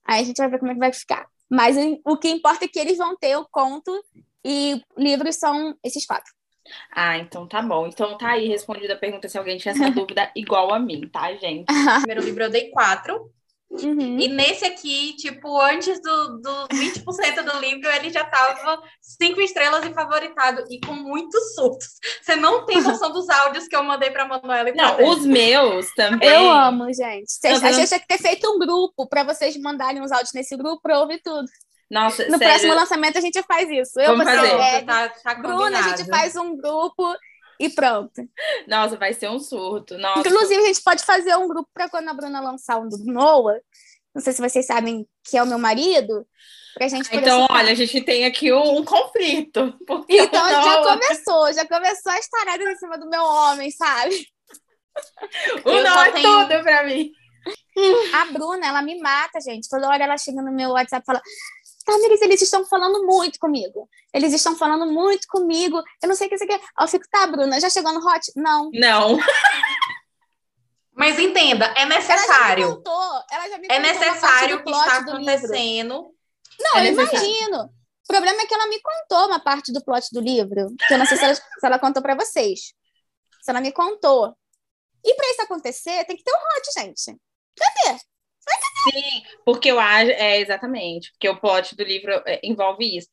Aí 0.05 0.21
a 0.21 0.23
gente 0.25 0.37
vai 0.37 0.49
ver 0.49 0.59
como 0.59 0.71
é 0.71 0.73
que 0.75 0.79
vai 0.79 0.93
ficar. 0.93 1.27
Mas 1.49 1.77
em- 1.77 2.01
o 2.05 2.17
que 2.17 2.29
importa 2.29 2.65
é 2.65 2.67
que 2.67 2.79
eles 2.79 2.97
vão 2.97 3.15
ter 3.17 3.35
o 3.37 3.47
conto 3.51 3.91
e 4.45 4.81
livros 4.97 5.35
são 5.37 5.75
esses 5.83 6.05
quatro. 6.05 6.31
Ah, 6.91 7.17
então 7.17 7.47
tá 7.47 7.61
bom. 7.61 7.87
Então 7.87 8.17
tá 8.17 8.31
aí 8.31 8.47
respondida 8.47 8.93
a 8.93 8.97
pergunta 8.97 9.27
se 9.29 9.37
alguém 9.37 9.57
tinha 9.57 9.71
essa 9.73 9.89
dúvida 9.91 10.31
igual 10.35 10.73
a 10.73 10.79
mim, 10.79 11.07
tá, 11.09 11.33
gente? 11.35 11.91
primeiro 11.99 12.21
livro 12.23 12.43
eu 12.43 12.49
dei 12.49 12.69
quatro. 12.71 13.31
Uhum. 13.81 14.19
E 14.19 14.27
nesse 14.27 14.65
aqui, 14.65 15.15
tipo, 15.17 15.59
antes 15.59 15.99
do, 16.01 16.37
do 16.39 16.67
20% 16.69 17.41
do 17.43 17.59
livro, 17.59 17.89
ele 17.89 18.09
já 18.11 18.23
tava 18.23 18.81
cinco 19.01 19.41
estrelas 19.41 19.83
e 19.85 19.93
favoritado. 19.93 20.63
E 20.69 20.79
com 20.85 20.93
muitos 20.93 21.55
surtos. 21.55 21.87
Você 22.21 22.35
não 22.35 22.65
tem 22.65 22.79
noção 22.83 23.11
dos 23.11 23.27
áudios 23.29 23.67
que 23.67 23.75
eu 23.75 23.83
mandei 23.83 24.11
pra 24.11 24.27
Manuela 24.27 24.69
e 24.69 24.73
pra 24.73 24.97
Não, 24.97 25.09
os 25.09 25.25
meus 25.25 25.91
também. 25.95 26.29
Eu 26.29 26.51
amo, 26.51 26.85
gente. 26.93 27.31
Vocês, 27.31 27.59
Não, 27.61 27.67
a 27.67 27.71
não- 27.71 27.77
gente 27.79 27.87
tinha 27.87 27.99
que 27.99 28.07
ter 28.07 28.17
feito 28.19 28.47
um 28.49 28.59
grupo 28.59 29.07
para 29.07 29.23
vocês 29.23 29.57
mandarem 29.57 30.01
os 30.01 30.11
áudios 30.11 30.33
nesse 30.33 30.55
grupo 30.55 30.81
para 30.81 30.99
ouvir 30.99 31.19
tudo. 31.23 31.45
Nossa, 31.89 32.23
No 32.25 32.37
sério. 32.37 32.47
próximo 32.47 32.73
lançamento 32.73 33.17
a 33.17 33.21
gente 33.21 33.41
faz 33.43 33.69
isso. 33.69 33.99
Eu, 33.99 34.11
Vamos 34.17 34.25
você, 34.25 34.35
fazer. 34.35 34.55
Greg, 34.55 34.85
Tá, 34.85 35.09
tá 35.09 35.35
Bruna, 35.35 35.79
a 35.79 35.81
gente 35.95 36.09
faz 36.09 36.35
um 36.35 36.55
grupo 36.57 37.13
e 37.65 37.69
pronto. 37.69 38.21
Nossa, 38.67 38.97
vai 38.97 39.13
ser 39.13 39.29
um 39.29 39.39
surto. 39.39 39.97
Nossa. 39.97 40.19
Inclusive, 40.27 40.61
a 40.61 40.65
gente 40.67 40.81
pode 40.83 41.03
fazer 41.03 41.35
um 41.37 41.47
grupo 41.47 41.69
para 41.73 41.89
quando 41.89 42.09
a 42.09 42.13
Bruna 42.13 42.39
lançar 42.41 42.77
um 42.79 42.87
do 42.89 42.97
Noah. 43.05 43.59
Não 44.13 44.21
sei 44.21 44.33
se 44.33 44.41
vocês 44.41 44.65
sabem 44.65 45.07
que 45.23 45.37
é 45.37 45.43
o 45.43 45.47
meu 45.47 45.57
marido. 45.57 46.27
Pra 46.75 46.87
gente 46.87 47.07
poder 47.09 47.21
Então, 47.21 47.47
olha, 47.49 47.71
a 47.71 47.75
gente 47.75 48.01
tem 48.01 48.25
aqui 48.25 48.51
um, 48.51 48.77
um 48.79 48.83
conflito. 48.85 49.77
Então 50.09 50.45
o 50.45 50.49
já 50.49 50.61
Noah- 50.61 50.83
começou, 50.99 51.53
já 51.53 51.67
começou 51.67 52.11
as 52.11 52.27
taradas 52.27 52.67
em 52.67 52.75
cima 52.77 52.97
do 52.97 53.07
meu 53.09 53.23
homem, 53.23 53.69
sabe? 53.71 54.27
o 55.65 55.69
Eu 55.69 55.87
só 55.87 56.05
é 56.05 56.11
tenho- 56.11 56.47
tudo 56.47 56.63
pra 56.63 56.83
mim. 56.83 57.11
A 58.13 58.25
Bruna, 58.31 58.67
ela 58.67 58.81
me 58.81 58.99
mata, 58.99 59.39
gente. 59.41 59.67
Toda 59.67 59.87
hora 59.89 60.03
ela 60.03 60.17
chega 60.17 60.41
no 60.41 60.51
meu 60.51 60.69
WhatsApp 60.71 61.03
e 61.03 61.05
fala: 61.05 61.21
Tamiris, 61.85 62.21
eles 62.21 62.41
estão 62.41 62.65
falando 62.65 63.05
muito 63.05 63.37
comigo. 63.39 63.89
Eles 64.13 64.33
estão 64.33 64.55
falando 64.55 64.85
muito 64.85 65.27
comigo. 65.27 65.81
Eu 66.01 66.07
não 66.09 66.15
sei 66.15 66.27
o 66.27 66.29
que 66.29 66.37
você 66.37 66.45
quer. 66.47 66.59
Eu 66.79 66.87
fico, 66.87 67.05
tá, 67.11 67.27
Bruna, 67.27 67.59
já 67.59 67.69
chegou 67.69 67.91
no 67.93 67.99
hot? 68.05 68.31
Não. 68.35 68.69
Não. 68.73 69.17
Mas 70.95 71.17
entenda, 71.17 71.65
é 71.65 71.69
Ela 71.69 71.75
já 71.79 71.85
me 71.87 71.95
necessário. 71.95 72.75
contou. 72.75 73.23
Ela 73.31 73.49
já 73.49 73.57
me 73.57 73.67
É 73.69 73.79
necessário 73.79 74.57
o 74.57 74.63
que 74.63 74.69
está 74.71 74.97
acontecendo. 74.99 76.11
Não, 76.59 76.77
É 76.77 76.79
eu 76.87 76.95
necessário. 76.95 77.27
imagino. 77.27 77.63
O 77.65 78.07
problema 78.07 78.41
é 78.41 78.45
que 78.45 78.53
ela 78.53 78.67
me 78.67 78.79
contou 78.81 79.25
uma 79.27 79.39
parte 79.39 79.71
do 79.73 79.83
plot 79.83 80.07
do 80.11 80.19
livro, 80.19 80.73
que 80.87 80.93
eu 80.93 80.97
não 80.99 81.05
sei 81.05 81.17
se 81.17 81.23
ela, 81.23 81.35
se 81.35 81.43
ela 81.63 81.79
contou 81.79 82.03
pra 82.03 82.15
vocês. 82.15 82.73
Se 83.41 83.49
ela 83.49 83.59
me 83.61 83.71
contou. 83.71 84.35
E 85.03 85.15
pra 85.15 85.29
isso 85.31 85.41
acontecer, 85.41 86.05
tem 86.05 86.15
que 86.15 86.23
ter 86.23 86.31
o 86.31 86.35
hot, 86.35 86.79
gente. 86.79 87.17
Sim, 88.83 89.23
porque 89.45 89.71
eu 89.71 89.79
acho. 89.79 90.11
É, 90.11 90.39
exatamente. 90.39 91.11
Porque 91.11 91.29
o 91.29 91.39
plot 91.39 91.75
do 91.75 91.83
livro 91.83 92.11
é, 92.25 92.39
envolve 92.43 92.97
isso. 92.97 93.07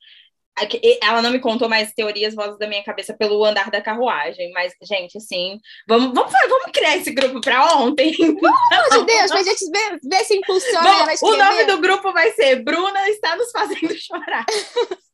Ela 1.01 1.23
não 1.23 1.31
me 1.31 1.41
contou 1.41 1.69
mais 1.69 1.93
teorias, 1.95 2.35
vozes 2.35 2.59
da 2.59 2.67
minha 2.67 2.85
cabeça 2.85 3.15
pelo 3.15 3.43
andar 3.45 3.71
da 3.71 3.81
carruagem. 3.81 4.51
Mas, 4.53 4.75
gente, 4.83 5.17
assim, 5.17 5.59
vamos, 5.89 6.13
vamos, 6.13 6.33
vamos 6.33 6.73
criar 6.73 6.97
esse 6.97 7.13
grupo 7.13 7.41
pra 7.41 7.77
ontem. 7.77 8.15
Pelo 8.15 8.55
amor 8.73 9.07
de 9.07 9.07
Deus, 9.07 9.31
pra 9.31 9.43
gente 9.43 9.71
ver, 9.71 9.99
ver 10.03 10.25
se 10.25 10.37
impulsiona 10.37 10.89
ela 10.89 11.13
a 11.13 11.17
Bom, 11.21 11.29
o 11.29 11.37
nome 11.37 11.65
do 11.65 11.79
grupo 11.79 12.13
vai 12.13 12.31
ser 12.33 12.63
Bruna 12.63 13.09
está 13.09 13.37
nos 13.37 13.51
fazendo 13.51 13.95
chorar. 13.99 14.45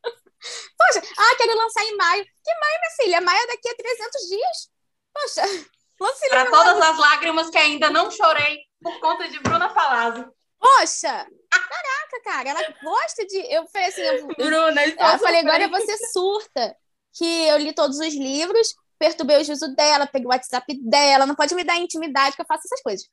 Poxa, 0.78 1.02
ah, 1.18 1.34
quero 1.36 1.56
lançar 1.56 1.84
em 1.84 1.96
maio. 1.96 2.24
Que 2.24 2.52
maio, 2.60 2.78
minha 2.80 2.96
filha? 3.02 3.20
Maio 3.20 3.42
é 3.42 3.46
daqui 3.48 3.68
a 3.68 3.74
300 3.74 4.28
dias. 4.28 4.70
Poxa, 5.12 5.42
lance 6.00 6.28
Para 6.28 6.50
todas 6.50 6.80
as 6.80 6.98
lágrimas 6.98 7.50
que 7.50 7.58
ainda 7.58 7.90
não 7.90 8.10
chorei 8.10 8.58
por 8.82 8.98
conta 9.00 9.28
de 9.28 9.38
Bruna 9.40 9.68
Palazzo. 9.68 10.35
Poxa! 10.58 11.26
Caraca, 11.50 12.22
cara, 12.24 12.48
ela 12.50 12.74
gosta 12.82 13.26
de. 13.26 13.38
Eu 13.52 13.66
falei 13.68 13.88
assim, 13.88 14.00
eu, 14.00 14.26
Bruna, 14.36 14.86
eu 14.86 15.18
falei, 15.18 15.40
agora 15.40 15.68
você 15.68 15.96
surta. 16.12 16.76
Que 17.14 17.46
eu 17.48 17.56
li 17.56 17.72
todos 17.72 17.98
os 17.98 18.14
livros, 18.14 18.74
perturbei 18.98 19.40
o 19.40 19.44
juízo 19.44 19.74
dela, 19.74 20.06
peguei 20.06 20.26
o 20.26 20.30
WhatsApp 20.30 20.66
dela, 20.82 21.24
não 21.24 21.34
pode 21.34 21.54
me 21.54 21.64
dar 21.64 21.76
intimidade 21.76 22.36
que 22.36 22.42
eu 22.42 22.46
faço 22.46 22.66
essas 22.66 22.82
coisas. 22.82 23.08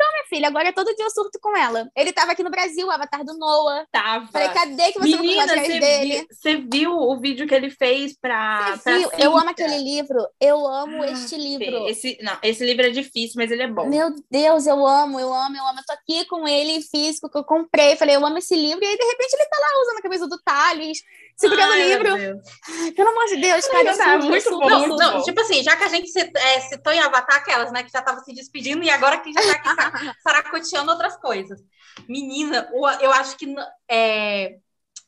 Então, 0.00 0.12
minha 0.12 0.24
filha, 0.30 0.48
agora 0.48 0.72
todo 0.72 0.94
dia 0.96 1.04
eu 1.04 1.10
surto 1.10 1.38
com 1.42 1.54
ela. 1.54 1.90
Ele 1.94 2.10
tava 2.10 2.32
aqui 2.32 2.42
no 2.42 2.50
Brasil, 2.50 2.86
o 2.86 2.90
avatar 2.90 3.22
do 3.22 3.36
Noah. 3.36 3.86
Tava. 3.92 4.26
Falei, 4.28 4.48
cadê 4.48 4.92
que 4.92 4.98
você 4.98 5.16
Menina, 5.16 5.44
não 5.44 5.54
você, 5.62 5.78
dele? 5.78 6.20
vi, 6.20 6.26
você 6.30 6.56
viu 6.56 6.92
o 6.92 7.20
vídeo 7.20 7.46
que 7.46 7.54
ele 7.54 7.68
fez 7.68 8.16
pra. 8.18 8.78
Pra? 8.82 8.98
Eu 9.18 9.36
amo 9.36 9.50
aquele 9.50 9.76
livro. 9.76 10.26
Eu 10.40 10.66
amo 10.66 11.02
Ah, 11.02 11.10
este 11.10 11.36
livro. 11.36 11.86
Esse, 11.86 12.16
não, 12.22 12.34
esse 12.42 12.64
livro 12.64 12.86
é 12.86 12.90
difícil, 12.90 13.34
mas 13.36 13.50
ele 13.50 13.62
é 13.62 13.68
bom. 13.68 13.86
Meu 13.86 14.14
Deus, 14.30 14.66
eu 14.66 14.86
amo, 14.86 15.20
eu 15.20 15.34
amo, 15.34 15.56
eu 15.56 15.66
amo. 15.66 15.80
Eu 15.80 15.84
tô 15.84 15.92
aqui 15.92 16.24
com 16.24 16.48
ele 16.48 16.80
físico 16.80 17.28
que 17.28 17.36
eu 17.36 17.44
comprei. 17.44 17.94
Falei, 17.96 18.16
eu 18.16 18.24
amo 18.24 18.38
esse 18.38 18.56
livro. 18.56 18.82
E 18.82 18.86
aí, 18.86 18.96
de 18.96 19.04
repente, 19.04 19.34
ele 19.34 19.44
tá 19.44 19.58
lá 19.60 19.82
usando 19.82 19.98
a 19.98 20.02
camisa 20.02 20.26
do 20.26 20.40
Thales, 20.42 21.02
segurando 21.40 21.70
o 21.70 21.72
Ai, 21.72 21.78
meu 21.78 21.88
livro. 21.98 22.16
Deus. 22.16 22.94
Pelo 22.94 23.08
amor 23.10 23.24
de 23.26 23.36
Deus, 23.36 23.66
cara. 23.66 23.90
eu 23.90 23.96
tá 23.96 24.18
muito 24.18 24.50
bom, 24.50 24.68
Não, 24.68 24.78
muito 24.80 24.96
não, 24.96 25.12
bom. 25.18 25.22
tipo 25.22 25.40
assim, 25.40 25.62
já 25.62 25.76
que 25.76 25.84
a 25.84 25.88
gente 25.88 26.10
é, 26.18 26.60
citou 26.60 26.92
em 26.92 27.00
Avatar 27.00 27.36
aquelas, 27.38 27.72
né, 27.72 27.82
que 27.82 27.90
já 27.90 28.02
tava 28.02 28.20
se 28.20 28.34
despedindo 28.34 28.82
e 28.84 28.90
agora 28.90 29.18
que 29.18 29.32
já 29.32 29.40
tá 29.40 29.52
aqui 29.52 29.68
sa- 29.74 30.16
saracoteando 30.22 30.90
outras 30.92 31.16
coisas. 31.16 31.60
Menina, 32.08 32.68
o- 32.72 32.88
eu 33.00 33.10
acho 33.12 33.36
que 33.36 33.52
é, 33.90 34.56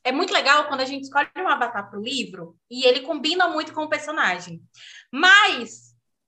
é 0.04 0.12
muito 0.12 0.32
legal 0.32 0.66
quando 0.68 0.80
a 0.80 0.84
gente 0.86 1.04
escolhe 1.04 1.28
um 1.36 1.48
Avatar 1.48 1.90
pro 1.90 2.00
livro 2.02 2.56
e 2.70 2.84
ele 2.86 3.00
combina 3.00 3.48
muito 3.48 3.72
com 3.72 3.82
o 3.84 3.88
personagem. 3.88 4.60
Mas 5.12 5.81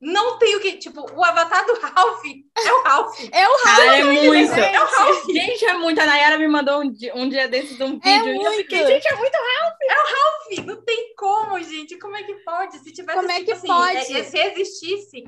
não 0.04 0.38
tem 0.38 0.54
o 0.56 0.60
que, 0.60 0.76
tipo, 0.76 1.00
o 1.00 1.24
Avatar 1.24 1.64
do 1.66 1.80
Ralph 1.80 2.22
é 2.56 2.72
o 2.72 2.82
Ralph. 2.82 3.20
É 3.32 3.48
o 3.48 3.56
Cara, 3.62 3.84
é 3.96 4.02
Ralph, 4.02 4.24
muito. 4.24 4.52
É 4.52 4.80
o 4.82 4.86
Ralph. 4.86 5.24
Gente, 5.26 5.64
é 5.64 5.72
muito. 5.78 6.00
A 6.00 6.06
Nayara 6.06 6.38
me 6.38 6.46
mandou 6.46 6.82
um 6.82 6.92
dia, 6.92 7.14
um 7.16 7.28
dia 7.28 7.48
desses 7.48 7.80
um 7.80 7.98
É 8.04 8.18
vídeo 8.18 8.32
e 8.32 8.36
eu 8.36 8.42
muito. 8.42 8.56
fiquei, 8.56 8.86
gente, 8.86 9.08
é 9.08 9.16
muito. 9.16 9.34
Não 10.66 10.84
tem 10.84 11.14
como, 11.16 11.60
gente. 11.62 11.98
Como 11.98 12.16
é 12.16 12.22
que 12.22 12.34
pode? 12.44 12.78
Se 12.80 12.92
tivesse, 12.92 13.18
Como 13.18 13.30
é 13.30 13.42
que 13.42 13.52
assim, 13.52 13.66
pode? 13.66 13.96
é- 13.96 14.24
se 14.24 14.38
existisse, 14.38 15.24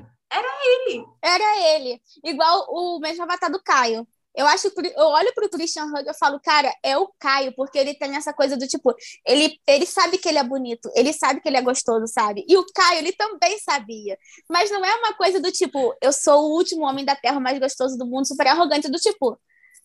Era 1.23 1.75
ele. 1.75 2.01
Igual 2.23 2.65
o 2.69 2.99
mesmo 2.99 3.23
avatar 3.23 3.51
do 3.51 3.61
Caio. 3.61 4.07
Eu 4.37 4.45
acho, 4.47 4.69
que- 4.71 4.93
eu 4.95 5.05
olho 5.07 5.33
pro 5.33 5.49
Christian 5.49 5.85
Hug 5.85 6.03
e 6.05 6.07
eu 6.07 6.13
falo, 6.13 6.39
cara, 6.39 6.71
é 6.83 6.95
o 6.97 7.11
Caio, 7.19 7.53
porque 7.55 7.77
ele 7.77 7.95
tem 7.95 8.15
essa 8.15 8.31
coisa 8.31 8.55
do 8.55 8.67
tipo, 8.67 8.93
ele, 9.25 9.59
ele 9.67 9.85
sabe 9.85 10.17
que 10.19 10.29
ele 10.29 10.37
é 10.37 10.43
bonito, 10.43 10.89
ele 10.95 11.11
sabe 11.11 11.41
que 11.41 11.49
ele 11.49 11.57
é 11.57 11.61
gostoso, 11.61 12.05
sabe? 12.07 12.45
E 12.47 12.55
o 12.55 12.65
Caio, 12.73 12.99
ele 12.99 13.11
também 13.13 13.57
sabia. 13.59 14.15
Mas 14.47 14.69
não 14.69 14.85
é 14.85 14.95
uma 14.95 15.13
coisa 15.15 15.39
do 15.41 15.51
tipo, 15.51 15.95
eu 16.01 16.13
sou 16.13 16.45
o 16.51 16.55
último 16.55 16.83
homem 16.85 17.03
da 17.03 17.15
Terra 17.15 17.39
mais 17.39 17.57
gostoso 17.59 17.97
do 17.97 18.05
mundo, 18.05 18.27
super 18.27 18.45
arrogante, 18.47 18.87
do 18.89 18.99
tipo, 18.99 19.31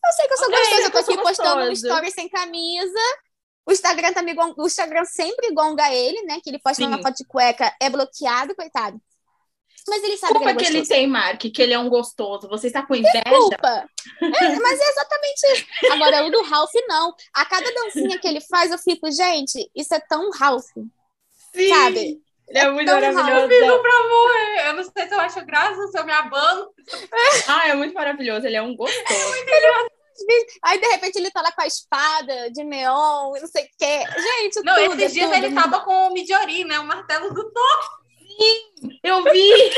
eu 0.04 0.12
sei 0.12 0.26
que 0.26 0.34
eu 0.34 0.36
sou 0.36 0.46
Ok, 0.48 0.58
gostoso, 0.58 0.82
eu 0.82 0.90
tô 0.90 0.98
aqui 0.98 1.22
postando 1.22 1.60
um 1.62 1.72
story 1.72 2.10
sem 2.10 2.28
camisa. 2.28 2.98
O 3.64 3.72
Instagram, 3.72 4.12
tá 4.12 4.22
me 4.22 4.34
gon- 4.34 4.54
o 4.58 4.66
Instagram 4.66 5.04
sempre 5.04 5.52
gonga 5.54 5.92
ele, 5.94 6.22
né? 6.24 6.40
Que 6.42 6.50
ele 6.50 6.58
posta 6.58 6.82
Sim. 6.82 6.88
uma 6.88 7.00
foto 7.00 7.14
de 7.16 7.24
cueca, 7.24 7.72
é 7.80 7.88
bloqueado, 7.88 8.54
coitado. 8.56 9.00
Mas 9.88 10.02
ele 10.04 10.16
sabe 10.16 10.34
Culpa 10.34 10.46
que 10.46 10.50
ele 10.50 10.58
que 10.58 10.64
é 10.64 10.68
ele 10.68 10.78
gostoso. 10.78 11.00
tem, 11.00 11.06
Mark, 11.08 11.40
que 11.40 11.62
ele 11.62 11.72
é 11.72 11.78
um 11.78 11.88
gostoso. 11.88 12.48
Você 12.48 12.68
está 12.68 12.86
com 12.86 12.94
inveja? 12.94 13.22
Desculpa. 13.24 13.84
É, 14.20 14.56
mas 14.60 14.80
é 14.80 14.88
exatamente 14.90 15.46
isso. 15.52 15.66
Agora, 15.92 16.24
o 16.24 16.30
do 16.30 16.42
Ralph, 16.42 16.70
não. 16.88 17.12
A 17.34 17.44
cada 17.44 17.68
dancinha 17.72 18.18
que 18.18 18.28
ele 18.28 18.40
faz, 18.40 18.70
eu 18.70 18.78
fico, 18.78 19.10
gente, 19.10 19.68
isso 19.74 19.92
é 19.94 20.00
tão 20.00 20.30
Ralph, 20.30 20.64
Sim. 21.54 21.68
sabe? 21.68 22.20
Ele 22.48 22.58
é 22.58 22.70
muito 22.70 22.86
tão 22.86 23.00
maravilhoso. 23.00 23.48
vivo 23.48 23.82
pra 23.82 24.08
morrer. 24.08 24.66
Eu 24.68 24.72
não 24.74 24.84
sei 24.84 25.08
se 25.08 25.14
eu 25.14 25.20
acho 25.20 25.44
graça, 25.46 25.86
se 25.88 25.98
eu 25.98 26.04
me 26.04 26.12
abano. 26.12 26.68
Ah, 27.48 27.68
é 27.68 27.74
muito 27.74 27.94
maravilhoso. 27.94 28.46
Ele 28.46 28.56
é 28.56 28.62
um 28.62 28.76
gostoso. 28.76 29.34
Aí, 30.62 30.78
de 30.78 30.86
repente, 30.86 31.16
ele 31.16 31.30
tá 31.30 31.42
lá 31.42 31.50
com 31.50 31.62
a 31.62 31.66
espada 31.66 32.50
de 32.50 32.62
neon 32.62 33.32
não 33.32 33.46
sei 33.48 33.64
o 33.64 33.68
quê. 33.78 34.04
Gente, 34.20 34.62
Não, 34.62 34.74
tudo, 34.76 35.00
esses 35.00 35.14
dias 35.14 35.30
tudo. 35.30 35.44
ele 35.44 35.54
tava 35.54 35.80
com 35.80 36.08
o 36.08 36.12
Midori, 36.12 36.64
né? 36.64 36.78
O 36.78 36.84
martelo 36.84 37.32
do 37.32 37.50
Thor. 37.50 38.01
Eu 39.02 39.22
vi. 39.24 39.70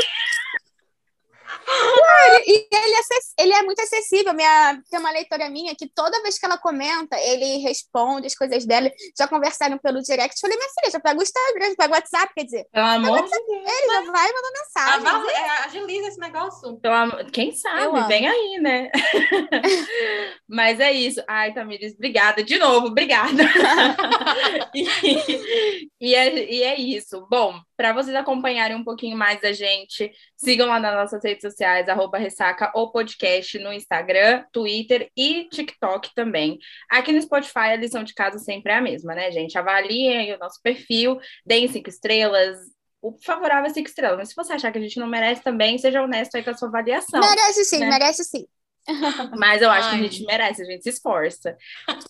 E 2.46 2.68
ele 2.72 2.94
é, 2.94 2.98
acess- 2.98 3.34
ele 3.38 3.52
é 3.52 3.62
muito 3.62 3.80
acessível. 3.80 4.32
Minha, 4.34 4.80
tem 4.90 4.98
uma 5.00 5.10
leitora 5.10 5.48
minha 5.50 5.74
que 5.74 5.88
toda 5.88 6.20
vez 6.22 6.38
que 6.38 6.44
ela 6.46 6.58
comenta, 6.58 7.18
ele 7.20 7.58
responde 7.58 8.26
as 8.26 8.34
coisas 8.34 8.64
dela. 8.66 8.90
Já 9.18 9.26
conversaram 9.28 9.78
pelo 9.78 10.00
direct. 10.02 10.40
Falei, 10.40 10.56
minha 10.56 10.68
filha, 10.80 10.90
já 10.92 11.00
pega 11.00 11.18
o 11.18 11.22
Instagram, 11.22 11.68
já 11.70 11.76
pega 11.76 11.92
o 11.92 11.96
WhatsApp, 11.96 12.32
quer 12.34 12.44
dizer, 12.44 12.66
Pelo 12.72 12.86
amor 12.86 13.22
de 13.24 13.30
Deus. 13.30 13.42
ele 13.48 13.86
já 13.92 14.00
vai 14.12 14.32
mandando 14.32 14.54
mensagem. 14.58 15.02
vai- 15.02 15.34
é, 15.34 15.48
agiliza 15.64 16.08
esse 16.08 16.18
negócio. 16.20 16.76
Pelo 16.80 16.94
amor- 16.94 17.24
Quem 17.30 17.52
sabe? 17.54 17.82
Eu. 17.84 18.06
Vem 18.06 18.26
aí, 18.28 18.58
né? 18.60 18.90
Mas 20.48 20.80
é 20.80 20.92
isso. 20.92 21.22
Ai, 21.28 21.52
Tamires, 21.54 21.94
obrigada 21.94 22.42
de 22.42 22.58
novo, 22.58 22.88
obrigada. 22.88 23.42
e, 24.74 24.86
e 26.00 26.14
é, 26.14 26.52
e 26.52 26.62
é 26.62 26.78
isso. 26.80 27.26
Bom, 27.30 27.58
para 27.76 27.92
vocês 27.92 28.14
acompanharem 28.14 28.76
um 28.76 28.84
pouquinho 28.84 29.16
mais 29.16 29.40
da 29.40 29.52
gente, 29.52 30.10
sigam 30.36 30.68
lá 30.68 30.78
nas 30.78 30.94
nossas 30.94 31.22
redes 31.24 31.42
sociais, 31.42 31.53
arroba 31.62 32.18
Ressaca 32.18 32.70
ou 32.74 32.90
podcast 32.90 33.58
no 33.58 33.72
Instagram, 33.72 34.44
Twitter 34.50 35.10
e 35.16 35.48
TikTok 35.48 36.14
também. 36.14 36.58
Aqui 36.90 37.12
no 37.12 37.20
Spotify, 37.22 37.70
a 37.70 37.76
lição 37.76 38.02
de 38.02 38.14
casa 38.14 38.38
sempre 38.38 38.72
é 38.72 38.76
a 38.76 38.80
mesma, 38.80 39.14
né, 39.14 39.30
gente? 39.30 39.56
Avaliem 39.58 40.16
aí 40.16 40.32
o 40.32 40.38
nosso 40.38 40.60
perfil, 40.62 41.18
deem 41.44 41.68
cinco 41.68 41.88
estrelas. 41.88 42.58
O 43.02 43.12
favorável 43.22 43.66
é 43.66 43.74
cinco 43.74 43.88
estrelas, 43.88 44.16
mas 44.18 44.28
se 44.30 44.34
você 44.34 44.54
achar 44.54 44.72
que 44.72 44.78
a 44.78 44.80
gente 44.80 44.98
não 44.98 45.06
merece 45.06 45.42
também, 45.42 45.76
seja 45.78 46.02
honesto 46.02 46.36
aí 46.36 46.42
com 46.42 46.50
a 46.50 46.54
sua 46.54 46.68
avaliação. 46.68 47.20
Merece 47.20 47.64
sim, 47.64 47.80
né? 47.80 47.90
merece 47.90 48.24
sim. 48.24 48.46
Mas 49.38 49.62
eu 49.62 49.70
acho 49.70 49.90
que 49.90 49.94
a 49.94 49.98
Ai. 49.98 50.02
gente 50.04 50.24
merece, 50.24 50.62
a 50.62 50.64
gente 50.64 50.82
se 50.82 50.90
esforça. 50.90 51.56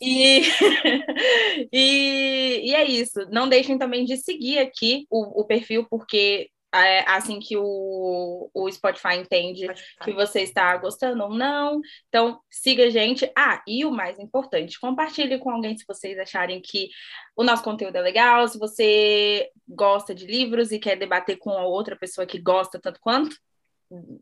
E, 0.00 0.42
e, 1.72 2.70
e 2.70 2.74
é 2.74 2.84
isso. 2.84 3.26
Não 3.30 3.48
deixem 3.48 3.78
também 3.78 4.04
de 4.04 4.16
seguir 4.16 4.58
aqui 4.58 5.06
o, 5.10 5.40
o 5.40 5.44
perfil, 5.44 5.86
porque 5.88 6.50
é 6.74 7.04
assim 7.08 7.38
que 7.38 7.56
o, 7.56 8.50
o 8.52 8.70
Spotify 8.70 9.16
entende 9.16 9.66
que 10.02 10.12
você 10.12 10.40
está 10.40 10.76
gostando 10.76 11.22
ou 11.24 11.30
não. 11.30 11.80
Então, 12.08 12.40
siga 12.50 12.84
a 12.84 12.90
gente. 12.90 13.30
Ah, 13.36 13.62
e 13.66 13.84
o 13.84 13.90
mais 13.90 14.18
importante, 14.18 14.80
compartilhe 14.80 15.38
com 15.38 15.50
alguém 15.50 15.76
se 15.76 15.84
vocês 15.86 16.18
acharem 16.18 16.60
que 16.60 16.88
o 17.36 17.44
nosso 17.44 17.62
conteúdo 17.62 17.96
é 17.96 18.00
legal, 18.00 18.48
se 18.48 18.58
você 18.58 19.50
gosta 19.68 20.14
de 20.14 20.26
livros 20.26 20.72
e 20.72 20.78
quer 20.78 20.96
debater 20.96 21.36
com 21.38 21.50
outra 21.50 21.96
pessoa 21.96 22.26
que 22.26 22.38
gosta 22.38 22.80
tanto 22.80 23.00
quanto. 23.00 23.36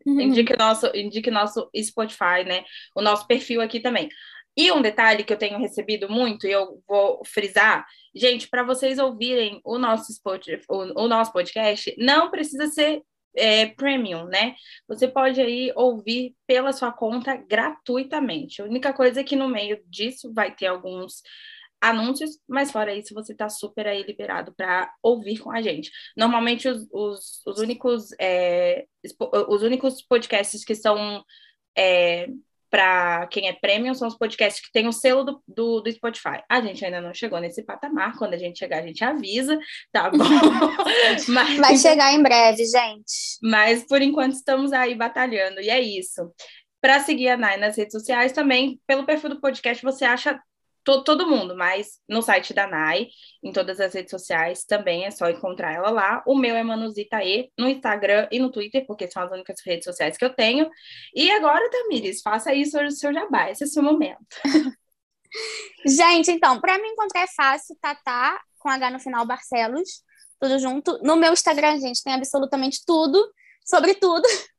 Indique 0.07 0.57
nosso, 0.59 0.87
indique 0.95 1.31
nosso 1.31 1.70
Spotify, 1.77 2.45
né? 2.45 2.65
O 2.95 3.01
nosso 3.01 3.27
perfil 3.27 3.61
aqui 3.61 3.81
também. 3.81 4.09
E 4.57 4.70
um 4.70 4.83
detalhe 4.83 5.24
que 5.24 5.33
eu 5.33 5.39
tenho 5.39 5.59
recebido 5.59 6.09
muito, 6.09 6.47
e 6.47 6.53
eu 6.53 6.83
vou 6.87 7.23
frisar, 7.24 7.87
gente, 8.15 8.49
para 8.49 8.62
vocês 8.62 8.99
ouvirem 8.99 9.61
o 9.65 9.79
nosso, 9.79 10.12
Spotify, 10.12 10.65
o, 10.69 11.05
o 11.05 11.09
nosso 11.09 11.33
podcast, 11.33 11.95
não 11.99 12.31
precisa 12.31 12.66
ser 12.66 13.03
é, 13.35 13.66
premium, 13.66 14.27
né? 14.27 14.55
Você 14.87 15.09
pode 15.09 15.41
aí 15.41 15.73
ouvir 15.74 16.35
pela 16.47 16.73
sua 16.73 16.93
conta 16.93 17.37
gratuitamente. 17.37 18.61
A 18.61 18.66
única 18.66 18.93
coisa 18.93 19.20
é 19.20 19.24
que 19.24 19.37
no 19.37 19.49
meio 19.49 19.83
disso 19.87 20.33
vai 20.35 20.55
ter 20.55 20.66
alguns 20.66 21.23
anúncios, 21.81 22.39
mas 22.47 22.70
fora 22.70 22.95
isso, 22.95 23.12
você 23.12 23.33
está 23.33 23.49
super 23.49 23.89
aí 23.89 24.05
liberado 24.05 24.55
para 24.55 24.93
ouvir 25.03 25.39
com 25.39 25.51
a 25.51 25.61
gente. 25.61 25.91
Normalmente, 26.16 26.69
os, 26.69 26.87
os, 26.93 27.43
os 27.45 27.59
únicos, 27.59 28.11
é, 28.20 28.87
os 29.49 29.62
únicos 29.62 30.01
podcasts 30.03 30.65
que 30.65 30.77
são 30.77 31.24
é, 31.77 32.29
para 32.73 33.27
quem 33.27 33.49
é 33.49 33.53
premium 33.53 33.93
são 33.93 34.09
os 34.09 34.16
podcasts 34.16 34.65
que 34.65 34.73
tem 34.73 34.89
o 34.89 34.93
selo 34.93 35.23
do, 35.24 35.43
do, 35.47 35.81
do, 35.82 35.93
Spotify. 35.93 36.43
A 36.49 36.59
gente 36.62 36.82
ainda 36.82 37.03
não 37.03 37.12
chegou 37.12 37.39
nesse 37.39 37.62
patamar, 37.62 38.16
quando 38.16 38.32
a 38.32 38.39
gente 38.39 38.59
chegar, 38.59 38.78
a 38.78 38.86
gente 38.86 39.05
avisa, 39.05 39.59
tá 39.93 40.09
bom? 40.09 40.24
mas, 41.28 41.59
Vai 41.59 41.77
chegar 41.77 42.15
em 42.15 42.23
breve, 42.23 42.65
gente. 42.65 43.39
Mas 43.43 43.86
por 43.86 44.01
enquanto 44.01 44.32
estamos 44.32 44.73
aí 44.73 44.94
batalhando, 44.94 45.61
e 45.61 45.69
é 45.69 45.78
isso. 45.82 46.32
Para 46.81 46.99
seguir 47.01 47.28
a 47.28 47.36
Nai 47.36 47.59
nas 47.59 47.77
redes 47.77 47.93
sociais 47.93 48.32
também, 48.32 48.81
pelo 48.86 49.05
perfil 49.05 49.28
do 49.28 49.40
podcast, 49.40 49.82
você 49.85 50.07
acha 50.07 50.40
todo, 50.84 51.04
todo 51.04 51.26
mundo, 51.26 51.56
mas 51.56 51.98
no 52.09 52.22
site 52.22 52.52
da 52.52 52.66
NAI, 52.66 53.09
em 53.42 53.52
todas 53.52 53.80
as 53.80 53.94
redes 53.94 54.10
sociais, 54.10 54.64
também 54.64 55.04
é 55.04 55.10
só 55.10 55.28
encontrar 55.28 55.72
ela 55.72 55.90
lá. 55.90 56.22
O 56.26 56.36
meu 56.36 56.56
é 56.56 56.62
Manuzitae, 56.62 57.50
no 57.59 57.68
Instagram 57.68 58.28
e 58.30 58.38
no 58.38 58.50
Twitter, 58.50 58.84
porque 58.86 59.10
são 59.10 59.22
as 59.22 59.30
únicas 59.30 59.56
redes 59.64 59.84
sociais 59.84 60.16
que 60.16 60.24
eu 60.24 60.34
tenho. 60.34 60.68
E 61.14 61.30
agora, 61.30 61.70
Tamires, 61.70 62.20
faça 62.22 62.50
aí 62.50 62.62
o 62.62 62.66
seu, 62.66 62.90
seu 62.90 63.12
jabá, 63.12 63.50
esse 63.50 63.62
é 63.64 63.66
o 63.66 63.70
seu 63.70 63.82
momento. 63.82 64.18
Gente, 65.86 66.30
então, 66.30 66.60
para 66.60 66.78
me 66.78 66.88
encontrar 66.88 67.22
é 67.22 67.26
fácil, 67.34 67.76
Tatá, 67.80 68.40
com 68.59 68.68
H 68.68 68.90
no 68.90 69.00
final, 69.00 69.26
Barcelos, 69.26 70.02
tudo 70.40 70.59
junto. 70.59 70.98
No 71.02 71.16
meu 71.16 71.32
Instagram, 71.32 71.78
gente, 71.78 72.02
tem 72.02 72.12
absolutamente 72.14 72.82
tudo, 72.86 73.32
sobre 73.64 73.94
tudo. 73.94 74.22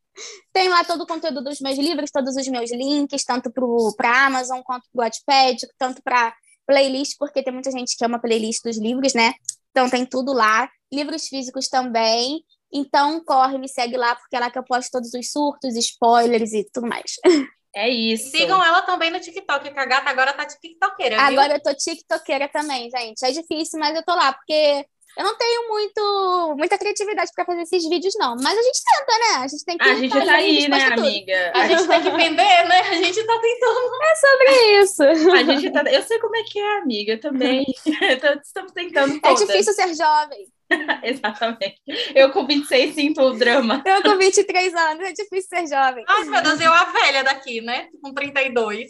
Tem 0.52 0.70
lá 0.70 0.84
todo 0.84 1.02
o 1.02 1.08
conteúdo 1.08 1.44
dos 1.44 1.60
meus 1.60 1.78
livros, 1.78 2.12
todos 2.12 2.36
os 2.36 2.48
meus 2.48 2.72
links, 2.72 3.24
tanto 3.24 3.52
para 3.52 4.10
a 4.10 4.26
Amazon 4.26 4.62
quanto 4.62 4.84
para 4.92 5.00
o 5.00 5.04
Wattpad, 5.04 5.68
tanto 5.78 6.02
para 6.04 6.34
playlist, 6.66 7.16
porque 7.18 7.44
tem 7.44 7.54
muita 7.54 7.72
gente 7.72 7.98
que 7.98 8.06
ama 8.06 8.20
playlist 8.20 8.64
dos 8.64 8.78
livros, 8.78 9.14
né? 9.14 9.34
Então 9.72 9.90
tem 9.90 10.06
tudo 10.06 10.34
lá. 10.34 10.70
Livros 10.92 11.28
físicos 11.28 11.68
também. 11.68 12.44
Então 12.72 13.24
corre, 13.24 13.58
me 13.58 13.68
segue 13.68 13.98
lá, 13.98 14.16
porque 14.16 14.36
é 14.36 14.40
lá 14.40 14.50
que 14.50 14.58
eu 14.58 14.64
posto 14.64 14.92
todos 14.92 15.14
os 15.14 15.32
surtos, 15.32 15.76
spoilers 15.76 16.54
e 16.54 16.68
tudo 16.72 16.88
mais. 16.88 17.14
É 17.76 17.90
isso. 17.90 18.30
Sigam 18.30 18.64
ela 18.64 18.84
também 18.84 19.10
no 19.10 19.20
TikTok, 19.20 19.72
que 19.72 19.80
a 19.80 19.86
gata 19.86 20.08
agora 20.08 20.32
tá 20.32 20.46
tiktokeira, 20.46 21.16
viu? 21.18 21.26
Agora 21.26 21.56
eu 21.56 21.60
tô 21.60 21.74
tiktokeira 21.74 22.48
também, 22.48 22.88
gente. 22.88 23.26
É 23.26 23.32
difícil, 23.32 23.80
mas 23.80 23.96
eu 23.96 24.06
tô 24.06 24.14
lá, 24.14 24.32
porque 24.32 24.86
eu 25.18 25.24
não 25.24 25.38
tenho 25.38 25.68
muito, 25.70 26.56
muita 26.58 26.78
criatividade 26.78 27.32
pra 27.36 27.46
fazer 27.46 27.62
esses 27.62 27.88
vídeos, 27.88 28.14
não. 28.18 28.36
Mas 28.42 28.58
a 28.58 28.62
gente 28.62 28.80
tenta, 28.84 29.20
né? 29.20 29.44
A 29.44 29.48
gente 29.48 29.66
tem 29.66 29.78
que 29.78 29.84
A 29.90 29.96
gente 29.96 30.26
tá 30.26 30.34
aí, 30.34 30.68
né, 30.68 30.78
posta 30.78 30.96
tudo. 30.96 31.08
amiga? 31.08 31.52
A 31.56 31.68
gente 31.68 31.88
tem 31.88 32.02
que 32.02 32.10
vender, 32.12 32.68
né? 32.68 32.80
A 32.82 32.94
gente 32.96 33.24
tá 33.24 33.40
tentando. 33.40 34.04
É 34.04 34.16
sobre 34.16 34.80
isso. 34.82 35.04
A 35.04 35.44
gente 35.44 35.72
tá... 35.72 35.84
Eu 35.84 36.02
sei 36.04 36.20
como 36.20 36.36
é 36.36 36.44
que 36.44 36.60
é, 36.60 36.78
amiga, 36.80 37.14
eu 37.14 37.20
também. 37.20 37.66
Estamos 38.44 38.72
tentando 38.72 39.16
É 39.18 39.20
todas. 39.20 39.40
difícil 39.48 39.74
ser 39.74 39.94
jovem. 39.96 40.48
Exatamente. 41.04 41.82
Eu 42.16 42.32
com 42.32 42.46
26 42.48 42.96
sinto 42.96 43.22
o 43.22 43.34
drama. 43.34 43.84
Eu 43.86 44.02
com 44.02 44.18
23 44.18 44.74
anos, 44.74 45.06
é 45.08 45.12
difícil 45.14 45.50
ser 45.50 45.68
jovem. 45.68 46.04
Ai, 46.08 46.24
meu 46.24 46.42
Deus, 46.42 46.60
eu 46.60 46.74
a 46.74 46.86
velha 46.86 47.24
daqui, 47.24 47.62
né? 47.62 47.88
Com 48.02 48.14
32. 48.14 48.90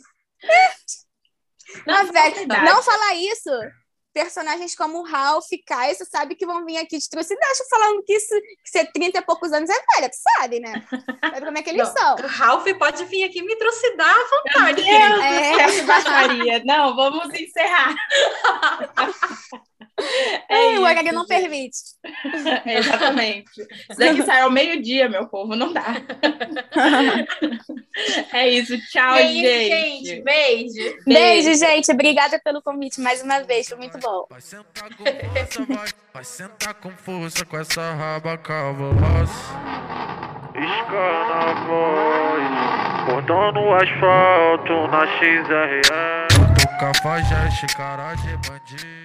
Não, 1.87 1.93
Mas, 1.95 2.11
velho, 2.11 2.35
verdade. 2.35 2.65
não 2.65 2.83
falar 2.83 3.15
isso. 3.15 3.49
Personagens 4.13 4.75
como 4.75 4.99
o 4.99 5.03
Ralph, 5.03 5.47
Caio, 5.65 5.95
você 5.95 6.05
sabe 6.05 6.35
que 6.35 6.45
vão 6.45 6.63
vir 6.65 6.77
aqui 6.77 6.97
de 6.99 7.09
trucidade 7.09 7.57
falando 7.69 8.03
que, 8.03 8.13
isso, 8.13 8.29
que 8.63 8.69
ser 8.69 8.85
30 8.93 9.17
e 9.17 9.21
poucos 9.23 9.51
anos 9.51 9.69
é 9.69 9.73
velha, 9.95 10.09
tu 10.09 10.15
sabe, 10.37 10.59
né? 10.59 10.85
Sabe 11.19 11.45
como 11.45 11.57
é 11.57 11.63
que 11.63 11.69
eles 11.71 11.87
Não, 11.87 11.93
são. 11.95 12.15
O 12.23 12.27
Ralph 12.27 12.67
pode 12.77 13.03
vir 13.05 13.23
aqui 13.23 13.41
me 13.41 13.55
trucidar 13.55 14.15
à 14.15 14.29
vontade. 14.29 14.83
Meu 14.83 14.99
Deus 14.99 15.23
É. 15.23 15.51
do 15.51 15.57
céu, 15.57 15.69
que 15.71 15.81
baixaria. 15.81 16.61
Não, 16.63 16.95
vamos 16.95 17.33
encerrar. 17.33 17.95
É 20.49 20.57
o 20.57 20.71
isso, 20.73 20.81
horário 20.81 21.13
não 21.13 21.25
gente. 21.25 21.27
permite. 21.27 21.77
Exatamente. 22.65 23.61
Isso 23.61 23.99
daqui 23.99 24.23
sai 24.23 24.41
ao 24.41 24.49
meio-dia, 24.51 25.07
meu 25.07 25.27
povo, 25.27 25.55
não 25.55 25.71
dá. 25.71 25.83
É 28.33 28.49
isso, 28.49 28.75
tchau, 28.89 29.13
É 29.15 29.21
isso, 29.21 29.41
gente. 29.43 30.05
gente. 30.07 30.23
Beijo. 30.23 30.97
Beijo, 31.05 31.53
gente. 31.53 31.91
Obrigada 31.91 32.39
pelo 32.43 32.59
convite 32.59 32.99
mais 32.99 33.21
uma 33.21 33.41
vez. 33.43 33.69
Foi 33.69 33.77
muito 33.77 33.99
bom. 33.99 34.25
Vai 34.29 34.41
sentar 34.41 34.89
com 34.95 35.05
força, 35.05 35.65
vai. 35.65 35.87
Vai 36.11 36.23
sentar 36.23 36.73
com 36.73 36.89
força 36.91 37.45
com 37.45 37.57
essa 37.57 37.93
raba 37.93 38.35
cabulosa. 38.39 39.31
Escana 40.55 41.53
voz, 41.67 43.05
cortando 43.05 43.59
o 43.59 43.75
asfalto 43.75 44.87
na 44.87 45.05
XRE. 45.17 45.81
Tô 46.59 46.67
cafajeste, 46.79 47.67
cara 47.75 48.15
de 48.15 48.37
bandido. 48.37 49.02